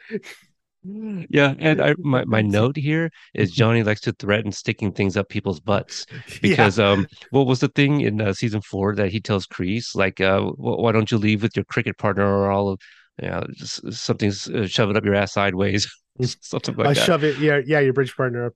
yeah, 0.83 1.55
and 1.59 1.81
I 1.81 1.95
my 1.99 2.25
my 2.27 2.41
note 2.41 2.77
here 2.77 3.11
is 3.35 3.53
Johnny 3.53 3.83
likes 3.83 4.01
to 4.03 4.13
threaten 4.13 4.51
sticking 4.53 4.93
things 4.93 5.17
up 5.17 5.29
people's 5.29 5.61
butts. 5.61 6.07
because 6.43 6.79
um 6.79 7.07
what 7.31 7.47
was 7.47 7.61
the 7.61 7.69
thing 7.69 8.01
in 8.01 8.21
uh, 8.21 8.33
season 8.33 8.63
four 8.63 8.95
that 8.95 9.11
he 9.11 9.21
tells 9.21 9.47
Kreese 9.47 9.95
like 9.95 10.21
uh 10.21 10.41
why 10.41 10.93
don't 10.93 11.11
you 11.11 11.19
leave 11.19 11.43
with 11.43 11.55
your 11.57 11.65
cricket 11.67 11.99
partner 11.99 12.25
or 12.27 12.51
all 12.51 12.71
of 12.71 12.81
you 13.23 13.29
know 13.29 13.45
just 13.53 13.93
something 13.93 14.31
uh, 14.55 14.67
shove 14.67 14.91
it 14.91 14.97
up 14.97 15.05
your 15.05 15.15
ass 15.15 15.35
sideways 15.35 15.87
something 16.41 16.75
I 16.85 16.85
like 16.85 16.97
that 16.97 17.05
shove 17.07 17.25
it. 17.25 17.39
Yeah, 17.39 17.61
yeah. 17.65 17.81
Your 17.81 17.93
bridge 17.93 18.17
partner 18.17 18.47
up 18.47 18.53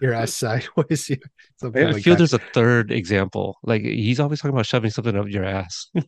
your 0.00 0.12
ass 0.12 0.34
sideways. 0.34 1.10
Yeah, 1.10 1.16
something 1.56 1.86
I 1.86 1.90
like 1.90 2.02
feel 2.02 2.14
that. 2.14 2.18
there's 2.18 2.34
a 2.34 2.38
third 2.38 2.90
example 2.92 3.56
like 3.62 3.82
he's 3.82 4.20
always 4.20 4.40
talking 4.40 4.54
about 4.54 4.66
shoving 4.66 4.90
something 4.90 5.16
up 5.16 5.28
your 5.28 5.44
ass 5.44 5.88
um 5.94 6.04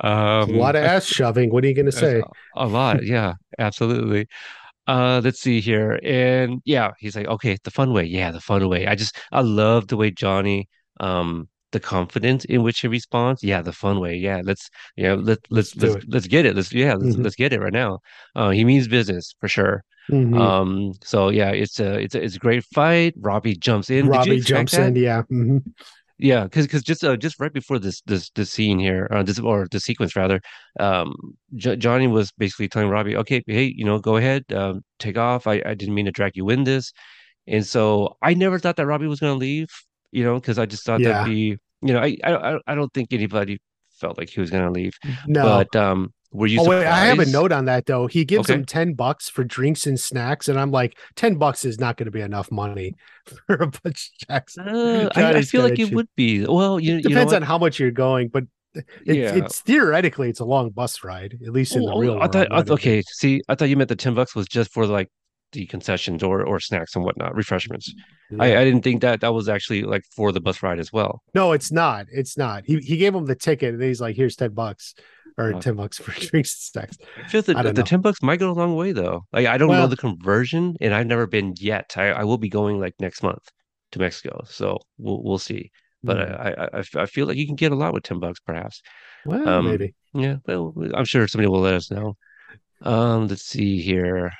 a 0.00 0.44
lot 0.44 0.76
of 0.76 0.84
ass 0.84 1.06
shoving. 1.06 1.50
What 1.50 1.64
are 1.64 1.68
you 1.68 1.74
gonna 1.74 1.92
say? 1.92 2.20
A, 2.20 2.64
a 2.64 2.66
lot, 2.66 3.04
yeah, 3.04 3.34
absolutely. 3.58 4.26
Uh, 4.86 5.20
let's 5.24 5.40
see 5.40 5.60
here. 5.60 5.98
And 6.02 6.60
yeah, 6.64 6.90
he's 6.98 7.16
like, 7.16 7.26
okay, 7.26 7.56
the 7.64 7.70
fun 7.70 7.92
way. 7.92 8.04
Yeah, 8.04 8.30
the 8.30 8.40
fun 8.40 8.68
way. 8.68 8.86
I 8.86 8.94
just 8.94 9.16
I 9.32 9.40
love 9.40 9.88
the 9.88 9.96
way 9.96 10.10
Johnny, 10.10 10.68
um, 11.00 11.48
the 11.74 11.80
confidence 11.80 12.44
in 12.46 12.62
which 12.62 12.80
he 12.80 12.88
responds. 12.88 13.42
Yeah, 13.42 13.60
the 13.62 13.72
fun 13.72 14.00
way. 14.00 14.14
Yeah, 14.16 14.40
let's 14.44 14.70
you 14.96 15.04
know, 15.04 15.16
let 15.16 15.38
Let's 15.50 15.76
let's 15.76 15.94
let's 15.94 16.06
let's 16.14 16.26
get 16.28 16.46
it. 16.46 16.56
Let's 16.56 16.72
yeah, 16.72 16.94
let's 16.94 17.16
Mhm. 17.16 17.24
let's 17.24 17.36
get 17.36 17.52
it 17.52 17.60
right 17.60 17.72
now. 17.84 17.98
Uh, 18.34 18.50
he 18.50 18.64
means 18.64 18.88
business 18.88 19.34
for 19.40 19.48
sure. 19.48 19.84
Mhm. 20.10 20.36
Um, 20.38 20.92
so 21.02 21.28
yeah, 21.30 21.50
it's 21.50 21.80
a 21.80 21.98
it's 22.04 22.14
a 22.14 22.22
it's 22.24 22.36
a 22.36 22.38
great 22.46 22.64
fight. 22.74 23.14
Robbie 23.30 23.56
jumps 23.56 23.90
in. 23.90 24.06
Robbie 24.08 24.40
jumps 24.40 24.72
that? 24.72 24.88
in. 24.88 24.96
Yeah. 24.96 25.22
mhm. 25.30 25.62
Yeah, 26.18 26.44
because 26.44 26.66
because 26.66 26.82
just 26.84 27.02
uh, 27.02 27.16
just 27.16 27.40
right 27.40 27.52
before 27.52 27.78
this 27.80 28.00
this 28.02 28.30
this 28.36 28.50
scene 28.50 28.78
here, 28.78 29.08
uh, 29.10 29.22
this 29.24 29.38
or 29.40 29.66
the 29.70 29.80
sequence 29.80 30.14
rather, 30.14 30.40
um, 30.78 31.12
J 31.56 31.76
Johnny 31.76 32.06
was 32.06 32.30
basically 32.38 32.68
telling 32.68 32.88
Robbie, 32.88 33.16
okay, 33.16 33.42
hey, 33.48 33.72
you 33.76 33.84
know, 33.84 33.98
go 33.98 34.16
ahead, 34.16 34.44
um, 34.52 34.82
take 35.00 35.18
off. 35.18 35.46
I 35.48 35.60
I 35.66 35.74
didn't 35.74 35.94
mean 35.94 36.06
to 36.06 36.12
drag 36.12 36.36
you 36.36 36.50
in 36.50 36.64
this, 36.64 36.92
and 37.48 37.66
so 37.66 38.16
I 38.22 38.34
never 38.34 38.58
thought 38.60 38.76
that 38.76 38.86
Robbie 38.86 39.08
was 39.08 39.20
gonna 39.20 39.34
leave, 39.34 39.68
you 40.12 40.24
know, 40.24 40.36
because 40.40 40.58
I 40.58 40.66
just 40.66 40.84
thought 40.84 41.02
Yeah. 41.02 41.08
that'd 41.14 41.24
be, 41.24 41.56
you 41.84 41.92
know, 41.94 42.00
I 42.00 42.16
I 42.24 42.58
I- 42.66 42.74
don't 42.74 42.92
think 42.92 43.12
anybody 43.12 43.58
felt 44.00 44.18
like 44.18 44.28
he 44.30 44.40
was 44.40 44.50
gonna 44.50 44.70
leave, 44.70 44.92
No. 45.26 45.44
but 45.44 45.76
um, 45.76 46.12
were 46.32 46.48
you 46.48 46.60
Oh 46.60 46.68
wait, 46.68 46.84
I 46.86 47.06
have 47.06 47.20
a 47.20 47.26
note 47.26 47.52
on 47.52 47.66
that 47.66 47.86
though. 47.86 48.06
He 48.08 48.24
gives 48.24 48.50
Okay. 48.50 48.58
him 48.58 48.64
ten 48.64 48.94
bucks 48.94 49.28
for 49.28 49.44
drinks 49.44 49.86
and 49.86 49.98
snacks, 49.98 50.48
and 50.48 50.58
I'm 50.58 50.70
like, 50.72 50.98
ten 51.14 51.36
bucks 51.36 51.64
is 51.64 51.78
not 51.78 51.96
going 51.96 52.06
to 52.06 52.10
be 52.10 52.20
enough 52.20 52.50
money 52.50 52.94
for 53.46 53.54
a 53.56 53.66
bunch 53.68 54.10
of 54.22 54.28
jacks. 54.28 54.58
Uh, 54.58 55.08
I, 55.14 55.34
I 55.34 55.42
feel 55.42 55.62
like 55.62 55.74
it 55.74 55.86
choose- 55.86 55.90
would 55.92 56.08
be. 56.16 56.44
Well, 56.44 56.80
you 56.80 56.94
you 56.96 57.02
know 57.02 57.08
Depends 57.10 57.32
on 57.32 57.42
how 57.42 57.58
much 57.58 57.78
you're 57.78 57.92
going, 57.92 58.28
but 58.28 58.44
it, 58.74 58.84
Yeah. 59.06 59.34
it's 59.36 59.60
theoretically 59.60 60.28
it's 60.28 60.40
a 60.40 60.44
long 60.44 60.70
bus 60.70 61.04
ride, 61.04 61.38
at 61.46 61.52
least 61.52 61.76
in 61.76 61.82
the 61.82 61.92
Oh, 61.92 62.00
real 62.00 62.14
I 62.14 62.16
world. 62.18 62.32
thought, 62.32 62.48
I, 62.50 62.72
okay, 62.72 63.02
see, 63.06 63.40
I 63.48 63.54
thought 63.54 63.68
you 63.68 63.76
meant 63.76 63.88
the 63.88 63.94
10 63.96 64.14
bucks 64.14 64.34
was 64.34 64.48
just 64.48 64.72
for 64.72 64.84
like 64.86 65.08
the 65.54 65.64
concessions 65.66 66.22
or 66.22 66.44
or 66.44 66.60
snacks 66.60 66.94
and 66.94 67.04
whatnot, 67.04 67.34
refreshments. 67.34 67.92
I, 68.38 68.50
Yeah. 68.52 68.60
I 68.60 68.64
didn't 68.64 68.82
think 68.82 69.00
that 69.00 69.20
that 69.22 69.32
was 69.32 69.48
actually 69.48 69.82
like 69.82 70.02
for 70.14 70.30
the 70.32 70.40
bus 70.40 70.62
ride 70.62 70.78
as 70.78 70.92
well. 70.92 71.22
No, 71.34 71.52
it's 71.52 71.72
not. 71.72 72.06
It's 72.12 72.36
not. 72.36 72.64
He 72.66 72.78
he 72.80 72.96
gave 72.98 73.14
him 73.14 73.24
the 73.24 73.34
ticket, 73.34 73.72
and 73.74 73.82
he's 73.82 74.00
like, 74.02 74.16
"Here's 74.16 74.36
ten 74.36 74.52
bucks, 74.52 74.94
or 75.38 75.52
ten 75.60 75.74
bucks 75.76 75.98
for 75.98 76.12
drinks 76.26 76.52
and 76.74 76.84
snacks." 76.88 76.96
I 77.24 77.28
feel 77.28 77.42
that 77.42 77.56
I 77.56 77.62
the, 77.62 77.72
know. 77.72 77.82
10 77.82 78.00
bucks 78.02 78.20
might 78.22 78.40
go 78.40 78.50
a 78.50 78.58
long 78.62 78.76
way 78.76 78.92
though. 78.92 79.24
Like 79.32 79.46
I 79.46 79.56
don't 79.58 79.70
know 79.70 79.86
the 79.86 79.96
conversion 79.96 80.76
and 80.80 80.92
I've 80.94 81.06
never 81.06 81.26
been 81.26 81.54
yet. 81.58 81.94
I, 81.96 82.06
I 82.20 82.24
will 82.24 82.38
be 82.38 82.48
going 82.50 82.78
like 82.80 82.94
next 83.00 83.22
month 83.22 83.44
to 83.92 83.98
Mexico. 83.98 84.42
So 84.46 84.78
we'll 84.98 85.22
we'll 85.22 85.38
see. 85.50 85.70
But 86.02 86.18
Hmm. 86.28 86.34
I, 86.46 86.48
I 86.64 86.66
I 86.80 86.82
I 87.04 87.06
feel 87.06 87.26
like 87.26 87.38
you 87.38 87.46
can 87.46 87.56
get 87.56 87.72
a 87.72 87.76
lot 87.82 87.94
with 87.94 88.02
10 88.04 88.20
bucks 88.20 88.40
perhaps. 88.40 88.82
well, 89.24 89.48
um, 89.48 89.64
maybe. 89.70 89.94
Yeah, 90.12 90.36
well, 90.46 90.74
I'm 90.94 91.06
sure 91.06 91.26
somebody 91.28 91.48
will 91.48 91.60
let 91.62 91.74
us 91.80 91.90
know. 91.90 92.14
Um, 92.82 93.26
let's 93.28 93.42
see 93.46 93.80
here. 93.80 94.30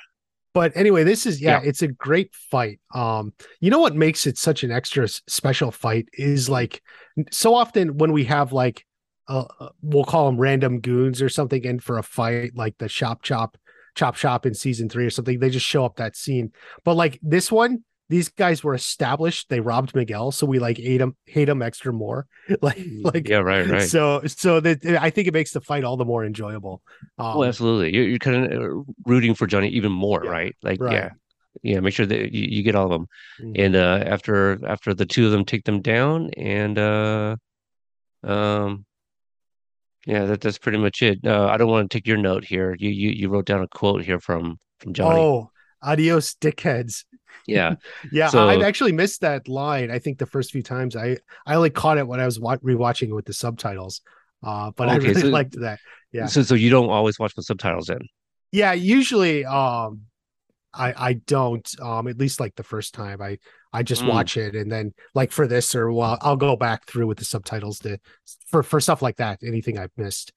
But 0.55 0.71
anyway, 0.75 1.03
this 1.03 1.25
is 1.25 1.41
yeah, 1.41 1.61
Yeah. 1.61 1.67
it's 1.67 1.81
a 1.81 1.89
great 1.89 2.33
fight. 2.33 2.79
Um, 2.93 3.33
you 3.59 3.69
know 3.69 3.79
what 3.79 3.93
makes 3.93 4.25
it 4.25 4.37
such 4.37 4.63
an 4.63 4.71
extra 4.71 5.05
special 5.27 5.69
fight 5.69 6.07
is 6.13 6.47
like 6.49 6.81
so 7.29 7.53
often 7.53 7.97
when 7.97 8.13
we 8.13 8.23
have 8.23 8.53
like 8.53 8.85
uh, 9.27 9.43
uh, 9.59 9.69
we'll 9.81 10.05
call 10.05 10.27
them 10.27 10.37
random 10.39 10.79
goons 10.79 11.21
or 11.21 11.27
something 11.27 11.63
in 11.65 11.79
for 11.79 11.97
a 11.97 12.03
fight, 12.03 12.51
like 12.55 12.77
the 12.77 12.87
shop 12.87 13.21
chop 13.21 13.57
chop 13.95 14.15
shop 14.15 14.45
in 14.45 14.53
season 14.53 14.87
three 14.87 15.05
or 15.05 15.09
something. 15.09 15.39
They 15.39 15.49
just 15.49 15.65
show 15.65 15.83
up 15.83 15.97
that 15.97 16.15
scene. 16.15 16.53
But 16.85 16.95
like 16.95 17.19
this 17.21 17.51
one, 17.51 17.83
these 18.07 18.29
guys 18.29 18.63
were 18.63 18.75
established. 18.75 19.49
They 19.49 19.59
robbed 19.59 19.95
Miguel, 19.95 20.31
so 20.31 20.45
we 20.45 20.59
like 20.59 20.77
hate 20.77 21.01
him, 21.01 21.15
hate 21.25 21.49
him 21.49 21.61
extra 21.61 21.91
more. 21.91 22.27
like 22.61 22.79
like 23.01 23.27
Yeah, 23.27 23.37
right, 23.37 23.67
right. 23.67 23.81
So 23.89 24.21
so 24.25 24.59
that 24.59 24.85
I 25.01 25.09
think 25.09 25.27
it 25.27 25.33
makes 25.33 25.51
the 25.51 25.61
fight 25.61 25.83
all 25.83 25.97
the 25.97 26.05
more 26.05 26.23
enjoyable. 26.23 26.81
Um, 27.17 27.37
Oh, 27.37 27.43
absolutely. 27.43 27.95
You're, 27.95 28.07
you're 28.07 28.19
kind 28.19 28.53
of 28.53 28.85
rooting 29.05 29.33
for 29.33 29.47
Johnny 29.47 29.69
even 29.69 29.91
more, 29.91 30.23
Yeah, 30.23 30.29
right? 30.31 30.55
Like, 30.61 30.79
right. 30.81 30.93
yeah, 30.93 31.09
yeah. 31.63 31.79
Make 31.79 31.93
sure 31.95 32.05
that 32.05 32.31
you, 32.31 32.47
you 32.57 32.63
get 32.63 32.75
all 32.75 32.85
of 32.85 32.91
them. 32.91 33.07
Mhm. 33.41 33.65
And 33.65 33.75
uh, 33.75 34.03
after 34.05 34.63
after 34.67 34.93
the 34.93 35.05
two 35.05 35.25
of 35.25 35.31
them 35.31 35.43
take 35.45 35.63
them 35.63 35.81
down, 35.81 36.29
and 36.37 36.77
uh, 36.77 37.35
um, 38.23 38.85
yeah, 40.05 40.25
that 40.25 40.41
that's 40.41 40.59
pretty 40.59 40.77
much 40.77 41.01
it. 41.01 41.19
Uh, 41.25 41.47
I 41.47 41.57
don't 41.57 41.69
want 41.69 41.89
to 41.89 41.97
take 41.97 42.05
your 42.07 42.17
note 42.17 42.45
here. 42.45 42.75
You 42.77 42.89
you 42.91 43.09
you 43.09 43.29
wrote 43.29 43.45
down 43.45 43.63
a 43.63 43.67
quote 43.67 44.03
here 44.03 44.19
from 44.19 44.59
from 44.79 44.93
Johnny. 44.93 45.19
Oh, 45.19 45.49
adios, 45.81 46.35
dickheads. 46.35 47.05
Yeah, 47.47 47.75
Yeah, 48.11 48.29
So- 48.29 48.47
I've 48.49 48.61
actually 48.63 48.91
missed 48.93 49.21
that 49.21 49.47
line. 49.47 49.91
I 49.91 49.99
think 49.99 50.17
the 50.17 50.25
first 50.25 50.51
few 50.51 50.63
times 50.63 50.95
I 50.95 51.17
I 51.45 51.55
only 51.55 51.69
caught 51.69 51.97
it 51.97 52.07
when 52.07 52.19
I 52.19 52.25
was 52.25 52.39
wa- 52.39 52.57
rewatching 52.57 53.09
it 53.09 53.13
with 53.13 53.25
the 53.25 53.33
subtitles. 53.33 54.01
Uh, 54.43 54.71
but 54.75 54.89
I 54.89 54.95
really 54.97 55.21
so- 55.21 55.27
liked 55.27 55.59
that. 55.59 55.79
Yeah. 56.11 56.27
So 56.27 56.41
so 56.43 56.55
you 56.55 56.69
don't 56.69 56.89
always 56.89 57.19
watch 57.19 57.33
the 57.35 57.43
subtitles 57.43 57.87
then? 57.87 57.99
Yeah, 58.51 58.73
usually 58.73 59.43
um 59.45 60.01
I 60.73 60.93
I 61.09 61.13
don't 61.13 61.69
um 61.81 62.07
at 62.07 62.17
least 62.17 62.39
like 62.39 62.55
the 62.55 62.63
first 62.63 62.93
time 62.93 63.21
I 63.21 63.37
I 63.73 63.83
just 63.83 64.03
Mm. 64.03 64.09
watch 64.09 64.37
it 64.37 64.55
and 64.55 64.71
then 64.71 64.93
like 65.13 65.31
for 65.31 65.45
this 65.47 65.75
or 65.75 65.91
well 65.91 66.17
I'll 66.21 66.37
go 66.37 66.55
back 66.55 66.85
through 66.85 67.07
with 67.07 67.17
the 67.17 67.25
subtitles 67.25 67.79
to 67.79 67.97
for 68.49 68.63
for 68.63 68.79
stuff 68.79 69.01
like 69.01 69.17
that 69.17 69.39
anything 69.43 69.77
I've 69.77 69.91
missed. 69.97 70.31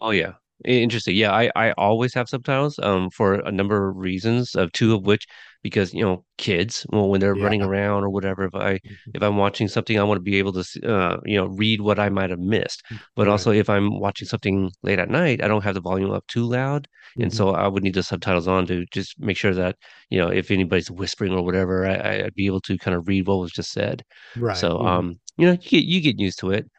Oh 0.00 0.10
yeah. 0.10 0.34
Interesting. 0.64 1.16
Yeah, 1.16 1.32
I, 1.32 1.50
I 1.56 1.72
always 1.72 2.14
have 2.14 2.28
subtitles 2.28 2.78
um 2.78 3.10
for 3.10 3.34
a 3.34 3.50
number 3.52 3.88
of 3.90 3.96
reasons 3.96 4.54
of 4.54 4.70
two 4.72 4.94
of 4.94 5.02
which 5.04 5.26
because 5.62 5.92
you 5.92 6.02
know 6.02 6.24
kids 6.38 6.86
well 6.90 7.08
when 7.10 7.20
they're 7.20 7.34
running 7.34 7.60
around 7.60 8.04
or 8.04 8.08
whatever 8.10 8.44
if 8.44 8.54
I 8.54 8.78
Mhm. 8.84 9.14
if 9.14 9.22
I'm 9.22 9.36
watching 9.36 9.68
something 9.68 9.98
I 9.98 10.04
want 10.04 10.16
to 10.18 10.22
be 10.22 10.38
able 10.38 10.52
to 10.52 10.64
uh 10.88 11.20
you 11.26 11.36
know 11.36 11.46
read 11.46 11.80
what 11.80 11.98
I 11.98 12.08
might 12.08 12.30
have 12.30 12.38
missed 12.38 12.82
but 13.16 13.28
Right. 13.28 13.28
also 13.28 13.50
if 13.52 13.68
I'm 13.68 13.98
watching 13.98 14.28
something 14.28 14.70
late 14.82 14.98
at 15.00 15.10
night 15.10 15.42
I 15.42 15.48
don't 15.48 15.64
have 15.64 15.74
the 15.74 15.80
volume 15.80 16.12
up 16.12 16.26
too 16.28 16.44
loud 16.44 16.86
and 17.18 17.32
Mhm. 17.32 17.34
so 17.34 17.50
I 17.50 17.66
would 17.68 17.82
need 17.82 17.94
the 17.94 18.02
subtitles 18.04 18.46
on 18.48 18.64
to 18.68 18.86
just 18.92 19.18
make 19.20 19.36
sure 19.36 19.54
that 19.54 19.76
you 20.08 20.18
know 20.18 20.28
if 20.28 20.50
anybody's 20.50 20.90
whispering 20.90 21.32
or 21.32 21.42
whatever 21.44 21.86
I, 21.86 22.22
I'd 22.24 22.34
be 22.34 22.46
able 22.46 22.60
to 22.62 22.78
kind 22.78 22.96
of 22.96 23.08
read 23.08 23.26
what 23.26 23.40
was 23.40 23.50
just 23.52 23.72
said 23.72 24.02
right. 24.36 24.68
so 24.68 24.80
um 24.86 25.18
you 25.36 25.46
know 25.46 25.52
you 25.52 25.58
get 25.58 25.84
you 25.84 26.00
get 26.00 26.18
used 26.20 26.38
to 26.40 26.50
it 26.52 26.70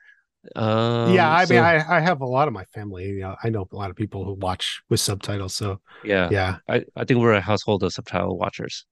Um, 0.55 1.13
yeah, 1.13 1.31
I 1.34 1.45
so- 1.45 1.53
mean, 1.55 1.63
I, 1.63 1.97
I 1.97 1.99
have 1.99 2.22
a 2.22 2.26
lot 2.26 2.47
of 2.47 2.53
my 2.53 2.65
family. 2.65 3.05
You 3.05 3.19
know, 3.22 3.35
I 3.43 3.49
know 3.49 3.67
a 3.72 3.76
lot 3.76 3.89
of 3.89 3.95
people 3.95 4.23
who 4.26 4.34
watch 4.34 4.81
with 4.89 4.99
subtitles. 4.99 5.55
So 5.55 5.80
yeah, 6.03 6.30
yeah, 6.31 6.57
I, 6.69 6.84
I 6.95 7.03
think 7.05 7.19
we're 7.19 7.34
a 7.34 7.41
household 7.41 7.84
of 7.84 7.91
subtitle 7.93 8.38
watchers, 8.38 8.85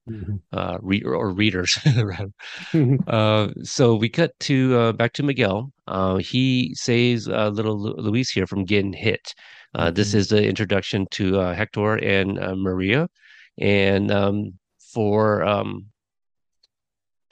uh, 0.52 0.78
read 0.82 1.06
or 1.06 1.32
readers. 1.32 1.78
rather. 1.96 2.32
uh, 3.08 3.50
so 3.64 3.96
we 3.96 4.10
cut 4.10 4.32
to 4.42 4.78
uh, 4.78 4.92
back 4.94 5.14
to 5.14 5.24
Miguel. 5.24 5.72
Uh, 5.88 6.18
he 6.18 6.74
saves 6.76 7.28
uh, 7.28 7.50
little 7.50 7.78
Luis 7.80 8.30
here 8.32 8.48
from 8.48 8.64
getting 8.66 8.94
hit. 8.94 9.34
Uh, 9.76 9.92
This 9.92 10.12
Mhm. 10.14 10.16
is 10.18 10.28
the 10.30 10.48
introduction 10.48 11.08
to 11.12 11.40
uh, 11.40 11.54
Hector 11.56 11.96
and 12.04 12.40
uh, 12.40 12.56
Maria, 12.56 13.08
and 13.58 14.12
um, 14.12 14.54
for 14.94 15.44
um, 15.44 15.86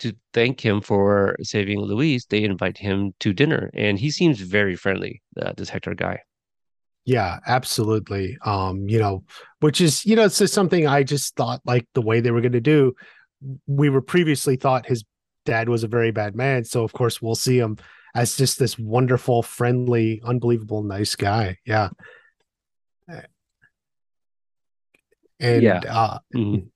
to 0.02 0.14
thank 0.34 0.62
him 0.62 0.82
for 0.82 1.36
saving 1.42 1.80
Luis, 1.80 2.26
they 2.26 2.44
invite 2.44 2.78
him 2.78 3.14
to 3.20 3.34
dinner, 3.34 3.72
and 3.74 3.98
he 3.98 4.12
seems 4.12 4.40
very 4.40 4.76
friendly. 4.76 5.22
Uh, 5.42 5.54
this 5.56 5.70
Hector 5.70 5.96
guy. 5.96 6.20
Yeah, 7.06 7.40
absolutely. 7.48 8.38
Um, 8.46 8.88
you 8.88 9.00
know, 9.00 9.24
which 9.60 9.82
is, 9.82 10.06
you 10.06 10.16
know, 10.16 10.26
it's 10.26 10.38
just 10.38 10.54
something 10.54 10.86
I 10.86 11.02
just 11.02 11.36
thought 11.36 11.62
like 11.66 11.88
the 11.96 12.02
way 12.02 12.20
they 12.20 12.30
were 12.30 12.42
going 12.42 12.52
to 12.52 12.62
do. 12.62 12.94
We 13.66 13.90
were 13.90 14.02
previously 14.02 14.56
thought 14.56 14.86
his 14.86 15.04
dad 15.46 15.68
was 15.68 15.84
a 15.84 15.88
very 15.88 16.12
bad 16.12 16.36
man. 16.36 16.64
So, 16.64 16.84
of 16.84 16.94
course, 16.94 17.20
we'll 17.20 17.34
see 17.34 17.58
him 17.58 17.78
as 18.14 18.38
just 18.38 18.60
this 18.60 18.78
wonderful, 18.78 19.42
friendly, 19.42 20.22
unbelievable, 20.24 20.84
nice 20.84 21.16
guy. 21.16 21.58
Yeah. 21.66 21.90
And, 25.40 25.64
Yeah. 25.64 25.82
uh, 25.90 26.20
Mhm. 26.36 26.70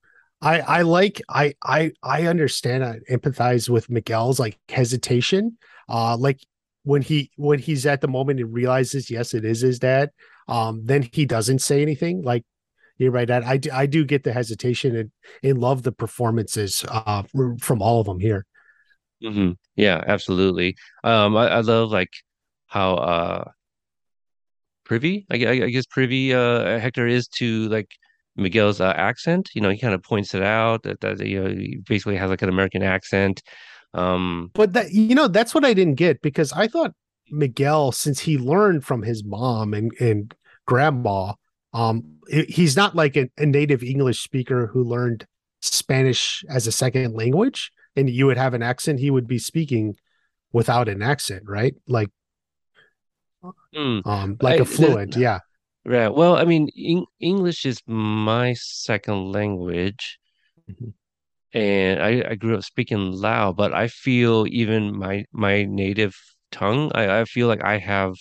I 0.45 0.59
I 0.59 0.81
like 0.83 1.21
I 1.27 1.55
I 1.63 1.91
I 2.03 2.27
understand 2.27 2.85
I 2.85 2.99
empathize 3.09 3.67
with 3.67 3.89
Miguel's 3.89 4.39
like 4.39 4.59
hesitation. 4.69 5.57
Uh 5.89 6.15
like 6.15 6.39
when 6.83 7.01
he 7.01 7.31
when 7.35 7.57
he's 7.57 7.85
at 7.87 7.99
the 8.01 8.07
moment 8.07 8.39
and 8.39 8.53
realizes 8.53 9.09
yes 9.09 9.33
it 9.33 9.43
is 9.43 9.61
his 9.61 9.79
dad, 9.79 10.11
um 10.47 10.85
then 10.85 11.09
he 11.11 11.25
doesn't 11.25 11.59
say 11.59 11.81
anything. 11.81 12.21
Like 12.21 12.43
you're 12.97 13.11
right 13.11 13.27
Dad. 13.27 13.43
I 13.43 13.57
do, 13.57 13.71
I 13.73 13.87
do 13.87 14.05
get 14.05 14.23
the 14.23 14.31
hesitation 14.33 14.95
and 14.95 15.11
and 15.43 15.59
love 15.59 15.81
the 15.81 15.91
performances 15.91 16.85
uh 16.89 17.23
from 17.59 17.81
all 17.81 17.99
of 17.99 18.05
them 18.05 18.19
here. 18.19 18.45
hmm 19.23 19.51
Yeah, 19.75 20.03
absolutely. 20.05 20.75
Um, 21.03 21.35
I, 21.35 21.47
I 21.47 21.59
love 21.61 21.89
like 21.89 22.11
how 22.67 22.95
uh 22.95 23.51
privy, 24.83 25.25
I, 25.31 25.35
I 25.35 25.69
guess 25.71 25.87
privy 25.87 26.35
uh 26.35 26.77
Hector 26.77 27.07
is 27.07 27.27
to 27.39 27.67
like 27.69 27.89
Miguel's 28.35 28.81
uh, 28.81 28.93
accent. 28.95 29.49
You 29.53 29.61
know, 29.61 29.69
he 29.69 29.77
kind 29.77 29.93
of 29.93 30.03
points 30.03 30.33
it 30.33 30.43
out 30.43 30.83
that 30.83 31.01
that 31.01 31.25
you 31.25 31.41
know 31.43 31.49
he 31.49 31.77
basically 31.87 32.17
has 32.17 32.29
like 32.29 32.41
an 32.41 32.49
American 32.49 32.83
accent. 32.83 33.41
Um, 33.93 34.51
But 34.53 34.73
that 34.73 34.91
you 34.91 35.15
know 35.15 35.27
that's 35.27 35.53
what 35.55 35.63
I 35.65 35.73
didn't 35.73 35.95
get 35.95 36.21
because 36.21 36.51
I 36.51 36.67
thought 36.67 36.93
Miguel 37.31 37.91
since 37.91 38.19
he 38.19 38.37
learned 38.37 38.83
from 38.85 39.03
his 39.03 39.23
mom 39.23 39.73
and 39.73 39.91
and 39.99 40.33
grandma 40.67 41.33
um 41.73 42.03
he- 42.29 42.45
he's 42.45 42.75
not 42.75 42.95
like 42.95 43.15
a, 43.15 43.29
a 43.37 43.45
native 43.45 43.83
English 43.83 44.19
speaker 44.21 44.67
who 44.67 44.83
learned 44.83 45.25
Spanish 45.61 46.43
as 46.49 46.67
a 46.67 46.71
second 46.71 47.13
language 47.15 47.71
and 47.95 48.09
you 48.09 48.25
would 48.27 48.37
have 48.37 48.53
an 48.53 48.61
accent 48.63 48.99
he 48.99 49.09
would 49.11 49.27
be 49.27 49.39
speaking 49.39 49.95
without 50.51 50.87
an 50.89 51.01
accent 51.01 51.43
right 51.47 51.75
like 51.87 52.09
hmm. 53.73 53.99
um 54.05 54.37
like 54.41 54.59
I- 54.59 54.63
a 54.63 54.65
fluent 54.65 55.13
the- 55.13 55.19
yeah 55.21 55.39
Right. 55.85 56.09
Well, 56.09 56.35
I 56.35 56.43
mean, 56.45 56.69
Eng 56.77 57.05
English 57.21 57.65
is 57.65 57.81
my 57.87 58.53
second 58.55 59.31
language, 59.31 60.19
Mhm. 60.67 60.93
and 61.53 62.01
I, 62.01 62.31
I 62.31 62.35
grew 62.35 62.55
up 62.57 62.63
speaking 62.63 63.11
Lao, 63.13 63.53
but 63.53 63.73
I 63.73 63.87
feel 63.87 64.45
even 64.49 64.97
my 64.97 65.25
my 65.31 65.63
native 65.65 66.15
tongue, 66.51 66.91
I, 66.95 67.21
I 67.21 67.25
feel 67.25 67.47
like 67.47 67.63
I 67.63 67.77
have 67.77 68.13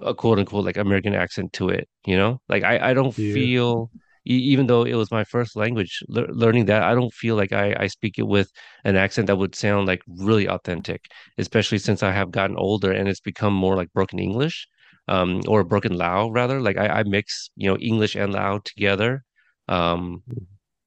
a 0.00 0.14
quote 0.14 0.38
unquote 0.38 0.64
like 0.64 0.76
American 0.76 1.14
accent 1.14 1.52
to 1.54 1.68
it, 1.68 1.88
you 2.06 2.16
know? 2.16 2.40
Like 2.48 2.62
I, 2.64 2.90
I 2.90 2.94
don't 2.94 3.14
Yeah. 3.16 3.46
feel 3.54 3.90
e 4.28 4.34
even 4.36 4.66
though 4.66 4.84
it 4.84 4.94
was 4.94 5.10
my 5.10 5.24
first 5.24 5.56
language, 5.56 6.00
lear 6.08 6.26
learning 6.28 6.66
that, 6.66 6.82
I 6.82 6.94
don't 6.94 7.12
feel 7.14 7.36
like 7.36 7.52
I, 7.52 7.74
I 7.78 7.86
speak 7.88 8.18
it 8.18 8.26
with 8.28 8.50
an 8.84 8.96
accent 8.96 9.26
that 9.28 9.36
would 9.36 9.54
sound 9.54 9.86
like 9.86 10.02
really 10.08 10.48
authentic, 10.48 11.06
especially 11.38 11.78
since 11.78 12.02
I 12.02 12.12
have 12.12 12.30
gotten 12.32 12.56
older 12.56 12.92
and 12.92 13.08
it's 13.08 13.20
become 13.20 13.54
more 13.54 13.76
like 13.76 13.92
broken 13.92 14.18
English 14.18 14.68
um, 15.08 15.42
or 15.48 15.64
broken 15.64 15.96
Lao 15.96 16.30
rather. 16.30 16.60
Like 16.60 16.76
I, 16.76 16.88
I 17.00 17.02
mix, 17.04 17.50
you 17.56 17.68
know, 17.70 17.76
English 17.78 18.14
and 18.16 18.32
Lao 18.32 18.60
together. 18.64 19.24
Um, 19.68 20.22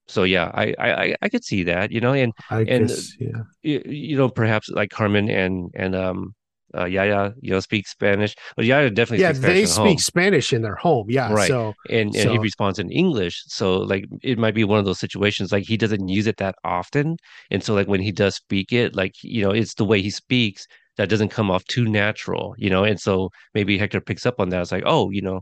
so 0.07 0.23
yeah, 0.23 0.51
I, 0.53 0.73
I, 0.79 1.15
I 1.21 1.29
could 1.29 1.43
see 1.43 1.63
that, 1.63 1.91
you 1.91 1.99
know, 1.99 2.13
and 2.13 2.33
I 2.49 2.61
And- 2.61 2.87
guess 2.87 3.13
yeah 3.19 3.43
you, 3.63 3.81
you 3.85 4.17
know, 4.17 4.29
perhaps 4.29 4.69
like 4.69 4.89
Carmen 4.91 5.29
and 5.29 5.69
and 5.75 5.95
um 5.95 6.33
uh 6.77 6.85
Yaya, 6.85 7.33
you 7.41 7.51
know, 7.51 7.59
speak 7.59 7.87
Spanish. 7.87 8.35
Well, 8.55 8.65
Yaya 8.65 8.89
definitely 8.89 9.23
yeah 9.23 9.31
they 9.33 9.65
speak 9.65 9.83
home. 9.83 9.97
Spanish 9.97 10.53
in 10.53 10.61
their 10.61 10.75
home 10.75 11.07
yeah 11.09 11.31
Right. 11.33 11.47
so 11.47 11.73
And 11.89 12.15
and 12.15 12.31
he 12.31 12.37
responds 12.37 12.79
in 12.79 12.91
English. 12.91 13.43
So 13.47 13.79
like 13.79 14.05
it 14.21 14.37
might 14.37 14.55
be 14.55 14.63
one 14.63 14.79
of 14.79 14.85
those 14.85 14.99
situations 14.99 15.51
like 15.51 15.63
he 15.65 15.75
doesn't 15.77 16.07
use 16.07 16.27
it 16.27 16.37
that 16.37 16.55
often. 16.63 17.17
And 17.51 17.63
so 17.63 17.73
like 17.73 17.87
when 17.87 18.01
he 18.01 18.11
does 18.11 18.35
speak 18.35 18.71
it, 18.71 18.95
like, 18.95 19.13
you 19.23 19.41
know, 19.43 19.51
it's 19.51 19.73
the 19.75 19.85
way 19.85 20.01
he 20.01 20.09
speaks 20.09 20.67
that 20.97 21.09
doesn't 21.09 21.29
come 21.29 21.49
off 21.49 21.63
too 21.65 21.85
natural, 21.85 22.55
you 22.57 22.69
know. 22.69 22.83
And 22.83 22.99
so 22.99 23.29
maybe 23.53 23.77
Hector 23.77 24.01
picks 24.01 24.25
up 24.25 24.39
on 24.39 24.49
that. 24.49 24.61
It's 24.61 24.71
like, 24.71 24.83
oh, 24.85 25.09
you 25.11 25.21
know, 25.21 25.41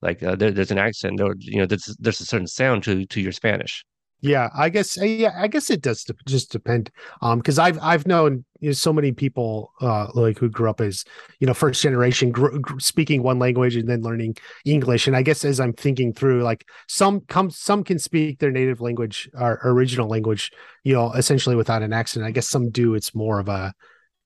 like 0.00 0.22
uh, 0.22 0.36
there, 0.36 0.50
there's 0.50 0.70
an 0.70 0.78
accent 0.78 1.20
or 1.20 1.34
you 1.38 1.58
know, 1.58 1.66
there's 1.66 1.94
there's 1.98 2.20
a 2.20 2.26
certain 2.26 2.46
sound 2.46 2.82
to 2.84 3.06
to 3.06 3.20
your 3.20 3.32
Spanish. 3.32 3.84
Yeah, 4.24 4.50
I 4.56 4.68
guess 4.68 4.96
uh, 5.00 5.04
yeah, 5.04 5.32
I 5.36 5.48
guess 5.48 5.68
it 5.68 5.82
does 5.82 6.06
just 6.26 6.52
depend. 6.52 6.92
Um, 7.22 7.38
because 7.38 7.58
I've 7.58 7.76
I've 7.82 8.06
known 8.06 8.44
you 8.60 8.68
know, 8.68 8.72
so 8.72 8.92
many 8.92 9.10
people 9.10 9.72
uh 9.80 10.06
like 10.14 10.38
who 10.38 10.48
grew 10.48 10.70
up 10.70 10.80
as 10.80 11.04
you 11.40 11.46
know 11.48 11.54
first 11.54 11.82
generation 11.82 12.30
gr- 12.30 12.56
gr- 12.58 12.78
speaking 12.78 13.24
one 13.24 13.40
language 13.40 13.74
and 13.74 13.88
then 13.88 14.02
learning 14.02 14.36
English. 14.64 15.08
And 15.08 15.16
I 15.16 15.22
guess 15.22 15.44
as 15.44 15.58
I'm 15.58 15.72
thinking 15.72 16.12
through, 16.12 16.44
like 16.44 16.68
some 16.86 17.22
come 17.22 17.50
some 17.50 17.82
can 17.82 17.98
speak 17.98 18.38
their 18.38 18.52
native 18.52 18.80
language 18.80 19.28
or 19.34 19.58
original 19.64 20.08
language, 20.08 20.52
you 20.84 20.94
know, 20.94 21.10
essentially 21.14 21.56
without 21.56 21.82
an 21.82 21.92
accent. 21.92 22.24
I 22.24 22.30
guess 22.30 22.48
some 22.48 22.70
do. 22.70 22.94
It's 22.94 23.16
more 23.16 23.40
of 23.40 23.48
a 23.48 23.74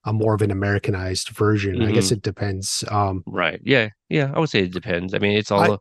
a 0.06 0.12
more 0.12 0.34
of 0.34 0.40
an 0.40 0.50
Americanized 0.50 1.28
version. 1.30 1.82
I 1.82 1.92
guess 1.92 2.10
it 2.12 2.22
depends. 2.22 2.82
Um, 2.90 3.22
Right. 3.26 3.60
Yeah. 3.62 3.88
Yeah. 4.08 4.32
I 4.34 4.38
would 4.38 4.48
say 4.48 4.60
it 4.60 4.72
depends. 4.72 5.12
I 5.12 5.18
mean, 5.18 5.36
it's 5.36 5.50
all 5.50 5.78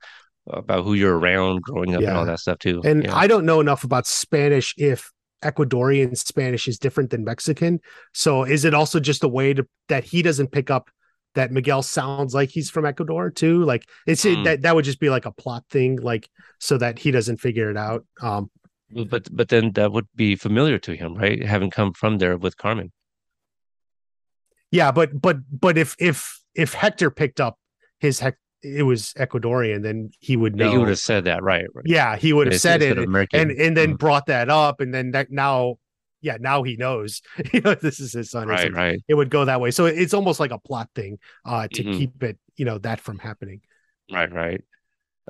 about 0.48 0.84
who 0.84 0.94
you're 0.96 1.18
around 1.18 1.62
growing 1.62 1.96
up 1.96 2.02
and 2.02 2.10
all 2.18 2.26
that 2.26 2.40
stuff 2.40 2.60
too. 2.60 2.82
And 2.84 3.04
Yeah. 3.06 3.16
I 3.16 3.28
don't 3.28 3.46
know 3.46 3.62
enough 3.62 3.84
about 3.84 4.06
Spanish 4.08 4.74
if 4.78 5.12
Ecuadorian 5.44 6.18
Spanish 6.18 6.68
is 6.68 6.80
different 6.80 7.12
than 7.12 7.24
Mexican. 7.24 7.80
So 8.14 8.44
is 8.44 8.66
it 8.66 8.74
also 8.74 9.00
just 9.00 9.24
a 9.24 9.28
way 9.28 9.54
to 9.54 9.66
that 9.90 10.04
he 10.04 10.22
doesn't 10.22 10.52
pick 10.52 10.70
up 10.72 10.90
that 11.36 11.52
Miguel 11.52 11.84
sounds 11.84 12.34
like 12.34 12.50
he's 12.50 12.70
from 12.70 12.86
Ecuador 12.86 13.30
too? 13.30 13.64
Like 13.64 13.84
it's 14.08 14.24
Hmm. 14.24 14.44
that 14.44 14.62
that 14.64 14.76
would 14.76 14.86
just 14.86 15.00
be 15.00 15.10
like 15.10 15.26
a 15.26 15.32
plot 15.32 15.64
thing, 15.70 15.98
like 15.98 16.30
so 16.60 16.78
that 16.80 16.98
he 17.00 17.12
doesn't 17.12 17.38
figure 17.38 17.70
it 17.70 17.78
out. 17.78 18.06
Um 18.22 18.50
But 18.92 19.28
but 19.36 19.50
then 19.50 19.72
that 19.74 19.92
would 19.92 20.08
be 20.16 20.36
familiar 20.36 20.80
to 20.80 20.96
him, 20.96 21.14
right? 21.16 21.44
Having 21.44 21.72
come 21.72 21.94
from 21.94 22.18
there 22.18 22.38
with 22.38 22.58
Carmen. 22.58 22.92
Yeah, 24.76 24.92
but 24.92 25.20
but 25.20 25.38
but 25.52 25.78
if 25.78 25.96
if 26.00 26.42
if 26.54 26.74
Hector 26.74 27.10
picked 27.10 27.40
up 27.40 27.58
his 28.00 28.22
it 28.62 28.84
was 28.84 29.14
Ecuadorian, 29.18 29.84
then 29.84 30.10
he 30.20 30.36
would 30.36 30.56
know. 30.56 30.72
He 30.72 30.78
would 30.78 30.90
have 30.90 31.00
said 31.00 31.26
that, 31.26 31.44
right? 31.44 31.66
right. 31.74 31.86
yeah, 31.86 32.16
he 32.18 32.34
would 32.34 32.48
have 32.48 32.60
said 32.60 32.82
it 32.82 32.98
American. 32.98 33.40
and 33.40 33.52
and 33.52 33.78
then 33.78 33.94
Mhm. 33.94 33.98
brought 34.00 34.26
that 34.28 34.50
up 34.50 34.82
and 34.82 34.94
then 34.94 35.12
that 35.12 35.32
now 35.32 35.76
yeah, 36.22 36.38
now 36.40 36.64
he 36.64 36.76
knows 36.76 37.22
you 37.54 37.62
know 37.62 37.76
this 37.76 38.00
is 38.00 38.14
his 38.14 38.32
son 38.32 38.48
Right, 38.48 38.74
right. 38.74 39.00
it 39.08 39.14
would 39.14 39.30
go 39.30 39.46
that 39.46 39.62
way. 39.62 39.72
So 39.72 39.86
it's 39.86 40.14
almost 40.14 40.40
like 40.40 40.52
a 40.52 40.60
plot 40.60 40.90
thing 40.96 41.20
uh 41.46 41.68
to 41.74 41.84
Mhm. 41.84 41.98
keep 41.98 42.24
it, 42.24 42.38
you 42.58 42.66
know, 42.66 42.78
that 42.80 43.00
from 43.00 43.20
happening. 43.20 43.62
Right, 44.12 44.32
right. 44.32 44.62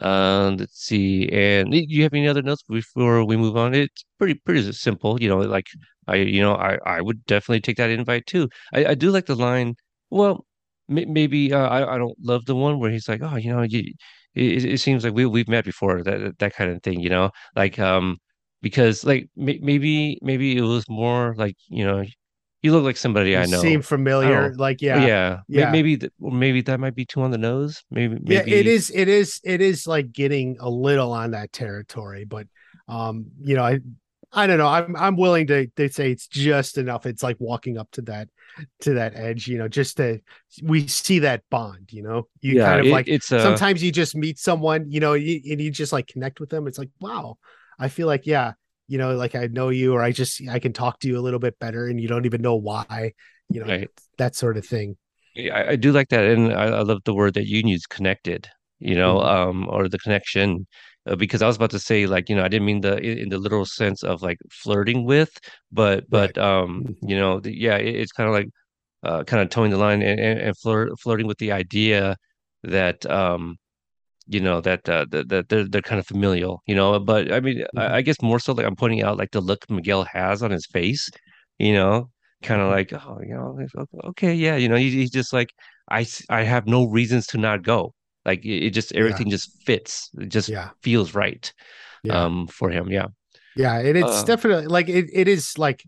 Um, 0.01 0.57
let's 0.57 0.77
see. 0.85 1.29
And 1.29 1.71
do 1.71 1.77
you 1.87 2.03
have 2.03 2.13
any 2.13 2.27
other 2.27 2.41
notes 2.41 2.63
before 2.67 3.23
we 3.25 3.37
move 3.37 3.55
on? 3.57 3.73
It's 3.73 4.03
pretty 4.19 4.35
pretty 4.35 4.71
simple, 4.73 5.21
you 5.21 5.29
know, 5.29 5.39
like 5.39 5.67
I 6.07 6.15
you 6.17 6.41
know, 6.41 6.55
I 6.55 6.77
I 6.85 7.01
would 7.01 7.25
definitely 7.25 7.61
take 7.61 7.77
that 7.77 7.89
invite 7.89 8.25
too. 8.25 8.49
I 8.73 8.85
I 8.87 8.95
do 8.95 9.09
like 9.11 9.25
the 9.27 9.35
line, 9.35 9.75
well, 10.09 10.45
may, 10.89 11.05
maybe 11.05 11.53
uh, 11.53 11.67
I 11.67 11.95
I 11.95 11.97
don't 11.97 12.17
love 12.21 12.45
the 12.45 12.55
one 12.55 12.79
where 12.79 12.91
he's 12.91 13.07
like, 13.07 13.21
"Oh, 13.23 13.35
you 13.37 13.51
know, 13.51 13.61
you 13.63 13.83
it, 14.35 14.65
it 14.65 14.77
seems 14.79 15.03
like 15.05 15.13
we 15.13 15.25
we've 15.25 15.47
met 15.47 15.63
before," 15.65 16.03
that 16.03 16.39
that 16.39 16.53
kind 16.55 16.71
of 16.71 16.83
thing, 16.83 16.99
you 16.99 17.09
know? 17.09 17.31
Like 17.55 17.79
um 17.79 18.17
because 18.61 19.03
like 19.05 19.29
may, 19.35 19.59
maybe 19.61 20.19
maybe 20.21 20.57
it 20.57 20.61
was 20.61 20.85
more 20.89 21.35
like, 21.37 21.55
you 21.69 21.85
know, 21.85 22.03
you 22.65 22.71
look 22.73 22.83
like 22.83 22.97
somebody 22.97 23.35
I 23.35 23.43
You 23.43 23.47
know. 23.51 23.61
seem 23.61 23.81
familiar. 23.81 24.51
Oh, 24.51 24.55
Like, 24.57 24.81
yeah, 24.81 25.05
yeah. 25.05 25.39
yeah. 25.47 25.71
May- 25.71 25.83
Maybe 25.83 26.09
maybe 26.19 26.61
that 26.63 26.79
might 26.79 26.95
be 26.95 27.05
too 27.05 27.21
on 27.21 27.31
the 27.31 27.37
nose. 27.37 27.83
Maybe 27.91 28.17
Yeah, 28.25 28.41
it 28.45 28.67
is, 28.67 28.91
it 28.93 29.07
is, 29.07 29.39
it 29.43 29.61
is 29.61 29.87
like 29.87 30.11
getting 30.11 30.57
a 30.59 30.69
little 30.69 31.11
on 31.13 31.31
that 31.31 31.51
territory, 31.53 32.25
but 32.25 32.47
um, 32.87 33.27
you 33.41 33.55
know, 33.55 33.63
I 33.63 33.79
I 34.33 34.47
don't 34.47 34.57
know. 34.57 34.67
I'm 34.67 34.95
I'm 34.95 35.15
willing 35.15 35.47
to 35.47 35.67
to 35.77 35.89
say 35.89 36.11
it's 36.11 36.27
just 36.27 36.77
enough. 36.77 37.05
It's 37.05 37.23
like 37.23 37.37
walking 37.39 37.77
up 37.77 37.89
to 37.91 38.01
that 38.03 38.27
to 38.81 38.95
that 38.95 39.15
edge, 39.15 39.47
you 39.47 39.57
know, 39.57 39.67
just 39.67 39.97
to 39.97 40.19
we 40.63 40.87
see 40.87 41.19
that 41.19 41.43
bond, 41.49 41.89
you 41.91 42.03
know. 42.03 42.27
You 42.41 42.55
yeah, 42.55 42.65
kind 42.65 42.79
of 42.81 42.87
it- 42.87 42.91
like 42.91 43.07
it's 43.07 43.31
uh, 43.31 43.39
sometimes 43.43 43.81
you 43.83 43.91
just 43.91 44.15
meet 44.15 44.37
someone, 44.39 44.91
you 44.91 44.99
know, 44.99 45.13
you, 45.13 45.41
and 45.51 45.61
you 45.61 45.71
just 45.71 45.93
like 45.93 46.07
connect 46.07 46.39
with 46.39 46.49
them. 46.49 46.67
It's 46.67 46.77
like, 46.77 46.89
wow, 46.99 47.37
I 47.79 47.87
feel 47.89 48.07
like, 48.07 48.25
yeah, 48.25 48.53
you 48.87 48.97
know, 48.97 49.15
like 49.15 49.35
I 49.35 49.47
know 49.47 49.69
you, 49.69 49.93
or 49.93 50.01
I 50.01 50.11
just 50.11 50.41
I 50.49 50.59
can 50.59 50.73
talk 50.73 50.99
to 51.01 51.07
you 51.07 51.17
a 51.19 51.21
little 51.21 51.39
bit 51.39 51.59
better, 51.59 51.87
and 51.87 51.99
you 51.99 52.07
don't 52.07 52.25
even 52.25 52.41
know 52.41 52.55
why, 52.55 53.13
you 53.49 53.61
know, 53.61 53.67
Right. 53.69 53.89
that 54.17 54.35
sort 54.35 54.57
of 54.57 54.65
thing. 54.65 54.97
I, 55.37 55.71
I 55.71 55.75
do 55.75 55.91
like 55.91 56.09
that, 56.09 56.23
and 56.25 56.53
I, 56.53 56.65
I 56.65 56.81
love 56.81 57.01
the 57.05 57.13
word 57.13 57.33
that 57.35 57.47
you 57.47 57.61
use, 57.65 57.85
connected. 57.85 58.49
You 58.79 58.95
know, 58.95 59.21
Mhm. 59.21 59.21
um, 59.21 59.67
or 59.69 59.87
the 59.87 59.97
connection, 59.99 60.67
uh, 61.07 61.15
because 61.15 61.41
I 61.41 61.47
was 61.47 61.55
about 61.55 61.71
to 61.71 61.79
say, 61.79 62.07
like, 62.07 62.29
you 62.29 62.35
know, 62.35 62.43
I 62.43 62.49
didn't 62.49 62.65
mean 62.65 62.81
the 62.81 62.97
in 62.97 63.17
in 63.19 63.29
the 63.29 63.37
literal 63.39 63.65
sense 63.65 64.03
of 64.03 64.21
like 64.21 64.37
flirting 64.51 65.05
with, 65.05 65.31
but 65.71 66.09
Right. 66.09 66.09
but 66.09 66.37
um, 66.37 66.83
Mhm. 66.83 66.95
you 67.01 67.15
know, 67.17 67.39
the, 67.39 67.57
yeah, 67.57 67.77
it, 67.77 67.95
it's 67.95 68.11
kind 68.11 68.27
of 68.29 68.35
like 68.35 68.49
uh, 69.03 69.23
kind 69.25 69.43
of 69.43 69.49
towing 69.49 69.71
the 69.71 69.77
line 69.77 70.01
and 70.03 70.19
and, 70.19 70.39
and 70.41 70.57
flirt, 70.59 70.91
flirting 71.01 71.27
with 71.27 71.37
the 71.39 71.51
idea 71.53 72.17
that 72.63 73.05
um, 73.11 73.57
you 74.27 74.39
know, 74.39 74.61
that 74.61 74.87
uh, 74.89 75.05
that, 75.11 75.29
that 75.29 75.49
they're 75.49 75.67
they're 75.67 75.81
kind 75.81 75.99
of 75.99 76.07
familial, 76.07 76.61
you 76.67 76.75
know. 76.75 76.99
But 76.99 77.31
I 77.31 77.39
mean, 77.39 77.65
I, 77.75 77.85
Mhm. 77.85 77.95
I 77.97 78.01
guess 78.01 78.21
more 78.21 78.39
so 78.39 78.53
like 78.53 78.65
I'm 78.65 78.75
pointing 78.75 79.03
out 79.03 79.17
like 79.17 79.31
the 79.31 79.41
look 79.41 79.69
Miguel 79.69 80.05
has 80.13 80.43
on 80.43 80.51
his 80.51 80.65
face, 80.67 81.09
you 81.59 81.73
know, 81.73 82.09
kind 82.43 82.61
of 82.61 82.69
Mhm. 82.69 82.71
like, 82.71 82.93
oh, 82.93 83.19
you 83.21 83.33
know, 83.35 83.57
okay, 84.09 84.33
yeah, 84.33 84.55
you 84.55 84.69
know, 84.69 84.75
he, 84.75 84.91
he's 84.91 85.11
just 85.11 85.33
like, 85.33 85.49
I 85.89 86.05
I 86.29 86.43
have 86.43 86.67
no 86.67 86.85
reasons 86.87 87.27
to 87.27 87.37
not 87.37 87.63
go. 87.63 87.93
Like 88.25 88.43
it, 88.45 88.65
it 88.67 88.69
just 88.71 88.93
Yeah. 88.97 89.21
everything 89.21 89.29
just 89.29 89.51
fits. 89.65 90.09
It 90.19 90.29
just 90.29 90.51
Yeah. 90.51 90.71
feels 90.83 91.13
right, 91.15 91.51
Yeah. 92.03 92.25
um, 92.25 92.47
for 92.47 92.69
him. 92.71 92.89
Yeah. 92.91 93.07
Yeah. 93.55 93.77
And 93.79 93.97
it's 93.97 94.23
Uh, 94.23 94.23
definitely 94.23 94.67
like 94.67 94.89
it, 94.89 95.09
it 95.13 95.27
is 95.27 95.57
like 95.57 95.83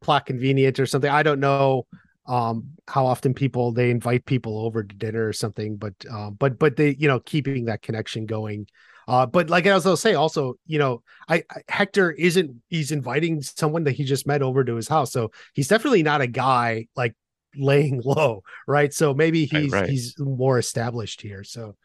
plot 0.00 0.26
convenient 0.26 0.78
or 0.80 0.86
something. 0.86 1.10
I 1.10 1.22
don't 1.22 1.40
know 1.40 1.86
um 2.30 2.70
how 2.88 3.06
often 3.06 3.34
people 3.34 3.72
they 3.72 3.90
invite 3.90 4.24
people 4.24 4.64
over 4.64 4.84
to 4.84 4.96
dinner 4.96 5.26
or 5.26 5.32
something, 5.32 5.76
but 5.76 5.94
um 6.10 6.34
but 6.38 6.58
but 6.58 6.76
they 6.76 6.96
you 6.98 7.08
know 7.08 7.20
keeping 7.20 7.66
that 7.66 7.82
connection 7.82 8.26
going. 8.26 8.66
Uh 9.08 9.26
but 9.26 9.50
like 9.50 9.66
as 9.66 9.72
I 9.72 9.74
was 9.74 9.84
gonna 9.84 9.96
say 9.96 10.14
also, 10.14 10.54
you 10.66 10.78
know, 10.78 11.02
I, 11.28 11.44
I 11.50 11.62
Hector 11.68 12.12
isn't 12.12 12.62
he's 12.68 12.92
inviting 12.92 13.42
someone 13.42 13.84
that 13.84 13.92
he 13.92 14.04
just 14.04 14.26
met 14.26 14.42
over 14.42 14.64
to 14.64 14.76
his 14.76 14.88
house. 14.88 15.12
So 15.12 15.32
he's 15.54 15.68
definitely 15.68 16.02
not 16.04 16.20
a 16.20 16.26
guy 16.28 16.86
like 16.96 17.14
laying 17.56 18.00
low, 18.06 18.42
right? 18.68 18.92
So 18.94 19.14
maybe 19.14 19.44
he's 19.46 19.72
right. 19.72 19.90
he's 19.90 20.14
more 20.18 20.58
established 20.58 21.22
here. 21.22 21.44
So 21.44 21.76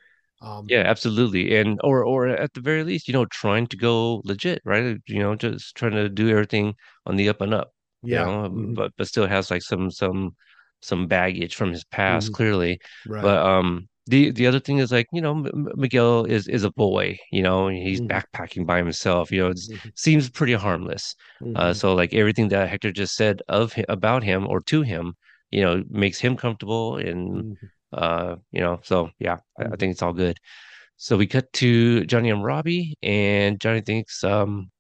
um 0.42 0.66
Yeah, 0.70 0.80
absolutely. 0.82 1.56
And 1.58 1.80
or 1.84 2.04
or 2.04 2.28
at 2.28 2.54
the 2.54 2.62
very 2.62 2.84
least, 2.84 3.08
you 3.08 3.14
know, 3.14 3.26
trying 3.26 3.68
to 3.68 3.78
go 3.78 4.22
legit, 4.26 4.62
right? 4.66 4.98
You 5.08 5.20
know, 5.20 5.36
just 5.36 5.76
trying 5.76 5.92
to 5.94 6.10
do 6.10 6.30
everything 6.30 6.76
on 7.06 7.16
the 7.18 7.30
up 7.30 7.42
and 7.42 7.54
up, 7.54 7.74
yeah. 8.04 8.26
know, 8.26 8.50
mhm, 8.54 8.76
but 8.76 8.92
but 8.98 9.08
still 9.08 9.28
has 9.28 9.52
like 9.52 9.62
some 9.64 9.92
some 9.92 10.36
some 10.82 11.08
baggage 11.08 11.56
from 11.56 11.72
his 11.72 11.84
past, 11.86 12.32
mhm, 12.32 12.34
clearly. 12.34 12.80
Right. 13.06 13.32
But 13.32 13.46
um 13.46 13.88
the 14.08 14.32
the 14.32 14.48
other 14.48 14.60
thing 14.60 14.78
is 14.80 14.92
like, 14.92 15.08
you 15.12 15.22
know, 15.22 15.32
M 15.46 15.68
Miguel 15.76 16.26
is 16.26 16.48
is 16.48 16.64
a 16.64 16.72
boy, 16.72 17.18
you 17.32 17.42
know, 17.44 17.68
and 17.68 17.78
he's 17.78 18.02
Mhm, 18.02 18.12
backpacking 18.12 18.66
by 18.66 18.78
himself, 18.78 19.32
you 19.32 19.42
know, 19.42 19.50
it 19.52 19.60
mhm, 19.68 19.92
seems 19.96 20.30
pretty 20.30 20.54
harmless. 20.54 21.16
Uh 21.56 21.74
mhm, 21.74 21.76
so 21.76 21.94
like 21.96 22.14
everything 22.14 22.50
that 22.50 22.70
Hector 22.70 22.92
just 22.92 23.16
said 23.16 23.42
of 23.48 23.74
him, 23.74 23.86
about 23.90 24.24
him 24.24 24.48
or 24.48 24.62
to 24.62 24.82
him, 24.84 25.16
you 25.52 25.62
know, 25.62 25.84
makes 25.90 26.20
him 26.20 26.36
comfortable 26.38 26.98
and 26.98 27.46
mhm, 27.50 27.70
uh, 27.94 28.36
you 28.52 28.60
know, 28.62 28.80
so 28.84 29.10
yeah, 29.20 29.38
I, 29.58 29.64
I 29.74 29.76
mhm. 29.76 29.78
think 29.78 29.92
it's 29.92 30.02
all 30.02 30.14
good. 30.14 30.38
So 30.98 31.18
we 31.18 31.28
cut 31.28 31.52
to 31.54 32.06
Johnny 32.06 32.30
and 32.32 32.44
Robbie, 32.44 32.98
and 33.04 33.60
Johnny 33.60 33.82
thinks, 33.82 34.24
um, 34.24 34.72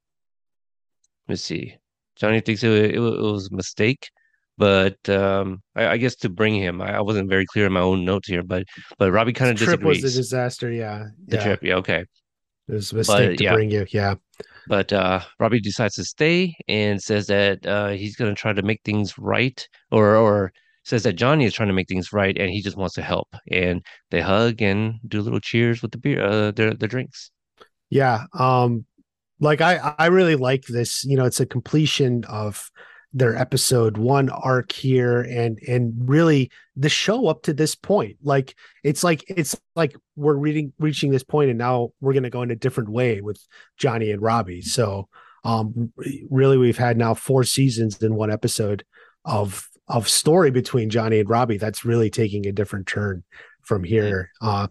let's 1.27 1.41
see, 1.43 1.77
Johnny 2.17 2.41
thinks 2.41 2.63
it, 2.63 2.71
it, 2.71 2.95
it 2.95 2.99
was 2.99 3.49
a 3.51 3.55
mistake, 3.55 4.09
but 4.57 4.97
um, 5.09 5.61
I, 5.75 5.87
I 5.89 5.97
guess 5.97 6.15
to 6.17 6.29
bring 6.29 6.55
him, 6.55 6.81
I, 6.81 6.97
I 6.97 7.01
wasn't 7.01 7.29
very 7.29 7.45
clear 7.45 7.65
in 7.67 7.73
my 7.73 7.81
own 7.81 8.05
notes 8.05 8.27
here, 8.27 8.43
but 8.43 8.63
but 8.97 9.11
Robbie 9.11 9.33
kind 9.33 9.51
of 9.51 9.57
trip 9.57 9.83
was 9.83 10.03
a 10.03 10.11
disagrees. 10.11 10.11
disaster. 10.11 10.71
Yeah. 10.71 11.07
The 11.29 11.37
Yeah. 11.37 11.43
trip, 11.43 11.63
yeah, 11.63 11.75
okay, 11.75 12.05
It 12.67 12.73
was 12.73 12.91
a 12.91 12.95
but 12.95 12.97
mistake 12.97 13.37
to 13.37 13.43
yeah, 13.43 13.47
bring 13.47 13.71
you. 13.71 13.85
Yeah. 13.89 14.15
but 14.65 14.91
uh, 14.93 15.21
Robbie 15.39 15.59
decides 15.61 15.95
to 15.95 16.03
stay 16.05 16.55
and 16.67 17.01
says 17.01 17.27
that 17.27 17.65
uh, 17.65 17.89
he's 17.89 18.15
gonna 18.15 18.35
try 18.35 18.53
to 18.53 18.61
make 18.63 18.81
things 18.83 19.17
right, 19.17 19.67
or 19.91 20.15
or 20.15 20.51
says 20.83 21.03
that 21.03 21.13
Johnny 21.13 21.45
is 21.45 21.53
trying 21.53 21.69
to 21.69 21.73
make 21.73 21.87
things 21.87 22.13
right, 22.13 22.37
and 22.37 22.49
he 22.51 22.61
just 22.61 22.77
wants 22.77 22.95
to 22.95 23.01
help, 23.03 23.29
and 23.51 23.83
they 24.11 24.21
hug 24.21 24.61
and 24.61 24.95
do 25.07 25.21
little 25.21 25.39
cheers 25.39 25.81
with 25.81 25.91
the 25.91 25.97
beer, 25.97 26.21
uh, 26.23 26.51
their 26.51 26.73
their 26.73 26.89
drinks. 26.89 27.31
Yeah. 27.89 28.25
Um, 28.37 28.85
like 29.39 29.61
I 29.61 29.95
I 29.97 30.07
really 30.07 30.35
like 30.35 30.65
this. 30.65 31.03
You 31.03 31.17
know, 31.17 31.25
it's 31.25 31.39
a 31.39 31.45
completion 31.45 32.23
of 32.25 32.69
their 33.15 33.35
episode 33.37 33.97
one 33.97 34.29
arc 34.29 34.73
here 34.73 35.21
and 35.21 35.57
and 35.65 35.93
really 35.97 36.51
the 36.75 36.89
show 36.89 37.27
up 37.27 37.43
to 37.43 37.53
this 37.53 37.73
point. 37.73 38.17
Like 38.21 38.55
it's 38.83 39.05
like 39.05 39.23
it's 39.29 39.55
like 39.73 39.95
we're 40.17 40.35
reading 40.35 40.73
reaching 40.79 41.11
this 41.11 41.23
point 41.23 41.49
and 41.49 41.57
now 41.57 41.91
we're 42.01 42.11
going 42.11 42.23
to 42.23 42.29
go 42.29 42.41
in 42.41 42.51
a 42.51 42.57
different 42.57 42.89
way 42.89 43.21
with 43.21 43.41
johnny 43.77 44.11
and 44.11 44.21
robbie. 44.21 44.61
So 44.61 45.07
um 45.45 45.93
really 46.29 46.57
we've 46.57 46.77
had 46.77 46.97
now 46.97 47.13
four 47.13 47.45
seasons 47.45 48.03
in 48.03 48.15
one 48.15 48.31
episode 48.31 48.83
of 49.23 49.65
of 49.87 50.09
story 50.09 50.51
between 50.51 50.89
johnny 50.89 51.19
and 51.21 51.29
robbie. 51.29 51.57
That's 51.57 51.85
really 51.85 52.09
taking 52.09 52.45
a 52.45 52.51
different 52.51 52.85
turn 52.85 53.23
from 53.61 53.85
here. 53.85 54.29
Uh 54.41 54.67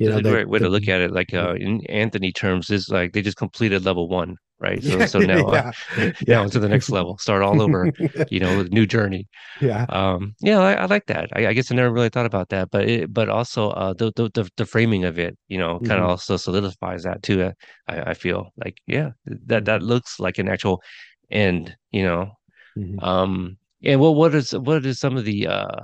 you 0.00 0.08
know 0.08 0.20
the, 0.20 0.30
great 0.30 0.48
way 0.48 0.58
to 0.58 0.68
look 0.68 0.88
at 0.88 1.00
it. 1.00 1.12
Like 1.12 1.34
uh, 1.34 1.54
in 1.54 1.84
Anthony 1.86 2.32
terms, 2.32 2.70
is 2.70 2.88
like 2.88 3.12
they 3.12 3.22
just 3.22 3.36
completed 3.36 3.84
level 3.84 4.08
one, 4.08 4.36
right? 4.58 4.82
So 4.82 5.04
so 5.04 5.20
now 5.22 5.44
uh, 5.44 5.72
yeah 5.96 6.10
now 6.26 6.42
into 6.44 6.58
the 6.60 6.68
next 6.68 6.90
level, 6.90 7.18
start 7.18 7.42
all 7.42 7.60
over, 7.60 7.92
you 8.30 8.40
know, 8.40 8.56
with 8.56 8.66
a 8.68 8.70
new 8.70 8.86
journey. 8.86 9.28
yeah 9.60 9.86
Um, 9.88 10.34
yeah, 10.40 10.58
I, 10.60 10.72
I 10.74 10.86
like 10.86 11.06
that. 11.06 11.30
I, 11.34 11.48
I 11.48 11.52
guess 11.52 11.70
I 11.72 11.74
never 11.74 11.92
really 11.92 12.08
thought 12.08 12.26
about 12.26 12.48
that, 12.50 12.70
but 12.70 12.88
it, 12.88 13.12
but 13.12 13.28
also 13.28 13.70
uh, 13.70 13.92
the, 13.94 14.12
the 14.16 14.30
the 14.34 14.48
the 14.56 14.66
framing 14.66 15.04
of 15.04 15.18
it, 15.18 15.36
you 15.48 15.58
know, 15.58 15.80
kind 15.80 16.00
of 16.00 16.06
Mhm. 16.06 16.10
also 16.10 16.36
solidifies 16.36 17.02
that 17.04 17.22
too. 17.22 17.42
Uh, 17.42 17.52
I 17.88 18.10
I 18.10 18.14
feel 18.14 18.52
like 18.56 18.78
yeah, 18.86 19.10
that 19.46 19.64
that 19.66 19.82
Mhm. 19.82 19.88
looks 19.88 20.20
like 20.20 20.38
an 20.38 20.48
actual 20.48 20.82
end, 21.30 21.76
you 21.90 22.04
know. 22.04 22.32
Mhm. 22.76 23.02
Um, 23.02 23.56
and 23.84 24.00
what 24.00 24.14
what 24.14 24.34
is 24.34 24.52
what 24.52 24.86
is 24.86 24.98
some 25.00 25.16
of 25.16 25.24
the 25.24 25.46
uh 25.48 25.80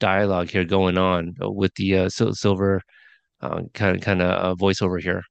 dialogue 0.00 0.50
here 0.50 0.64
going 0.64 0.98
on 0.98 1.34
with 1.40 1.74
the 1.74 1.96
uh, 1.96 2.08
Sil 2.12 2.34
Silver 2.34 2.76
uh, 2.76 2.80
kind 3.40 3.96
of 3.96 4.02
kind 4.02 4.22
of 4.22 4.30
uh, 4.30 4.54
voiceover 4.54 5.00
here? 5.00 5.22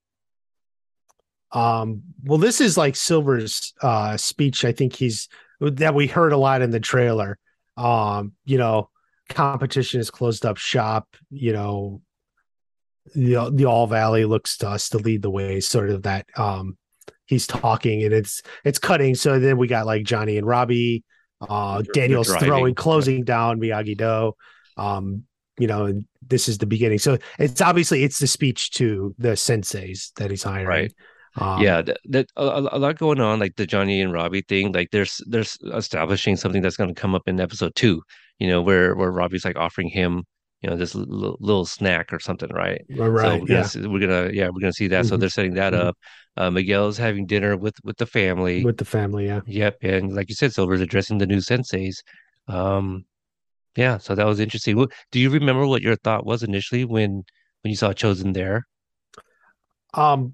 Um, 1.51 2.03
well, 2.23 2.37
this 2.37 2.59
is 2.61 2.77
like 2.77 2.95
Silver's 2.95 3.73
uh 3.81 4.17
speech. 4.17 4.65
I 4.65 4.71
think 4.71 4.95
he's 4.95 5.29
that 5.59 5.93
we 5.95 6.07
heard 6.07 6.33
a 6.33 6.37
lot 6.37 6.61
in 6.61 6.71
the 6.71 6.79
trailer. 6.79 7.37
Um, 7.77 8.33
you 8.45 8.57
know, 8.57 8.89
competition 9.29 9.99
is 9.99 10.11
closed 10.11 10.45
up 10.45 10.57
shop, 10.57 11.07
you 11.29 11.53
know, 11.53 12.01
the 13.15 13.49
the 13.53 13.65
All 13.65 13.87
Valley 13.87 14.25
looks 14.25 14.57
to 14.57 14.69
us 14.69 14.89
to 14.89 14.97
lead 14.97 15.21
the 15.21 15.29
way, 15.29 15.59
sort 15.59 15.89
of 15.89 16.03
that 16.03 16.25
um 16.35 16.77
he's 17.25 17.47
talking 17.47 18.03
and 18.03 18.13
it's 18.13 18.41
it's 18.65 18.79
cutting. 18.79 19.15
So 19.15 19.39
then 19.39 19.57
we 19.57 19.67
got 19.67 19.85
like 19.85 20.03
Johnny 20.03 20.37
and 20.37 20.45
Robbie, 20.47 21.03
uh 21.41 21.81
They're 21.81 21.93
Daniel's 21.93 22.27
driving. 22.27 22.47
throwing, 22.47 22.75
closing 22.75 23.23
down 23.23 23.59
Miyagi 23.59 23.97
Do. 23.97 24.33
Um, 24.75 25.23
you 25.59 25.67
know, 25.67 25.85
and 25.85 26.05
this 26.29 26.47
is 26.47 26.57
the 26.57 26.65
beginning. 26.65 26.99
So 26.99 27.17
it's 27.39 27.61
obviously 27.61 28.03
it's 28.03 28.19
the 28.19 28.27
speech 28.27 28.71
to 28.71 29.15
the 29.17 29.29
senseis 29.29 30.13
that 30.15 30.29
he's 30.31 30.43
hiring. 30.43 30.67
Right. 30.67 30.93
Um, 31.39 31.61
yeah, 31.61 31.81
that, 31.83 31.97
that 32.05 32.27
a, 32.35 32.41
a 32.41 32.79
lot 32.79 32.97
going 32.97 33.19
on, 33.21 33.39
like 33.39 33.55
the 33.57 33.67
Johnny 33.67 34.01
and 34.01 34.11
Robbie 34.11 34.41
thing. 34.41 34.71
Like 34.71 34.89
there's 34.91 35.21
there's 35.27 35.57
establishing 35.73 36.35
something 36.35 36.61
that's 36.61 36.77
going 36.77 36.93
to 36.93 36.99
come 36.99 37.13
up 37.13 37.27
in 37.27 37.39
episode 37.39 37.75
two. 37.75 38.01
You 38.39 38.47
know, 38.47 38.61
where 38.61 38.95
where 38.95 39.11
Robbie's 39.11 39.45
like 39.45 39.55
offering 39.55 39.89
him, 39.89 40.23
you 40.61 40.69
know, 40.69 40.75
this 40.75 40.95
little, 40.95 41.37
little 41.39 41.65
snack 41.65 42.11
or 42.11 42.19
something, 42.19 42.49
right? 42.49 42.81
Right. 42.89 43.39
So 43.39 43.39
we're 43.39 43.45
gonna 43.45 43.69
yeah. 43.75 43.87
we're 43.87 43.99
gonna 43.99 44.29
yeah 44.33 44.49
we're 44.49 44.61
gonna 44.61 44.73
see 44.73 44.87
that. 44.87 45.05
So 45.05 45.15
Mhm. 45.15 45.19
they're 45.19 45.29
setting 45.29 45.53
that 45.55 45.73
Mhm. 45.73 45.79
up. 45.79 45.97
Uh, 46.37 46.49
Miguel's 46.51 46.97
having 46.97 47.25
dinner 47.27 47.55
with 47.55 47.75
with 47.83 47.97
the 47.97 48.05
family. 48.07 48.63
With 48.65 48.77
the 48.77 48.85
family. 48.85 49.25
Yeah. 49.27 49.41
Yep, 49.45 49.77
and 49.83 50.15
like 50.15 50.29
you 50.29 50.35
said, 50.35 50.53
Silver's 50.53 50.81
addressing 50.81 51.19
the 51.19 51.27
new 51.27 51.37
senseis. 51.37 51.97
Um, 52.47 53.05
yeah, 53.77 53.99
so 53.99 54.15
that 54.15 54.25
was 54.25 54.39
interesting. 54.39 54.87
Do 55.11 55.19
you 55.19 55.29
remember 55.29 55.67
what 55.67 55.83
your 55.83 55.95
thought 55.95 56.25
was 56.25 56.41
initially 56.43 56.83
when 56.83 57.23
when 57.61 57.69
you 57.69 57.75
saw 57.75 57.93
Chozen 57.93 58.33
there? 58.33 58.67
Um, 59.93 60.33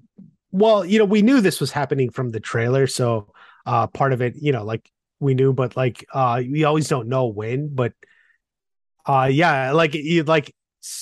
well, 0.50 0.84
you 0.84 0.98
know, 0.98 1.04
we 1.04 1.22
knew 1.22 1.40
this 1.40 1.60
was 1.60 1.70
happening 1.70 2.10
from 2.10 2.30
the 2.30 2.40
trailer, 2.40 2.86
so 2.86 3.32
uh 3.66 3.86
part 3.86 4.12
of 4.12 4.22
it, 4.22 4.34
you 4.36 4.52
know, 4.52 4.64
like 4.64 4.90
we 5.20 5.34
knew, 5.34 5.52
but 5.52 5.76
like 5.76 6.04
uh 6.12 6.42
we 6.42 6.64
always 6.64 6.88
don't 6.88 7.08
know 7.08 7.26
when, 7.26 7.74
but 7.74 7.92
uh 9.06 9.28
yeah, 9.30 9.72
like 9.72 9.94
you 9.94 10.22
like 10.24 10.54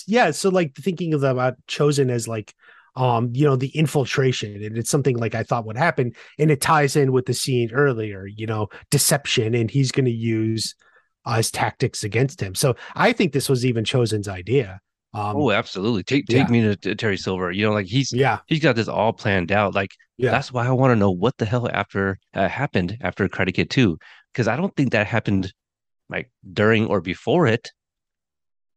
yeah, 0.06 0.32
so 0.32 0.48
like 0.48 0.74
thinking 0.74 1.14
of 1.14 1.22
about 1.22 1.54
chozen 1.68 2.10
as 2.10 2.26
like 2.26 2.54
um 2.96 3.30
you 3.34 3.44
know 3.44 3.56
the 3.56 3.68
infiltration 3.68 4.62
and 4.62 4.76
it's 4.76 4.90
something 4.90 5.16
like 5.16 5.34
I 5.34 5.44
thought 5.44 5.64
would 5.66 5.78
happen 5.78 6.12
and 6.38 6.50
it 6.50 6.60
ties 6.60 6.96
in 6.96 7.12
with 7.12 7.26
the 7.26 7.34
scene 7.34 7.72
earlier, 7.72 8.26
you 8.26 8.46
know, 8.46 8.68
deception 8.90 9.54
and 9.54 9.70
he's 9.70 9.92
going 9.92 10.04
to 10.04 10.10
use 10.10 10.74
uh, 11.24 11.36
his 11.36 11.50
tactics 11.50 12.04
against 12.04 12.40
him. 12.40 12.54
So 12.54 12.74
I 12.94 13.12
think 13.12 13.32
this 13.32 13.48
was 13.48 13.64
even 13.64 13.84
chozen's 13.84 14.28
idea. 14.28 14.80
Um 15.14 15.36
Oh, 15.36 15.50
absolutely. 15.50 16.02
Take 16.04 16.24
yeah. 16.28 16.38
take 16.38 16.50
me 16.50 16.62
to, 16.62 16.76
to 16.76 16.94
Terry 16.94 17.16
Silver. 17.18 17.50
You 17.52 17.66
know, 17.66 17.72
like 17.72 17.86
he's 17.86 18.12
yeah, 18.12 18.38
he's 18.46 18.60
got 18.60 18.76
this 18.76 18.88
all 18.88 19.12
planned 19.12 19.52
out. 19.52 19.74
Like 19.74 19.90
yeah. 20.16 20.30
that's 20.30 20.52
why 20.52 20.66
I 20.66 20.70
want 20.70 20.92
to 20.92 20.96
know 20.96 21.10
what 21.10 21.36
the 21.36 21.44
hell 21.44 21.68
after 21.72 22.18
uh, 22.34 22.48
happened 22.48 22.96
after 23.02 23.28
Karate 23.28 23.52
Kid 23.54 23.68
2 23.70 23.98
because 24.32 24.48
I 24.48 24.56
don't 24.56 24.74
think 24.76 24.92
that 24.92 25.06
happened 25.06 25.52
like 26.08 26.30
during 26.52 26.86
or 26.86 27.00
before 27.00 27.46
it. 27.46 27.70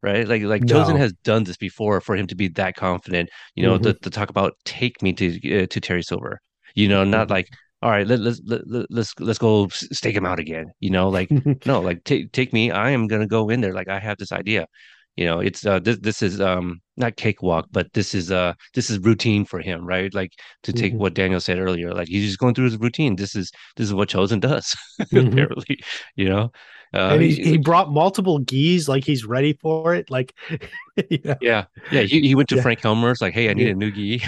Right? 0.02 0.28
Like 0.28 0.44
like 0.44 0.62
Chozen 0.64 0.98
has 0.98 1.14
done 1.24 1.46
this 1.46 1.58
before 1.58 2.00
for 2.00 2.16
him 2.16 2.28
to 2.28 2.36
be 2.36 2.50
that 2.50 2.76
confident, 2.76 3.30
you 3.56 3.64
know, 3.64 3.80
Mhm. 3.80 3.84
to, 3.84 3.94
to 3.94 4.10
talk 4.12 4.30
about 4.30 4.54
take 4.64 5.02
me 5.02 5.14
to 5.14 5.64
uh, 5.64 5.66
to 5.68 5.80
Terry 5.82 6.04
Silver. 6.04 6.40
You 6.76 6.90
know, 6.90 7.04
not 7.04 7.28
Mhm. 7.28 7.32
like 7.32 7.48
all 7.86 7.92
right, 7.92 8.08
let, 8.08 8.20
let's 8.20 8.42
let, 8.46 8.62
let- 8.68 8.88
let's 8.90 9.14
let's 9.20 9.40
go 9.40 9.68
stake 9.70 10.16
him 10.16 10.26
out 10.26 10.40
again. 10.40 10.72
You 10.80 10.90
know, 10.90 11.10
like 11.10 11.30
no, 11.68 11.82
like 11.82 12.04
take 12.04 12.32
take 12.32 12.52
me. 12.54 12.72
I 12.72 12.90
am 12.92 13.08
gonna 13.08 13.28
go 13.28 13.50
in 13.50 13.62
there. 13.62 13.74
Like 13.74 13.88
I 13.90 14.00
have 14.00 14.18
this 14.18 14.32
idea. 14.32 14.68
You 15.16 15.26
know, 15.26 15.40
it's 15.40 15.66
uh 15.66 15.80
this 15.80 16.00
this 16.00 16.22
is 16.22 16.42
um 16.42 16.82
not 16.98 17.16
cakewalk, 17.16 17.68
but 17.72 17.94
this 17.94 18.16
is 18.16 18.32
uh 18.32 18.54
this 18.74 18.90
is 18.90 19.00
routine 19.00 19.46
for 19.46 19.62
him, 19.62 19.86
right? 19.86 20.14
Like 20.14 20.32
to 20.64 20.74
take 20.74 20.94
Mhm. 20.94 20.98
what 20.98 21.14
Daniel 21.14 21.40
said 21.40 21.60
earlier, 21.60 21.94
like 21.94 22.08
he's 22.10 22.26
just 22.26 22.40
going 22.40 22.56
through 22.56 22.66
his 22.66 22.78
routine. 22.78 23.16
This 23.16 23.36
is 23.36 23.52
this 23.78 23.88
is 23.88 23.94
what 23.94 24.10
Chozen 24.10 24.42
does, 24.42 24.76
Mhm. 25.14 25.32
apparently. 25.32 25.80
You 26.16 26.30
know, 26.30 26.52
uh, 26.94 27.12
and 27.14 27.22
he, 27.22 27.36
he- 27.36 27.44
he 27.52 27.58
brought 27.58 27.92
multiple 27.92 28.40
gis, 28.40 28.90
like 28.90 29.06
he's 29.06 29.26
ready 29.26 29.54
for 29.54 29.94
it. 29.96 30.10
Like, 30.10 30.34
you 31.10 31.20
know, 31.24 31.36
yeah, 31.42 31.66
yeah. 31.92 32.02
He 32.02 32.22
he 32.28 32.36
went 32.36 32.50
to 32.50 32.56
Yeah. 32.56 32.64
Frank 32.64 32.82
Helmer's 32.82 33.22
like, 33.22 33.34
hey, 33.34 33.50
I 33.50 33.54
need 33.54 33.68
Yeah. 33.68 33.74
a 33.74 33.76
new 33.76 33.92
gi. 33.92 34.22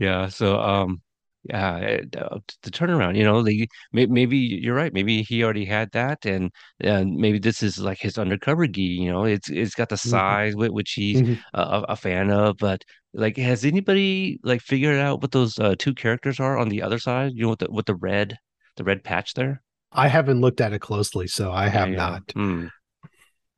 Yeah. 0.00 0.28
So 0.28 0.58
um, 0.60 1.02
yeah, 1.44 1.76
it, 1.78 2.16
uh, 2.16 2.38
the 2.62 2.70
turnaround. 2.72 3.16
You 3.16 3.24
know, 3.24 3.38
like 3.40 3.68
may, 3.92 4.06
maybe 4.06 4.38
you're 4.38 4.74
right. 4.74 4.92
Maybe 4.92 5.22
he 5.22 5.44
already 5.44 5.64
had 5.66 5.92
that, 5.92 6.26
and 6.26 6.50
and 6.80 7.16
maybe 7.16 7.38
this 7.38 7.62
is 7.62 7.78
like 7.78 7.98
his 8.00 8.18
undercover 8.18 8.66
gi. 8.66 8.82
You 8.82 9.10
know, 9.12 9.24
it's 9.24 9.48
it's 9.50 9.74
got 9.76 9.88
the 9.90 9.96
Mhm. 9.96 10.10
size 10.10 10.54
whi- 10.54 10.70
which 10.70 10.92
he's 10.92 11.22
Mhm. 11.22 11.38
a, 11.54 11.84
a 11.90 11.96
fan 11.96 12.30
of, 12.32 12.56
but. 12.58 12.82
Like, 13.12 13.36
has 13.38 13.64
anybody 13.64 14.38
like 14.44 14.60
figured 14.60 15.00
out 15.00 15.20
what 15.20 15.32
those 15.32 15.58
uh, 15.58 15.74
two 15.76 15.94
characters 15.94 16.38
are 16.38 16.56
on 16.56 16.68
the 16.68 16.80
other 16.82 17.00
side? 17.00 17.32
You 17.34 17.42
know, 17.42 17.48
with 17.50 17.58
the 17.58 17.68
with 17.70 17.86
the 17.86 17.96
red, 17.96 18.38
the 18.76 18.84
red 18.84 19.02
patch 19.02 19.34
there. 19.34 19.62
I 19.90 20.06
haven't 20.06 20.40
looked 20.40 20.60
at 20.60 20.72
it 20.72 20.78
closely, 20.80 21.26
so 21.26 21.50
I 21.50 21.68
have 21.70 21.88
Yeah, 21.88 21.94
yeah. 21.94 21.96
not. 22.10 22.22
Hmm. 22.34 22.66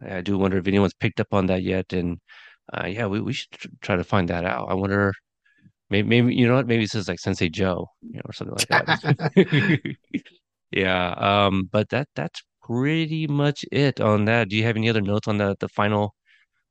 I 0.01 0.20
do 0.23 0.39
wonder 0.39 0.59
if 0.59 0.66
anyone's 0.66 0.94
picked 0.94 1.20
up 1.20 1.35
on 1.35 1.47
that 1.47 1.62
yet. 1.62 1.93
And 1.93 2.19
uh, 2.73 2.86
yeah, 2.86 3.06
we, 3.06 3.20
we 3.20 3.35
should 3.35 3.51
tr- 3.52 3.69
try 3.82 3.97
to 3.97 4.05
find 4.05 4.28
that 4.31 4.44
out. 4.47 4.70
I 4.70 4.74
wonder, 4.74 5.12
maybe, 5.93 6.09
maybe 6.09 6.35
you 6.35 6.48
know 6.48 6.55
what? 6.55 6.66
Maybe 6.66 6.85
it 6.85 6.90
says 6.90 7.09
like 7.09 7.20
Sensei 7.20 7.48
Joe, 7.48 7.86
you 8.02 8.16
know, 8.16 8.23
or 8.24 8.32
something 8.32 8.56
like 8.56 8.69
that. 8.69 9.97
Yeah. 10.73 11.10
Um. 11.19 11.69
But 11.70 11.90
that 11.90 12.09
that's 12.16 12.43
pretty 12.62 13.27
much 13.27 13.64
it 13.70 14.01
on 14.01 14.24
that. 14.24 14.48
Do 14.48 14.56
you 14.56 14.64
have 14.64 14.77
any 14.77 14.89
other 14.89 15.02
notes 15.02 15.28
on 15.28 15.36
the 15.36 15.55
the 15.60 15.69
final, 15.69 16.14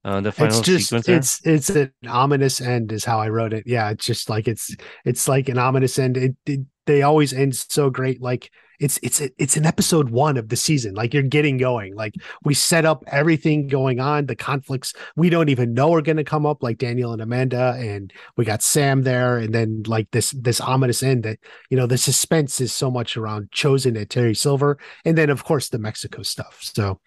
uh, 0.03 0.21
the 0.21 0.31
final 0.31 0.57
it's 0.57 0.65
just 0.65 0.85
sequence 0.85 1.05
there? 1.05 1.17
it's 1.17 1.45
it's 1.45 1.69
an 1.69 1.93
ominous 2.07 2.59
end 2.59 2.91
is 2.91 3.05
how 3.05 3.19
I 3.19 3.29
wrote 3.29 3.53
it. 3.53 3.63
Yeah, 3.67 3.91
it's 3.91 4.05
just 4.05 4.29
like 4.29 4.47
it's 4.47 4.75
it's 5.05 5.27
like 5.27 5.49
an 5.49 5.59
ominous 5.59 5.99
end. 5.99 6.17
It, 6.17 6.35
it 6.47 6.61
they 6.87 7.03
always 7.03 7.31
end 7.31 7.55
so 7.55 7.91
great. 7.91 8.21
Like 8.21 8.49
it's 8.81 8.99
it's 9.03 9.21
it's 9.37 9.55
an 9.55 9.65
episode 9.65 10.09
one 10.09 10.37
of 10.37 10.49
the 10.49 10.55
season. 10.55 10.95
Like 10.95 11.13
you're 11.13 11.21
getting 11.21 11.57
going. 11.57 11.95
Like 11.95 12.15
we 12.43 12.55
set 12.55 12.83
up 12.83 13.03
everything 13.07 13.67
going 13.67 13.99
on. 13.99 14.25
The 14.25 14.35
conflicts 14.35 14.93
we 15.15 15.29
don't 15.29 15.49
even 15.49 15.75
know 15.75 15.93
are 15.93 16.01
going 16.01 16.17
to 16.17 16.23
come 16.23 16.47
up. 16.47 16.63
Like 16.63 16.79
Daniel 16.79 17.13
and 17.13 17.21
Amanda, 17.21 17.75
and 17.77 18.11
we 18.37 18.43
got 18.43 18.63
Sam 18.63 19.03
there, 19.03 19.37
and 19.37 19.53
then 19.53 19.83
like 19.85 20.09
this 20.11 20.31
this 20.31 20.59
ominous 20.59 21.03
end 21.03 21.23
that 21.23 21.37
you 21.69 21.77
know 21.77 21.85
the 21.85 21.97
suspense 21.97 22.59
is 22.59 22.73
so 22.73 22.89
much 22.89 23.15
around 23.15 23.51
chozen 23.51 23.99
at 24.01 24.09
Terry 24.09 24.33
Silver, 24.33 24.79
and 25.05 25.15
then 25.15 25.29
of 25.29 25.43
course 25.43 25.69
the 25.69 25.79
Mexico 25.79 26.23
stuff. 26.23 26.57
So 26.61 26.99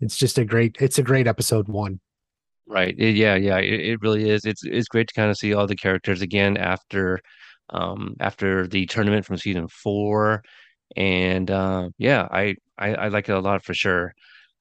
it's 0.00 0.18
just 0.18 0.36
a 0.36 0.44
great 0.44 0.76
it's 0.80 0.98
a 0.98 1.02
great 1.02 1.26
episode 1.26 1.66
one. 1.66 1.98
Right. 2.68 2.94
Yeah, 2.98 3.36
yeah, 3.36 3.58
it, 3.58 3.80
it 3.80 4.02
really 4.02 4.28
is. 4.28 4.44
It's 4.44 4.64
it's 4.66 4.88
great 4.88 5.08
to 5.08 5.14
kind 5.14 5.30
of 5.30 5.38
see 5.38 5.54
all 5.54 5.66
the 5.66 5.76
characters 5.76 6.20
again 6.20 6.58
after 6.58 7.20
um 7.70 8.16
after 8.20 8.66
the 8.66 8.84
tournament 8.84 9.24
from 9.24 9.38
season 9.38 9.66
four. 9.68 10.42
And 10.96 11.50
uh 11.50 11.88
yeah, 11.98 12.28
I, 12.30 12.56
I 12.78 12.94
I 12.94 13.08
like 13.08 13.28
it 13.28 13.36
a 13.36 13.40
lot 13.40 13.64
for 13.64 13.74
sure. 13.74 14.12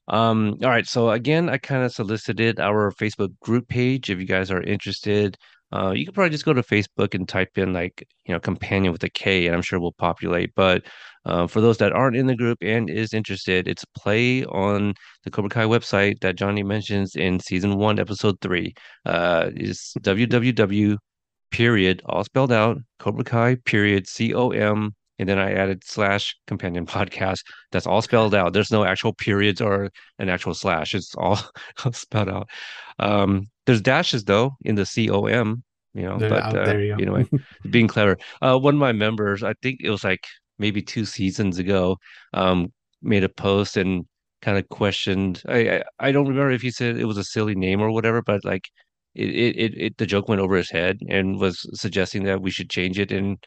Um, 0.07 0.57
all 0.64 0.69
right, 0.69 0.88
so 0.88 1.10
again, 1.10 1.49
I 1.49 1.57
kind 1.57 1.84
of 1.84 1.91
solicited 1.91 2.60
our 2.60 2.91
Facebook 2.91 3.38
group 3.39 3.68
page 3.68 4.10
if 4.10 4.19
you 4.19 4.26
guys 4.26 4.52
are 4.52 4.61
interested. 4.61 5.35
Uh, 5.73 5.91
you 5.91 6.06
can 6.06 6.14
probably 6.14 6.30
just 6.30 6.45
go 6.45 6.53
to 6.53 6.61
Facebook 6.61 7.15
and 7.15 7.27
type 7.27 7.57
in 7.57 7.73
like, 7.73 8.07
you 8.26 8.34
know, 8.34 8.39
companion 8.39 8.93
with 8.93 9.03
a 9.03 9.10
K, 9.10 9.47
and 9.47 9.56
I'm 9.56 9.64
sure 9.64 9.80
we'll 9.80 9.93
populate. 9.93 10.52
But 10.56 10.84
uh, 11.26 11.47
for 11.47 11.60
those 11.60 11.77
that 11.80 11.91
aren't 11.91 12.15
in 12.15 12.27
the 12.27 12.35
group 12.35 12.60
and 12.61 12.89
is 12.89 13.14
interested, 13.14 13.68
it's 13.68 13.84
play 13.97 14.45
on 14.45 14.93
the 15.23 15.31
Cobra 15.31 15.49
Kai 15.49 15.65
website 15.65 16.22
that 16.22 16.35
Johnny 16.35 16.64
mentions 16.64 17.15
in 17.15 17.39
season 17.39 17.77
one, 17.77 17.99
episode 17.99 18.39
three. 18.41 18.73
Uh, 19.06 19.49
is 19.56 19.93
www 20.02 20.97
period 21.52 22.02
all 22.06 22.23
spelled 22.23 22.52
out 22.52 22.77
Cobra 22.99 23.23
Kai 23.23 23.56
period 23.65 24.07
C 24.07 24.34
O 24.34 24.49
M 24.49 24.93
and 25.19 25.29
then 25.29 25.39
I 25.39 25.53
added 25.53 25.83
slash 25.83 26.35
companion 26.47 26.85
podcast. 26.97 27.43
That's 27.71 27.87
all 27.87 28.01
spelled 28.01 28.35
out. 28.35 28.53
There's 28.53 28.71
no 28.71 28.83
actual 28.83 29.13
periods 29.13 29.61
or 29.61 29.89
an 30.19 30.29
actual 30.29 30.53
slash. 30.53 30.93
It's 30.93 31.15
all 31.15 31.39
spelled 31.91 32.29
out. 32.29 32.49
Um, 32.99 33.47
there's 33.65 33.81
dashes 33.81 34.23
though 34.23 34.55
in 34.63 34.75
the 34.75 34.85
C 34.85 35.09
O 35.09 35.25
M. 35.25 35.63
You 35.93 36.03
know, 36.03 36.17
but 36.17 36.53
uh, 36.53 36.77
you 36.77 36.89
go. 36.89 37.01
anyway, 37.01 37.25
being 37.69 37.87
clever. 37.87 38.17
Uh, 38.41 38.59
one 38.59 38.75
of 38.75 38.79
my 38.79 38.91
members, 38.91 39.43
I 39.43 39.53
think 39.61 39.79
it 39.81 39.89
was 39.89 40.03
like 40.03 40.25
maybe 40.59 40.81
two 40.81 41.05
seasons 41.05 41.57
ago, 41.57 41.97
um, 42.33 42.73
made 43.01 43.23
a 43.23 43.29
post 43.29 43.77
and 43.77 44.05
kind 44.41 44.57
of 44.57 44.67
questioned. 44.67 45.41
I, 45.47 45.77
I 45.77 45.83
I 45.99 46.11
don't 46.11 46.27
remember 46.27 46.51
if 46.51 46.61
he 46.61 46.71
said 46.71 46.97
it 46.97 47.05
was 47.05 47.17
a 47.17 47.23
silly 47.23 47.55
name 47.55 47.81
or 47.81 47.91
whatever, 47.91 48.21
but 48.21 48.43
like 48.43 48.69
it 49.13 49.29
it, 49.29 49.73
it 49.77 49.97
the 49.97 50.05
joke 50.05 50.27
went 50.27 50.41
over 50.41 50.57
his 50.57 50.69
head 50.69 50.99
and 51.07 51.39
was 51.39 51.65
suggesting 51.79 52.25
that 52.25 52.41
we 52.41 52.51
should 52.51 52.69
change 52.69 52.99
it, 52.99 53.11
and 53.13 53.37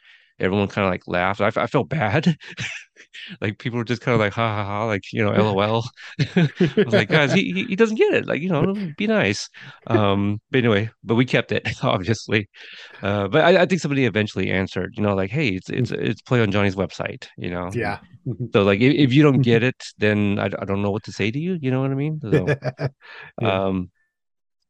everyone 0.41 0.69
kind 0.69 0.87
of 0.87 0.91
like 0.91 1.03
laughed. 1.07 1.41
I 1.41 1.67
felt 1.67 1.89
bad. 1.89 2.37
Like 3.41 3.59
people 3.59 3.79
were 3.79 3.85
just 3.85 4.03
kind 4.03 4.15
of 4.15 4.21
like 4.21 4.33
ha 4.33 4.57
ha 4.57 4.65
ha, 4.65 4.85
like 4.85 5.13
you 5.13 5.23
know, 5.23 5.31
LOL. 5.31 5.85
I 6.37 6.49
was 6.85 6.95
like, 6.95 7.09
guys, 7.09 7.33
he 7.33 7.65
he 7.69 7.77
doesn't 7.77 7.97
get 7.97 8.15
it. 8.15 8.27
Like 8.27 8.41
you 8.43 8.49
know, 8.49 8.75
be 8.97 9.07
nice. 9.07 9.49
Um, 9.87 10.41
but 10.51 10.59
anyway, 10.59 10.91
but 11.05 11.15
we 11.15 11.25
kept 11.25 11.53
it 11.53 11.67
obviously. 11.83 12.49
Uh, 13.03 13.29
but 13.29 13.45
I, 13.45 13.63
I 13.63 13.67
think 13.67 13.81
somebody 13.81 14.05
eventually 14.05 14.51
answered, 14.51 14.95
you 14.97 15.03
know, 15.03 15.15
like, 15.15 15.31
hey, 15.31 15.49
it's 15.49 15.71
it's 15.71 15.91
it's 15.91 16.23
play 16.23 16.41
on 16.41 16.51
Johnny's 16.51 16.77
website, 16.77 17.29
you 17.37 17.51
know. 17.51 17.71
Yeah. 17.73 17.99
So 18.53 18.63
like, 18.63 18.81
if, 18.81 18.95
if 18.95 19.13
you 19.13 19.23
don't 19.23 19.43
get 19.43 19.63
it, 19.63 19.83
then 19.99 20.39
I, 20.39 20.47
I 20.47 20.65
don't 20.65 20.83
know 20.83 20.91
what 20.91 21.05
to 21.05 21.13
say 21.13 21.31
to 21.31 21.39
you. 21.39 21.59
You 21.61 21.71
know 21.71 21.81
what 21.81 21.91
I 21.91 21.95
mean? 21.95 22.21
So, 22.21 22.47
Yeah. 23.41 23.67
um, 23.67 23.91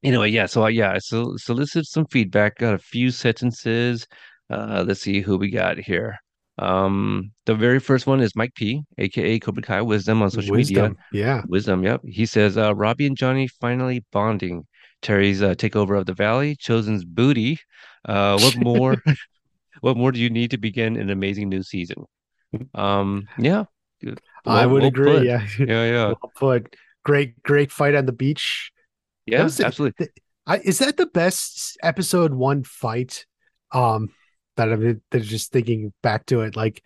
anyway, 0.03 0.31
yeah. 0.31 0.47
So 0.47 0.63
I 0.63 0.71
yeah, 0.71 0.93
I 0.93 0.99
so 0.99 1.37
solicited 1.37 1.87
some 1.87 2.07
feedback. 2.07 2.59
Got 2.59 2.75
a 2.75 2.79
few 2.79 3.11
sentences. 3.11 4.07
Uh, 4.51 4.85
let's 4.87 5.01
see 5.01 5.21
who 5.21 5.37
we 5.37 5.51
got 5.51 5.79
here. 5.79 6.19
Um, 6.59 7.31
the 7.47 7.55
very 7.55 7.79
first 7.79 8.07
one 8.07 8.21
is 8.21 8.35
Mike 8.35 8.55
P, 8.55 8.83
aka 8.99 9.39
Cobra 9.39 9.63
Kai 9.63 9.83
Wisdom 9.83 10.23
on 10.23 10.31
social 10.31 10.57
media. 10.57 10.93
Yeah. 11.13 11.43
Wisdom, 11.47 11.85
yep. 11.85 12.01
He 12.05 12.27
says, 12.27 12.57
uh, 12.57 12.75
Robbie 12.75 13.07
and 13.07 13.17
Johnny 13.17 13.47
finally 13.47 14.05
bonding. 14.13 14.67
Terry's 15.01 15.43
uh, 15.43 15.55
takeover 15.55 15.97
of 15.97 16.07
the 16.07 16.15
valley, 16.15 16.57
Chozen's 16.57 17.05
booty. 17.05 17.61
Uh, 18.05 18.39
what 18.41 18.57
more? 18.65 18.97
what 19.81 19.97
more 19.97 20.11
do 20.11 20.19
you 20.19 20.31
need 20.31 20.51
to 20.51 20.59
begin 20.59 20.97
an 20.97 21.11
amazing 21.11 21.49
new 21.49 21.63
season? 21.63 22.05
Um, 22.75 23.29
yeah, 23.39 23.65
good. 24.03 24.21
I 24.45 24.67
would 24.67 24.83
well 24.83 24.89
agree. 24.89 25.13
put. 25.13 25.25
Yeah. 25.25 25.47
yeah, 25.61 25.85
yeah, 25.85 26.07
Well 26.23 26.33
put. 26.35 26.75
Great, 27.05 27.41
great 27.43 27.71
fight 27.71 27.95
on 27.95 28.07
the 28.07 28.13
beach. 28.13 28.73
yeah. 29.27 29.43
Absolutely. 29.43 30.09
I, 30.47 30.59
is 30.59 30.79
that 30.79 30.97
the 30.97 31.07
best 31.07 31.79
episode 31.83 32.35
one 32.35 32.65
fight? 32.65 33.27
Um, 33.71 34.09
that 34.59 34.71
I'm 34.73 35.01
that 35.11 35.21
just 35.23 35.51
thinking 35.51 35.93
back 36.03 36.27
to 36.27 36.43
it, 36.43 36.55
like 36.55 36.83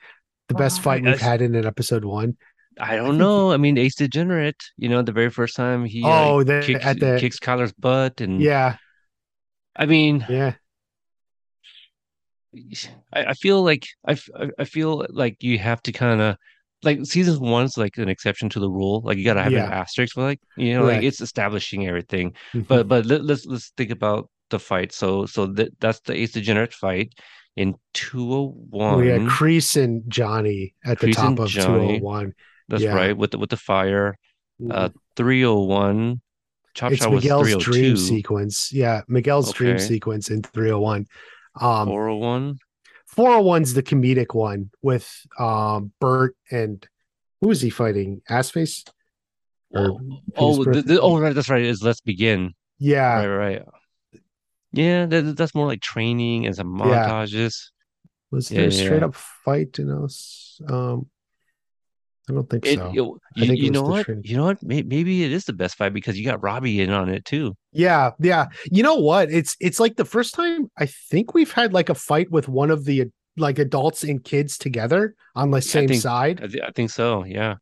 the 0.49 0.55
best 0.55 0.81
fight 0.81 1.03
we've 1.03 1.21
had 1.21 1.43
in 1.43 1.55
an 1.57 1.67
episode 1.67 2.05
one. 2.05 2.37
I 2.81 2.97
don't 2.97 3.19
know. 3.19 3.53
I 3.53 3.59
mean, 3.59 3.77
Ace 3.77 3.97
Degenerate. 3.97 4.63
You 4.79 4.89
know, 4.89 5.03
the 5.03 5.13
very 5.13 5.29
first 5.31 5.57
time 5.57 5.85
he 5.85 6.03
uh, 6.05 6.09
Oh, 6.31 6.43
the- 6.43 6.63
kicks, 6.65 6.85
at 6.85 6.99
the- 7.01 7.19
kicks 7.21 7.39
Kyler's 7.39 7.73
butt, 7.75 8.21
and 8.23 8.41
Yeah, 8.41 8.77
I 9.77 9.85
mean, 9.87 10.25
yeah, 10.29 10.55
I, 13.13 13.25
I 13.27 13.35
feel 13.35 13.63
like 13.63 13.87
I, 14.07 14.17
I 14.59 14.65
feel 14.65 15.07
like 15.11 15.43
you 15.43 15.59
have 15.59 15.83
to 15.83 15.93
kind 15.93 16.21
of 16.21 16.37
like 16.83 17.05
season 17.07 17.41
one's 17.41 17.79
like 17.79 17.97
an 17.99 18.09
exception 18.09 18.49
to 18.51 18.61
the 18.61 18.69
rule. 18.71 19.01
Like 19.05 19.17
you 19.19 19.25
gotta 19.25 19.43
have 19.43 19.53
Yeah. 19.53 19.67
an 19.67 19.73
asterisk 19.73 20.15
for 20.15 20.23
like 20.23 20.41
you 20.57 20.75
know 20.75 20.85
like 20.85 21.03
it's 21.03 21.21
establishing 21.21 21.87
everything. 21.87 22.35
Mhm. 22.55 22.67
But 22.67 22.89
but 22.89 23.07
let, 23.07 23.25
let's 23.25 23.47
let's 23.47 23.71
think 23.77 23.91
about 23.91 24.29
the 24.51 24.59
fight. 24.59 24.93
So 24.93 25.25
so 25.27 25.47
that 25.47 25.71
that's 25.81 26.01
the 26.01 26.15
Ace 26.15 26.33
Degenerate 26.33 26.75
fight 26.75 27.13
in 27.57 27.75
two 27.93 28.33
oh 28.33 28.55
one. 28.71 28.99
we 28.99 29.09
had 29.09 29.23
Kreese 29.23 29.83
and 29.83 30.03
Johnny 30.09 30.75
at 30.85 31.01
the 31.01 31.13
top 31.13 31.39
of 31.39 31.49
Johnny. 31.49 31.99
201. 31.99 32.35
That's 32.69 32.83
yeah. 32.83 32.95
right 32.95 33.17
with 33.17 33.33
the 33.33 33.39
with 33.39 33.51
the 33.51 33.57
fire. 33.57 34.19
Uh, 34.71 34.91
three 35.17 35.45
oh 35.45 35.61
one. 35.61 36.21
Chop 36.75 36.93
it's 36.93 37.07
Miguel's 37.07 37.53
oh 37.53 37.59
dream 37.59 37.97
sequence. 37.97 38.73
Yeah, 38.73 39.03
Miguel's 39.09 39.53
dream 39.53 39.79
sequence 39.79 40.31
in 40.31 40.43
301. 40.43 41.07
Um, 41.61 41.89
Four 41.89 42.09
oh 42.09 42.17
one. 42.17 42.59
401's 43.15 43.75
the 43.75 43.83
comedic 43.83 44.35
one 44.35 44.71
with 44.81 45.11
um 45.39 45.93
Bert 46.01 46.35
and 46.51 46.87
who 47.43 47.51
is 47.51 47.61
he 47.61 47.71
fighting? 47.71 48.23
Assface? 48.31 48.89
Oh, 49.75 49.99
oh, 50.37 50.65
the, 50.65 50.83
the, 50.83 51.01
oh, 51.01 51.19
right. 51.19 51.35
That's 51.35 51.49
right. 51.49 51.63
Is 51.63 51.83
let's 51.83 52.01
begin. 52.01 52.55
yeah, 52.79 53.25
Right, 53.25 53.27
right. 53.27 53.63
Yeah, 54.73 55.07
that, 55.07 55.37
that's 55.37 55.55
more 55.55 55.67
like 55.67 55.81
training 55.83 56.47
and 56.47 56.55
some 56.57 56.79
montages. 56.79 57.71
was 58.31 58.49
there 58.49 58.63
a 58.63 58.65
yeah, 58.65 58.71
straight 58.85 59.01
yeah. 59.01 59.07
up 59.07 59.15
fight 59.15 59.79
in 59.79 59.91
us? 59.91 60.61
Um 60.69 61.07
I 62.31 62.35
don't 62.35 62.49
think 62.49 62.65
It, 62.65 62.79
so. 62.79 62.93
you, 62.93 63.19
I 63.37 63.41
you, 63.41 63.47
think 63.49 63.59
you 63.61 63.71
know 63.73 63.83
what? 63.83 64.05
training. 64.07 64.23
You 64.25 64.37
know 64.37 64.45
what? 64.45 64.63
May- 64.63 64.83
Maybe 64.85 65.25
it 65.25 65.33
is 65.33 65.45
the 65.45 65.53
best 65.53 65.75
fight 65.75 65.93
because 65.93 66.17
you 66.17 66.25
got 66.25 66.41
Robbie 66.41 66.81
in 66.81 66.91
on 66.91 67.09
it 67.09 67.25
too. 67.25 67.57
Yeah, 67.73 68.13
yeah. 68.21 68.47
You 68.71 68.85
know 68.85 68.95
what? 68.95 69.31
It's 69.31 69.57
it's 69.61 69.81
like 69.81 69.97
the 69.97 70.05
first 70.05 70.33
time 70.35 70.71
I 70.79 70.87
think 70.87 71.35
we've 71.35 71.51
had 71.51 71.73
like 71.73 71.89
a 71.89 71.97
fight 71.97 72.31
with 72.31 72.49
one 72.49 72.71
of 72.71 72.85
the 72.85 73.07
like 73.37 73.59
adults 73.59 74.05
and 74.05 74.23
kids 74.23 74.57
together 74.57 75.17
on 75.35 75.51
the 75.51 75.57
I 75.57 75.61
same 75.61 75.89
think- 75.89 76.01
side. 76.03 76.41
I, 76.45 76.47
thi- 76.47 76.63
I 76.63 76.71
think 76.71 76.91
so. 76.91 77.25
Yeah. 77.25 77.57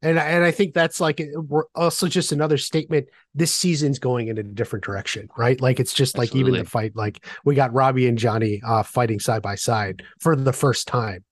And 0.00 0.18
and 0.18 0.44
I 0.44 0.52
think 0.52 0.74
that's 0.74 1.00
like 1.00 1.20
we're 1.34 1.64
also 1.74 2.06
just 2.06 2.30
another 2.30 2.56
statement. 2.56 3.08
This 3.34 3.52
season's 3.52 3.98
going 3.98 4.28
in 4.28 4.38
a 4.38 4.42
different 4.44 4.84
direction, 4.84 5.28
right? 5.36 5.60
Like 5.60 5.80
it's 5.80 5.92
just 5.92 6.16
like 6.16 6.36
even 6.36 6.54
the 6.54 6.64
fight, 6.64 6.94
like 6.94 7.24
we 7.44 7.56
got 7.56 7.72
Robbie 7.72 8.06
and 8.06 8.16
Johnny 8.16 8.62
uh 8.64 8.84
fighting 8.84 9.18
side 9.18 9.42
by 9.42 9.56
side 9.56 10.04
for 10.20 10.36
the 10.36 10.52
first 10.52 10.86
time. 10.86 11.24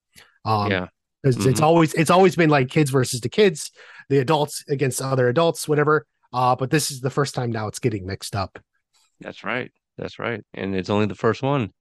Um 0.43 0.69
yeah. 0.69 0.87
because 1.23 1.45
it's 1.45 1.61
always 1.61 1.93
it's 1.93 2.09
always 2.09 2.35
been 2.35 2.49
like 2.49 2.69
kids 2.69 2.89
versus 2.91 3.21
the 3.21 3.29
kids, 3.29 3.71
the 4.09 4.17
adults 4.19 4.65
against 4.67 5.01
other 5.01 5.29
adults, 5.29 5.67
whatever. 5.67 6.05
Uh, 6.33 6.53
but 6.57 6.69
this 6.69 6.91
is 6.91 6.99
the 6.99 7.09
first 7.09 7.33
time 7.35 7.51
now 7.51 7.67
it's 7.67 7.79
getting 7.79 8.05
mixed 8.05 8.35
up. 8.35 8.59
That's 9.21 9.45
right. 9.45 9.71
That's 9.97 10.19
right. 10.19 10.43
And 10.53 10.75
it's 10.75 10.89
only 10.89 11.05
the 11.05 11.15
first 11.15 11.41
one. 11.41 11.71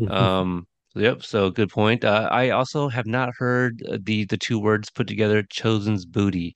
Mhm. 0.00 0.10
Um, 0.10 0.66
yep. 0.98 1.22
So 1.22 1.50
good 1.50 1.70
point. 1.70 2.04
Uh, 2.04 2.28
I 2.30 2.50
also 2.50 2.88
have 2.88 3.06
not 3.06 3.34
heard 3.36 3.82
uh, 3.88 3.98
the 4.02 4.24
the 4.24 4.36
two 4.36 4.58
words 4.58 4.90
put 4.90 5.06
together, 5.06 5.42
"chozen's 5.42 6.04
booty." 6.04 6.54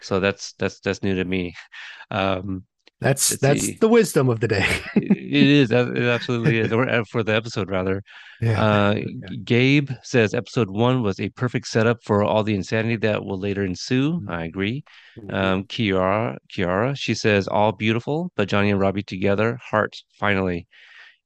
So 0.00 0.20
that's 0.20 0.52
that's 0.54 0.80
that's 0.80 1.02
new 1.02 1.14
to 1.16 1.24
me. 1.24 1.54
Um, 2.12 2.64
that's 3.00 3.38
that's 3.38 3.62
see. 3.62 3.78
the 3.80 3.88
wisdom 3.88 4.28
of 4.28 4.40
the 4.40 4.48
day. 4.48 4.66
it 4.96 5.32
is. 5.32 5.70
It 5.70 5.96
absolutely 5.96 6.58
is. 6.58 6.72
Or 6.72 6.88
uh, 6.88 7.04
for 7.08 7.22
the 7.22 7.34
episode, 7.34 7.70
rather. 7.70 8.02
Uh, 8.44 8.96
Gabe 9.44 9.90
says 10.02 10.34
episode 10.34 10.68
one 10.68 11.02
was 11.02 11.18
a 11.18 11.30
perfect 11.30 11.68
setup 11.68 11.98
for 12.04 12.22
all 12.22 12.42
the 12.42 12.54
insanity 12.54 12.96
that 12.96 13.24
will 13.24 13.38
later 13.38 13.64
ensue. 13.64 14.20
I 14.28 14.44
agree. 14.44 14.84
Um, 15.30 15.64
Kiara, 15.64 16.36
Kiara, 16.52 16.96
she 16.96 17.14
says 17.14 17.48
all 17.48 17.72
beautiful, 17.72 18.32
but 18.36 18.48
Johnny 18.48 18.70
and 18.70 18.80
Robbie 18.80 19.02
together, 19.02 19.58
heart 19.62 19.96
finally. 20.18 20.66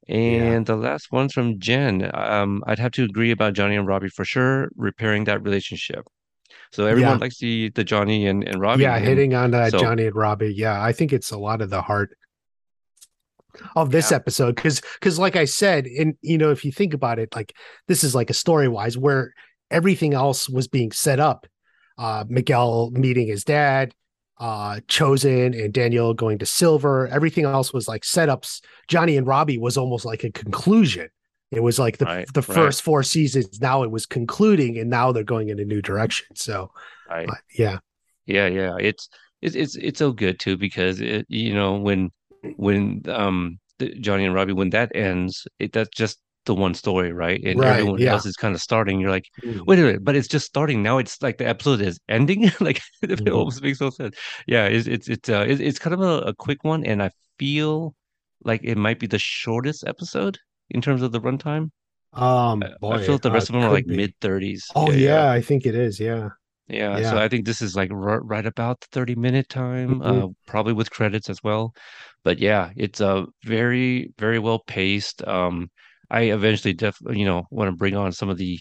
And 0.08 0.66
the 0.66 0.76
last 0.76 1.10
one's 1.12 1.32
from 1.32 1.58
Jen. 1.58 2.10
Um, 2.14 2.62
I'd 2.66 2.78
have 2.78 2.92
to 2.92 3.04
agree 3.04 3.30
about 3.30 3.54
Johnny 3.54 3.76
and 3.76 3.86
Robbie 3.86 4.08
for 4.10 4.24
sure, 4.24 4.68
repairing 4.76 5.24
that 5.24 5.42
relationship. 5.42 6.06
So 6.72 6.86
everyone 6.86 7.12
Yeah. 7.14 7.18
likes 7.18 7.38
the 7.38 7.70
the 7.70 7.84
Johnny 7.84 8.26
and, 8.26 8.46
and 8.46 8.60
Robbie. 8.60 8.82
yeah, 8.82 8.96
and- 8.96 9.06
hitting 9.06 9.34
on 9.34 9.54
uh, 9.54 9.70
so- 9.70 9.78
Johnny 9.78 10.06
and 10.06 10.14
Robbie. 10.16 10.52
Yeah, 10.54 10.82
I 10.82 10.92
think 10.92 11.12
it's 11.12 11.30
a 11.30 11.38
lot 11.38 11.62
of 11.62 11.70
the 11.70 11.80
heart 11.82 12.16
of 13.76 13.90
this 13.92 14.10
Yeah. 14.10 14.16
episode 14.16 14.56
because 14.56 14.80
because 15.00 15.18
like 15.18 15.36
I 15.36 15.44
said, 15.44 15.86
and 15.86 16.14
you 16.20 16.36
know, 16.38 16.50
if 16.50 16.64
you 16.64 16.72
think 16.72 16.92
about 16.94 17.18
it, 17.18 17.34
like 17.34 17.54
this 17.88 18.02
is 18.04 18.14
like 18.14 18.30
a 18.30 18.34
story 18.34 18.68
wise 18.68 18.98
where 18.98 19.32
everything 19.70 20.14
else 20.14 20.48
was 20.48 20.68
being 20.68 20.92
set 20.92 21.20
up. 21.20 21.46
Uh, 21.96 22.24
Miguel 22.28 22.90
meeting 22.90 23.28
his 23.28 23.44
dad, 23.44 23.94
uh, 24.38 24.80
chozen 24.88 25.58
and 25.62 25.72
Daniel 25.72 26.14
going 26.14 26.38
to 26.38 26.46
Silver. 26.46 27.08
Everything 27.08 27.44
else 27.44 27.72
was 27.72 27.88
like 27.88 28.02
setups. 28.02 28.60
Johnny 28.88 29.16
and 29.16 29.26
Robbie 29.26 29.58
was 29.58 29.76
almost 29.76 30.04
like 30.04 30.24
a 30.24 30.30
conclusion. 30.32 31.08
It 31.50 31.62
was 31.62 31.78
like 31.78 31.98
the 31.98 32.06
Right, 32.06 32.26
the 32.34 32.40
right. 32.40 32.54
first 32.54 32.82
four 32.82 33.02
seasons. 33.02 33.60
Now 33.60 33.82
it 33.84 33.90
was 33.90 34.06
concluding, 34.06 34.78
and 34.78 34.90
now 34.90 35.12
they're 35.12 35.22
going 35.24 35.50
in 35.50 35.60
a 35.60 35.64
new 35.64 35.80
direction. 35.82 36.26
So, 36.34 36.70
Right. 37.08 37.28
uh, 37.28 37.34
yeah, 37.56 37.78
Yeah, 38.26 38.46
yeah. 38.46 38.76
It's 38.80 39.08
it's 39.42 39.54
it's 39.54 39.76
it's 39.76 39.98
so 39.98 40.12
good 40.12 40.40
too 40.40 40.56
because 40.56 41.00
it 41.00 41.26
you 41.28 41.54
know 41.54 41.76
when 41.76 42.10
when 42.56 43.02
um 43.08 43.58
the, 43.78 43.94
Johnny 44.00 44.24
and 44.24 44.34
Robbie 44.34 44.52
when 44.52 44.70
that 44.70 44.92
ends, 44.94 45.46
it 45.58 45.72
that's 45.72 45.90
just 45.90 46.18
the 46.46 46.54
one 46.54 46.74
story, 46.74 47.12
right? 47.12 47.40
And 47.44 47.60
Right, 47.60 47.80
everyone 47.80 48.00
yeah. 48.00 48.12
else 48.12 48.26
is 48.26 48.36
kind 48.36 48.54
of 48.54 48.60
starting. 48.60 49.00
You're 49.00 49.10
like, 49.10 49.26
Mm. 49.44 49.64
wait 49.66 49.78
a 49.78 49.82
minute, 49.82 50.04
but 50.04 50.16
it's 50.16 50.28
just 50.28 50.46
starting 50.46 50.82
now. 50.82 50.98
It's 50.98 51.20
like 51.22 51.38
the 51.38 51.48
episode 51.48 51.80
is 51.80 51.98
ending. 52.08 52.50
like 52.60 52.80
it 53.02 53.20
Mhm. 53.20 53.32
almost 53.32 53.62
makes 53.62 53.80
no 53.80 53.90
sense. 53.90 54.16
Yeah, 54.46 54.66
it's 54.66 54.86
it's 54.86 55.08
it's 55.08 55.28
uh 55.28 55.44
it's, 55.48 55.60
it's 55.60 55.78
kind 55.78 55.94
of 55.94 56.00
a, 56.00 56.28
a 56.28 56.34
quick 56.34 56.64
one, 56.64 56.84
and 56.84 57.02
I 57.02 57.10
feel 57.38 57.94
like 58.44 58.60
it 58.64 58.76
might 58.76 58.98
be 58.98 59.06
the 59.06 59.18
shortest 59.18 59.84
episode 59.86 60.38
in 60.70 60.80
terms 60.80 61.02
of 61.02 61.12
the 61.12 61.20
runtime. 61.20 61.70
Um, 62.12 62.62
I- 62.62 62.74
boy, 62.80 62.94
I 62.94 62.98
feel 63.02 63.14
like 63.14 63.22
the 63.22 63.30
uh, 63.30 63.34
rest 63.34 63.48
of 63.48 63.54
them 63.54 63.62
are 63.64 63.72
like 63.72 63.86
mid 63.86 64.14
thirties. 64.20 64.64
Oh 64.74 64.90
yeah, 64.92 65.30
I 65.30 65.40
think 65.40 65.66
it 65.66 65.74
is. 65.74 65.98
Yeah, 66.00 66.30
Yeah, 66.68 67.00
Yeah. 67.00 67.10
so 67.10 67.18
I 67.18 67.28
think 67.28 67.44
this 67.44 67.60
is 67.60 67.76
like 67.76 67.90
r 67.90 68.20
right 68.22 68.46
about 68.46 68.80
the 68.80 68.86
30 68.90 69.14
minute 69.14 69.48
time, 69.48 70.00
Mhm. 70.00 70.24
uh, 70.24 70.28
probably 70.46 70.72
with 70.72 70.90
credits 70.90 71.28
as 71.28 71.42
well. 71.42 71.74
But 72.22 72.38
yeah, 72.38 72.70
it's 72.76 73.00
uh, 73.00 73.24
very, 73.44 74.12
very 74.18 74.38
well 74.38 74.60
paced. 74.60 75.22
Um, 75.28 75.68
I 76.10 76.22
eventually 76.22 76.74
def 76.74 76.98
you 77.10 77.24
know, 77.24 77.46
want 77.50 77.68
to 77.70 77.76
bring 77.76 77.96
on 77.96 78.12
some 78.12 78.28
of 78.30 78.38
the 78.38 78.60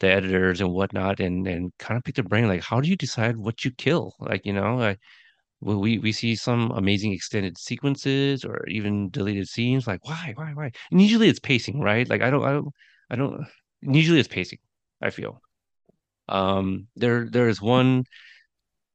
the 0.00 0.08
editors 0.08 0.60
and 0.60 0.72
whatnot 0.72 1.20
and 1.20 1.46
and 1.46 1.72
kind 1.78 1.96
of 1.98 2.04
pick 2.04 2.16
their 2.16 2.24
brain 2.24 2.48
like 2.48 2.62
how 2.62 2.80
do 2.80 2.88
you 2.88 2.96
decide 2.96 3.36
what 3.36 3.64
you 3.64 3.70
kill? 3.72 4.14
Like, 4.20 4.46
you 4.46 4.52
know, 4.52 4.80
I 4.80 4.96
we 5.60 5.98
we 5.98 6.12
see 6.12 6.34
some 6.36 6.70
amazing 6.72 7.12
extended 7.12 7.58
sequences 7.58 8.44
or 8.44 8.66
even 8.68 9.10
deleted 9.10 9.48
scenes 9.48 9.86
like 9.86 10.04
why, 10.06 10.32
why, 10.36 10.52
why? 10.54 10.72
And 10.90 11.00
usually 11.00 11.28
it's 11.28 11.40
pacing, 11.40 11.80
right? 11.80 12.08
Like 12.08 12.22
I 12.22 12.30
don't 12.30 12.44
I 12.44 12.52
don't 12.52 12.68
I 13.10 13.16
don't 13.16 13.46
usually 13.82 14.18
it's 14.20 14.28
pacing, 14.28 14.58
I 15.00 15.10
feel. 15.10 15.40
Um, 16.28 16.88
there 16.96 17.28
there 17.28 17.48
is 17.48 17.60
one 17.62 18.04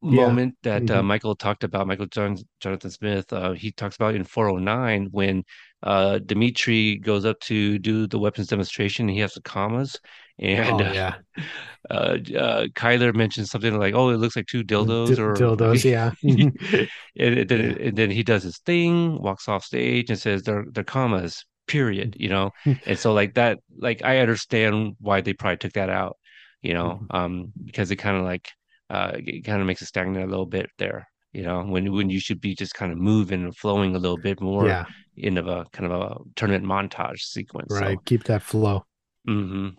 Yeah. 0.10 0.40
moment 0.42 0.56
that 0.64 0.90
uh, 0.92 1.02
Mhm. 1.02 1.04
Michael 1.04 1.36
talked 1.36 1.64
about, 1.64 1.88
Michael 1.88 2.06
John, 2.08 2.38
Jonathan 2.60 2.92
Smith, 2.92 3.32
uh, 3.34 3.54
he 3.54 3.72
talks 3.72 3.96
about 3.96 4.16
in 4.16 4.24
409 4.24 5.08
when 5.12 5.44
uh, 5.84 6.20
Demetri 6.20 6.98
goes 6.98 7.26
up 7.26 7.40
to 7.42 7.80
do 7.80 8.08
the 8.08 8.20
weapons 8.20 8.48
demonstration, 8.48 9.08
he 9.08 9.20
has 9.20 9.34
the 9.34 9.42
kamas, 9.42 10.00
and 10.40 10.80
oh 10.80 10.82
uh, 10.82 10.94
yeah, 10.94 11.16
uh, 11.90 12.18
uh, 12.38 12.68
Kyler 12.76 13.14
mentions 13.16 13.50
something 13.52 13.78
like, 13.78 13.94
"Oh, 13.96 14.10
it 14.10 14.18
looks 14.18 14.36
like 14.36 14.48
two 14.48 14.64
dildos," 14.64 15.18
D- 15.18 15.20
or 15.20 15.50
dildos. 15.58 15.84
Yeah, 15.86 16.12
Mhm. 16.24 16.52
and, 17.20 17.50
then 17.50 17.78
and 17.80 17.98
then 17.98 18.12
he 18.12 18.24
does 18.24 18.44
his 18.44 18.58
thing, 18.60 19.22
walks 19.22 19.48
off 19.48 19.64
stage, 19.66 20.10
and 20.10 20.20
says, 20.20 20.44
"They're 20.44 20.66
they're 20.72 20.84
commas." 20.84 21.46
Period. 21.68 22.16
You 22.18 22.30
know, 22.30 22.52
and 22.86 22.98
so 22.98 23.14
like 23.14 23.34
that, 23.36 23.60
like 23.78 24.02
I 24.04 24.20
understand 24.20 24.96
why 25.00 25.22
they 25.22 25.34
probably 25.34 25.58
took 25.58 25.74
that 25.74 25.90
out. 25.90 26.18
You 26.62 26.74
know, 26.74 27.06
um, 27.12 27.52
because 27.66 27.92
it 27.92 27.98
kind 27.98 28.18
of 28.18 28.24
like 28.24 28.50
uh, 28.90 29.12
it 29.16 29.44
kind 29.46 29.62
of 29.62 29.68
makes 29.68 29.82
it 29.82 29.88
stagnant 29.88 30.26
a 30.26 30.30
little 30.30 30.46
bit 30.46 30.70
there. 30.78 31.08
You 31.34 31.44
know, 31.44 31.64
when 31.64 31.92
when 31.94 32.10
you 32.10 32.20
should 32.20 32.42
be 32.42 32.56
just 32.56 32.74
kind 32.74 32.92
of 32.92 32.98
moving 32.98 33.44
and 33.44 33.56
flowing 33.56 33.96
a 33.96 34.00
little 34.00 34.18
bit 34.18 34.42
more 34.42 34.68
yeah, 34.68 34.86
in 35.16 35.38
of 35.38 35.48
a 35.48 35.66
kind 35.74 35.92
of 35.92 36.02
a 36.02 36.18
tournament 36.36 36.66
montage 36.66 37.20
sequence. 37.20 37.76
So, 37.76 37.86
right. 37.86 38.00
Keep 38.06 38.24
that 38.26 38.42
flow. 38.44 38.86
hmm 39.26 39.70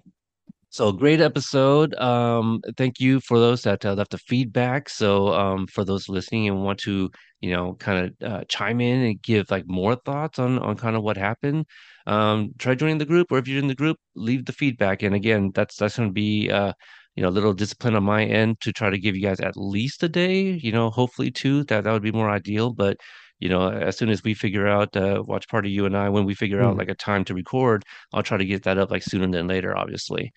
So 0.70 0.92
great 0.92 1.20
episode. 1.20 1.94
Um, 1.96 2.60
thank 2.76 3.00
you 3.00 3.20
for 3.20 3.38
those 3.38 3.62
that 3.62 3.84
uh, 3.86 3.94
left 3.94 4.12
the 4.12 4.18
feedback. 4.18 4.88
So 4.90 5.32
um, 5.34 5.66
for 5.66 5.84
those 5.84 6.08
listening 6.08 6.48
and 6.48 6.64
want 6.64 6.78
to, 6.80 7.10
you 7.40 7.50
know, 7.52 7.74
kind 7.74 8.14
of 8.22 8.32
uh, 8.32 8.44
chime 8.48 8.80
in 8.80 9.02
and 9.04 9.22
give 9.22 9.50
like 9.50 9.64
more 9.68 9.96
thoughts 9.96 10.38
on 10.38 10.58
on 10.58 10.76
kind 10.76 10.96
of 10.96 11.02
what 11.02 11.16
happened, 11.16 11.66
um, 12.06 12.52
try 12.58 12.74
joining 12.74 12.98
the 12.98 13.06
group. 13.06 13.32
Or 13.32 13.38
if 13.38 13.48
you're 13.48 13.58
in 13.62 13.68
the 13.68 13.74
group, 13.74 13.98
leave 14.14 14.44
the 14.44 14.52
feedback. 14.52 15.02
And 15.02 15.14
again, 15.14 15.52
that's 15.54 15.76
that's 15.76 15.96
going 15.96 16.10
to 16.10 16.12
be 16.12 16.50
uh, 16.50 16.72
you 17.18 17.22
know, 17.22 17.28
a 17.30 17.36
little 17.38 17.54
discipline 17.54 17.96
on 17.96 18.04
my 18.04 18.24
end 18.24 18.60
to 18.62 18.72
try 18.72 18.90
to 18.90 18.98
give 18.98 19.16
you 19.16 19.22
guys 19.22 19.40
at 19.40 19.56
least 19.56 20.02
a 20.04 20.08
day. 20.08 20.42
You 20.62 20.72
know, 20.72 20.90
hopefully 20.90 21.30
two. 21.32 21.64
That 21.64 21.84
that 21.84 21.92
would 21.92 22.02
be 22.02 22.12
more 22.12 22.30
ideal. 22.30 22.72
But 22.72 22.98
you 23.40 23.48
know, 23.48 23.70
as 23.70 23.96
soon 23.98 24.10
as 24.10 24.22
we 24.24 24.34
figure 24.34 24.66
out 24.68 24.96
uh, 24.96 25.22
watch 25.26 25.48
party, 25.48 25.70
you 25.70 25.86
and 25.86 25.96
I, 25.96 26.08
when 26.10 26.24
we 26.26 26.34
figure 26.34 26.62
out 26.62 26.76
Mhm. 26.76 26.78
like 26.78 26.88
a 26.90 26.94
time 26.94 27.24
to 27.26 27.34
record, 27.34 27.84
I'll 28.12 28.22
try 28.22 28.38
to 28.38 28.44
get 28.44 28.64
that 28.64 28.78
up 28.78 28.90
like 28.90 29.02
sooner 29.04 29.28
than 29.30 29.48
later, 29.48 29.76
obviously. 29.76 30.32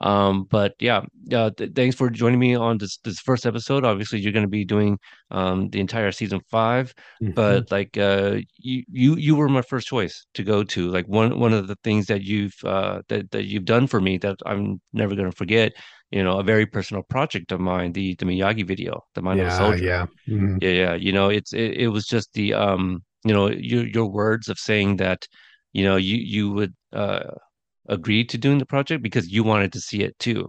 Um, 0.00 0.44
but 0.50 0.74
yeah, 0.80 1.02
uh, 1.32 1.50
th- 1.56 1.72
thanks 1.74 1.96
for 1.96 2.10
joining 2.10 2.40
me 2.40 2.54
on 2.56 2.78
this 2.78 2.98
this 3.04 3.20
first 3.20 3.46
episode. 3.46 3.84
Obviously, 3.84 4.20
you're 4.20 4.32
going 4.32 4.44
to 4.44 4.48
be 4.50 4.64
doing 4.64 4.98
um 5.30 5.70
the 5.70 5.80
entire 5.80 6.12
season 6.12 6.40
five, 6.50 6.92
Mhm. 7.20 7.32
but 7.34 7.70
like 7.70 7.96
uh 7.98 8.38
you 8.58 8.84
you 8.90 9.16
you 9.16 9.36
were 9.36 9.48
my 9.48 9.62
first 9.62 9.86
choice 9.88 10.26
to 10.34 10.42
go 10.44 10.64
to. 10.64 10.88
Like 10.88 11.06
one 11.06 11.38
one 11.38 11.52
of 11.52 11.68
the 11.68 11.76
things 11.84 12.06
that 12.06 12.22
you've 12.22 12.54
uh 12.64 13.02
that 13.08 13.30
that 13.32 13.44
you've 13.46 13.64
done 13.64 13.86
for 13.86 14.00
me 14.00 14.18
that 14.18 14.36
I'm 14.46 14.80
never 14.92 15.14
going 15.14 15.30
to 15.30 15.36
forget. 15.36 15.72
You 16.12 16.22
know, 16.24 16.38
a 16.38 16.44
very 16.44 16.66
personal 16.66 17.02
project 17.04 17.52
of 17.52 17.60
mine, 17.60 17.92
the 17.92 18.14
the 18.16 18.26
Miyagi 18.26 18.66
video, 18.66 19.02
the 19.14 19.22
Mind 19.22 19.40
of 19.40 19.48
a 19.48 19.50
yeah, 19.50 19.52
Soldier. 19.52 19.86
yeah, 19.86 20.06
Mhm. 20.28 20.60
Yeah, 20.60 20.70
yeah. 20.70 20.94
You 20.94 21.12
know, 21.12 21.28
it's 21.30 21.52
it, 21.54 21.72
it 21.84 21.88
was 21.88 22.06
just 22.06 22.32
the 22.34 22.54
um, 22.54 23.04
you 23.24 23.34
know, 23.34 23.48
your 23.50 23.86
your 23.86 24.06
words 24.10 24.48
of 24.48 24.58
saying 24.58 24.96
that, 24.98 25.26
you 25.72 25.84
know, 25.84 25.96
you 25.96 26.16
you 26.18 26.50
would 26.52 26.74
uh 26.92 27.30
agree 27.88 28.24
to 28.26 28.38
doing 28.38 28.58
the 28.58 28.66
project 28.66 29.02
because 29.02 29.28
you 29.30 29.44
wanted 29.44 29.72
to 29.72 29.80
see 29.80 30.02
it 30.02 30.18
too. 30.18 30.48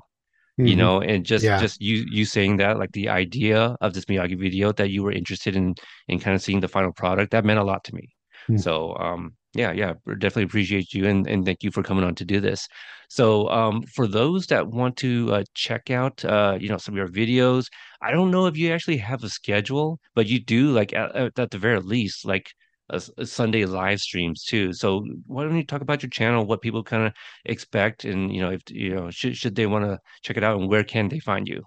You 0.63 0.75
Mhm. 0.75 0.77
know, 0.77 1.01
and 1.01 1.25
just 1.25 1.45
Yeah. 1.45 1.59
just 1.59 1.81
you 1.81 2.05
you 2.09 2.25
saying 2.25 2.57
that, 2.57 2.79
like 2.79 2.91
the 2.93 3.09
idea 3.09 3.75
of 3.81 3.93
this 3.93 4.05
Miyagi 4.05 4.39
video 4.39 4.71
that 4.73 4.89
you 4.91 5.03
were 5.03 5.11
interested 5.11 5.55
in 5.55 5.75
in 6.07 6.19
kind 6.19 6.35
of 6.35 6.41
seeing 6.41 6.61
the 6.61 6.69
final 6.69 6.93
product, 6.93 7.31
that 7.31 7.45
meant 7.45 7.59
a 7.59 7.63
lot 7.63 7.83
to 7.85 7.95
me. 7.95 8.09
Mm. 8.49 8.63
So 8.63 8.95
um 8.97 9.35
yeah, 9.53 9.71
yeah, 9.71 9.93
definitely 10.07 10.43
appreciate 10.43 10.93
you 10.93 11.05
and 11.07 11.27
and 11.27 11.45
thank 11.45 11.63
you 11.63 11.71
for 11.71 11.83
coming 11.83 12.03
on 12.03 12.15
to 12.15 12.25
do 12.25 12.39
this. 12.39 12.67
So 13.09 13.49
um 13.49 13.83
for 13.83 14.07
those 14.07 14.47
that 14.47 14.67
want 14.67 14.97
to 14.97 15.29
uh, 15.33 15.43
check 15.53 15.91
out 15.91 16.23
uh 16.25 16.57
you 16.59 16.69
know 16.69 16.77
some 16.77 16.93
of 16.93 16.97
your 16.97 17.07
videos, 17.07 17.67
I 18.01 18.11
don't 18.11 18.31
know 18.31 18.47
if 18.47 18.57
you 18.57 18.71
actually 18.71 18.97
have 18.97 19.23
a 19.23 19.29
schedule, 19.29 19.99
but 20.15 20.27
you 20.27 20.39
do 20.39 20.71
like 20.71 20.93
at, 20.93 21.15
at 21.15 21.39
at 21.39 21.51
the 21.51 21.57
very 21.57 21.79
least 21.79 22.25
like 22.25 22.51
a, 22.89 23.01
a 23.17 23.25
Sunday 23.25 23.65
live 23.65 23.99
streams 23.99 24.43
too. 24.43 24.73
So 24.73 25.05
why 25.27 25.43
don't 25.43 25.55
you 25.55 25.65
talk 25.65 25.81
about 25.81 26.03
your 26.03 26.09
channel, 26.09 26.45
what 26.45 26.61
people 26.61 26.83
kind 26.83 27.07
of 27.07 27.13
expect, 27.45 28.05
and 28.05 28.33
you 28.33 28.41
know 28.41 28.51
if 28.51 28.61
you 28.69 28.95
know 28.95 29.11
should 29.11 29.37
should 29.37 29.55
they 29.55 29.67
want 29.67 29.85
to 29.85 29.99
check 30.21 30.37
it 30.37 30.43
out, 30.43 30.59
and 30.59 30.69
where 30.69 30.83
can 30.83 31.09
they 31.09 31.19
find 31.19 31.47
you? 31.47 31.63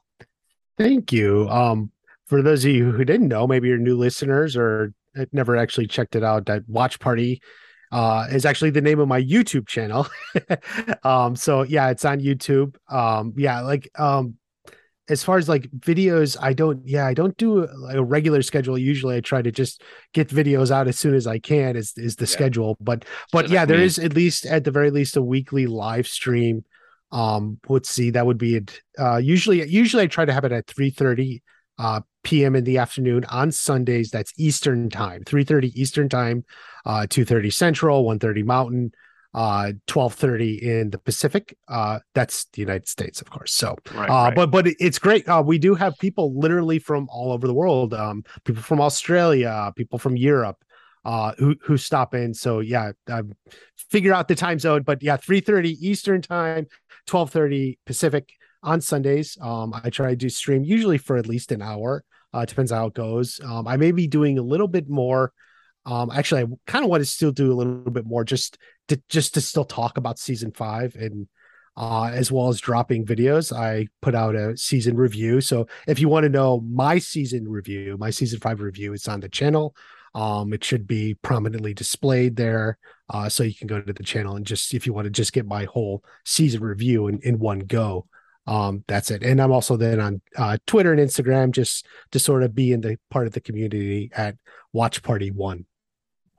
Thank 0.78 1.12
you. 1.12 1.48
Um, 1.48 1.90
for 2.26 2.42
those 2.42 2.64
of 2.64 2.72
you 2.72 2.92
who 2.92 3.04
didn't 3.04 3.28
know, 3.28 3.46
maybe 3.46 3.68
you're 3.68 3.78
new 3.78 3.96
listeners 3.96 4.56
or 4.56 4.92
never 5.32 5.56
actually 5.56 5.86
checked 5.86 6.16
it 6.16 6.24
out, 6.24 6.46
that 6.46 6.68
Watch 6.68 6.98
Party 6.98 7.40
uh, 7.92 8.26
is 8.30 8.44
actually 8.44 8.70
the 8.70 8.80
name 8.80 9.00
of 9.00 9.08
my 9.08 9.22
YouTube 9.22 9.66
channel. 9.66 10.06
um, 11.02 11.36
so 11.36 11.62
yeah, 11.62 11.90
it's 11.90 12.04
on 12.04 12.20
YouTube. 12.20 12.76
Um, 12.90 13.32
yeah, 13.36 13.60
like 13.60 13.88
um, 13.98 14.36
as 15.08 15.22
far 15.22 15.38
as 15.38 15.48
like 15.48 15.70
videos, 15.70 16.36
I 16.40 16.52
don't. 16.52 16.86
Yeah, 16.86 17.06
I 17.06 17.14
don't 17.14 17.36
do 17.36 17.64
a, 17.64 17.98
a 17.98 18.02
regular 18.02 18.42
schedule. 18.42 18.76
Usually, 18.76 19.16
I 19.16 19.20
try 19.20 19.42
to 19.42 19.52
just 19.52 19.82
get 20.12 20.28
videos 20.28 20.70
out 20.70 20.88
as 20.88 20.98
soon 20.98 21.14
as 21.14 21.26
I 21.26 21.38
can. 21.38 21.76
Is 21.76 21.92
is 21.96 22.16
the 22.16 22.24
yeah. 22.24 22.30
schedule? 22.30 22.76
But 22.80 23.04
but 23.32 23.48
yeah, 23.48 23.64
there 23.64 23.80
is 23.80 23.98
at 23.98 24.14
least 24.14 24.46
at 24.46 24.64
the 24.64 24.70
very 24.70 24.90
least 24.90 25.16
a 25.16 25.22
weekly 25.22 25.66
live 25.66 26.06
stream. 26.06 26.64
Um, 27.12 27.60
let's 27.68 27.88
see, 27.88 28.10
that 28.10 28.26
would 28.26 28.38
be 28.38 28.56
it. 28.56 28.80
Uh, 28.98 29.18
usually, 29.18 29.66
usually 29.68 30.02
I 30.02 30.06
try 30.08 30.24
to 30.24 30.32
have 30.32 30.44
it 30.44 30.52
at 30.52 30.66
three 30.66 30.90
thirty 30.90 31.42
uh, 31.78 32.00
p.m. 32.24 32.56
in 32.56 32.64
the 32.64 32.78
afternoon 32.78 33.24
on 33.26 33.52
Sundays. 33.52 34.10
That's 34.10 34.32
Eastern 34.36 34.90
time, 34.90 35.22
3:30 35.24 35.72
Eastern 35.74 36.08
time, 36.08 36.44
uh, 36.84 37.06
2:30 37.08 37.52
Central, 37.52 38.04
1:30 38.04 38.44
Mountain, 38.44 38.92
uh, 39.34 39.72
12:30 39.86 40.62
in 40.62 40.90
the 40.90 40.98
Pacific. 40.98 41.56
Uh, 41.68 42.00
that's 42.14 42.46
the 42.52 42.62
United 42.62 42.88
States, 42.88 43.20
of 43.20 43.30
course. 43.30 43.52
So, 43.52 43.76
right, 43.94 44.08
uh, 44.08 44.12
right. 44.12 44.34
but 44.34 44.50
but 44.50 44.66
it's 44.66 44.98
great. 44.98 45.28
Uh, 45.28 45.42
we 45.44 45.58
do 45.58 45.74
have 45.74 45.96
people 45.98 46.38
literally 46.38 46.78
from 46.78 47.06
all 47.10 47.32
over 47.32 47.46
the 47.46 47.54
world. 47.54 47.94
Um, 47.94 48.24
people 48.44 48.62
from 48.62 48.80
Australia, 48.80 49.72
people 49.76 49.98
from 49.98 50.16
Europe. 50.16 50.56
Uh, 51.04 51.32
who 51.38 51.54
who 51.62 51.76
stop 51.76 52.16
in. 52.16 52.34
So 52.34 52.58
yeah, 52.58 52.90
um, 53.06 53.32
figure 53.76 54.12
out 54.12 54.26
the 54.26 54.34
time 54.34 54.58
zone. 54.58 54.82
But 54.82 55.04
yeah, 55.04 55.16
three 55.16 55.38
thirty 55.38 55.76
Eastern 55.80 56.20
time, 56.20 56.66
twelve 57.06 57.30
thirty 57.30 57.78
Pacific 57.86 58.32
on 58.66 58.80
Sundays. 58.80 59.38
Um, 59.40 59.72
I 59.82 59.88
try 59.88 60.10
to 60.10 60.16
do 60.16 60.28
stream 60.28 60.64
usually 60.64 60.98
for 60.98 61.16
at 61.16 61.26
least 61.26 61.52
an 61.52 61.62
hour. 61.62 62.04
Uh, 62.34 62.44
depends 62.44 62.72
how 62.72 62.86
it 62.86 62.94
goes. 62.94 63.40
Um, 63.42 63.66
I 63.66 63.78
may 63.78 63.92
be 63.92 64.06
doing 64.06 64.38
a 64.38 64.42
little 64.42 64.68
bit 64.68 64.88
more. 64.88 65.32
Um, 65.86 66.10
actually, 66.12 66.42
I 66.42 66.46
kind 66.66 66.84
of 66.84 66.90
want 66.90 67.00
to 67.00 67.06
still 67.06 67.30
do 67.30 67.52
a 67.52 67.54
little 67.54 67.90
bit 67.90 68.04
more, 68.04 68.24
just 68.24 68.58
to 68.88 69.00
just 69.08 69.34
to 69.34 69.40
still 69.40 69.64
talk 69.64 69.96
about 69.96 70.18
season 70.18 70.50
five 70.50 70.96
and 70.96 71.28
uh, 71.76 72.10
as 72.12 72.32
well 72.32 72.48
as 72.48 72.60
dropping 72.60 73.06
videos. 73.06 73.56
I 73.56 73.86
put 74.02 74.14
out 74.14 74.34
a 74.34 74.56
season 74.56 74.96
review. 74.96 75.40
So 75.40 75.68
if 75.86 76.00
you 76.00 76.08
want 76.08 76.24
to 76.24 76.28
know 76.28 76.60
my 76.60 76.98
season 76.98 77.48
review, 77.48 77.96
my 77.98 78.10
season 78.10 78.40
five 78.40 78.60
review, 78.60 78.92
it's 78.92 79.08
on 79.08 79.20
the 79.20 79.28
channel. 79.28 79.76
Um, 80.14 80.52
it 80.52 80.64
should 80.64 80.86
be 80.86 81.14
prominently 81.14 81.74
displayed 81.74 82.36
there. 82.36 82.78
Uh, 83.08 83.28
so 83.28 83.44
you 83.44 83.54
can 83.54 83.66
go 83.66 83.80
to 83.80 83.92
the 83.92 84.02
channel 84.02 84.34
and 84.34 84.46
just 84.46 84.74
if 84.74 84.86
you 84.86 84.92
want 84.92 85.04
to 85.04 85.10
just 85.10 85.32
get 85.32 85.46
my 85.46 85.64
whole 85.64 86.02
season 86.24 86.62
review 86.62 87.06
in, 87.06 87.20
in 87.22 87.38
one 87.38 87.60
go 87.60 88.06
um, 88.46 88.84
that's 88.86 89.10
it. 89.10 89.22
And 89.22 89.40
I'm 89.40 89.52
also 89.52 89.76
then 89.76 90.00
on 90.00 90.20
uh, 90.36 90.56
Twitter 90.66 90.92
and 90.92 91.00
Instagram 91.00 91.50
just 91.50 91.86
to 92.12 92.18
sort 92.18 92.42
of 92.42 92.54
be 92.54 92.72
in 92.72 92.80
the 92.80 92.96
part 93.10 93.26
of 93.26 93.32
the 93.32 93.40
community 93.40 94.10
at 94.14 94.36
Watch 94.72 95.02
Party 95.02 95.30
One. 95.30 95.66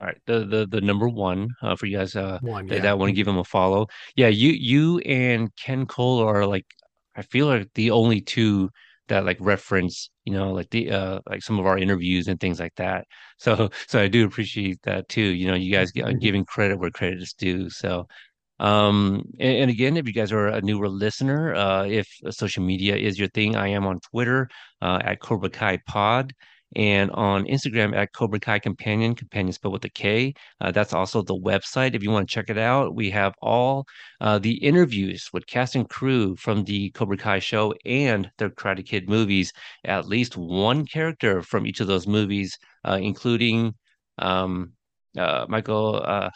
All 0.00 0.06
right, 0.06 0.18
the 0.26 0.44
the 0.44 0.66
the 0.66 0.80
number 0.80 1.08
one 1.08 1.50
uh, 1.60 1.74
for 1.74 1.86
you 1.86 1.98
guys 1.98 2.14
uh, 2.14 2.38
one, 2.40 2.66
that, 2.66 2.76
yeah. 2.76 2.82
that 2.82 2.98
want 2.98 3.10
to 3.10 3.14
give 3.14 3.26
him 3.26 3.38
a 3.38 3.44
follow. 3.44 3.88
Yeah, 4.14 4.28
you 4.28 4.50
you 4.50 4.98
and 5.00 5.54
Ken 5.56 5.86
Cole 5.86 6.20
are 6.20 6.46
like 6.46 6.66
I 7.16 7.22
feel 7.22 7.46
like 7.46 7.68
the 7.74 7.90
only 7.90 8.20
two 8.20 8.70
that 9.08 9.24
like 9.24 9.38
reference 9.40 10.10
you 10.24 10.32
know 10.32 10.52
like 10.52 10.70
the 10.70 10.90
uh 10.90 11.18
like 11.28 11.42
some 11.42 11.58
of 11.58 11.66
our 11.66 11.78
interviews 11.78 12.28
and 12.28 12.38
things 12.38 12.60
like 12.60 12.74
that 12.76 13.06
so 13.38 13.70
so 13.88 14.00
i 14.00 14.06
do 14.06 14.24
appreciate 14.24 14.80
that 14.82 15.08
too 15.08 15.22
you 15.22 15.48
know 15.48 15.54
you 15.54 15.72
guys 15.72 15.90
mm-hmm. 15.92 16.18
giving 16.18 16.44
credit 16.44 16.78
where 16.78 16.90
credit 16.90 17.20
is 17.20 17.32
due 17.32 17.68
so 17.70 18.06
um, 18.58 19.24
and, 19.38 19.56
and, 19.56 19.70
again, 19.70 19.96
if 19.96 20.06
you 20.06 20.12
guys 20.12 20.32
are 20.32 20.48
a 20.48 20.60
newer 20.60 20.88
listener, 20.88 21.54
uh, 21.54 21.84
if 21.84 22.08
social 22.30 22.62
media 22.62 22.96
is 22.96 23.18
your 23.18 23.28
thing, 23.28 23.56
I 23.56 23.68
am 23.68 23.86
on 23.86 24.00
Twitter 24.00 24.48
uh, 24.82 25.00
at 25.04 25.20
Cobra 25.20 25.50
Kai 25.50 25.78
Pod 25.86 26.34
and 26.76 27.10
on 27.12 27.46
Instagram 27.46 27.96
at 27.96 28.12
Cobra 28.12 28.38
Kai 28.38 28.58
Companion, 28.58 29.14
companion 29.14 29.52
spelled 29.52 29.72
with 29.72 29.84
a 29.84 29.88
K. 29.88 30.34
Uh, 30.60 30.70
that's 30.70 30.92
also 30.92 31.22
the 31.22 31.34
website. 31.34 31.94
If 31.94 32.02
you 32.02 32.10
want 32.10 32.28
to 32.28 32.34
check 32.34 32.50
it 32.50 32.58
out, 32.58 32.94
we 32.94 33.10
have 33.10 33.34
all 33.40 33.86
uh, 34.20 34.38
the 34.38 34.54
interviews 34.54 35.28
with 35.32 35.46
cast 35.46 35.76
and 35.76 35.88
crew 35.88 36.36
from 36.36 36.64
the 36.64 36.90
Cobra 36.90 37.16
Kai 37.16 37.38
show 37.38 37.74
and 37.86 38.30
the 38.38 38.50
Karate 38.50 38.84
Kid 38.84 39.08
movies. 39.08 39.52
At 39.84 40.08
least 40.08 40.36
one 40.36 40.84
character 40.86 41.42
from 41.42 41.66
each 41.66 41.80
of 41.80 41.86
those 41.86 42.06
movies, 42.06 42.58
uh, 42.84 42.98
including 43.00 43.74
um, 44.18 44.72
uh, 45.16 45.46
Michael 45.48 46.02
uh, 46.04 46.30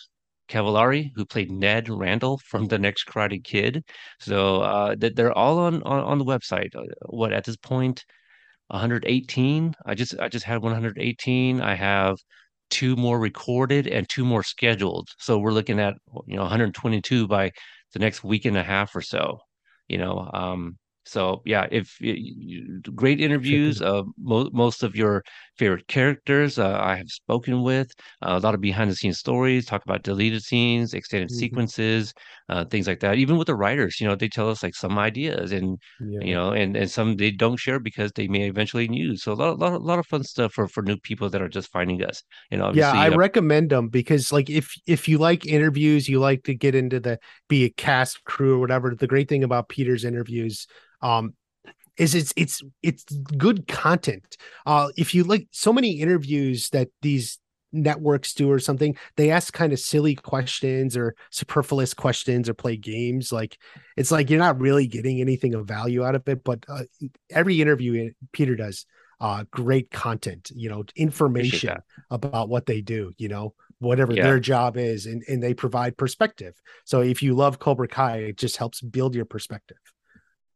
Cavalieri, 0.53 1.12
who 1.16 1.24
played 1.24 1.51
Ned 1.51 1.89
Randall 1.89 2.39
from 2.47 2.66
The 2.66 2.79
Next 2.79 3.07
Karate 3.07 3.43
Kid. 3.43 3.83
So 4.20 4.61
uh, 4.61 4.95
they're 4.99 5.33
all 5.33 5.59
on, 5.61 5.83
on, 5.85 6.01
on 6.01 6.19
the 6.19 6.27
website. 6.27 6.77
Uh, 6.77 6.83
what 7.07 7.33
at 7.33 7.45
this 7.45 7.57
point, 7.57 8.05
118? 8.69 9.74
I 9.87 9.95
just 9.95 10.19
I 10.20 10.29
just 10.29 10.45
had 10.45 10.62
118. 10.62 11.62
I 11.62 11.74
have 11.74 12.19
two 12.69 12.97
more 12.97 13.19
recorded 13.19 13.87
and 13.87 14.07
two 14.09 14.24
more 14.27 14.43
scheduled. 14.43 15.09
So 15.19 15.39
we're 15.39 15.53
looking 15.53 15.81
at 15.81 15.95
you 16.27 16.37
know 16.37 16.43
122 16.43 17.27
by 17.27 17.51
the 17.95 17.99
next 17.99 18.23
week 18.23 18.45
and 18.45 18.57
a 18.57 18.62
half 18.62 18.95
or 18.95 19.03
so. 19.03 19.39
You 19.89 19.99
know, 19.99 20.31
um, 20.35 20.77
so 21.05 21.43
yeah, 21.47 21.66
if 21.70 21.97
great 22.95 23.20
interviews, 23.20 23.81
uh, 23.81 24.03
mo- 24.19 24.51
most 24.53 24.83
of 24.83 24.95
your 24.95 25.23
favorite 25.63 25.87
characters 25.87 26.59
uh, 26.59 26.77
I 26.83 26.97
have 26.97 27.09
spoken 27.09 27.63
with, 27.63 27.93
uh, 28.21 28.35
a 28.37 28.41
lot 28.41 28.55
of 28.55 28.61
behind 28.61 28.91
the 28.91 28.97
scenes 28.97 29.19
stories, 29.19 29.65
talk 29.65 29.85
about 29.85 30.03
deleted 30.03 30.43
scenes, 30.43 30.93
extended 30.93 31.29
mm-hmm. 31.29 31.39
sequences, 31.39 32.13
uh, 32.49 32.65
things 32.65 32.89
like 32.89 32.99
that. 33.01 33.19
Even 33.19 33.37
with 33.37 33.47
the 33.47 33.55
writers, 33.55 34.01
you 34.01 34.09
know, 34.09 34.17
they 34.17 34.29
tell 34.29 34.51
us 34.51 34.65
like 34.65 34.75
some 34.75 34.99
ideas, 34.99 35.53
and 35.53 35.79
yeah. 36.01 36.21
you 36.21 36.35
know, 36.35 36.51
and 36.53 36.77
and 36.77 36.91
some 36.91 37.17
they 37.17 37.31
don't 37.31 37.59
share 37.59 37.79
because 37.79 38.11
they 38.13 38.27
may 38.27 38.49
eventually 38.49 38.93
use. 38.93 39.23
So 39.23 39.33
a 39.33 39.35
lot, 39.35 39.59
lot, 39.61 39.81
lot 39.81 40.01
of 40.01 40.07
fun 40.07 40.25
stuff 40.25 40.53
for 40.53 40.67
for 40.67 40.83
new 40.83 40.97
people 40.97 41.31
that 41.31 41.41
are 41.41 41.49
just 41.49 41.71
finding 41.71 42.03
us. 42.03 42.25
You 42.51 42.59
know, 42.59 42.73
yeah, 42.75 42.91
I 42.91 43.09
uh, 43.09 43.17
recommend 43.17 43.71
them 43.71 43.89
because 43.89 44.33
like 44.33 44.51
if 44.51 44.75
if 44.87 45.09
you 45.09 45.19
like 45.19 45.47
interviews, 45.47 46.09
you 46.09 46.19
like 46.19 46.43
to 46.45 46.55
get 46.55 46.75
into 46.75 46.99
the 46.99 47.21
be 47.49 47.65
a 47.65 47.71
cast 47.71 48.25
crew 48.25 48.57
or 48.57 48.61
whatever. 48.61 48.97
The 48.97 49.07
great 49.07 49.29
thing 49.29 49.45
about 49.45 49.69
Peter's 49.69 50.05
interviews 50.05 50.67
um, 51.03 51.35
is 52.03 52.15
it's 52.15 52.33
it's 52.37 52.62
it's 52.83 53.05
good 53.39 53.69
content. 53.69 54.37
Uh, 54.66 54.89
if 54.97 55.15
you 55.15 55.24
like 55.24 55.47
so 55.53 55.73
many 55.73 56.01
interviews 56.01 56.69
that 56.70 56.89
these 57.01 57.39
networks 57.73 58.35
do 58.35 58.51
or 58.51 58.59
something, 58.59 58.97
they 59.16 59.31
ask 59.31 59.55
kind 59.55 59.73
of 59.73 59.79
silly 59.79 60.15
questions 60.15 60.97
or 60.97 61.15
superfluous 61.31 61.95
questions 61.95 62.49
or 62.49 62.55
play 62.55 62.77
games. 62.77 63.33
Like 63.33 63.57
it's 63.97 64.11
like 64.11 64.29
you're 64.29 64.39
not 64.39 64.61
really 64.61 64.87
getting 64.87 65.20
anything 65.20 65.55
of 65.55 65.66
value 65.66 66.05
out 66.05 66.16
of 66.16 66.27
it. 66.29 66.43
But 66.45 66.65
uh, 66.69 66.85
every 67.31 67.61
interview 67.61 68.11
Peter 68.33 68.57
does, 68.57 68.85
uh, 69.20 69.45
great 69.53 69.91
content. 69.91 70.51
You 70.55 70.70
know, 70.70 70.85
information 70.97 71.79
about 72.11 72.49
what 72.49 72.66
they 72.66 72.81
do. 72.81 73.12
You 73.16 73.29
know, 73.29 73.55
whatever 73.79 74.12
yeah. 74.12 74.24
their 74.24 74.41
job 74.41 74.77
is, 74.77 75.07
and 75.07 75.23
and 75.29 75.41
they 75.41 75.55
provide 75.55 75.97
perspective. 75.97 76.61
So 76.85 77.01
if 77.01 77.23
you 77.23 77.35
love 77.35 77.61
Cobra 77.61 77.87
Kai, 77.87 78.16
it 78.19 78.39
just 78.39 78.57
helps 78.57 78.81
build 78.81 79.15
your 79.15 79.24
perspective. 79.24 79.79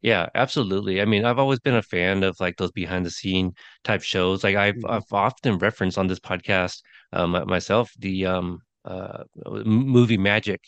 Yeah, 0.06 0.28
absolutely. 0.36 1.02
I 1.02 1.04
mean, 1.04 1.24
I've 1.24 1.40
always 1.40 1.58
been 1.58 1.74
a 1.74 1.82
fan 1.82 2.22
of 2.22 2.38
like 2.38 2.58
those 2.58 2.70
behind 2.70 3.04
the 3.04 3.10
scene 3.10 3.54
type 3.82 4.02
shows. 4.02 4.44
Like 4.44 4.54
I've 4.54 4.76
mm-hmm. 4.76 4.88
I've 4.88 5.12
often 5.12 5.58
referenced 5.58 5.98
on 5.98 6.06
this 6.06 6.20
podcast 6.20 6.80
um 7.12 7.32
myself 7.48 7.90
the 7.98 8.24
um 8.26 8.60
uh 8.84 9.24
movie 9.44 10.16
Magic. 10.16 10.60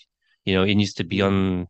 You 0.44 0.56
know, 0.56 0.65
it 0.65 0.77
used 0.77 0.97
to 0.97 1.05
be 1.05 1.23
on 1.23 1.69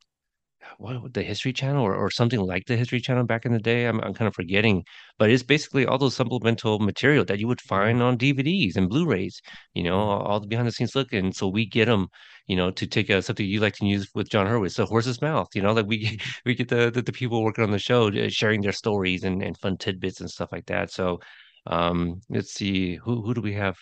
what 0.78 1.12
the 1.12 1.22
History 1.22 1.52
Channel 1.52 1.84
or, 1.84 1.94
or 1.94 2.10
something 2.10 2.40
like 2.40 2.64
the 2.66 2.76
History 2.76 3.00
Channel 3.00 3.24
back 3.24 3.44
in 3.44 3.52
the 3.52 3.58
day. 3.58 3.86
I'm 3.86 4.00
I'm 4.00 4.14
kind 4.14 4.28
of 4.28 4.34
forgetting, 4.34 4.84
but 5.18 5.30
it's 5.30 5.42
basically 5.42 5.86
all 5.86 5.98
those 5.98 6.16
supplemental 6.16 6.78
material 6.78 7.24
that 7.26 7.38
you 7.38 7.48
would 7.48 7.58
mm-hmm. 7.58 7.74
find 7.74 8.02
on 8.02 8.16
DVDs 8.16 8.76
and 8.76 8.88
Blu-rays. 8.88 9.40
You 9.74 9.82
know, 9.84 9.98
mm-hmm. 9.98 10.26
all 10.26 10.40
the 10.40 10.46
behind 10.46 10.68
the 10.68 10.72
scenes 10.72 10.94
look, 10.94 11.12
and 11.12 11.34
so 11.34 11.48
we 11.48 11.66
get 11.66 11.86
them 11.86 12.08
you 12.48 12.56
know, 12.56 12.70
to 12.70 12.86
take 12.86 13.10
a, 13.10 13.20
something 13.22 13.46
you 13.46 13.60
like 13.60 13.74
to 13.74 13.86
use 13.86 14.08
with 14.14 14.30
Jon 14.30 14.46
Hurwitz, 14.46 14.72
so 14.72 14.86
horse's 14.86 15.20
mouth, 15.20 15.48
you 15.54 15.62
know, 15.62 15.72
like 15.72 15.86
we 15.86 16.18
we 16.46 16.54
get 16.54 16.68
the, 16.68 16.90
the, 16.90 17.02
the 17.02 17.12
people 17.12 17.44
working 17.44 17.62
on 17.62 17.70
the 17.70 17.78
show 17.78 18.08
uh, 18.08 18.28
sharing 18.30 18.62
their 18.62 18.72
stories 18.72 19.22
and, 19.24 19.42
and 19.42 19.56
fun 19.58 19.76
tidbits 19.76 20.20
and 20.20 20.30
stuff 20.30 20.50
like 20.50 20.66
that. 20.66 20.90
So 20.90 21.20
um, 21.66 22.20
let's 22.30 22.54
see, 22.54 22.96
who 22.96 23.22
who 23.22 23.34
do 23.34 23.42
we 23.42 23.52
have 23.54 23.76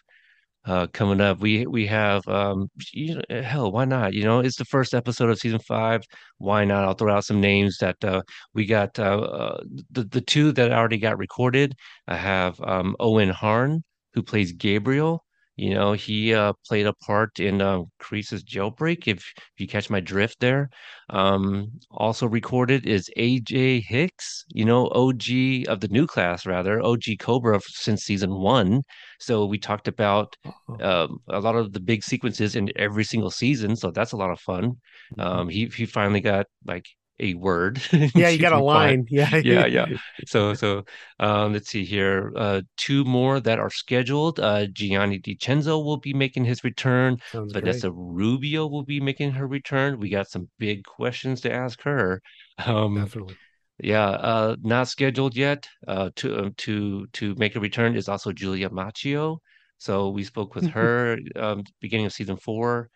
uh, 0.66 0.86
coming 0.88 1.20
up? 1.20 1.40
We 1.40 1.66
we 1.66 1.86
have 1.86 2.26
um, 2.28 2.68
you 2.93 3.20
uh, 3.30 3.43
hell, 3.43 3.72
why 3.72 3.84
not? 3.84 4.14
You 4.14 4.24
know, 4.24 4.40
it's 4.40 4.56
the 4.56 4.64
first 4.64 4.94
episode 4.94 5.30
of 5.30 5.38
season 5.38 5.60
five. 5.60 6.02
Why 6.38 6.64
not? 6.64 6.84
I'll 6.84 6.94
throw 6.94 7.14
out 7.14 7.24
some 7.24 7.40
names 7.40 7.78
that 7.78 8.02
uh, 8.05 8.22
we 8.55 8.66
got. 8.66 8.98
Uh, 8.98 9.20
uh 9.20 9.60
the 9.90 10.05
the 10.05 10.20
two 10.20 10.52
that 10.52 10.72
already 10.72 10.98
got 10.98 11.18
recorded. 11.18 11.74
I 12.09 12.16
have 12.16 12.60
um, 12.60 12.97
Owen 13.01 13.30
Harn 13.30 13.84
who 14.14 14.22
plays 14.22 14.52
Gabriel. 14.52 15.26
You 15.57 15.70
know, 15.70 15.95
he 15.95 16.35
uh, 16.35 16.53
played 16.66 16.87
a 16.87 16.93
part 16.93 17.41
in 17.41 17.62
uh, 17.62 17.81
Kreese's 17.99 18.45
Jailbreak, 18.45 19.09
if, 19.09 19.19
if 19.19 19.55
you 19.57 19.66
catch 19.66 19.89
my 19.89 20.01
drift 20.01 20.41
there. 20.41 20.69
Um, 21.09 21.70
also 21.91 22.27
recorded 22.27 22.87
is 22.87 23.11
AJ 23.16 23.85
Hicks, 23.85 24.45
you 24.49 24.66
know, 24.66 24.89
OG 24.89 25.66
of 25.69 25.81
the 25.81 25.89
new 25.91 26.07
class, 26.07 26.45
rather, 26.45 26.83
OG 26.85 27.05
Cobra 27.19 27.59
since 27.66 28.03
season 28.03 28.35
one. 28.35 28.83
So 29.19 29.47
we 29.47 29.59
talked 29.59 29.89
about 29.89 30.37
uh, 30.81 31.09
a 31.28 31.41
lot 31.41 31.57
of 31.57 31.73
the 31.73 31.81
big 31.81 32.05
sequences 32.05 32.55
in 32.55 32.70
every 32.77 33.05
single 33.05 33.31
season. 33.31 33.77
So 33.77 33.91
that's 33.91 34.12
a 34.12 34.16
lot 34.16 34.31
of 34.31 34.41
fun. 34.41 34.73
Mm-hmm. 35.16 35.20
Um, 35.20 35.49
he, 35.49 35.66
he 35.66 35.87
finally 35.87 36.20
got 36.20 36.47
like 36.66 36.85
a 37.18 37.34
word. 37.34 37.80
Yeah, 38.14 38.28
you 38.28 38.38
got 38.38 38.52
a 38.52 38.62
line. 38.62 39.06
Yeah. 39.10 39.36
yeah, 39.36 39.66
yeah. 39.66 39.86
So, 40.26 40.55
so 40.55 40.84
um, 41.20 41.52
let's 41.52 41.68
see 41.68 41.84
here. 41.84 42.32
Uh, 42.36 42.62
two 42.76 43.05
more 43.05 43.40
that 43.40 43.59
are 43.59 43.70
scheduled. 43.70 44.40
Uh, 44.40 44.66
Gianni 44.66 45.18
DeCenzo 45.20 45.82
will 45.84 45.97
be 45.97 46.12
making 46.12 46.44
his 46.44 46.64
return. 46.64 47.18
Sounds 47.32 47.52
great. 47.52 47.64
Vanessa 47.64 47.90
Rubio 47.90 48.66
will 48.66 48.84
be 48.84 49.01
making 49.01 49.32
her 49.32 49.47
return. 49.47 49.98
We 49.98 50.10
got 50.10 50.28
some 50.28 50.48
big 50.59 50.84
questions 50.84 51.40
to 51.43 51.52
ask 51.52 51.82
her. 51.82 52.20
Um, 52.64 52.97
Definitely. 52.97 53.36
yeah, 53.78 54.09
uh, 54.09 54.56
not 54.62 54.88
scheduled 54.88 55.36
yet. 55.36 55.68
Uh, 55.86 56.10
to 56.16 56.38
um, 56.38 56.55
to 56.59 57.06
to 57.14 57.34
make 57.36 57.56
a 57.56 57.60
return 57.60 57.97
is 57.97 58.09
also 58.09 58.32
Julia 58.32 58.70
Macchio. 58.70 59.38
So 59.78 60.10
we 60.10 60.24
spoke 60.24 60.55
with 60.55 60.66
her 60.78 61.18
um, 61.36 61.64
beginning 61.80 62.06
of 62.06 62.12
season 62.12 62.36
four. 62.36 62.90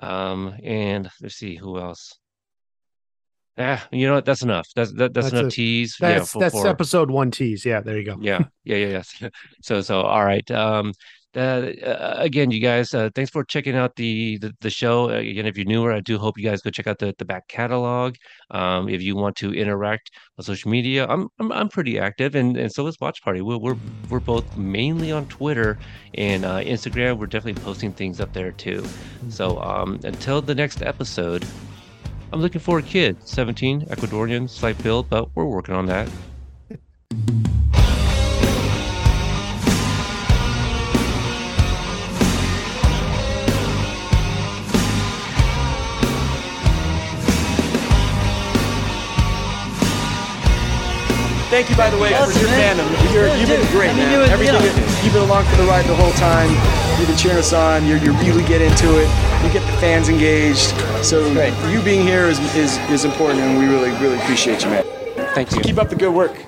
Um, 0.00 0.54
and 0.62 1.10
let's 1.20 1.34
see 1.34 1.56
who 1.56 1.78
else. 1.78 2.18
Ah, 3.58 3.86
you 3.90 4.06
know 4.06 4.14
what? 4.14 4.24
That's 4.24 4.42
enough. 4.42 4.68
That's 4.76 4.92
that, 4.92 5.12
that's, 5.14 5.26
That's 5.26 5.32
enough 5.32 5.52
a- 5.52 5.54
tease. 5.54 5.96
yeah, 6.00 6.18
That's 6.18 6.32
for, 6.32 6.38
that's 6.40 6.54
for 6.54 6.68
episode 6.68 7.10
one 7.10 7.30
tease. 7.30 7.64
Yeah, 7.64 7.80
there 7.80 7.98
you 7.98 8.04
go. 8.04 8.16
yeah, 8.20 8.44
yeah, 8.64 8.76
yeah, 8.76 8.86
yes. 8.88 9.22
So 9.62 9.80
so 9.80 10.00
all 10.02 10.24
right. 10.24 10.48
Um, 10.50 10.92
uh, 11.36 11.72
again, 12.16 12.50
you 12.50 12.58
guys, 12.58 12.94
uh, 12.94 13.10
thanks 13.14 13.30
for 13.30 13.44
checking 13.44 13.76
out 13.76 13.94
the 13.96 14.38
the, 14.38 14.52
the 14.60 14.70
show. 14.70 15.10
Uh, 15.10 15.14
again, 15.18 15.46
if 15.46 15.56
you're 15.56 15.66
newer, 15.66 15.92
I 15.92 16.00
do 16.00 16.18
hope 16.18 16.38
you 16.38 16.44
guys 16.44 16.62
go 16.62 16.70
check 16.70 16.86
out 16.86 16.98
the, 16.98 17.14
the 17.18 17.24
back 17.24 17.46
catalog. 17.48 18.14
Um, 18.50 18.88
if 18.88 19.02
you 19.02 19.14
want 19.14 19.36
to 19.36 19.52
interact 19.52 20.10
on 20.38 20.44
social 20.44 20.70
media, 20.70 21.06
I'm 21.06 21.28
I'm, 21.38 21.52
I'm 21.52 21.68
pretty 21.68 21.98
active, 21.98 22.34
and, 22.34 22.56
and 22.56 22.72
so 22.72 22.86
is 22.86 22.96
Watch 23.00 23.22
Party. 23.22 23.40
We're 23.42 23.58
we're 23.58 23.76
we're 24.08 24.20
both 24.20 24.56
mainly 24.56 25.12
on 25.12 25.26
Twitter 25.26 25.78
and 26.14 26.44
uh, 26.44 26.58
Instagram. 26.60 27.18
We're 27.18 27.26
definitely 27.26 27.62
posting 27.62 27.92
things 27.92 28.20
up 28.20 28.32
there 28.32 28.52
too. 28.52 28.84
So 29.28 29.60
um, 29.60 30.00
until 30.04 30.40
the 30.40 30.54
next 30.54 30.82
episode, 30.82 31.44
I'm 32.32 32.40
looking 32.42 32.60
for 32.60 32.78
a 32.78 32.82
kid, 32.82 33.16
17, 33.26 33.86
Ecuadorian, 33.86 34.50
slight 34.50 34.82
build, 34.82 35.08
but 35.08 35.34
we're 35.34 35.46
working 35.46 35.74
on 35.74 35.86
that. 35.86 36.08
Thank 51.48 51.70
you, 51.70 51.76
by 51.76 51.88
the 51.88 51.96
way, 51.96 52.10
for 52.10 52.32
your 52.38 52.50
man. 52.50 52.76
fandom. 52.76 53.12
You're, 53.14 53.34
you've 53.36 53.48
been 53.48 53.66
great, 53.72 53.88
I 53.90 53.94
mean, 53.94 54.04
man. 54.04 54.26
you 54.26 54.32
Everything 54.32 54.60
you 54.60 54.68
know. 54.68 55.02
you've 55.02 55.14
been 55.14 55.22
along 55.22 55.46
for 55.46 55.56
the 55.56 55.64
ride 55.64 55.86
the 55.86 55.96
whole 55.96 56.12
time. 56.12 56.50
You've 56.98 57.08
been 57.08 57.16
cheering 57.16 57.38
us 57.38 57.54
on. 57.54 57.86
You're, 57.86 57.96
you 57.98 58.12
really 58.12 58.44
get 58.44 58.60
into 58.60 58.98
it. 59.00 59.08
You 59.42 59.50
get 59.50 59.64
the 59.64 59.76
fans 59.78 60.10
engaged. 60.10 60.74
So 61.02 61.26
you 61.68 61.80
being 61.82 62.06
here 62.06 62.26
is, 62.26 62.38
is, 62.54 62.76
is 62.90 63.06
important, 63.06 63.40
and 63.40 63.58
we 63.58 63.64
really, 63.66 63.90
really 63.92 64.18
appreciate 64.18 64.62
you, 64.62 64.70
man. 64.70 64.84
Thank 65.34 65.52
you. 65.54 65.60
Keep 65.62 65.78
up 65.78 65.88
the 65.88 65.96
good 65.96 66.12
work. 66.12 66.47